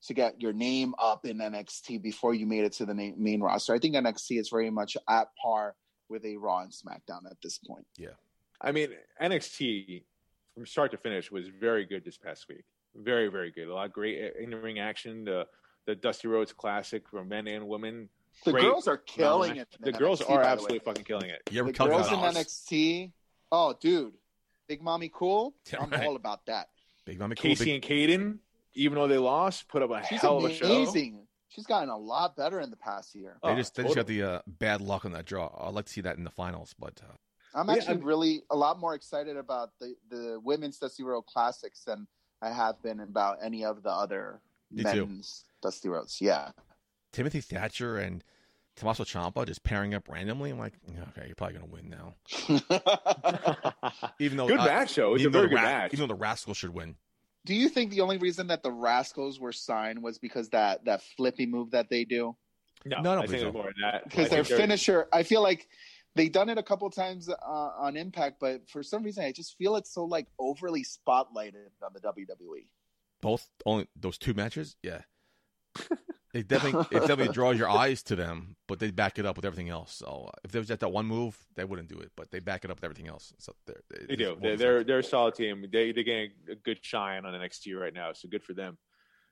to 0.08 0.14
get 0.14 0.40
your 0.40 0.54
name 0.54 0.94
up 1.00 1.26
in 1.26 1.40
NXT 1.40 2.02
before 2.02 2.34
you 2.34 2.46
made 2.46 2.64
it 2.64 2.74
to 2.74 2.86
the 2.86 2.94
main 3.18 3.42
roster. 3.42 3.74
I 3.74 3.80
think 3.80 3.96
NXT 3.96 4.40
is 4.40 4.50
very 4.50 4.70
much 4.70 4.96
at 5.10 5.28
par 5.42 5.76
with 6.10 6.24
a 6.24 6.38
Raw 6.38 6.60
and 6.60 6.72
SmackDown 6.72 7.26
at 7.30 7.38
this 7.44 7.58
point. 7.58 7.86
Yeah, 7.98 8.10
I 8.62 8.72
mean, 8.72 8.90
NXT 9.22 10.04
from 10.54 10.66
start 10.66 10.92
to 10.92 10.98
finish 10.98 11.30
was 11.30 11.48
very 11.48 11.86
good 11.86 12.06
this 12.06 12.18
past 12.18 12.48
week. 12.48 12.64
Very, 12.96 13.28
very 13.28 13.52
good. 13.52 13.68
A 13.68 13.74
lot 13.74 13.86
of 13.88 13.94
great 13.94 14.36
in 14.40 14.52
ring 14.56 14.80
action. 14.80 15.26
The 15.26 15.48
the 15.86 15.96
Dusty 15.96 16.28
Rhodes 16.28 16.54
Classic 16.54 17.08
for 17.08 17.24
men 17.24 17.48
and 17.48 17.68
women. 17.68 18.10
The 18.44 18.52
Great 18.52 18.64
girls 18.64 18.88
are 18.88 18.98
killing 18.98 19.58
it. 19.58 19.68
The 19.80 19.90
in 19.90 19.96
girls 19.96 20.22
are 20.22 20.42
the 20.42 20.48
absolutely 20.48 20.80
way. 20.80 20.84
fucking 20.86 21.04
killing 21.06 21.30
it. 21.30 21.42
You 21.52 21.60
ever 21.60 21.72
The 21.72 21.78
count 21.78 21.92
girls 21.92 22.08
in 22.08 22.14
dollars? 22.14 22.36
NXT. 22.36 23.12
Oh, 23.52 23.74
dude, 23.80 24.14
Big 24.68 24.82
Mommy 24.82 25.10
Cool. 25.14 25.54
Yeah, 25.72 25.82
I'm 25.82 25.90
right. 25.92 26.06
all 26.08 26.16
about 26.16 26.46
that. 26.48 26.70
Big 27.06 27.20
Mommy 27.20 27.36
Cool, 27.36 27.52
Casey 27.52 27.66
big, 27.66 27.74
and 27.76 27.84
Kayden, 27.84 28.38
even 28.74 28.96
though 28.98 29.08
they 29.08 29.18
lost, 29.20 29.68
put 29.68 29.82
up 29.84 29.92
a 29.92 30.04
She's 30.08 30.20
hell 30.22 30.38
of 30.38 30.46
a 30.46 30.54
show. 30.54 30.66
amazing. 30.66 31.28
She's 31.50 31.66
gotten 31.66 31.88
a 31.90 31.98
lot 31.98 32.36
better 32.36 32.60
in 32.60 32.70
the 32.72 32.76
past 32.78 33.16
year. 33.16 33.38
they 33.44 33.50
Oh, 33.50 33.56
just 33.56 33.76
they 33.76 33.84
just 33.84 33.96
got 33.96 34.08
the 34.08 34.24
uh, 34.24 34.40
bad 34.48 34.82
luck 34.82 35.06
on 35.06 35.12
that 35.14 35.26
draw. 35.26 35.50
I'd 35.66 35.74
like 35.74 35.86
to 35.86 35.92
see 35.94 36.02
that 36.02 36.18
in 36.18 36.24
the 36.26 36.30
finals, 36.32 36.76
but 36.78 37.00
uh, 37.08 37.14
I'm 37.58 37.68
Yeah, 37.70 37.76
actually 37.76 37.96
I'm- 37.98 38.04
really 38.04 38.42
a 38.50 38.56
lot 38.58 38.80
more 38.80 38.96
excited 38.96 39.38
about 39.38 39.70
the 39.80 39.96
the 40.10 40.40
women's 40.44 40.80
Dusty 40.80 41.04
Rhodes 41.04 41.28
Classics 41.32 41.84
than 41.86 42.08
I 42.46 42.52
have 42.52 42.82
been 42.84 43.00
about 43.00 43.40
any 43.44 43.66
of 43.66 43.82
the 43.82 43.90
other 43.90 44.40
Me 44.72 44.84
too. 44.84 45.20
Dusty 45.62 45.90
Rhodes. 45.90 46.22
Yeah. 46.22 46.52
Timothy 47.12 47.42
Thatcher 47.42 47.98
and 47.98 48.24
Tommaso 48.76 49.04
Ciampa 49.04 49.48
just 49.48 49.64
pairing 49.64 49.94
up 49.96 50.08
randomly. 50.08 50.52
I'm 50.52 50.60
like, 50.60 50.74
okay, 51.10 51.26
you're 51.26 51.36
probably 51.36 51.56
gonna 51.56 51.72
win 51.72 51.90
now. 51.90 52.14
Even 54.20 54.38
though 54.38 54.48
good 54.48 54.60
uh, 54.60 54.66
match, 54.66 54.96
though. 54.96 55.16
It's 55.16 55.26
a 55.26 55.30
very 55.30 55.46
the 55.46 55.50
good 55.50 55.56
Ra- 55.56 55.62
match. 55.62 55.94
Even 55.94 56.08
though 56.08 56.14
the 56.14 56.20
Rascals 56.20 56.58
should 56.58 56.74
win. 56.74 56.96
Do 57.46 57.54
you 57.56 57.70
think 57.70 57.92
the 57.92 58.02
only 58.02 58.18
reason 58.18 58.48
that 58.48 58.64
the 58.64 58.72
Rascals 58.72 59.40
were 59.40 59.54
signed 59.54 60.02
was 60.02 60.18
because 60.18 60.50
that 60.50 60.86
that 60.86 61.02
flippy 61.16 61.46
move 61.46 61.72
that 61.72 61.90
they 61.90 62.04
do? 62.04 62.36
No, 62.86 63.02
No, 63.02 63.14
I 63.14 63.22
I 63.22 63.28
think 63.28 63.42
so. 63.42 63.52
more 63.52 63.64
than 63.64 63.74
that. 63.82 64.04
Because 64.04 64.30
their 64.30 64.44
finisher, 64.44 65.08
I 65.12 65.24
feel 65.24 65.42
like 65.42 65.68
they 66.16 66.30
done 66.30 66.50
it 66.50 66.58
a 66.58 66.64
couple 66.64 66.90
times 66.90 67.30
uh, 67.30 67.36
on 67.78 67.98
Impact, 67.98 68.38
but 68.40 68.70
for 68.70 68.84
some 68.84 69.04
reason, 69.04 69.24
I 69.24 69.32
just 69.32 69.58
feel 69.58 69.76
it's 69.76 69.94
so 69.94 70.06
like 70.06 70.28
overly 70.40 70.84
spotlighted 70.84 71.72
on 71.84 71.92
the. 71.94 72.00
WWE. 72.06 72.68
Both 73.22 73.50
only 73.66 73.88
those 73.96 74.18
two 74.18 74.34
matches, 74.34 74.76
yeah. 74.84 75.02
It 76.36 76.50
definitely 76.50 76.82
it 76.92 77.00
definitely 77.00 77.34
draws 77.34 77.58
your 77.58 77.70
eyes 77.70 78.04
to 78.04 78.16
them, 78.18 78.58
but 78.68 78.80
they 78.80 78.92
back 78.92 79.18
it 79.18 79.26
up 79.26 79.38
with 79.38 79.46
everything 79.46 79.70
else. 79.70 79.94
So 79.94 80.26
uh, 80.28 80.38
if 80.44 80.52
there 80.52 80.60
was 80.60 80.68
just 80.68 80.82
that 80.82 80.90
one 80.90 81.06
move, 81.06 81.38
they 81.56 81.64
wouldn't 81.64 81.88
do 81.88 81.98
it, 81.98 82.12
but 82.18 82.30
they 82.30 82.40
back 82.40 82.66
it 82.66 82.72
up 82.72 82.76
with 82.76 82.84
everything 82.84 83.08
else. 83.08 83.34
So 83.38 83.56
they're, 83.66 83.78
They 84.10 84.18
do. 84.18 84.38
They're, 84.42 84.58
they're 84.58 84.84
they're 84.84 85.00
a 85.00 85.04
solid 85.04 85.36
team. 85.36 85.66
They 85.72 85.94
they're 85.94 86.04
getting 86.04 86.32
a 86.52 86.56
good 86.56 86.80
shine 86.84 87.26
on 87.26 87.32
the 87.32 87.40
NXT 87.40 87.80
right 87.80 87.94
now, 87.94 88.12
so 88.12 88.28
good 88.28 88.44
for 88.44 88.54
them. 88.54 88.78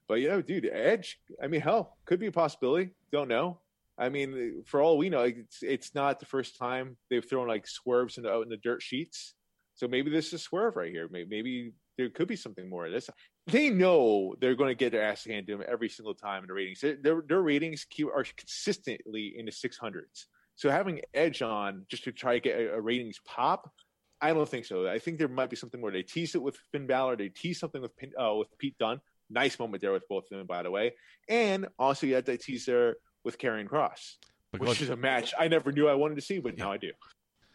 But 0.08 0.22
you 0.22 0.30
know, 0.30 0.42
dude, 0.42 0.70
Edge. 0.72 1.20
I 1.44 1.48
mean, 1.48 1.60
hell, 1.60 1.98
could 2.06 2.22
be 2.22 2.28
a 2.28 2.32
possibility. 2.32 2.92
Don't 3.12 3.28
know. 3.28 3.58
I 3.98 4.10
mean, 4.10 4.64
for 4.66 4.82
all 4.82 4.98
we 4.98 5.10
know, 5.10 5.22
it's 5.22 5.62
it's 5.62 5.94
not 5.94 6.20
the 6.20 6.26
first 6.26 6.58
time 6.58 6.98
they've 7.10 7.28
thrown 7.28 7.48
like 7.48 7.68
swerves 7.68 8.18
in 8.18 8.24
the 8.24 8.32
out 8.32 8.44
in 8.44 8.50
the 8.50 8.58
dirt 8.58 8.82
sheets. 8.82 9.36
So 9.76 9.88
maybe 9.88 10.12
this 10.12 10.28
is 10.28 10.34
a 10.34 10.39
swerve 10.39 10.76
right 10.76 10.91
here. 10.91 11.08
Maybe, 11.12 11.30
maybe 11.30 11.74
there 11.98 12.10
could 12.10 12.28
be 12.28 12.36
something 12.36 12.70
more. 12.70 12.88
Of 12.88 12.94
this 12.94 13.10
they 13.48 13.70
know 13.70 14.36
they're 14.39 14.56
going 14.56 14.70
to 14.70 14.76
get 14.76 14.91
their 14.91 15.04
ass 15.04 15.26
handed 15.26 15.48
to 15.48 15.58
them 15.58 15.66
every 15.70 15.89
single 15.89 16.16
time 16.16 16.44
in 16.44 16.48
the 16.48 16.54
ratings. 16.54 16.82
Their 16.82 17.24
their, 17.28 17.41
ratings 17.41 17.86
keep, 17.89 18.08
are 18.08 18.26
consistently 18.38 19.34
in 19.38 19.46
the 19.46 19.52
six 19.52 19.78
hundreds. 19.78 20.28
So 20.56 20.70
having 20.70 21.02
Edge 21.14 21.41
on 21.41 21.86
just 21.89 22.04
to 22.06 22.12
try 22.12 22.34
to 22.36 22.39
get 22.39 22.60
a, 22.60 22.76
a 22.76 22.82
ratings 22.82 23.20
pop, 23.26 23.70
I 24.22 24.34
don't 24.34 24.48
think 24.48 24.66
so. 24.66 24.88
I 24.88 25.00
think 25.00 25.18
there 25.18 25.28
might 25.28 25.50
be 25.50 25.56
something 25.56 25.82
where 25.82 25.91
they 25.91 26.04
tease 26.04 26.36
it 26.36 26.41
with 26.41 26.58
Finn 26.72 26.88
Balor, 26.88 27.18
they 27.18 27.30
tease 27.30 27.60
something 27.60 27.82
with 27.82 27.91
uh, 28.20 28.34
with 28.36 28.48
Pete 28.58 28.78
Dunne. 28.80 29.02
Nice 29.30 29.58
moment 29.58 29.82
there 29.82 29.91
with 29.91 30.08
both 30.08 30.26
of 30.32 30.38
them, 30.38 30.48
by 30.48 30.64
the 30.64 30.72
way. 30.72 30.94
And 31.28 31.68
also 31.80 32.06
you 32.06 32.16
had 32.16 32.26
that 32.26 32.41
teaser 32.41 32.98
with 33.24 33.38
Karrion 33.38 33.68
Cross, 33.68 34.18
which 34.58 34.82
is 34.82 34.90
a 34.90 34.96
match 34.96 35.34
I 35.38 35.48
never 35.48 35.72
knew 35.72 35.88
I 35.88 35.94
wanted 35.96 36.16
to 36.16 36.22
see, 36.22 36.40
but 36.40 36.58
now 36.58 36.72
I 36.72 36.78
do. 36.78 36.92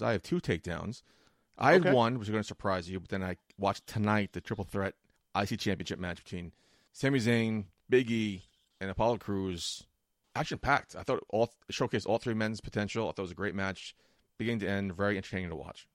I 0.00 0.12
have 0.12 0.22
two 0.22 0.40
takedowns. 0.40 1.02
I 1.58 1.72
had 1.72 1.82
Okay. 1.82 1.92
one, 1.92 2.18
which 2.18 2.28
is 2.28 2.30
going 2.32 2.42
to 2.42 2.46
surprise 2.46 2.88
you, 2.88 3.00
but 3.00 3.08
then 3.10 3.22
I 3.22 3.36
watched 3.58 3.86
tonight 3.86 4.32
the 4.32 4.40
triple 4.40 4.64
threat 4.64 4.94
IC 5.36 5.58
championship 5.58 5.98
match 5.98 6.22
between 6.22 6.52
Sami 6.92 7.18
Zayn, 7.18 7.64
Big 7.88 8.10
E, 8.10 8.44
and 8.80 8.90
Apollo 8.90 9.18
Crews. 9.18 9.84
Action 10.36 10.58
packed. 10.58 10.94
I 10.94 11.02
thought 11.02 11.24
all 11.30 11.52
showcased 11.72 12.06
all 12.06 12.18
three 12.18 12.34
men's 12.34 12.60
potential. 12.60 13.04
I 13.04 13.08
thought 13.08 13.18
it 13.18 13.22
was 13.22 13.30
a 13.32 13.36
great 13.36 13.56
match, 13.56 13.96
beginning 14.38 14.60
to 14.60 14.68
end, 14.68 14.94
very 14.96 15.16
entertaining 15.16 15.48
to 15.50 15.56
watch. 15.56 15.88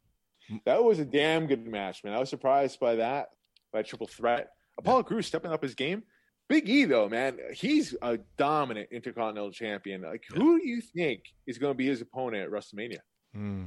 That 0.66 0.84
was 0.84 1.00
a 1.00 1.06
damn 1.06 1.48
good 1.48 1.66
match, 1.66 2.04
man. 2.04 2.14
I 2.14 2.20
was 2.20 2.30
surprised 2.30 2.78
by 2.80 2.96
that, 2.96 3.30
by 3.72 3.84
triple 3.84 4.08
threat. 4.08 4.50
Apollo 4.78 5.04
Crews 5.04 5.28
stepping 5.28 5.52
up 5.52 5.64
his 5.64 5.76
game. 5.76 6.04
Big 6.50 6.70
E 6.70 6.86
though, 6.86 7.08
man, 7.10 7.38
he's 7.54 7.96
a 8.02 8.20
dominant 8.38 8.90
intercontinental 8.92 9.52
champion. 9.52 10.02
Like, 10.02 10.24
who 10.34 10.60
do 10.60 10.68
you 10.68 10.82
think 10.82 11.24
is 11.48 11.58
going 11.58 11.74
to 11.74 11.78
be 11.78 11.88
his 11.88 12.02
opponent 12.02 12.44
at 12.44 12.52
WrestleMania? 12.52 13.00
Hmm. 13.34 13.66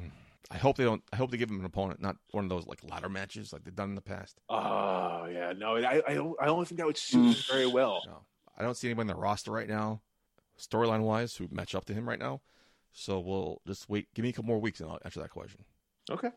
I 0.51 0.59
hope 0.59 0.77
they 0.77 0.85
don't. 0.85 1.03
I 1.13 1.17
hope 1.17 1.33
they 1.33 1.39
give 1.39 1.51
him 1.51 1.59
an 1.59 1.65
opponent, 1.65 2.01
not 2.01 2.17
one 2.31 2.45
of 2.45 2.51
those 2.51 2.67
like 2.67 2.79
ladder 2.85 3.09
matches 3.09 3.53
like 3.53 3.65
they've 3.65 3.75
done 3.75 3.89
in 3.89 3.95
the 3.97 4.01
past. 4.01 4.39
Oh 4.49 5.27
yeah, 5.27 5.53
no, 5.57 5.77
I 5.77 6.03
I 6.07 6.15
don't, 6.15 6.37
I 6.41 6.47
don't 6.47 6.67
think 6.69 6.79
that 6.79 6.87
would 6.87 6.97
suit 6.97 7.35
him 7.35 7.43
very 7.51 7.67
well. 7.67 8.01
No, 8.07 8.21
I 8.57 8.63
don't 8.63 8.77
see 8.77 8.87
anyone 8.87 9.05
in 9.05 9.09
the 9.09 9.21
roster 9.21 9.51
right 9.51 9.69
now, 9.69 10.03
storyline 10.57 11.01
wise, 11.01 11.35
who 11.35 11.49
match 11.51 11.75
up 11.75 11.85
to 11.87 11.95
him 11.95 12.09
right 12.09 12.19
now. 12.19 12.43
So 12.93 13.21
we'll 13.21 13.61
just 13.67 13.89
wait. 13.91 14.09
Give 14.15 14.23
me 14.23 14.31
a 14.31 14.33
couple 14.33 14.49
more 14.49 14.61
weeks 14.61 14.81
and 14.81 14.89
I'll 14.89 14.99
answer 15.05 15.21
that 15.21 15.31
question. 15.31 15.65
Okay. 16.11 16.31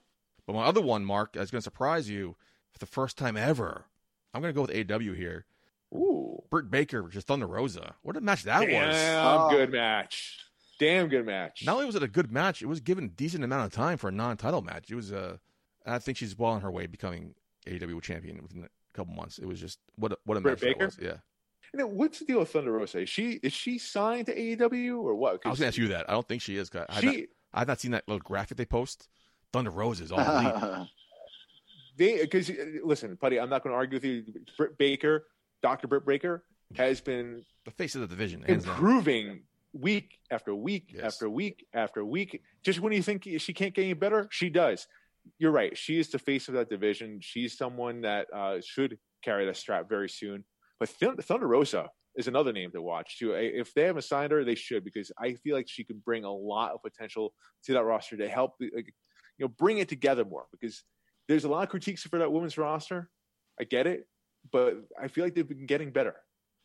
But 0.45 0.53
my 0.53 0.63
other 0.63 0.81
one, 0.81 1.05
Mark, 1.05 1.37
is 1.37 1.51
going 1.51 1.59
to 1.59 1.63
surprise 1.63 2.09
you 2.09 2.35
for 2.73 2.79
the 2.79 2.85
first 2.85 3.17
time 3.17 3.37
ever. 3.37 3.85
I'm 4.33 4.41
going 4.41 4.53
to 4.53 4.55
go 4.55 4.63
with 4.63 4.91
AW 4.91 5.13
here. 5.13 5.45
Ooh, 5.93 6.43
Britt 6.51 6.69
Baker 6.69 7.01
versus 7.03 7.23
Thunder 7.23 7.47
Rosa. 7.47 7.95
What 8.03 8.15
a 8.17 8.21
match 8.21 8.43
that 8.43 8.61
was! 8.61 8.69
damn 8.69 9.25
Oh. 9.25 9.49
good 9.49 9.71
match. 9.71 10.37
Damn 10.79 11.07
good 11.09 11.25
match. 11.25 11.65
Not 11.65 11.73
only 11.73 11.85
was 11.87 11.95
it 11.95 12.03
a 12.03 12.07
good 12.07 12.31
match, 12.31 12.61
it 12.61 12.67
was 12.67 12.79
given 12.79 13.05
a 13.05 13.07
decent 13.09 13.43
amount 13.43 13.65
of 13.65 13.71
time 13.73 13.97
for 13.97 14.07
a 14.07 14.11
non-title 14.11 14.61
match. 14.61 14.89
It 14.89 14.95
was 14.95 15.11
Uh, 15.11 15.37
I 15.85 15.99
think 15.99 16.17
she's 16.17 16.37
well 16.37 16.51
on 16.51 16.61
her 16.61 16.71
way 16.71 16.85
becoming 16.87 17.33
AEW 17.67 18.01
champion 18.01 18.41
within 18.41 18.63
a 18.63 18.69
couple 18.93 19.13
months. 19.13 19.39
It 19.39 19.45
was 19.45 19.59
just 19.59 19.79
what 19.95 20.11
a, 20.13 20.17
what 20.25 20.37
a 20.37 20.41
Britt 20.41 20.53
match 20.53 20.59
that 20.61 20.67
Baker? 20.67 20.85
was. 20.85 20.97
Yeah, 21.01 21.17
And 21.73 21.79
then 21.81 21.95
what's 21.95 22.19
the 22.19 22.25
deal 22.25 22.39
with 22.39 22.51
Thunder 22.51 22.71
Rosa? 22.71 22.99
Is 22.99 23.09
she 23.09 23.39
is 23.43 23.51
she 23.51 23.77
signed 23.77 24.27
to 24.27 24.35
AEW 24.35 25.01
or 25.01 25.15
what? 25.15 25.41
I 25.45 25.49
was 25.49 25.59
going 25.59 25.71
to 25.71 25.75
ask 25.75 25.77
you 25.77 25.87
that. 25.89 26.09
I 26.09 26.13
don't 26.13 26.27
think 26.27 26.41
she 26.41 26.55
is. 26.55 26.69
I 26.73 26.85
have, 26.93 27.01
She 27.01 27.05
not, 27.07 27.15
I 27.53 27.59
have 27.59 27.67
not 27.67 27.79
seen 27.81 27.91
that 27.91 28.07
little 28.07 28.19
graphic 28.21 28.57
they 28.57 28.65
post. 28.65 29.09
Thunder 29.51 29.71
Rosa 29.71 30.03
is 30.03 30.11
all 30.11 30.19
elite. 30.19 30.87
they 31.97 32.21
because 32.21 32.49
listen, 32.83 33.15
buddy, 33.15 33.39
I'm 33.39 33.49
not 33.49 33.63
going 33.63 33.73
to 33.73 33.77
argue 33.77 33.97
with 33.97 34.05
you. 34.05 34.23
Britt 34.57 34.77
Baker, 34.77 35.25
Doctor 35.61 35.87
Britt 35.87 36.05
Baker, 36.05 36.43
has 36.75 37.01
been 37.01 37.43
the 37.65 37.71
face 37.71 37.95
of 37.95 38.01
the 38.01 38.07
division, 38.07 38.43
improving 38.47 39.43
week 39.73 40.19
after 40.31 40.53
week 40.55 40.91
Yes. 40.93 41.03
after 41.03 41.29
week 41.29 41.65
after 41.73 42.03
week. 42.05 42.41
Just 42.63 42.79
when 42.79 42.93
you 42.93 43.01
think 43.01 43.27
she 43.37 43.53
can't 43.53 43.73
get 43.73 43.83
any 43.83 43.93
better, 43.93 44.27
she 44.31 44.49
does. 44.49 44.87
You're 45.37 45.51
right. 45.51 45.77
She 45.77 45.99
is 45.99 46.09
the 46.09 46.19
face 46.19 46.47
of 46.47 46.53
that 46.55 46.69
division. 46.69 47.19
She's 47.21 47.57
someone 47.57 48.01
that 48.01 48.27
uh, 48.33 48.61
should 48.65 48.97
carry 49.23 49.45
that 49.45 49.57
strap 49.57 49.89
very 49.89 50.09
soon. 50.09 50.43
But 50.79 50.89
Thund- 50.89 51.23
Thunder 51.23 51.47
Rosa 51.47 51.89
is 52.15 52.27
another 52.27 52.51
name 52.53 52.71
to 52.71 52.81
watch 52.81 53.19
too. 53.19 53.33
If 53.33 53.73
they 53.73 53.83
haven't 53.83 54.03
signed 54.03 54.31
her, 54.31 54.43
they 54.43 54.55
should 54.55 54.83
because 54.83 55.11
I 55.19 55.33
feel 55.33 55.55
like 55.55 55.67
she 55.69 55.83
could 55.83 56.03
bring 56.03 56.23
a 56.23 56.31
lot 56.31 56.71
of 56.71 56.81
potential 56.81 57.33
to 57.65 57.73
that 57.73 57.83
roster 57.83 58.17
to 58.17 58.29
help, 58.29 58.53
like, 58.59 58.87
you 59.37 59.45
know, 59.45 59.49
bring 59.49 59.77
it 59.79 59.89
together 59.89 60.23
more. 60.25 60.45
Because 60.51 60.83
there's 61.27 61.43
a 61.43 61.49
lot 61.49 61.63
of 61.63 61.69
critiques 61.69 62.03
for 62.03 62.17
that 62.19 62.31
women's 62.31 62.57
roster. 62.57 63.09
I 63.59 63.65
get 63.65 63.85
it, 63.87 64.07
but 64.51 64.75
I 65.01 65.07
feel 65.07 65.23
like 65.23 65.35
they've 65.35 65.47
been 65.47 65.65
getting 65.65 65.91
better, 65.91 66.15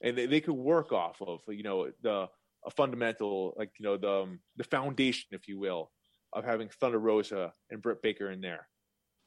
and 0.03 0.16
they, 0.16 0.27
they 0.27 0.41
could 0.41 0.55
work 0.55 0.93
off 0.93 1.20
of 1.20 1.41
you 1.49 1.62
know 1.62 1.91
the 2.03 2.29
a 2.66 2.70
fundamental 2.70 3.55
like 3.57 3.70
you 3.79 3.85
know 3.85 3.97
the 3.97 4.22
um, 4.22 4.41
the 4.57 4.64
foundation, 4.64 5.29
if 5.33 5.49
you 5.49 5.59
will, 5.59 5.91
of 6.33 6.45
having 6.45 6.68
Thunder 6.68 6.99
Rosa 6.99 7.53
and 7.70 7.83
Britt 7.83 8.03
Baker 8.03 8.31
in 8.31 8.41
there. 8.41 8.68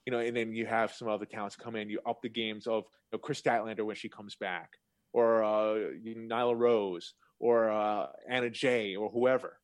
You 0.05 0.11
know, 0.11 0.19
and 0.19 0.35
then 0.35 0.53
you 0.53 0.65
have 0.65 0.93
some 0.93 1.09
other 1.09 1.25
talents 1.25 1.55
come 1.55 1.75
in. 1.75 1.89
You 1.89 1.99
up 2.07 2.21
the 2.21 2.29
games 2.29 2.65
of 2.65 2.83
you 3.11 3.17
know, 3.17 3.19
Kris 3.19 3.41
Statlander 3.41 3.85
when 3.85 3.95
she 3.95 4.09
comes 4.09 4.35
back, 4.35 4.69
or 5.13 5.43
uh, 5.43 5.75
Nyla 6.05 6.57
Rose, 6.57 7.13
or 7.39 7.69
uh, 7.69 8.07
Anna 8.29 8.49
Jay, 8.49 8.95
or 8.95 9.09
whoever. 9.09 9.59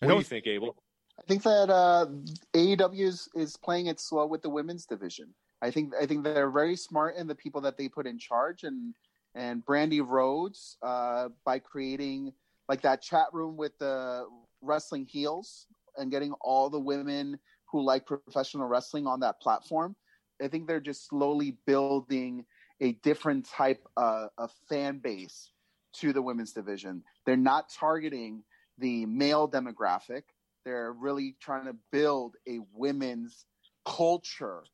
I 0.00 0.06
What 0.06 0.12
do 0.12 0.18
you 0.18 0.24
think, 0.24 0.46
Abel? 0.46 0.76
I 1.18 1.22
think 1.26 1.42
that 1.42 1.68
uh, 1.68 2.06
AEW 2.54 3.00
is, 3.00 3.28
is 3.34 3.56
playing 3.56 3.86
it 3.86 3.98
slow 4.00 4.26
with 4.26 4.42
the 4.42 4.50
women's 4.50 4.86
division. 4.86 5.34
I 5.62 5.70
think 5.70 5.92
I 6.00 6.06
think 6.06 6.24
they're 6.24 6.50
very 6.50 6.76
smart 6.76 7.16
in 7.16 7.26
the 7.26 7.34
people 7.34 7.60
that 7.62 7.76
they 7.76 7.88
put 7.88 8.06
in 8.06 8.18
charge, 8.18 8.64
and 8.64 8.94
and 9.34 9.64
Brandi 9.64 10.04
Rhodes 10.06 10.76
uh, 10.82 11.28
by 11.44 11.58
creating 11.58 12.32
like 12.68 12.82
that 12.82 13.02
chat 13.02 13.26
room 13.32 13.56
with 13.56 13.76
the 13.78 14.26
wrestling 14.60 15.06
heels 15.06 15.66
and 15.96 16.10
getting 16.10 16.32
all 16.40 16.70
the 16.70 16.78
women 16.78 17.38
who 17.70 17.82
like 17.82 18.06
professional 18.06 18.66
wrestling 18.66 19.06
on 19.06 19.20
that 19.20 19.40
platform. 19.40 19.96
I 20.42 20.48
think 20.48 20.66
they're 20.66 20.80
just 20.80 21.08
slowly 21.08 21.56
building 21.66 22.44
a 22.80 22.92
different 23.02 23.48
type 23.48 23.84
of 23.96 24.30
fan 24.68 24.98
base 24.98 25.50
to 25.94 26.12
the 26.12 26.22
women's 26.22 26.52
division. 26.52 27.02
They're 27.26 27.36
not 27.36 27.70
targeting 27.70 28.44
the 28.78 29.06
male 29.06 29.50
demographic 29.50 30.22
they're 30.68 30.92
really 30.92 31.34
trying 31.40 31.64
to 31.64 31.74
build 31.90 32.36
a 32.46 32.58
women's 32.74 33.46
culture 33.86 34.64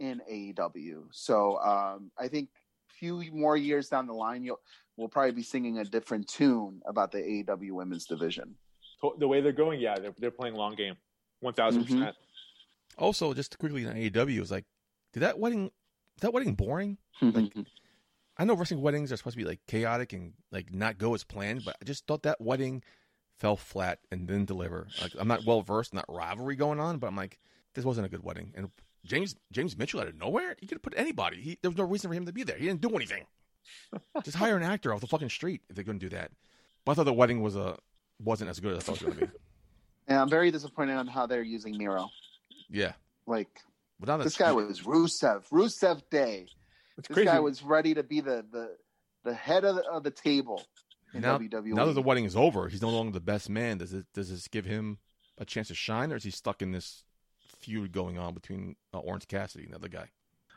in 0.00 0.20
AEW. 0.30 1.04
So 1.12 1.58
um, 1.58 2.10
I 2.18 2.28
think 2.28 2.48
a 2.90 2.94
few 2.94 3.22
more 3.32 3.56
years 3.56 3.88
down 3.88 4.06
the 4.06 4.12
line, 4.14 4.42
you'll 4.42 4.60
we'll 4.96 5.08
probably 5.08 5.32
be 5.32 5.42
singing 5.42 5.78
a 5.78 5.84
different 5.84 6.28
tune 6.28 6.80
about 6.86 7.12
the 7.12 7.18
AEW 7.18 7.72
women's 7.72 8.06
division. 8.06 8.54
The 9.18 9.28
way 9.28 9.40
they're 9.40 9.52
going, 9.52 9.80
yeah, 9.80 9.96
they're 9.98 10.14
they're 10.18 10.30
playing 10.30 10.54
long 10.54 10.74
game, 10.74 10.96
one 11.40 11.54
thousand 11.54 11.84
percent. 11.84 12.16
Also, 12.96 13.34
just 13.34 13.58
quickly 13.58 13.86
on 13.86 13.94
AEW, 13.96 14.36
it 14.36 14.40
was 14.40 14.50
like, 14.50 14.64
did 15.12 15.20
that 15.20 15.38
wedding, 15.38 15.66
is 15.66 16.20
that 16.20 16.32
wedding 16.32 16.54
boring? 16.54 16.96
Like- 17.20 17.52
I 18.36 18.44
know 18.44 18.54
wrestling 18.54 18.80
weddings 18.80 19.12
are 19.12 19.16
supposed 19.16 19.34
to 19.36 19.42
be 19.42 19.48
like 19.48 19.60
chaotic 19.68 20.12
and 20.12 20.32
like 20.50 20.74
not 20.74 20.98
go 20.98 21.14
as 21.14 21.22
planned, 21.22 21.62
but 21.64 21.76
I 21.80 21.84
just 21.84 22.06
thought 22.06 22.22
that 22.24 22.40
wedding 22.40 22.82
fell 23.38 23.56
flat 23.56 24.00
and 24.10 24.26
didn't 24.26 24.46
deliver. 24.46 24.88
Like 25.00 25.12
I'm 25.18 25.28
not 25.28 25.44
well 25.46 25.62
versed 25.62 25.92
in 25.92 25.96
that 25.98 26.06
rivalry 26.08 26.56
going 26.56 26.80
on, 26.80 26.98
but 26.98 27.06
I'm 27.06 27.14
like, 27.16 27.38
this 27.74 27.84
wasn't 27.84 28.06
a 28.06 28.10
good 28.10 28.24
wedding. 28.24 28.52
And 28.56 28.70
James 29.04 29.36
James 29.52 29.76
Mitchell 29.76 30.00
out 30.00 30.08
of 30.08 30.16
nowhere, 30.16 30.56
he 30.60 30.66
could 30.66 30.76
have 30.76 30.82
put 30.82 30.94
anybody. 30.96 31.40
He, 31.40 31.58
there 31.62 31.70
was 31.70 31.78
no 31.78 31.84
reason 31.84 32.10
for 32.10 32.14
him 32.14 32.26
to 32.26 32.32
be 32.32 32.42
there. 32.42 32.56
He 32.56 32.66
didn't 32.66 32.80
do 32.80 32.90
anything. 32.90 33.24
just 34.24 34.36
hire 34.36 34.56
an 34.56 34.62
actor 34.62 34.92
off 34.92 35.00
the 35.00 35.06
fucking 35.06 35.30
street 35.30 35.62
if 35.68 35.76
they're 35.76 35.84
going 35.84 35.98
to 35.98 36.08
do 36.08 36.14
that. 36.16 36.30
But 36.84 36.92
I 36.92 36.94
thought 36.96 37.04
the 37.04 37.12
wedding 37.12 37.42
was 37.42 37.56
a 37.56 37.76
wasn't 38.22 38.50
as 38.50 38.60
good 38.60 38.72
as 38.72 38.78
I 38.78 38.80
thought 38.82 39.02
it 39.02 39.06
was 39.06 39.14
going 39.16 39.26
to 39.28 39.32
be. 39.32 39.38
and 40.08 40.18
I'm 40.18 40.28
very 40.28 40.50
disappointed 40.50 40.94
on 40.94 41.06
how 41.06 41.26
they're 41.26 41.42
using 41.42 41.76
Miro. 41.76 42.08
Yeah, 42.70 42.92
Like 43.26 43.48
but 44.00 44.08
now 44.08 44.16
that 44.16 44.24
this 44.24 44.36
guy 44.36 44.52
was 44.52 44.80
Rusev, 44.80 45.48
Rusev 45.50 46.02
Day. 46.10 46.46
It's 46.96 47.08
This 47.08 47.14
crazy. 47.14 47.26
guy 47.26 47.40
was 47.40 47.62
ready 47.62 47.94
to 47.94 48.02
be 48.02 48.20
the 48.20 48.44
the, 48.50 48.76
the 49.24 49.34
head 49.34 49.64
of 49.64 49.76
the, 49.76 49.82
of 49.84 50.02
the 50.02 50.10
table 50.10 50.62
in 51.12 51.20
now, 51.22 51.38
WWE. 51.38 51.74
now 51.74 51.86
that 51.86 51.92
the 51.92 52.02
wedding 52.02 52.24
is 52.24 52.36
over, 52.36 52.68
he's 52.68 52.82
no 52.82 52.90
longer 52.90 53.12
the 53.12 53.20
best 53.20 53.48
man. 53.48 53.78
Does 53.78 53.92
it 53.92 54.06
does 54.14 54.30
this 54.30 54.48
give 54.48 54.64
him 54.64 54.98
a 55.38 55.44
chance 55.44 55.68
to 55.68 55.74
shine, 55.74 56.12
or 56.12 56.16
is 56.16 56.24
he 56.24 56.30
stuck 56.30 56.62
in 56.62 56.72
this 56.72 57.04
feud 57.64 57.92
going 57.92 58.18
on 58.18 58.34
between 58.34 58.76
uh, 58.92 58.98
Orange 58.98 59.26
Cassidy 59.26 59.64
and 59.64 59.72
the 59.72 59.76
other 59.76 59.88
guy? 59.88 60.08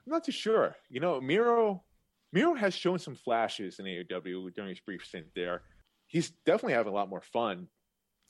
I'm 0.05 0.11
not 0.11 0.23
too 0.23 0.31
sure. 0.31 0.75
You 0.89 0.99
know, 0.99 1.19
Miro 1.19 1.83
Miro 2.31 2.55
has 2.55 2.73
shown 2.73 2.99
some 2.99 3.15
flashes 3.15 3.79
in 3.79 3.85
AEW 3.85 4.53
during 4.53 4.69
his 4.69 4.79
brief 4.79 5.05
stint 5.05 5.27
there. 5.35 5.61
He's 6.07 6.29
definitely 6.45 6.73
having 6.73 6.91
a 6.91 6.95
lot 6.95 7.09
more 7.09 7.21
fun. 7.21 7.67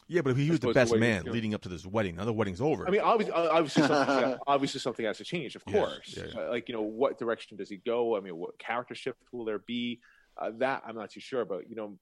Yeah, 0.08 0.22
but 0.22 0.38
he 0.38 0.50
was 0.50 0.60
the 0.60 0.70
suppose 0.70 0.90
the 0.90 0.96
best 0.96 0.96
man 0.96 1.26
leading 1.26 1.54
up 1.54 1.62
to 1.64 1.70
this 1.70 1.86
wedding. 1.86 2.16
Now 2.16 2.26
the 2.26 2.34
wedding's 2.34 2.62
over. 2.62 2.88
I 2.88 2.92
mean, 2.92 3.02
obviously, 3.02 3.34
obviously, 3.34 3.84
something, 3.84 4.38
obviously, 4.48 4.80
something 4.80 5.06
has 5.06 5.18
to 5.18 5.26
change, 5.26 5.56
of 5.56 5.66
course. 5.66 6.16
yeah, 6.16 6.24
yeah. 6.34 6.40
Uh, 6.40 6.50
like, 6.50 6.70
you 6.70 6.76
know, 6.76 6.82
what 6.82 7.20
direction 7.20 7.58
does 7.58 7.70
he 7.70 7.78
go? 7.78 8.16
I 8.16 8.22
mean, 8.22 8.38
what 8.38 8.58
character 8.58 8.96
shift 8.96 9.18
will 9.34 9.44
there 9.44 9.60
be? 9.60 10.00
Uh, 10.38 10.52
that 10.60 10.84
I'm 10.88 10.96
not 10.96 11.10
too 11.12 11.20
sure, 11.20 11.44
but 11.44 11.70
you 11.70 11.76
know, 11.76 11.98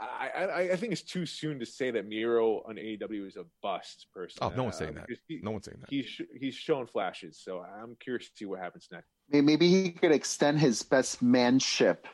I, 0.00 0.30
I, 0.44 0.60
I 0.72 0.76
think 0.76 0.92
it's 0.92 1.02
too 1.02 1.26
soon 1.26 1.58
to 1.58 1.66
say 1.66 1.90
that 1.90 2.06
Miro 2.06 2.62
on 2.68 2.76
AEW 2.76 3.26
is 3.26 3.36
a 3.36 3.44
bust 3.62 4.06
person. 4.14 4.38
oh, 4.42 4.50
no 4.56 4.62
one's 4.64 4.76
Uh, 4.76 4.78
saying 4.78 4.94
that. 4.94 5.06
He, 5.26 5.40
No 5.42 5.50
one's 5.50 5.64
saying 5.64 5.78
that. 5.80 5.90
he's 5.90 6.06
sh- 6.06 6.20
he's 6.38 6.54
shown 6.54 6.86
flashes, 6.86 7.36
so 7.36 7.60
I'm 7.60 7.96
curious 7.98 8.28
to 8.30 8.36
see 8.36 8.44
what 8.44 8.60
happens 8.60 8.88
next. 8.92 9.08
Maybe 9.30 9.68
he 9.68 9.90
could 9.90 10.12
extend 10.12 10.60
his 10.60 10.82
best 10.82 11.20
manship 11.20 12.06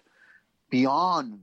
beyond 0.70 1.40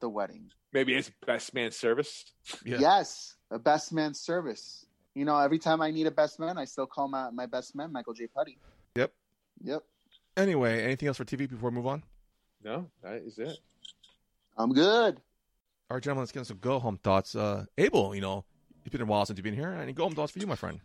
the 0.00 0.08
wedding. 0.08 0.50
Maybe 0.72 0.94
it's 0.94 1.10
best 1.26 1.52
man 1.54 1.72
service. 1.72 2.24
Yeah. 2.64 2.78
Yes, 2.78 3.34
a 3.50 3.58
best 3.58 3.92
man 3.92 4.14
service. 4.14 4.86
You 5.14 5.24
know, 5.24 5.36
every 5.38 5.58
time 5.58 5.82
I 5.82 5.90
need 5.90 6.06
a 6.06 6.10
best 6.12 6.38
man, 6.38 6.56
I 6.56 6.64
still 6.64 6.86
call 6.86 7.08
my, 7.08 7.30
my 7.30 7.46
best 7.46 7.74
man 7.74 7.92
Michael 7.92 8.14
J. 8.14 8.28
Putty. 8.28 8.58
Yep. 8.94 9.12
Yep. 9.64 9.82
Anyway, 10.36 10.82
anything 10.84 11.08
else 11.08 11.16
for 11.16 11.24
TV 11.24 11.48
before 11.48 11.70
we 11.70 11.76
move 11.76 11.86
on? 11.88 12.04
No, 12.62 12.86
that 13.02 13.14
is 13.14 13.38
it. 13.38 13.58
I'm 14.56 14.72
good. 14.72 15.20
All 15.90 15.96
right, 15.96 16.02
gentlemen, 16.04 16.22
let's 16.22 16.30
get 16.30 16.46
some 16.46 16.58
go 16.58 16.78
home 16.78 16.98
thoughts. 16.98 17.34
Uh, 17.34 17.64
Abel, 17.76 18.14
you 18.14 18.20
know, 18.20 18.44
it's 18.84 18.92
been 18.92 19.00
a 19.00 19.04
while 19.04 19.26
since 19.26 19.36
you've 19.36 19.44
been 19.44 19.54
here. 19.54 19.72
Any 19.72 19.92
go 19.92 20.04
home 20.04 20.14
thoughts 20.14 20.30
for 20.30 20.38
you, 20.38 20.46
my 20.46 20.54
friend? 20.54 20.78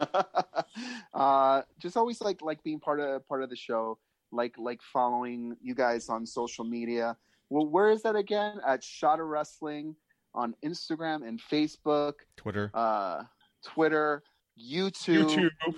uh, 1.14 1.62
just 1.78 1.98
always 1.98 2.22
like 2.22 2.40
like 2.40 2.62
being 2.62 2.80
part 2.80 2.98
of 2.98 3.28
part 3.28 3.42
of 3.42 3.50
the 3.50 3.56
show. 3.56 3.98
Like 4.32 4.54
like 4.56 4.80
following 4.90 5.54
you 5.60 5.74
guys 5.74 6.08
on 6.08 6.24
social 6.24 6.64
media. 6.64 7.14
Well, 7.50 7.66
where 7.66 7.90
is 7.90 8.00
that 8.04 8.16
again? 8.16 8.58
At 8.66 8.82
Shot 8.82 9.20
of 9.20 9.26
Wrestling 9.26 9.94
on 10.34 10.54
Instagram 10.64 11.28
and 11.28 11.38
Facebook, 11.52 12.14
Twitter. 12.38 12.70
uh, 12.72 13.24
Twitter, 13.62 14.22
YouTube. 14.58 15.28
YouTube. 15.28 15.74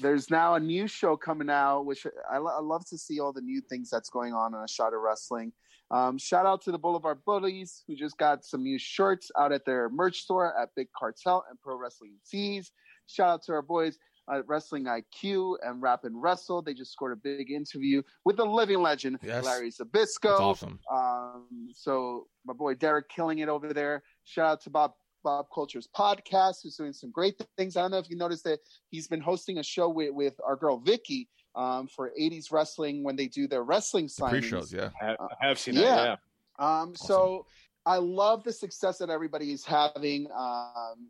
There's 0.00 0.30
now 0.30 0.54
a 0.54 0.60
new 0.60 0.86
show 0.86 1.18
coming 1.18 1.50
out, 1.50 1.82
which 1.84 2.06
I, 2.32 2.38
lo- 2.38 2.56
I 2.56 2.62
love 2.62 2.86
to 2.86 2.96
see 2.96 3.20
all 3.20 3.34
the 3.34 3.42
new 3.42 3.60
things 3.60 3.90
that's 3.90 4.08
going 4.08 4.32
on 4.32 4.54
in 4.54 4.60
a 4.60 4.68
shot 4.68 4.94
of 4.94 5.02
wrestling. 5.02 5.52
Um, 5.90 6.18
shout 6.18 6.46
out 6.46 6.62
to 6.62 6.72
the 6.72 6.78
Boulevard 6.78 7.18
Bullies 7.24 7.82
who 7.86 7.94
just 7.94 8.18
got 8.18 8.44
some 8.44 8.62
new 8.62 8.78
shirts 8.78 9.30
out 9.38 9.52
at 9.52 9.64
their 9.64 9.88
merch 9.88 10.20
store 10.22 10.58
at 10.60 10.70
Big 10.74 10.88
Cartel 10.98 11.44
and 11.48 11.60
Pro 11.60 11.76
Wrestling 11.76 12.14
Tees. 12.28 12.72
Shout 13.06 13.28
out 13.30 13.42
to 13.44 13.52
our 13.52 13.62
boys 13.62 13.98
at 14.32 14.46
Wrestling 14.48 14.86
IQ 14.86 15.56
and 15.62 15.80
Rap 15.80 16.00
and 16.02 16.20
Wrestle. 16.20 16.60
They 16.60 16.74
just 16.74 16.90
scored 16.92 17.12
a 17.12 17.16
big 17.16 17.52
interview 17.52 18.02
with 18.24 18.36
the 18.36 18.44
living 18.44 18.82
legend 18.82 19.18
Yes. 19.22 19.44
Larry 19.44 19.70
That's 19.78 20.18
Zbyszko. 20.18 20.40
awesome. 20.40 20.80
Um, 20.92 21.68
so 21.72 22.26
my 22.44 22.52
boy 22.52 22.74
Derek 22.74 23.08
killing 23.08 23.38
it 23.38 23.48
over 23.48 23.72
there. 23.72 24.02
Shout 24.24 24.46
out 24.46 24.60
to 24.62 24.70
Bob 24.70 24.92
Bob 25.22 25.46
Culture's 25.54 25.88
podcast, 25.96 26.56
who's 26.62 26.76
doing 26.76 26.92
some 26.92 27.10
great 27.10 27.34
things. 27.56 27.76
I 27.76 27.80
don't 27.82 27.90
know 27.90 27.98
if 27.98 28.08
you 28.10 28.16
noticed 28.16 28.44
that 28.44 28.60
he's 28.90 29.08
been 29.08 29.20
hosting 29.20 29.58
a 29.58 29.62
show 29.62 29.88
with, 29.88 30.12
with 30.12 30.34
our 30.46 30.54
girl 30.56 30.78
Vicky 30.78 31.28
um, 31.56 31.88
for 31.88 32.12
80s 32.20 32.52
wrestling 32.52 33.02
when 33.02 33.16
they 33.16 33.26
do 33.26 33.48
their 33.48 33.62
wrestling 33.62 34.06
signings. 34.06 34.30
Pre-shows, 34.30 34.72
yeah. 34.72 34.90
I 35.00 35.06
have, 35.06 35.16
I 35.20 35.46
have 35.48 35.58
seen 35.58 35.74
Yeah. 35.74 35.96
that. 35.96 36.18
Yeah. 36.58 36.80
Um, 36.80 36.94
So 36.94 37.46
I 37.84 37.96
love 37.96 38.44
the 38.44 38.52
success 38.52 38.98
that 38.98 39.10
everybody 39.10 39.52
is 39.52 39.64
having 39.64 40.28
um, 40.32 41.08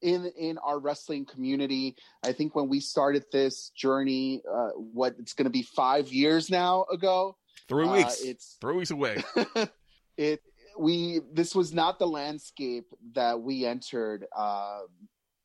in 0.00 0.26
in 0.38 0.58
our 0.58 0.78
wrestling 0.78 1.26
community. 1.26 1.96
I 2.22 2.32
think 2.32 2.54
when 2.54 2.68
we 2.68 2.80
started 2.80 3.24
this 3.32 3.70
journey, 3.70 4.42
uh, 4.50 4.70
what 4.70 5.16
it's 5.18 5.34
going 5.34 5.44
to 5.44 5.50
be 5.50 5.62
five 5.62 6.08
years 6.12 6.50
now 6.50 6.86
ago. 6.90 7.36
Three 7.68 7.86
uh, 7.86 7.92
weeks. 7.92 8.20
it's 8.22 8.56
Three 8.60 8.74
weeks 8.74 8.90
away. 8.90 9.22
it 10.16 10.42
we 10.78 11.20
this 11.32 11.54
was 11.54 11.74
not 11.74 11.98
the 11.98 12.06
landscape 12.06 12.86
that 13.12 13.40
we 13.40 13.66
entered 13.66 14.26
um, 14.36 14.86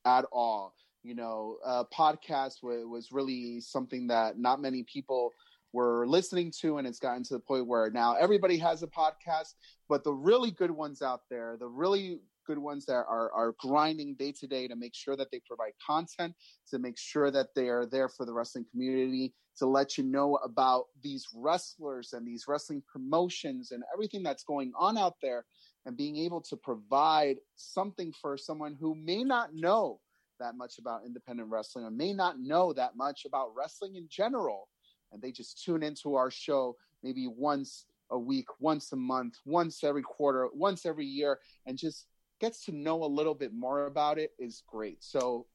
at 0.05 0.25
all 0.31 0.73
you 1.03 1.15
know 1.15 1.57
uh, 1.65 1.83
podcast 1.93 2.63
was 2.63 3.09
really 3.11 3.59
something 3.59 4.07
that 4.07 4.39
not 4.39 4.61
many 4.61 4.83
people 4.83 5.31
were 5.73 6.05
listening 6.07 6.51
to 6.61 6.77
and 6.77 6.87
it's 6.87 6.99
gotten 6.99 7.23
to 7.23 7.33
the 7.33 7.39
point 7.39 7.67
where 7.67 7.89
now 7.89 8.15
everybody 8.15 8.57
has 8.57 8.83
a 8.83 8.87
podcast 8.87 9.55
but 9.89 10.03
the 10.03 10.13
really 10.13 10.51
good 10.51 10.71
ones 10.71 11.01
out 11.01 11.21
there 11.29 11.57
the 11.59 11.67
really 11.67 12.19
good 12.45 12.57
ones 12.57 12.85
that 12.85 13.05
are, 13.07 13.31
are 13.31 13.55
grinding 13.59 14.15
day 14.15 14.31
to 14.31 14.47
day 14.47 14.67
to 14.67 14.75
make 14.75 14.93
sure 14.93 15.15
that 15.15 15.31
they 15.31 15.41
provide 15.47 15.71
content 15.85 16.33
to 16.69 16.77
make 16.77 16.97
sure 16.97 17.31
that 17.31 17.47
they 17.55 17.69
are 17.69 17.85
there 17.85 18.09
for 18.09 18.25
the 18.25 18.33
wrestling 18.33 18.65
community 18.71 19.33
to 19.57 19.65
let 19.65 19.97
you 19.97 20.03
know 20.03 20.35
about 20.43 20.85
these 21.01 21.27
wrestlers 21.33 22.13
and 22.13 22.27
these 22.27 22.45
wrestling 22.47 22.81
promotions 22.91 23.71
and 23.71 23.83
everything 23.93 24.23
that's 24.23 24.43
going 24.43 24.71
on 24.77 24.97
out 24.97 25.15
there 25.21 25.45
and 25.85 25.97
being 25.97 26.17
able 26.17 26.41
to 26.41 26.55
provide 26.57 27.37
something 27.55 28.13
for 28.21 28.37
someone 28.37 28.75
who 28.79 28.95
may 28.95 29.23
not 29.23 29.53
know 29.53 29.99
that 30.39 30.55
much 30.55 30.77
about 30.79 31.05
independent 31.05 31.49
wrestling 31.49 31.85
or 31.85 31.91
may 31.91 32.13
not 32.13 32.39
know 32.39 32.73
that 32.73 32.95
much 32.95 33.25
about 33.25 33.55
wrestling 33.55 33.95
in 33.95 34.07
general. 34.09 34.69
And 35.11 35.21
they 35.21 35.31
just 35.31 35.63
tune 35.63 35.83
into 35.83 36.15
our 36.15 36.31
show 36.31 36.75
maybe 37.03 37.27
once 37.27 37.85
a 38.11 38.17
week 38.17 38.47
once 38.59 38.91
a 38.91 38.95
month 38.95 39.35
once 39.45 39.83
every 39.83 40.03
quarter 40.03 40.47
once 40.53 40.85
every 40.85 41.05
year 41.05 41.39
and 41.65 41.77
just 41.77 42.07
gets 42.39 42.65
to 42.65 42.71
know 42.71 43.03
a 43.03 43.05
little 43.05 43.33
bit 43.33 43.53
more 43.53 43.85
about 43.85 44.17
it 44.17 44.31
is 44.37 44.63
great. 44.67 45.03
So 45.03 45.47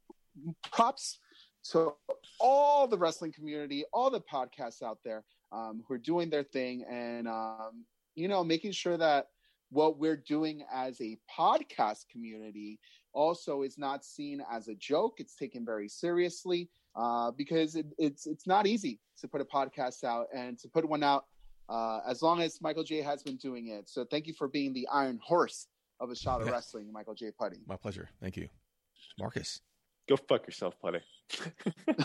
props 0.73 1.19
to 1.71 1.93
all 2.41 2.87
the 2.87 2.97
wrestling 2.97 3.33
community, 3.33 3.85
all 3.93 4.11
the 4.11 4.21
podcasts 4.21 4.83
out 4.83 4.99
there 5.05 5.25
um, 5.53 5.83
who 5.87 5.95
are 5.95 5.99
doing 5.99 6.31
their 6.31 6.43
thing, 6.45 6.85
and 6.91 7.29
um, 7.29 7.85
you 8.15 8.29
know, 8.29 8.43
making 8.43 8.73
sure 8.73 8.97
that 8.97 9.29
what 9.71 9.99
we're 9.99 10.17
doing 10.17 10.65
as 10.73 11.01
a 11.01 11.19
podcast 11.37 12.09
community 12.11 12.79
also 13.19 13.63
is 13.63 13.77
not 13.77 14.05
seen 14.05 14.43
as 14.51 14.69
a 14.69 14.75
joke. 14.77 15.15
It's 15.19 15.35
taken 15.35 15.65
very 15.65 15.89
seriously 15.89 16.69
uh, 16.95 17.33
because 17.33 17.75
it, 17.75 17.87
it's 17.99 18.27
it's 18.27 18.47
not 18.47 18.67
easy 18.67 19.01
to 19.21 19.27
put 19.27 19.41
a 19.41 19.45
podcast 19.45 20.05
out 20.05 20.29
and 20.33 20.57
to 20.61 20.69
put 20.69 20.89
one 20.89 21.03
out 21.03 21.25
uh, 21.69 22.01
as 22.07 22.23
long 22.23 22.41
as 22.41 22.61
Michael 22.63 22.85
J 22.85 23.03
has 23.03 23.23
been 23.23 23.37
doing 23.37 23.69
it. 23.69 23.89
So 23.89 24.05
thank 24.05 24.29
you 24.29 24.35
for 24.35 24.47
being 24.47 24.73
the 24.73 24.87
Iron 24.93 25.19
Horse 25.23 25.67
of 26.01 26.11
a 26.11 26.17
shot 26.17 26.41
of 26.41 26.49
wrestling, 26.49 26.93
Michael 26.93 27.15
J. 27.15 27.33
Putty. 27.37 27.59
My 27.67 27.77
pleasure. 27.77 28.09
Thank 28.21 28.37
you. 28.37 28.49
Marcus. 29.19 29.61
Go 30.09 30.17
fuck 30.17 30.47
yourself, 30.47 30.75
Putty. 30.81 31.01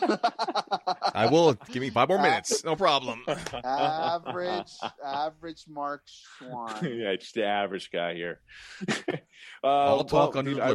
I 1.13 1.29
will. 1.31 1.53
Give 1.71 1.81
me 1.81 1.89
five 1.89 2.09
more 2.09 2.21
minutes. 2.21 2.63
No 2.63 2.75
problem. 2.75 3.23
average, 3.63 4.71
average 5.03 5.63
Mark 5.69 6.03
Schwann. 6.07 6.83
yeah, 6.99 7.15
just 7.15 7.33
the 7.35 7.45
average 7.45 7.89
guy 7.91 8.13
here. 8.15 8.41
uh, 9.63 9.67
All 9.67 10.03
talk 10.03 10.31
well, 10.33 10.39
under 10.39 10.51
dude, 10.51 10.59
the 10.59 10.63
I- 10.65 10.73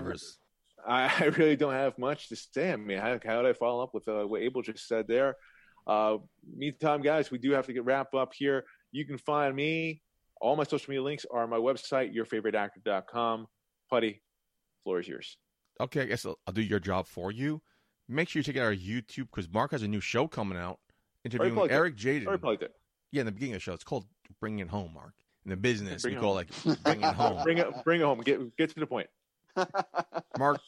I, 0.87 1.13
I 1.21 1.25
really 1.25 1.57
don't 1.57 1.75
have 1.75 1.99
much 1.99 2.29
to 2.31 2.37
say. 2.37 2.73
I 2.73 2.77
mean, 2.77 2.99
how, 2.99 3.19
how 3.25 3.43
did 3.43 3.51
I 3.51 3.53
follow 3.53 3.83
up 3.83 3.93
with 3.93 4.09
uh, 4.09 4.23
what 4.27 4.41
Abel 4.41 4.63
just 4.63 4.87
said 4.89 5.07
there? 5.07 5.37
Uh, 5.87 6.19
meantime, 6.57 7.03
guys, 7.03 7.31
we 7.31 7.37
do 7.39 7.51
have 7.53 7.67
to 7.67 7.73
get 7.75 7.85
wrap 7.85 8.15
up 8.15 8.33
here. 8.33 8.65
You 8.93 9.05
can 9.05 9.19
find 9.19 9.55
me. 9.55 10.01
All 10.41 10.57
my 10.57 10.63
social 10.65 10.91
media 10.91 11.03
links 11.03 11.27
are 11.31 11.43
on 11.43 11.51
my 11.51 11.57
website, 11.59 12.15
yourfavoriteactor.com. 12.15 13.47
Putty, 13.91 14.23
floor 14.85 15.01
is 15.01 15.09
yours. 15.09 15.37
Okay, 15.81 16.03
I 16.03 16.05
guess 16.07 16.27
I'll, 16.27 16.39
I'll 16.47 16.55
do 16.55 16.63
your 16.63 16.81
job 16.81 17.07
for 17.07 17.31
you. 17.31 17.63
Make 18.09 18.29
sure 18.29 18.41
you 18.41 18.45
check 18.45 18.57
out 18.57 18.65
our 18.65 18.75
YouTube 18.75 19.29
because 19.31 19.49
Mark 19.53 19.71
has 19.73 19.83
a 19.83 19.89
new 19.89 20.01
show 20.01 20.27
coming 20.27 20.59
out 20.59 20.79
oh, 20.81 20.93
interviewing. 21.25 21.71
Eric 21.71 21.97
Jaden. 21.97 22.27
Oh, 22.27 22.39
plugged 22.39 22.63
it. 22.63 22.75
Yeah, 23.13 23.21
in 23.21 23.27
the 23.27 23.33
beginning 23.33 23.55
of 23.55 23.61
the 23.61 23.63
show, 23.63 23.75
it's 23.75 23.85
called 23.85 24.07
Bring 24.41 24.59
It 24.59 24.69
Home, 24.69 24.93
Mark. 24.95 25.15
In 25.45 25.51
the 25.51 25.57
business, 25.57 26.03
Bring 26.03 26.17
we 26.17 26.21
call 26.21 26.39
it 26.39 26.51
like 26.67 26.83
Bring 26.83 27.03
It 27.03 27.15
Home. 27.15 27.43
Bring 27.45 27.59
it, 27.59 27.85
bring 27.85 28.01
it 28.01 28.05
home. 28.05 28.21
Get 28.21 28.57
get 28.57 28.71
to 28.71 28.81
the 28.81 28.87
point. 28.87 29.09
Mark 30.39 30.61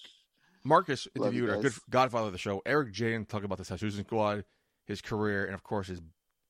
Marcus 0.65 1.09
interviewed 1.15 1.51
our 1.51 1.61
good 1.61 1.74
godfather 1.89 2.27
of 2.27 2.32
the 2.32 2.39
show, 2.39 2.62
Eric 2.66 2.93
Jaden, 2.93 3.28
talking 3.28 3.47
about 3.47 3.59
the 3.59 3.65
Susan 3.65 4.05
Squad, 4.05 4.45
his 4.87 5.01
career, 5.01 5.45
and 5.45 5.55
of 5.55 5.62
course 5.62 5.89
his 5.89 6.01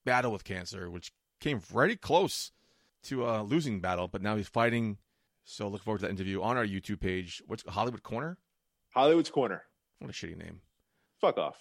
battle 0.04 0.32
with 0.32 0.44
cancer, 0.44 0.90
which 0.90 1.12
came 1.40 1.60
very 1.60 1.96
close 1.96 2.52
to 3.04 3.26
a 3.26 3.42
losing 3.42 3.80
battle, 3.80 4.08
but 4.08 4.22
now 4.22 4.36
he's 4.36 4.48
fighting. 4.48 4.98
So 5.44 5.68
look 5.68 5.82
forward 5.82 5.98
to 5.98 6.06
that 6.06 6.10
interview 6.10 6.42
on 6.42 6.56
our 6.56 6.66
YouTube 6.66 7.00
page. 7.00 7.42
What's 7.46 7.64
Hollywood 7.66 8.02
Corner? 8.02 8.38
Hollywood's 8.90 9.30
Corner. 9.30 9.62
What 9.98 10.10
a 10.10 10.12
shitty 10.12 10.36
name. 10.36 10.60
Fuck 11.20 11.38
off. 11.38 11.56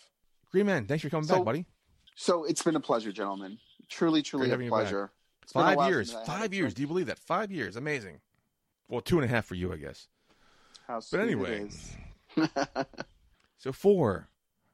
Green 0.52 0.66
Man, 0.66 0.86
thanks 0.86 1.04
for 1.04 1.10
coming 1.10 1.28
So- 1.28 1.36
back, 1.38 1.46
buddy. 1.46 1.66
So 2.16 2.44
it's 2.44 2.62
been 2.64 2.76
a 2.76 2.80
pleasure, 2.82 3.12
gentlemen. 3.12 3.58
Truly, 3.88 4.22
truly 4.22 4.44
Great 4.44 4.50
a 4.50 4.52
having 4.52 4.66
you 4.66 4.72
back. 4.72 4.82
pleasure. 4.82 5.12
It's 5.44 5.52
a 5.54 5.60
Five 5.60 5.90
years. 5.90 6.12
since 6.12 6.18
I 6.28 6.32
had 6.34 6.38
a 6.38 6.42
Five 6.42 6.54
years. 6.54 6.74
Do 6.74 6.82
you 6.82 6.88
believe 6.88 7.06
that? 7.08 7.18
Five 7.20 7.52
years. 7.52 7.76
Amazing. 7.76 8.20
Well, 8.90 9.02
two 9.02 9.18
and 9.20 9.26
a 9.26 9.28
half 9.28 9.46
for 9.46 9.56
you, 9.56 9.72
I 9.72 9.78
guess. 9.78 10.08
How 10.88 10.96
But 10.96 11.04
sweet 11.04 11.20
it 11.20 11.24
anyway. 11.24 11.68
is. 11.68 11.96
So 13.58 13.74
four, 13.74 14.30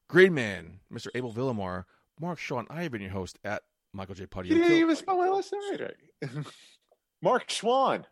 Green 0.07 0.34
Man, 0.36 0.80
Mr. 0.94 1.07
Abel 1.15 1.34
Villamar, 1.34 1.86
Mark 2.19 2.38
Sean, 2.38 2.68
I 2.69 2.84
have 2.84 2.91
been 2.91 3.02
your 3.02 3.10
host 3.11 3.40
at 3.44 3.64
Michael 3.94 4.14
J. 4.15 4.27
Putty. 4.27 4.49
You 4.49 4.56
didn't 4.60 4.73
even 4.77 4.95
spell 4.95 5.18
my 5.18 5.27
last 5.27 5.52
name 5.52 5.61
right. 5.72 5.95
right. 6.22 6.45
Mark 7.23 7.49
Schwann. 7.49 8.06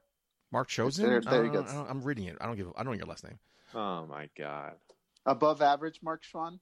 Mark 0.52 0.68
Chosen? 0.68 1.06
There- 1.06 1.22
there 1.22 1.44
he 1.44 1.50
goes. 1.52 1.70
I 1.70 1.90
am 1.90 2.02
reading 2.02 2.26
it. 2.26 2.38
I 2.42 2.48
don't 2.48 2.56
give. 2.56 2.68
I 2.76 2.84
don't 2.84 2.94
know 2.94 2.98
your 2.98 3.06
last 3.08 3.24
name. 3.24 3.38
Oh 3.74 4.06
my 4.06 4.30
God. 4.38 4.74
Above 5.26 5.62
average, 5.62 6.00
Mark 6.04 6.24
Schwann. 6.24 6.60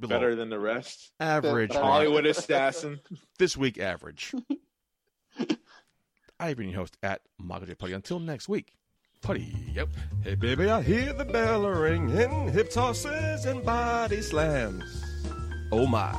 Below. 0.00 0.08
Better 0.16 0.34
than 0.36 0.48
the 0.48 0.58
rest. 0.58 1.12
average. 1.20 1.70
Better. 1.70 1.80
Mark. 1.80 1.92
Hollywood 1.92 2.26
assassin. 2.26 3.00
This 3.38 3.56
week 3.56 3.78
average. 3.78 4.34
I 6.40 6.48
have 6.48 6.56
been 6.56 6.70
your 6.70 6.80
host 6.80 6.96
at 7.02 7.20
Michael 7.38 7.66
J. 7.66 7.74
Putty. 7.74 7.92
Until 7.92 8.18
next 8.18 8.48
week. 8.48 8.72
Putty. 9.22 9.54
Yep. 9.74 9.88
Hey 10.22 10.34
baby, 10.36 10.70
I 10.70 10.80
hear 10.82 11.12
the 11.12 11.24
bell 11.24 11.68
ringing, 11.68 12.52
hip 12.52 12.70
tosses 12.70 13.44
and 13.44 13.64
body 13.64 14.22
slams. 14.22 14.84
Oh 15.72 15.86
my. 15.86 16.14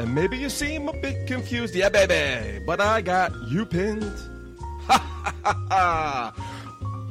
And 0.00 0.12
maybe 0.14 0.36
you 0.36 0.50
seem 0.50 0.88
a 0.88 0.92
bit 0.92 1.26
confused, 1.28 1.74
yeah 1.74 1.88
baby, 1.88 2.62
but 2.66 2.80
I 2.80 3.00
got 3.00 3.32
you 3.48 3.64
pinned. 3.66 4.04
Ha 4.88 4.98
ha 4.98 5.34
ha 5.44 6.32
ha. 6.34 6.57